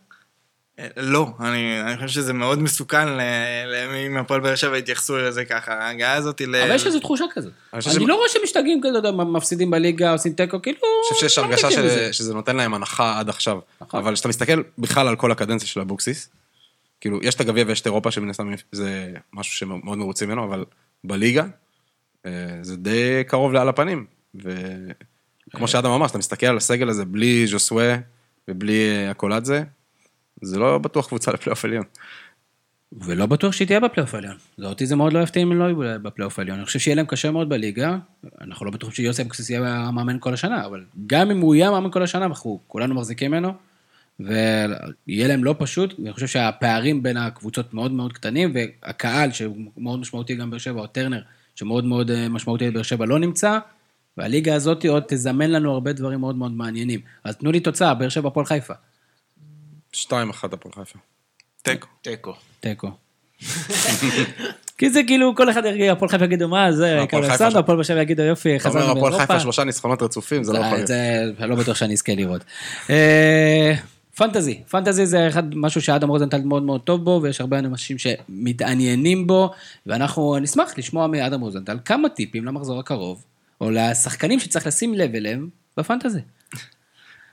לא, 0.97 1.29
אני, 1.41 1.81
אני 1.83 1.95
חושב 1.97 2.09
שזה 2.09 2.33
מאוד 2.33 2.59
מסוכן 2.59 3.09
ל- 3.09 3.21
ל- 3.67 4.07
אם 4.07 4.17
הפועל 4.17 4.41
באר 4.41 4.55
שבע 4.55 4.79
יתייחסו 4.79 5.19
לזה 5.19 5.45
ככה, 5.45 5.75
ההגעה 5.75 6.15
הזאת 6.15 6.41
ל... 6.41 6.57
אבל 6.57 6.75
יש 6.75 6.87
איזו 6.87 7.01
תחושה 7.01 7.25
כזאת. 7.35 7.53
אני 7.73 7.83
אני 7.87 7.95
ש- 7.95 8.09
לא 8.09 8.15
רואה 8.15 8.29
שמשתגעים 8.29 8.81
כזה, 8.85 9.11
מפסידים 9.13 9.71
בליגה, 9.71 10.13
עושים 10.13 10.33
תיקו, 10.33 10.63
כאילו... 10.63 10.79
אני 10.79 11.15
חושב 11.15 11.29
שיש 11.29 11.39
לא 11.39 11.45
הרגשה 11.45 11.67
מתעסקים 11.67 11.89
ש- 11.89 11.93
בזה. 11.93 12.13
שזה 12.13 12.35
נותן 12.35 12.57
להם 12.57 12.75
הנחה 12.75 13.19
עד 13.19 13.29
עכשיו. 13.29 13.59
נכון. 13.81 14.01
אבל 14.01 14.15
כשאתה 14.15 14.29
מסתכל 14.29 14.63
בכלל 14.79 15.09
על 15.09 15.17
כל 15.17 15.33
הקדנציה 15.33 15.69
של 15.69 15.81
אבוקסיס, 15.81 16.29
כאילו, 17.01 17.19
יש 17.23 17.35
את 17.35 17.41
הגביע 17.41 17.65
ויש 17.67 17.81
את 17.81 17.87
אירופה, 17.87 18.11
שמן 18.11 18.31
הסתם 18.31 18.51
זה 18.73 19.13
משהו 19.33 19.53
שמאוד 19.55 19.99
מרוצים 19.99 20.29
ממנו, 20.29 20.45
אבל 20.45 20.65
בליגה, 21.05 21.45
אה, 22.27 22.31
זה 22.63 22.77
די 22.77 23.23
קרוב 23.27 23.53
לעל 23.53 23.69
הפנים. 23.69 24.07
וכמו 25.55 25.69
שאדם 25.69 25.91
אמר, 25.91 26.07
כשאתה 26.07 26.19
מסתכל 26.19 26.47
על 26.47 26.57
הסגל 26.57 26.89
הזה 26.89 27.05
בלי 27.05 27.47
ז'וסווה 27.47 27.97
ובלי 28.49 28.91
אה, 28.91 29.11
הקולאדזה, 29.11 29.63
זה 30.43 30.59
לא 30.59 30.79
בטוח 30.79 31.09
קבוצה 31.09 31.33
לפלייאוף 31.33 31.65
עליון. 31.65 31.85
ולא 33.01 33.27
בטוח 33.27 33.53
שהיא 33.53 33.67
תהיה 33.67 33.81
בפלייאוף 33.81 34.15
העליון. 34.15 34.37
אותי 34.63 34.87
זה 34.87 34.97
מאוד 34.97 35.13
לא 35.13 35.19
יפתיע 35.19 35.43
אם 35.43 35.53
לא 35.53 35.65
יהיו 35.65 36.03
בפלייאוף 36.03 36.39
העליון. 36.39 36.59
אני 36.59 36.67
חושב 36.67 36.79
שיהיה 36.79 36.95
להם 36.95 37.07
קשה 37.07 37.31
מאוד 37.31 37.49
בליגה. 37.49 37.97
אנחנו 38.41 38.67
לא 38.67 38.73
בטוחים 38.73 38.95
שיוסי 38.95 39.23
אבוקסיס 39.23 39.51
יהיה 39.51 39.77
המאמן 39.77 40.17
כל 40.21 40.35
השנה, 40.35 40.67
אבל 40.67 40.85
גם 41.07 41.31
אם 41.31 41.41
הוא 41.41 41.55
יהיה 41.55 41.69
המאמן 41.69 41.91
כל 41.91 42.03
השנה, 42.03 42.25
אנחנו 42.25 42.61
כולנו 42.67 42.95
מחזיקים 42.95 43.31
ממנו, 43.31 43.53
ויהיה 44.21 45.29
להם 45.29 45.45
לא 45.45 45.55
פשוט. 45.59 45.95
אני 45.99 46.13
חושב 46.13 46.27
שהפערים 46.27 47.03
בין 47.03 47.17
הקבוצות 47.17 47.75
מאוד 47.75 47.93
מאוד 47.93 48.13
קטנים, 48.13 48.53
והקהל, 48.55 49.33
שהוא 49.33 49.57
מאוד 49.77 50.01
משמעותי 50.01 50.35
גם 50.35 50.51
באר 50.51 50.59
שבע, 50.59 50.81
או 50.81 50.87
טרנר, 50.87 51.23
שמאוד 51.55 51.85
מאוד 51.85 52.11
אה, 52.11 52.29
משמעותי 52.29 52.71
בבאר 52.71 52.83
שבע, 52.83 53.07
לא 53.07 53.19
נמצא. 53.19 53.59
והליגה 54.17 54.55
הזאת 54.55 54.85
עוד 54.85 55.03
תזמן 55.09 55.51
לנו 55.51 55.73
הרבה 55.73 55.93
דברים 55.93 56.21
מאוד 56.21 56.37
מאוד 56.37 56.53
מעניינים. 56.53 57.01
אז 57.25 57.37
תנו 57.37 57.53
לי 57.53 57.61
תוצאה, 57.61 57.95
באר 57.95 58.09
שבע, 58.09 58.29
הפועל 58.29 58.47
חיפה. 58.47 58.75
שתיים 59.93 60.31
אחת 60.31 60.53
הפועל 60.53 60.75
חיפה. 60.75 60.99
תיקו. 61.63 61.89
תיקו. 62.03 62.33
תיקו. 62.61 62.91
כי 64.79 64.91
זה 64.91 65.01
כאילו, 65.07 65.35
כל 65.37 65.51
אחד 65.51 65.63
יגיד, 65.65 65.91
הפועל 65.91 66.09
חיפה 66.09 66.25
יגידו, 66.25 66.49
מה, 66.49 66.73
זה, 66.73 66.93
הפועל 66.95 67.09
כאילו, 67.09 67.23
חיפה 67.23 67.37
סנדו, 67.37 67.51
ש- 67.51 67.57
הפועל 67.57 67.77
באר 67.77 67.83
שבע 67.85 68.03
יגידו, 68.03 68.23
יופי, 68.23 68.57
אתה 68.57 68.69
אומר 68.69 68.81
חזרנו 68.81 68.99
הפועל 68.99 69.13
באירופה. 69.13 69.27
חיפה 69.33 69.41
שלושה 69.41 69.65
ניצחונות 69.65 70.03
רצופים, 70.03 70.45
זה 70.45 70.53
לא 70.53 70.59
יכול 70.59 70.75
להיות. 70.75 70.87
זה, 70.87 71.23
אני 71.41 71.51
לא 71.51 71.57
בטוח 71.57 71.77
שאני 71.77 71.93
אזכה 71.95 72.15
לראות. 72.15 72.45
אה, 72.91 73.75
פנטזי, 74.17 74.61
פנטזי 74.71 75.07
זה 75.07 75.29
אחד, 75.29 75.55
משהו 75.55 75.81
שאדם 75.83 76.09
רוזנטל 76.09 76.41
מאוד 76.45 76.63
מאוד 76.63 76.81
טוב 76.81 77.05
בו, 77.05 77.21
ויש 77.23 77.41
הרבה 77.41 77.59
אנשים 77.59 77.97
שמתעניינים 77.99 79.27
בו, 79.27 79.51
ואנחנו 79.87 80.39
נשמח 80.39 80.79
לשמוע 80.79 81.07
מאדם 81.07 81.41
רוזנטל 81.41 81.79
כמה 81.85 82.09
טיפים 82.09 82.45
למחזור 82.45 82.81
הקרוב, 82.81 83.25
או 83.63 83.71
לשחקנים 83.71 84.41
שצריך 84.41 84.67
לשים 84.67 84.95
לב 84.95 85.15
אליהם 85.15 85.49
בפנטזי. 85.77 86.21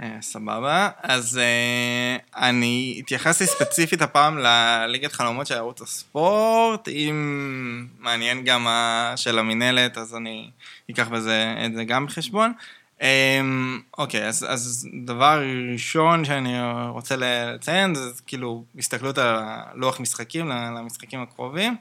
אה, 0.02 0.18
סבבה, 0.22 0.90
אז 1.04 1.38
אה, 1.38 2.18
אני 2.48 2.96
התייחסתי 3.00 3.46
ספציפית 3.46 4.02
הפעם 4.02 4.38
לליגת 4.38 5.12
חלומות 5.12 5.48
של 5.48 5.56
ערוץ 5.56 5.82
הספורט, 5.82 6.88
אם 6.88 7.88
מעניין 8.00 8.44
גם 8.44 8.68
של 9.16 9.40
המינהלת, 9.40 9.98
אז 9.98 10.16
אני 10.16 10.50
אקח 10.92 11.08
בזה 11.08 11.56
את 11.66 11.74
זה 11.76 11.84
גם 11.84 12.06
בחשבון. 12.06 12.54
אמ, 13.02 13.80
אוקיי, 13.98 14.28
אז, 14.28 14.46
אז 14.50 14.88
דבר 15.06 15.42
ראשון 15.74 16.26
שאני 16.26 16.54
רוצה 16.90 17.16
לציין 17.18 17.96
זה 17.96 18.22
כאילו 18.28 18.66
הסתכלות 18.78 19.18
על 19.18 19.36
לוח 19.74 20.00
משחקים 20.00 20.50
למשחקים 20.50 21.22
הקרובים. 21.22 21.76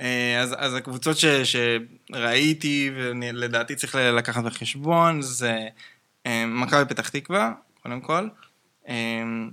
אה, 0.00 0.40
אז, 0.42 0.54
אז 0.58 0.74
הקבוצות 0.74 1.16
ש, 1.16 1.24
שראיתי 1.24 2.90
ולדעתי 2.96 3.74
צריך 3.74 3.94
לקחת 3.94 4.44
בחשבון 4.44 5.22
זה 5.22 5.68
אה, 6.26 6.44
מכבי 6.46 6.84
פתח 6.88 7.08
תקווה, 7.08 7.52
קודם 7.82 8.00
כל, 8.00 8.28
אמ, 8.88 9.50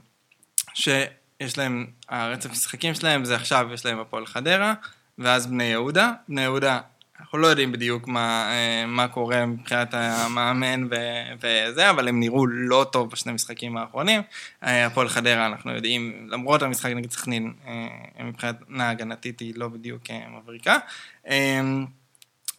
שיש 0.73 1.57
להם, 1.57 1.87
הרצף 2.09 2.51
משחקים 2.51 2.93
שלהם 2.93 3.25
זה 3.25 3.35
עכשיו 3.35 3.67
יש 3.73 3.85
להם 3.85 3.99
הפועל 3.99 4.25
חדרה, 4.25 4.73
ואז 5.17 5.47
בני 5.47 5.63
יהודה. 5.63 6.11
בני 6.27 6.41
יהודה 6.41 6.79
אנחנו 7.21 7.37
לא 7.37 7.47
יודעים 7.47 7.71
בדיוק 7.71 8.07
מה, 8.07 8.51
אה, 8.51 8.85
מה 8.85 9.07
קורה 9.07 9.45
מבחינת 9.45 9.93
המאמן 9.93 10.87
ו, 10.91 10.95
וזה, 11.41 11.89
אבל 11.89 12.07
הם 12.07 12.19
נראו 12.19 12.47
לא 12.47 12.85
טוב 12.91 13.09
בשני 13.11 13.31
המשחקים 13.31 13.77
האחרונים. 13.77 14.21
אה, 14.63 14.85
הפועל 14.85 15.09
חדרה, 15.09 15.45
אנחנו 15.45 15.71
יודעים, 15.71 16.27
למרות 16.29 16.61
המשחק 16.61 16.91
נגד 16.91 17.11
סכנין, 17.11 17.53
אה, 17.67 18.23
מבחינת 18.23 18.55
הגנתית 18.79 19.39
היא 19.39 19.53
לא 19.55 19.67
בדיוק 19.67 20.01
מבריקה. 20.37 20.77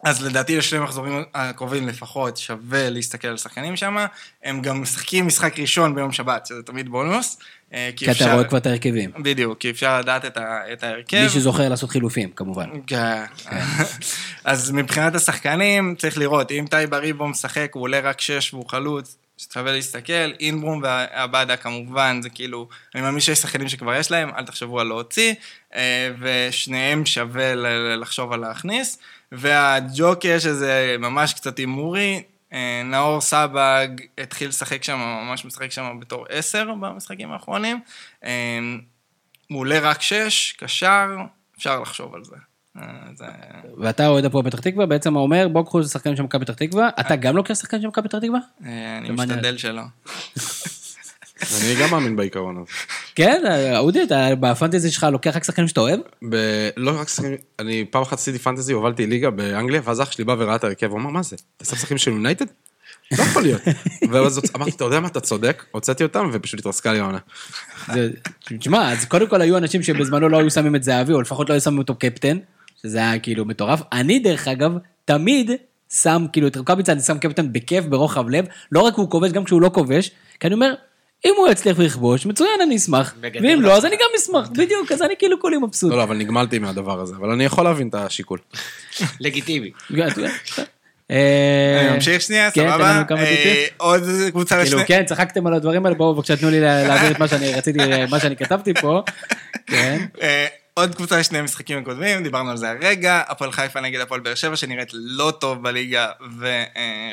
אז 0.05 0.23
לדעתי 0.23 0.57
לשני 0.57 0.79
מחזורים 0.79 1.23
הקרובים 1.35 1.89
לפחות 1.89 2.37
שווה 2.37 2.91
להסתכל 2.91 3.29
על 3.29 3.37
שחקנים 3.37 3.77
שם. 3.77 3.97
הם 4.43 4.63
גם 4.63 4.83
משחקים 4.83 5.27
משחק 5.27 5.59
ראשון 5.59 5.95
ביום 5.95 6.13
שבת, 6.13 6.47
שזה 6.47 6.63
תמיד 6.63 6.89
בונוס. 6.89 7.39
אה, 7.75 7.91
כי, 7.97 8.05
כי 8.05 8.11
אתה 8.11 8.35
רואה 8.35 8.45
כבר 8.45 8.59
את 8.59 8.67
ההרכבים. 8.67 9.11
בדיוק, 9.19 9.59
כי 9.59 9.71
אפשר 9.71 10.01
לדעת 10.01 10.25
את, 10.25 10.37
ה, 10.37 10.73
את 10.73 10.85
ההרכב. 10.85 11.23
מי 11.23 11.29
שזוכר 11.29 11.69
לעשות 11.69 11.91
חילופים, 11.91 12.31
כמובן. 12.31 12.71
כן. 12.87 13.25
אז 14.45 14.71
מבחינת 14.71 15.15
השחקנים, 15.15 15.95
צריך 15.99 16.19
לראות, 16.19 16.51
אם 16.53 16.65
טייב 16.71 16.95
אריבו 16.95 17.29
משחק, 17.29 17.71
הוא 17.75 17.83
עולה 17.83 18.01
רק 18.01 18.21
שש 18.21 18.55
והוא 18.55 18.69
חלוץ, 18.69 19.17
שווה 19.53 19.73
להסתכל, 19.73 20.33
אינברום 20.41 20.83
ועבדה 20.83 21.57
כמובן, 21.57 22.21
זה 22.23 22.31
כאילו, 22.31 22.69
אני 22.95 23.03
מאמין 23.03 23.21
שיש 23.21 23.39
שחקנים 23.39 23.69
שכבר 23.69 23.95
יש 23.95 24.11
להם, 24.11 24.31
אל 24.37 24.45
תחשבו 24.45 24.81
על 24.81 24.87
להוציא, 24.87 25.35
אה, 25.75 26.11
ושניהם 26.21 27.07
שווה 27.07 27.55
לחשוב 27.97 28.33
על 28.33 28.41
להכניס. 28.41 28.99
והג'וקר, 29.33 30.39
שזה 30.39 30.97
ממש 30.99 31.35
קצת 31.35 31.59
הימורי, 31.59 32.23
נאור 32.85 33.21
סבג 33.21 33.89
התחיל 34.19 34.49
לשחק 34.49 34.85
שם, 34.85 34.99
ממש 34.99 35.45
משחק 35.45 35.71
שם 35.71 36.01
בתור 36.01 36.27
עשר 36.29 36.75
במשחקים 36.81 37.33
האחרונים. 37.33 37.81
אה, 38.25 38.59
הוא 39.51 39.59
עולה 39.59 39.79
רק 39.79 40.03
שש, 40.03 40.53
קשר, 40.53 41.07
אפשר 41.57 41.81
לחשוב 41.81 42.15
על 42.15 42.25
זה. 42.25 42.37
אה, 42.79 42.83
זה... 43.15 43.25
ואתה 43.79 44.07
אוהד 44.07 44.25
הפועל 44.25 44.45
פתח 44.45 44.61
תקווה, 44.61 44.87
בעצם 44.87 45.17
אומר, 45.17 45.49
בואו 45.49 45.65
קחו 45.65 45.85
שחקנים 45.85 46.17
של 46.17 46.23
מכבי 46.23 46.45
פתח 46.45 46.55
תקווה, 46.55 46.91
אתה 47.01 47.17
גם 47.17 47.37
לוקח 47.37 47.55
שחקן 47.55 47.81
של 47.81 47.87
מכבי 47.89 48.09
פתח 48.09 48.19
תקווה? 48.19 48.41
אני 48.99 49.11
משתדל 49.11 49.59
שלא. 49.59 49.83
אני 51.63 51.75
גם 51.81 51.91
מאמין 51.91 52.17
בעיקרון 52.17 52.57
הזה. 52.57 52.73
כן, 53.15 53.43
אודי, 53.77 54.03
אתה 54.03 54.29
בפנטזי 54.41 54.91
שלך 54.91 55.07
לוקח 55.13 55.37
רק 55.37 55.45
שחקנים 55.45 55.69
שאתה 55.69 55.81
אוהב? 55.81 56.01
לא 56.77 57.01
רק 57.01 57.09
שחקנים, 57.09 57.37
אני 57.59 57.85
פעם 57.91 58.03
אחת 58.03 58.19
עשיתי 58.19 58.39
פנטזי, 58.39 58.73
הובלתי 58.73 59.07
ליגה 59.07 59.31
באנגליה, 59.31 59.81
ואז 59.85 60.03
אח 60.03 60.13
שלי 60.13 60.25
בא 60.25 60.37
וראה 60.39 60.55
את 60.55 60.65
ההרכב, 60.65 60.91
הוא 60.91 60.99
אמר, 60.99 61.11
מה 61.11 61.23
זה? 61.23 61.37
אתה 61.57 61.65
שם 61.65 61.77
שחקנים 61.77 61.99
של 61.99 62.11
יונייטד? 62.11 62.47
לא 63.19 63.23
יכול 63.23 63.43
להיות. 63.43 63.63
ואז 64.11 64.41
אמרתי, 64.57 64.71
אתה 64.71 64.85
יודע 64.85 65.01
מה, 65.01 65.09
אתה 65.09 65.21
צודק, 65.21 65.65
הוצאתי 65.71 66.03
אותם 66.03 66.31
ופשוט 66.33 66.61
התרסקה 66.61 66.93
לי 66.93 66.99
העונה. 66.99 67.19
תשמע, 68.59 68.93
אז 68.93 69.05
קודם 69.05 69.27
כל 69.27 69.41
היו 69.41 69.57
אנשים 69.57 69.83
שבזמנו 69.83 70.29
לא 70.29 70.39
היו 70.39 70.51
שמים 70.51 70.77
את 70.77 70.83
זהבי, 70.83 71.13
או 71.13 71.21
לפחות 71.21 71.49
לא 71.49 71.55
היו 71.55 71.61
שמים 71.61 71.79
אותו 71.79 71.95
קפטן, 71.95 72.39
שזה 72.83 72.99
היה 72.99 73.19
כאילו 73.19 73.45
מטורף. 73.45 73.81
אני, 73.93 74.19
דרך 74.19 74.49
אגב, 74.49 74.73
תמיד 75.05 75.51
שם, 75.93 76.27
כאילו, 76.33 76.49
את 76.49 76.57
רוקאביצה 76.57 76.93
אני 76.93 77.01
שם 77.01 77.19
קפטן 77.19 77.53
בכיף, 77.53 77.85
ברוחב 77.85 78.29
לב, 78.29 78.45
לא 78.73 78.81
רק 78.81 78.95
הוא 78.95 79.11
כובש, 79.11 79.33
גם 79.33 79.45
כשהוא 79.45 79.63
לא 79.63 79.71
כובש, 79.75 80.11
כי 80.41 80.47
אני 80.47 80.55
אומר, 80.55 80.75
אם 81.25 81.35
הוא 81.37 81.49
יצליח 81.49 81.79
לכבוש, 81.79 82.27
מצוין, 82.27 82.61
אני 82.63 82.77
אשמח. 82.77 83.15
ואם 83.23 83.59
לא, 83.63 83.77
אז 83.77 83.85
אני 83.85 83.97
גם 83.97 84.09
אשמח, 84.17 84.49
בדיוק, 84.49 84.93
אז 84.93 85.03
אני 85.03 85.15
כאילו 85.19 85.41
כולי 85.41 85.57
מבסוט. 85.57 85.91
לא, 85.91 85.97
לא, 85.97 86.03
אבל 86.03 86.17
נגמלתי 86.17 86.59
מהדבר 86.59 87.01
הזה, 87.01 87.15
אבל 87.17 87.31
אני 87.31 87.45
יכול 87.45 87.65
להבין 87.65 87.89
את 87.89 87.95
השיקול. 87.95 88.39
לגיטימי. 89.21 89.71
אה, 91.11 91.81
אני 91.81 91.95
ממשיך 91.95 92.23
שנייה, 92.23 92.51
כן, 92.51 92.71
סבבה? 92.71 93.03
אה, 93.11 93.67
עוד 93.77 94.03
קבוצה 94.31 94.57
לשני... 94.57 94.71
כאילו, 94.71 94.83
כן, 94.87 95.05
צחקתם 95.07 95.47
על 95.47 95.55
הדברים 95.55 95.87
האלה, 95.87 95.97
בואו 95.97 96.15
בבקשה 96.15 96.37
תנו 96.37 96.51
לי 96.51 96.61
להעביר 96.61 97.11
את 97.11 97.19
מה 97.19 97.29
שאני 97.29 97.55
רציתי, 97.55 97.79
מה 98.11 98.21
שאני 98.21 98.37
כתבתי 98.37 98.75
פה. 98.75 99.03
כן. 99.67 100.05
אה, 100.23 100.47
עוד 100.75 100.95
קבוצה 100.95 101.19
לשני 101.19 101.39
המשחקים 101.39 101.79
הקודמים, 101.79 102.23
דיברנו 102.23 102.51
על 102.51 102.57
זה 102.57 102.71
הרגע, 102.71 103.23
הפועל 103.29 103.53
חיפה 103.53 103.81
נגד 103.81 104.01
הפועל 104.01 104.21
באר 104.21 104.35
שבע, 104.35 104.57
שנראית 104.57 104.89
לא 104.93 105.33
טוב 105.41 105.63
בליגה 105.63 106.09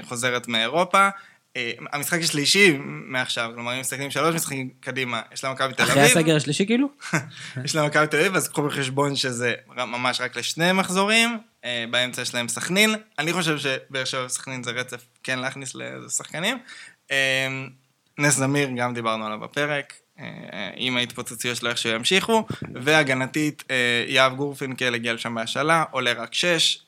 וחוזרת 0.04 0.48
מאירופה. 0.48 1.10
אה, 1.58 1.72
המשחק 1.94 2.20
השלישי 2.22 2.78
מעכשיו, 2.84 3.52
כלומר 3.56 3.76
אם 3.76 3.80
מסתכלים 3.80 4.12
שלוש 4.12 4.36
משחקים 4.36 4.70
קדימה, 4.80 5.22
יש 5.34 5.44
לה 5.44 5.54
מכבי 5.54 5.74
תל 5.74 5.84
אביב. 5.84 5.98
אחרי 5.98 6.06
הסגר 6.06 6.36
השלישי 6.36 6.66
כאילו? 6.66 6.88
יש 7.66 7.76
לה 7.76 7.88
מכבי 7.88 8.08
תל 8.08 8.18
אביב, 8.18 8.36
אז 8.36 8.48
קחו 8.48 8.64
בחשבון 8.64 9.16
שזה 9.16 9.54
ממש 9.68 10.22
רק 10.22 10.38
לשני 10.38 10.72
מחזורים, 10.72 11.38
אה, 11.66 11.86
באמצע 11.92 12.22
יש 12.22 12.34
להם 12.34 12.48
סכנין, 12.48 12.96
אני 13.20 13.34
חושב 13.34 13.58
שבאר 13.58 14.06
שבע 14.06 14.26
וסכנין 14.26 14.64
זה 14.64 14.72
רצף 14.72 15.06
כן 15.24 15.40
להכניס 15.40 15.76
לשחקנים. 15.76 16.58
אה, 17.12 17.48
נס 18.18 18.36
זמיר, 18.36 18.70
גם 18.78 18.94
דיברנו 18.94 19.26
עליו 19.26 19.40
בפרק, 19.40 19.94
עם 20.76 20.98
ההתפוצצויות 20.98 21.58
שלו 21.58 21.70
איך 21.70 21.78
שימשיכו, 21.78 22.46
והגנתית, 22.74 23.64
יהב 24.08 24.36
גורפינקל 24.36 24.96
הגיע 24.96 25.14
לשם 25.14 25.36
בהשאלה, 25.36 25.84
עולה 25.92 26.14
רק 26.14 26.34
שש. 26.34 26.82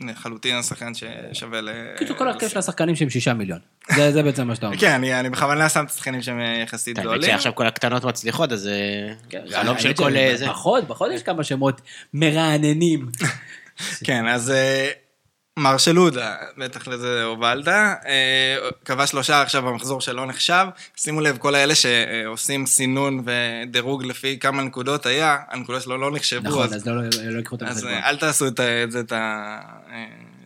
לחלוטין 0.00 0.56
השחקן 0.56 0.92
ששווה 0.94 1.60
ל... 1.60 1.68
כאילו 1.96 2.16
כל 2.16 2.28
הרכב 2.28 2.48
של 2.48 2.58
השחקנים 2.58 2.96
שהם 2.96 3.10
שישה 3.10 3.34
מיליון. 3.34 3.58
זה 4.10 4.22
בעצם 4.22 4.46
מה 4.46 4.54
שאתה 4.54 4.66
אומר. 4.66 4.78
כן, 4.78 5.04
אני 5.04 5.30
בכוונה 5.30 5.68
שם 5.68 5.84
את 5.84 5.90
השחקנים 5.90 6.22
שהם 6.22 6.40
אה, 6.40 6.62
יחסית 6.62 6.98
גדולים. 6.98 7.22
האמת 7.22 7.30
שעכשיו 7.32 7.54
כל 7.54 7.66
הקטנות 7.66 8.04
מצליחות, 8.04 8.52
אז 8.52 8.60
זה 8.60 8.78
כן, 9.30 9.42
חלום 9.50 9.78
של 9.78 9.92
כל... 9.92 10.12
זה. 10.34 10.46
פחות, 10.46 10.84
פחות 10.86 11.10
יש 11.12 11.22
כמה 11.22 11.44
שמות 11.44 11.80
מרעננים. 12.14 13.08
כן, 14.06 14.26
אז 14.28 14.52
אה, 15.58 15.62
מרשלודה, 15.62 16.36
בטח 16.58 16.88
לזה 16.88 17.24
הובלת, 17.24 17.68
אה, 17.68 18.56
קבע 18.82 19.06
שלושה 19.06 19.42
עכשיו 19.42 19.62
במחזור 19.62 20.00
שלא 20.00 20.26
נחשב. 20.26 20.66
שימו 20.96 21.20
לב, 21.20 21.36
כל 21.36 21.54
האלה 21.54 21.74
שעושים 21.74 22.66
סינון 22.66 23.24
ודירוג 23.24 24.04
לפי 24.04 24.38
כמה 24.38 24.62
נקודות 24.62 25.06
היה, 25.06 25.38
הנקודות 25.48 25.82
שלו 25.82 25.98
לא 25.98 26.10
נחשבו. 26.10 26.48
נכון, 26.48 26.72
אז 26.72 26.86
לא, 26.86 26.96
לא, 26.96 27.02
לא 27.24 27.40
יקחו 27.40 27.54
אותם 27.54 27.66
בחשבון. 27.66 27.92
אז 27.92 28.04
אל 28.04 28.16
תעשו 28.16 28.46
את 28.46 28.60
זה, 28.88 29.00
את 29.00 29.12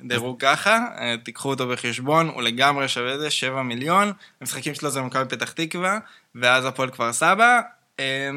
הדירוג 0.05 0.41
ככה, 0.41 0.85
אה, 0.99 1.15
תיקחו 1.25 1.51
אותו 1.51 1.69
בחשבון, 1.69 2.29
הוא 2.29 2.43
לגמרי 2.43 2.89
שווה 2.89 3.15
את 3.15 3.21
זה, 3.21 3.31
7 3.31 3.63
מיליון. 3.63 4.13
המשחקים 4.41 4.75
שלו 4.75 4.91
זה 4.91 5.01
מכבי 5.01 5.25
פתח 5.29 5.53
תקווה, 5.53 5.99
ואז 6.35 6.65
הפועל 6.65 6.91
כפר 6.91 7.13
סבא. 7.13 7.61
אה, 8.01 8.31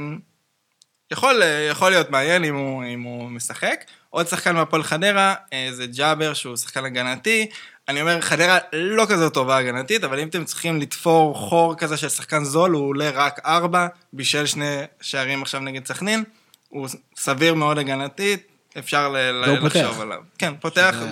יכול, 1.11 1.41
יכול 1.69 1.89
להיות 1.89 2.09
מעניין 2.09 2.43
אם 2.43 2.55
הוא, 2.55 2.83
אם 2.85 3.01
הוא 3.01 3.29
משחק. 3.29 3.83
עוד 4.11 4.27
שחקן 4.27 4.55
מהפועל 4.55 4.83
חדרה 4.83 5.35
אה, 5.53 5.69
זה 5.71 5.87
ג'אבר, 5.87 6.33
שהוא 6.33 6.57
שחקן 6.57 6.85
הגנתי. 6.85 7.49
אני 7.89 8.01
אומר, 8.01 8.21
חדרה 8.21 8.57
לא 8.73 9.05
כזו 9.09 9.29
טובה 9.29 9.57
הגנתית, 9.57 10.03
אבל 10.03 10.19
אם 10.19 10.27
אתם 10.27 10.45
צריכים 10.45 10.81
לתפור 10.81 11.35
חור 11.35 11.75
כזה 11.75 11.97
של 11.97 12.09
שחקן 12.09 12.43
זול, 12.43 12.71
הוא 12.71 12.87
עולה 12.87 13.09
רק 13.09 13.39
ארבע, 13.45 13.87
בישל 14.13 14.45
שני 14.45 14.77
שערים 15.01 15.41
עכשיו 15.41 15.61
נגד 15.61 15.85
סכנין. 15.87 16.23
הוא 16.69 16.87
סביר 17.17 17.53
מאוד 17.53 17.77
הגנתית, 17.77 18.47
אפשר 18.79 19.09
ל- 19.09 19.41
לחשוב 19.65 19.83
פותח. 19.83 19.99
עליו. 20.01 20.19
כן, 20.37 20.53
פותח. 20.59 20.95
שזה... 20.99 21.09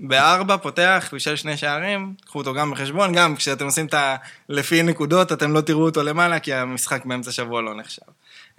בארבע, 0.00 0.56
פותח, 0.56 1.08
בישל 1.12 1.36
שני 1.36 1.56
שערים, 1.56 2.14
קחו 2.26 2.38
אותו 2.38 2.54
גם 2.54 2.70
בחשבון, 2.70 3.12
גם 3.12 3.36
כשאתם 3.36 3.64
עושים 3.64 3.86
את 3.86 3.94
ה... 3.94 4.16
לפי 4.48 4.82
נקודות, 4.82 5.32
אתם 5.32 5.52
לא 5.52 5.60
תראו 5.60 5.84
אותו 5.84 6.02
למעלה, 6.02 6.38
כי 6.38 6.54
המשחק 6.54 7.04
באמצע 7.04 7.32
שבוע 7.32 7.62
לא 7.62 7.74
נחשב. 7.74 8.02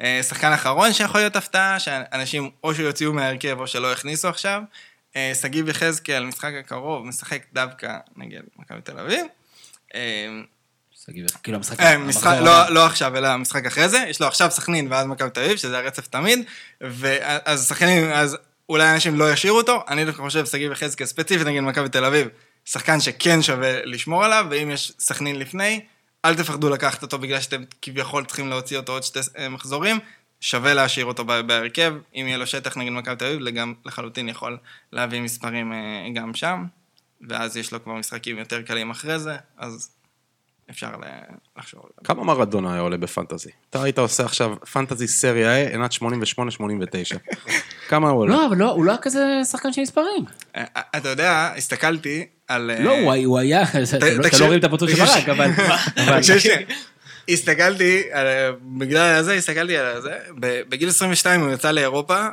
אה, 0.04 0.24
שחקן 0.24 0.52
אחרון 0.52 0.94
שיכול 0.94 1.22
להיות 1.22 1.36
הפתעה, 1.36 1.80
שאנשים 1.80 2.50
או 2.64 2.76
שיוציאו 2.76 3.14
מההרכב 3.14 3.60
או 3.60 3.68
שלא 3.68 3.92
יכניסו 3.92 4.28
עכשיו. 4.28 4.62
אה, 5.16 5.32
שגיב 5.42 5.70
יחזקאל, 5.70 6.26
משחק 6.26 6.52
הקרוב, 6.60 7.06
משחק 7.06 7.44
דווקא 7.54 7.98
נגד 8.16 8.42
מכבי 8.60 8.82
תל 8.82 9.00
אביב. 9.00 9.26
אה, 9.96 10.28
כאילו 11.44 11.58
המשחק... 11.58 11.80
לא, 12.42 12.70
לא 12.70 12.86
עכשיו, 12.86 13.18
אלא 13.18 13.28
המשחק 13.28 13.66
אחרי 13.66 13.90
זה. 13.90 14.06
יש 14.08 14.22
לו 14.22 14.28
עכשיו 14.28 14.52
סכנין 14.52 14.88
ואז 14.92 15.06
מכבי 15.06 15.30
תל 15.30 15.44
אביב, 15.44 15.58
שזה 15.58 15.78
הרצף 15.78 16.08
תמיד. 16.08 16.40
ואז 16.82 17.68
שחקנים, 17.68 18.12
אז 18.12 18.38
אולי 18.70 18.94
אנשים 18.94 19.20
לא 19.20 19.34
ישאירו 19.34 19.58
אותו. 19.58 19.84
אני 19.88 20.06
דווקא 20.06 20.22
חושב, 20.22 20.46
שגיב 20.46 20.72
יחזקאל 20.72 21.08
ספציפית 21.08 21.48
נגד 21.48 21.62
מכבי 21.62 21.90
תל 21.90 22.06
אביב, 22.06 22.28
שחקן 22.66 23.00
שכן 23.00 23.42
שווה 23.42 23.86
לשמור 23.86 24.26
עליו, 24.26 24.46
ואם 24.50 24.72
יש 24.72 24.94
סכנין 25.00 25.40
לפני, 25.40 25.82
אל 26.26 26.36
תפחדו 26.36 26.70
לקחת 26.70 27.02
אותו 27.04 27.20
בגלל 27.20 27.40
שאתם 27.40 27.64
כביכול 27.82 28.26
צריכים 28.26 28.50
להוציא 28.50 28.78
אותו 28.78 28.92
עוד 28.92 29.04
שתי 29.04 29.20
אה, 29.38 29.50
מחזורים, 29.50 30.00
שווה 30.42 30.74
להשאיר 30.74 31.06
אותו 31.06 31.26
בהרכב, 31.26 31.94
אם 32.16 32.26
יהיה 32.28 32.38
לו 32.38 32.48
שטח 32.48 32.78
נגד 32.78 32.92
מכבי 32.92 33.16
תל 33.16 33.26
אביב, 33.26 33.40
לחלוטין 33.86 34.30
יכול 34.30 34.58
להביא 34.92 35.22
מספרים 35.22 35.74
אה, 35.74 36.08
גם 36.14 36.34
שם, 36.34 36.66
ואז 37.30 37.58
יש 37.58 37.72
לו 37.72 37.84
כבר 37.84 37.94
משחקים 37.94 38.38
יותר 38.38 38.62
קלים 38.62 38.92
אחרי 38.92 39.20
זה, 39.20 39.36
אז 39.58 39.90
אפשר 40.74 40.88
לחשוב 41.58 41.80
על 41.84 41.90
זה. 42.00 42.06
כמה 42.06 42.24
מרדונה 42.24 42.72
היה 42.74 42.82
עולה 42.82 42.98
בפנטזי? 42.98 43.50
אתה 43.70 43.84
היית 43.84 43.98
עושה 44.00 44.26
עכשיו 44.26 44.56
פנטזי 44.74 45.08
סריה 45.08 45.68
A, 45.68 45.72
עינת 45.72 45.92
88-89. 45.92 45.98
כמה 47.90 48.10
הוא 48.10 48.20
עולה? 48.22 48.34
לא, 48.34 48.46
אבל 48.48 48.58
לא, 48.58 48.72
הוא 48.72 48.86
לא 48.86 48.92
היה 48.92 49.02
כזה 49.02 49.42
שחקן 49.52 49.74
של 49.74 49.82
מספרים. 49.82 50.26
אה, 50.56 50.64
אה, 50.78 50.82
אתה 50.98 51.10
יודע, 51.10 51.54
הסתכלתי 51.58 52.26
על... 52.48 52.72
אה, 52.72 52.80
לא, 52.84 52.92
הוא 53.26 53.40
היה- 53.40 53.64
אתה 53.98 54.10
לא- 54.10 54.40
לא 54.40 54.46
רואים 54.46 54.60
את 54.60 54.64
הפרצוף 54.64 54.90
של 54.90 54.96
ברק, 55.06 55.30
אבל... 55.30 55.50
הסתכלתי, 57.30 58.04
על- 58.12 58.28
בגלל 58.78 59.22
זה, 59.22 59.34
הסתכלתי 59.34 59.78
על 59.78 60.02
זה, 60.02 60.12
ב- 60.40 60.62
בגיל 60.70 60.90
22 60.90 61.42
הוא 61.42 61.52
יצא 61.54 61.72
לאירופה, 61.72 62.28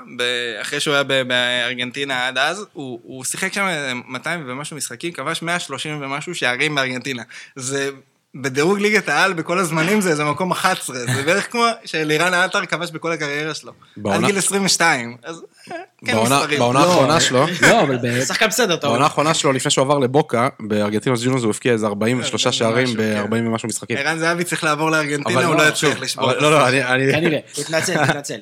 אחרי 0.61 0.81
שהוא 0.81 0.95
היה 0.95 1.03
ב- 1.03 1.23
בארגנטינה 1.23 2.29
עד 2.29 2.39
אז, 2.39 2.65
הוא 2.73 3.01
הוא 3.03 3.25
שיחק 3.25 3.53
שם 3.53 3.67
איזה 3.69 3.93
200 4.09 4.45
ומשהו 4.47 4.77
משחקים, 4.77 5.13
כבש 5.13 5.43
130 5.43 6.03
ומשהו 6.03 6.35
שערים 6.35 6.75
בארגנטינה. 6.75 7.23
זה 7.57 7.91
בדירוג 8.35 8.79
ליגת 8.79 9.09
העל 9.09 9.33
בכל 9.33 9.59
הזמנים 9.59 10.01
זה 10.01 10.11
איזה 10.11 10.25
מקום 10.25 10.51
11, 10.51 10.99
זה 10.99 11.23
בערך 11.23 11.53
כמו 11.53 11.65
שלירן 11.85 12.35
עטר 12.35 12.67
כבש 12.67 12.91
בכל 12.91 13.13
הקריירה 13.13 13.55
שלו. 13.55 13.73
עד 14.11 14.25
גיל 14.25 14.39
22, 14.39 15.17
אז 15.23 15.43
אה, 15.73 15.77
כן 16.07 16.17
מספרים. 16.23 16.59
בעונה 16.59 16.79
לא, 16.81 16.85
האחרונה 16.91 17.21
שלו, 17.21 17.47
לא, 17.63 17.83
אבל 17.83 17.97
ב- 17.97 18.25
שחקן 18.25 18.47
בסדר, 18.49 18.77
טוב. 18.77 18.91
בעונה 18.91 19.05
האחרונה 19.05 19.35
שלו, 19.35 19.53
לפני 19.53 19.71
שהוא 19.71 19.85
עבר 19.85 19.99
לבוקה, 19.99 20.49
בארגנטינוס 20.61 21.25
ג'ונוס 21.25 21.43
הוא 21.43 21.51
הבקיע 21.51 21.73
איזה 21.73 21.87
43 21.87 22.35
משהו, 22.47 22.53
שערים 22.59 22.87
כן. 22.87 22.97
ב-40 22.97 23.35
ומשהו 23.35 23.69
משחקים. 23.69 23.97
ערן 23.97 24.19
זהבי 24.19 24.45
צריך 24.45 24.65
לעבור 24.65 24.91
לארגנטינה, 24.91 25.45
הוא 25.45 25.55
לא, 25.55 25.65
לא 25.65 25.69
יצליח 25.69 25.99
לשבור. 26.01 26.33
לא, 26.33 26.51
לא, 26.51 26.69
אני- 26.69 26.85
אני... 26.85 27.13
כנראה. 27.13 27.39
תתנצל, 27.55 28.05
תתנצל. 28.07 28.39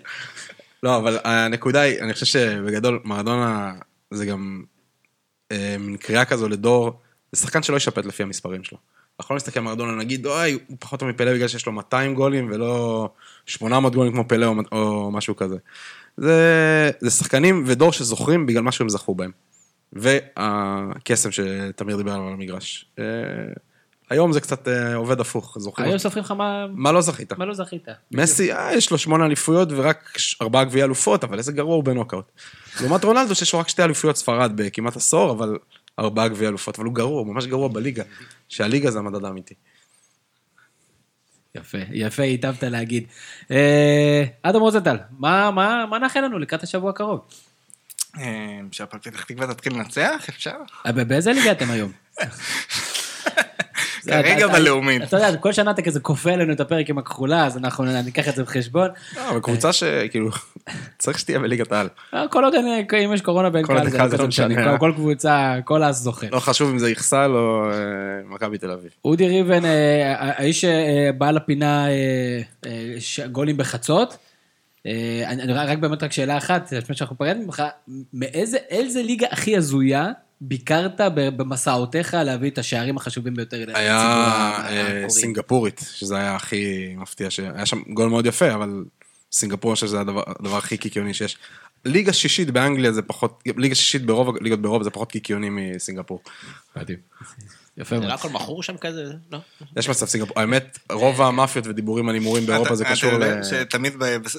לא, 0.82 0.96
אבל 0.96 1.18
הנקודה 1.24 1.80
היא, 1.80 2.00
אני 2.00 2.12
חושב 2.12 2.26
שבגדול, 2.26 3.00
מרדונה 3.04 3.72
זה 4.10 4.26
גם 4.26 4.62
אה, 5.52 5.76
מין 5.78 5.96
קריאה 5.96 6.24
כזו 6.24 6.48
לדור, 6.48 7.00
זה 7.32 7.42
שחקן 7.42 7.62
שלא 7.62 7.74
יישפט 7.76 8.04
לפי 8.06 8.22
המספרים 8.22 8.64
שלו. 8.64 8.78
אנחנו 9.20 9.32
לא 9.34 9.36
נסתכל 9.36 9.60
על 9.60 9.64
מרדונה, 9.64 9.92
נגיד, 9.94 10.26
אוי, 10.26 10.52
הוא 10.68 10.76
פחות 10.80 11.00
טוב 11.00 11.08
מפלא 11.08 11.32
בגלל 11.34 11.48
שיש 11.48 11.66
לו 11.66 11.72
200 11.72 12.14
גולים 12.14 12.48
ולא 12.52 13.08
800 13.46 13.94
גולים 13.94 14.12
כמו 14.12 14.28
פלא 14.28 14.46
או, 14.46 14.54
או 14.72 15.10
משהו 15.10 15.36
כזה. 15.36 15.56
זה, 16.16 16.90
זה 17.00 17.10
שחקנים 17.10 17.62
ודור 17.66 17.92
שזוכרים 17.92 18.46
בגלל 18.46 18.62
מה 18.62 18.72
שהם 18.72 18.88
זכו 18.88 19.14
בהם. 19.14 19.30
והקסם 19.92 21.30
שתמיר 21.32 21.96
דיבר 21.96 22.12
עליו 22.12 22.26
על 22.26 22.32
המגרש. 22.32 22.84
אה, 22.98 23.04
היום 24.10 24.32
זה 24.32 24.40
קצת 24.40 24.68
אה, 24.68 24.94
עובד 24.94 25.20
הפוך, 25.20 25.56
זוכרים? 25.60 25.88
היום 25.88 25.98
סופרים 25.98 26.24
לך 26.24 26.30
מה- 26.30 26.66
מה 26.70 26.92
לא 26.92 27.00
זכית? 27.00 27.32
מה 27.32 27.44
לא 27.44 27.54
זכית. 27.54 27.88
מסי, 28.12 28.52
אה, 28.52 28.74
יש 28.74 28.90
לו 28.90 28.98
שמונה 28.98 29.24
אליפויות 29.26 29.68
ורק 29.72 30.18
ארבעה 30.42 30.64
גביעי 30.64 30.84
אלופות, 30.84 31.24
אבל 31.24 31.38
איזה 31.38 31.52
גרוע 31.52 31.74
הוא 31.74 31.84
בנוקאוט. 31.84 32.24
לעומת 32.80 33.04
רונלדו 33.04 33.34
שיש 33.34 33.52
לו 33.52 33.58
רק 33.58 33.68
שתי 33.68 33.82
אליפויות 33.82 34.16
ספרד 34.16 34.52
בכמעט 34.56 34.96
עשור, 34.96 35.30
אבל 35.32 35.58
ארבעה 35.98 36.28
גביעי 36.28 36.48
אלופות, 36.48 36.76
אבל 36.78 36.84
הוא 36.86 36.94
גרוע, 36.94 37.18
הוא 37.20 37.26
ממש 37.26 37.46
גרוע 37.46 37.68
בליגה. 37.68 38.02
שהליגה 38.48 38.90
זה 38.90 38.98
המדד 38.98 39.24
האמיתי. 39.24 39.54
יפה, 41.54 41.78
יפה, 41.92 42.22
היטבת 42.22 42.62
להגיד. 42.62 43.06
אה, 43.50 44.24
אדם 44.42 44.60
רוזנטל, 44.60 44.96
מה- 45.18 45.50
מה 45.50 45.86
מה 45.86 45.98
נאחל 45.98 46.20
לנו 46.20 46.38
לקראת 46.38 46.62
השבוע 46.62 46.90
הקרוב? 46.90 47.20
אה, 48.18 48.24
שהפועל 48.72 49.02
פתח 49.02 49.24
תקווה 49.24 49.54
תתחיל 49.54 49.72
לנצח, 49.72 50.24
אפשר? 50.28 50.54
אה, 50.86 50.92
ב- 50.92 51.00
באיזה 51.08 51.32
ליגה 51.32 51.52
אתם 51.52 51.70
היום? 51.70 51.92
כרגע 54.08 54.46
בלאומית. 54.48 55.02
אתה 55.02 55.16
יודע, 55.16 55.36
כל 55.36 55.52
שנה 55.52 55.70
אתה 55.70 55.82
כזה 55.82 56.00
כופה 56.00 56.32
עלינו 56.32 56.52
את 56.52 56.60
הפרק 56.60 56.90
עם 56.90 56.98
הכחולה, 56.98 57.46
אז 57.46 57.56
אנחנו 57.56 57.84
ניקח 57.84 58.28
את 58.28 58.36
זה 58.36 58.42
בחשבון. 58.42 58.88
לא, 59.16 59.30
אבל 59.30 59.40
קבוצה 59.40 59.72
שכאילו, 59.72 60.30
צריך 60.98 61.18
שתהיה 61.18 61.38
בליגת 61.38 61.72
העל. 61.72 61.88
אה, 62.14 62.24
כל 62.30 62.44
עוד 62.44 62.54
אם 63.04 63.12
יש 63.14 63.20
קורונה 63.20 63.48
עוד 63.48 63.88
קהל, 63.90 64.08
זה 64.08 64.16
לא 64.16 64.26
משנה. 64.26 64.54
כל- 64.54 64.60
אה? 64.68 64.78
כל 64.78 64.92
קבוצה, 64.96 65.54
כל 65.64 65.84
אז 65.84 65.96
זוכה. 65.96 66.26
לא 66.32 66.40
חשוב 66.40 66.70
אם 66.70 66.78
זה 66.78 66.86
איכסל 66.86 67.30
או 67.34 67.70
אה, 67.70 67.76
מכבי 68.24 68.58
תל 68.58 68.70
אביב. 68.70 68.90
אודי 69.04 69.28
ריבן, 69.28 69.62
האיש 70.18 70.60
שבא 70.60 71.30
לפינה 71.30 71.86
גולים 73.32 73.56
בחצות. 73.56 74.16
אני 75.26 75.52
רק 75.52 75.78
באמת 75.78 76.02
רק 76.02 76.12
שאלה 76.12 76.36
אחת, 76.36 76.72
לפני 76.72 76.96
שאנחנו 76.96 77.14
נפרד 77.14 77.36
ממך, 77.36 77.62
מאיזה 78.12 78.56
איזה 78.70 79.02
ליגה 79.02 79.26
הכי 79.30 79.56
הזויה 79.56 80.10
ביקרת 80.40 81.00
ב- 81.00 81.36
במסעותיך 81.36 82.14
להביא 82.14 82.50
את 82.50 82.58
השערים 82.58 82.96
החשובים 82.96 83.34
ביותר 83.34 83.56
לציבור 83.56 83.76
היה 83.76 85.04
אה? 85.04 85.08
סינגפורית, 85.08 85.80
שזה 85.94 86.16
היה 86.16 86.36
הכי 86.36 86.94
מפתיע, 86.96 87.30
שהיה 87.30 87.66
שם 87.66 87.80
גול 87.88 88.08
מאוד 88.08 88.26
יפה, 88.26 88.54
אבל 88.54 88.84
סינגפור, 89.32 89.70
אני 89.70 89.74
חושב 89.74 89.86
שזה 89.86 90.00
הדבר 90.00 90.22
הדבר 90.26 90.56
הכי 90.56 90.76
קיקיוני 90.76 91.14
שיש. 91.14 91.38
ליגה 91.84 92.12
שישית 92.12 92.50
באנגליה 92.50 92.92
זה 92.92 93.02
פחות, 93.02 93.42
ליגה 93.56 93.74
שישית 93.74 94.06
ברוב 94.06 94.36
הליגות 94.36 94.60
באירופה 94.60 94.84
זה 94.84 94.90
פחות 94.90 95.10
קיקיוני 95.10 95.48
מסינגפור. 95.50 96.22
יפה 97.78 97.94
זה 97.94 98.00
מאוד. 98.00 98.08
לא 98.08 98.14
הכל 98.14 98.28
מכור 98.28 98.62
שם 98.62 98.76
כזה? 98.76 99.04
לא? 99.32 99.38
יש 99.76 99.88
מצב 99.88 100.06
סינגפור, 100.06 100.40
האמת, 100.40 100.78
רוב 100.92 101.22
המאפיות 101.22 101.66
ודיבורים 101.66 102.08
על 102.08 102.14
הימורים 102.14 102.46
באירופה 102.46 102.74
זה 102.74 102.84
קשור 102.84 103.12
ל... 103.12 103.42
שתמיד 103.44 103.92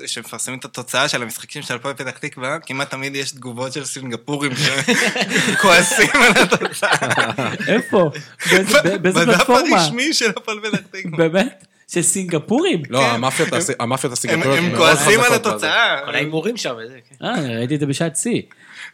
כשמפרסמים 0.05 0.59
את 0.59 0.65
התוצאה 0.65 1.07
של 1.07 1.21
המשחקים 1.21 1.61
של 1.61 1.75
הפועל 1.75 1.93
פתח 1.93 2.17
תקווה, 2.17 2.57
כמעט 2.59 2.91
תמיד 2.91 3.15
יש 3.15 3.31
תגובות 3.31 3.73
של 3.73 3.85
סינגפורים 3.85 4.51
שכועסים 4.55 6.09
על 6.25 6.43
התוצאה. 6.43 6.91
איפה? 7.75 8.09
באיזה- 8.51 8.97
באיזה 8.97 9.19
בדף 9.25 9.37
פלטפורמה? 9.37 9.77
הרשמי 9.81 10.13
של 10.13 10.29
הפועל 10.29 10.59
פתח 10.59 10.79
תקווה. 10.91 11.17
באמת? 11.29 11.65
של 11.91 12.01
סינגפורים? 12.01 12.81
לא, 12.89 13.05
המאפיות 13.11 13.53
הס- 13.53 13.69
המאפיות 13.79 14.11
הם 14.11 14.13
הסינגפוריות 14.13 14.59
הם 14.65 14.75
כועסים 14.77 15.19
על. 15.21 15.33
התוצאה. 15.33 15.97
כל 16.05 16.15
ההימורים 16.15 16.57
שם, 16.57 16.75
כן. 17.19 17.25
אה, 17.25 17.57
ראיתי 17.57 17.75
את 17.75 17.79
זה 17.79 17.85
בשעת 17.85 18.15
שיא. 18.15 18.41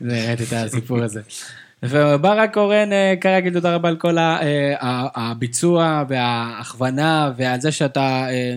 ראיתי 0.01 0.43
את 0.43 0.53
הסיפור 0.53 1.03
הזה. 1.03 1.21
וברק 1.89 2.53
קורן, 2.53 2.93
אה, 2.93 3.13
כרגיל, 3.21 3.53
תודה 3.53 3.75
רבה 3.75 3.89
על 3.89 3.95
כל 3.95 4.17
אה, 4.17 4.73
הביצוע 5.15 6.03
וההכוונה 6.09 7.05
ועל 7.37 7.61
זה 7.61 7.71
שאתה 7.71 8.25
אה, 8.29 8.55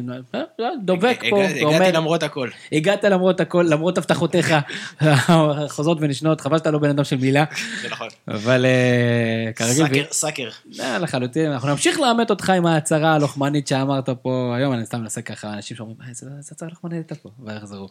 דובק 0.85 1.21
פה 1.31 1.45
הגעתי- 1.45 1.93
למרות 1.93 2.23
הכל. 2.23 2.49
הגעת 2.73 3.05
למרות 3.05 3.41
הכל, 3.41 3.67
למרות 3.69 3.99
הבטחותיך 3.99 4.55
החוזרות 5.01 5.99
ונשנות, 6.01 6.41
חבל 6.41 6.59
שאתה 6.59 6.71
לא 6.71 6.79
בן 6.79 6.89
אדם 6.91 7.05
של 7.05 7.17
מילה, 7.17 7.45
זה 7.83 7.89
נכון. 7.91 8.09
אבל 8.29 8.67
כרגיל, 9.57 10.05
סאקר, 10.11 10.51
סאקר. 10.73 10.99
לחלוטין, 11.01 11.53
אנחנו 11.53 11.69
נמשיך 11.69 12.01
לאמת 12.01 12.31
אותך 12.31 12.51
עם 12.51 12.67
ההצהרה 12.67 13.15
הלוחמנית 13.15 13.69
שאמרת 13.69 14.09
פה 14.23 14.55
היום, 14.57 14.73
אני 14.75 14.87
סתם 14.87 15.01
מנסה 15.01 15.23
ככה, 15.23 15.53
אנשים 15.53 15.77
שאומרים, 15.77 15.97
"אה, 16.03 16.09
איזה 16.09 16.27
איזה 16.39 16.51
הצהרה 16.53 16.71
לוחמנית 16.71 16.97
הייתה 16.97 17.15
פה, 17.15 17.29
ויחזרו. 17.45 17.89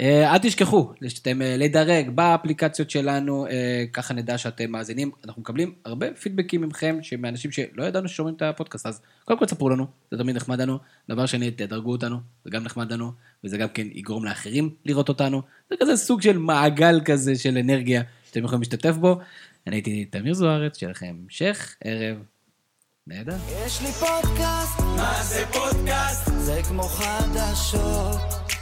אה, 0.00 0.32
אל 0.32 0.38
תשכחו 0.38 0.92
שאתם 1.08 1.42
אה, 1.42 1.56
לדרג 1.56 2.10
באפליקציות 2.10 2.90
שלנו, 2.90 3.46
אה, 3.46 3.84
ככה 3.92 4.14
נדע 4.14 4.38
שאתם 4.38 4.70
מאזינים. 4.70 5.10
אנחנו 5.24 5.42
מקבלים 5.42 5.74
הרבה 5.84 6.14
פידבקים 6.14 6.68
מכם, 6.68 6.98
מאנשים 7.18 7.50
שלא 7.52 7.84
ידענו 7.84 8.08
ששומעים 8.08 8.36
את 8.36 8.42
הפודקאסט, 8.42 8.86
אז 8.86 9.00
קודם 9.24 9.38
כל 9.38 9.46
ספרו 9.46 9.68
לנו, 9.68 9.86
זה 10.10 10.18
תמיד 10.18 10.36
נחמד 10.36 10.60
לנו. 10.60 10.78
דבר 11.08 11.26
שני, 11.26 11.50
תדרגו 11.50 11.92
אותנו, 11.92 12.16
זה 12.44 12.50
גם 12.50 12.64
נחמד 12.64 12.92
לנו, 12.92 13.12
וזה 13.44 13.58
גם 13.58 13.68
כן 13.68 13.86
יגרום 13.92 14.24
לאחרים 14.24 14.70
לראות 14.84 15.08
אותנו. 15.08 15.42
זה 15.70 15.76
כזה 15.80 15.96
סוג 15.96 16.22
של 16.22 16.38
מעגל 16.38 17.00
כזה 17.04 17.36
של 17.36 17.58
אנרגיה 17.58 18.02
שאתם 18.26 18.44
יכולים 18.44 18.60
להשתתף 18.60 18.96
בו. 18.96 19.18
אני 19.66 19.76
הייתי 19.76 20.04
תמיר 20.04 20.34
זוארץ, 20.34 20.78
שיהיה 20.78 20.90
לכם 20.90 21.16
המשך 21.24 21.76
ערב 21.84 22.16
נהדר. 23.06 23.36
יש 23.66 23.82
לי 23.82 23.92
פודקאסט, 23.92 24.80
מה 24.80 25.22
זה 25.22 25.44
פודקאסט? 25.52 26.30
זה 26.38 26.60
כמו 26.68 26.82
חדשות. 26.82 28.61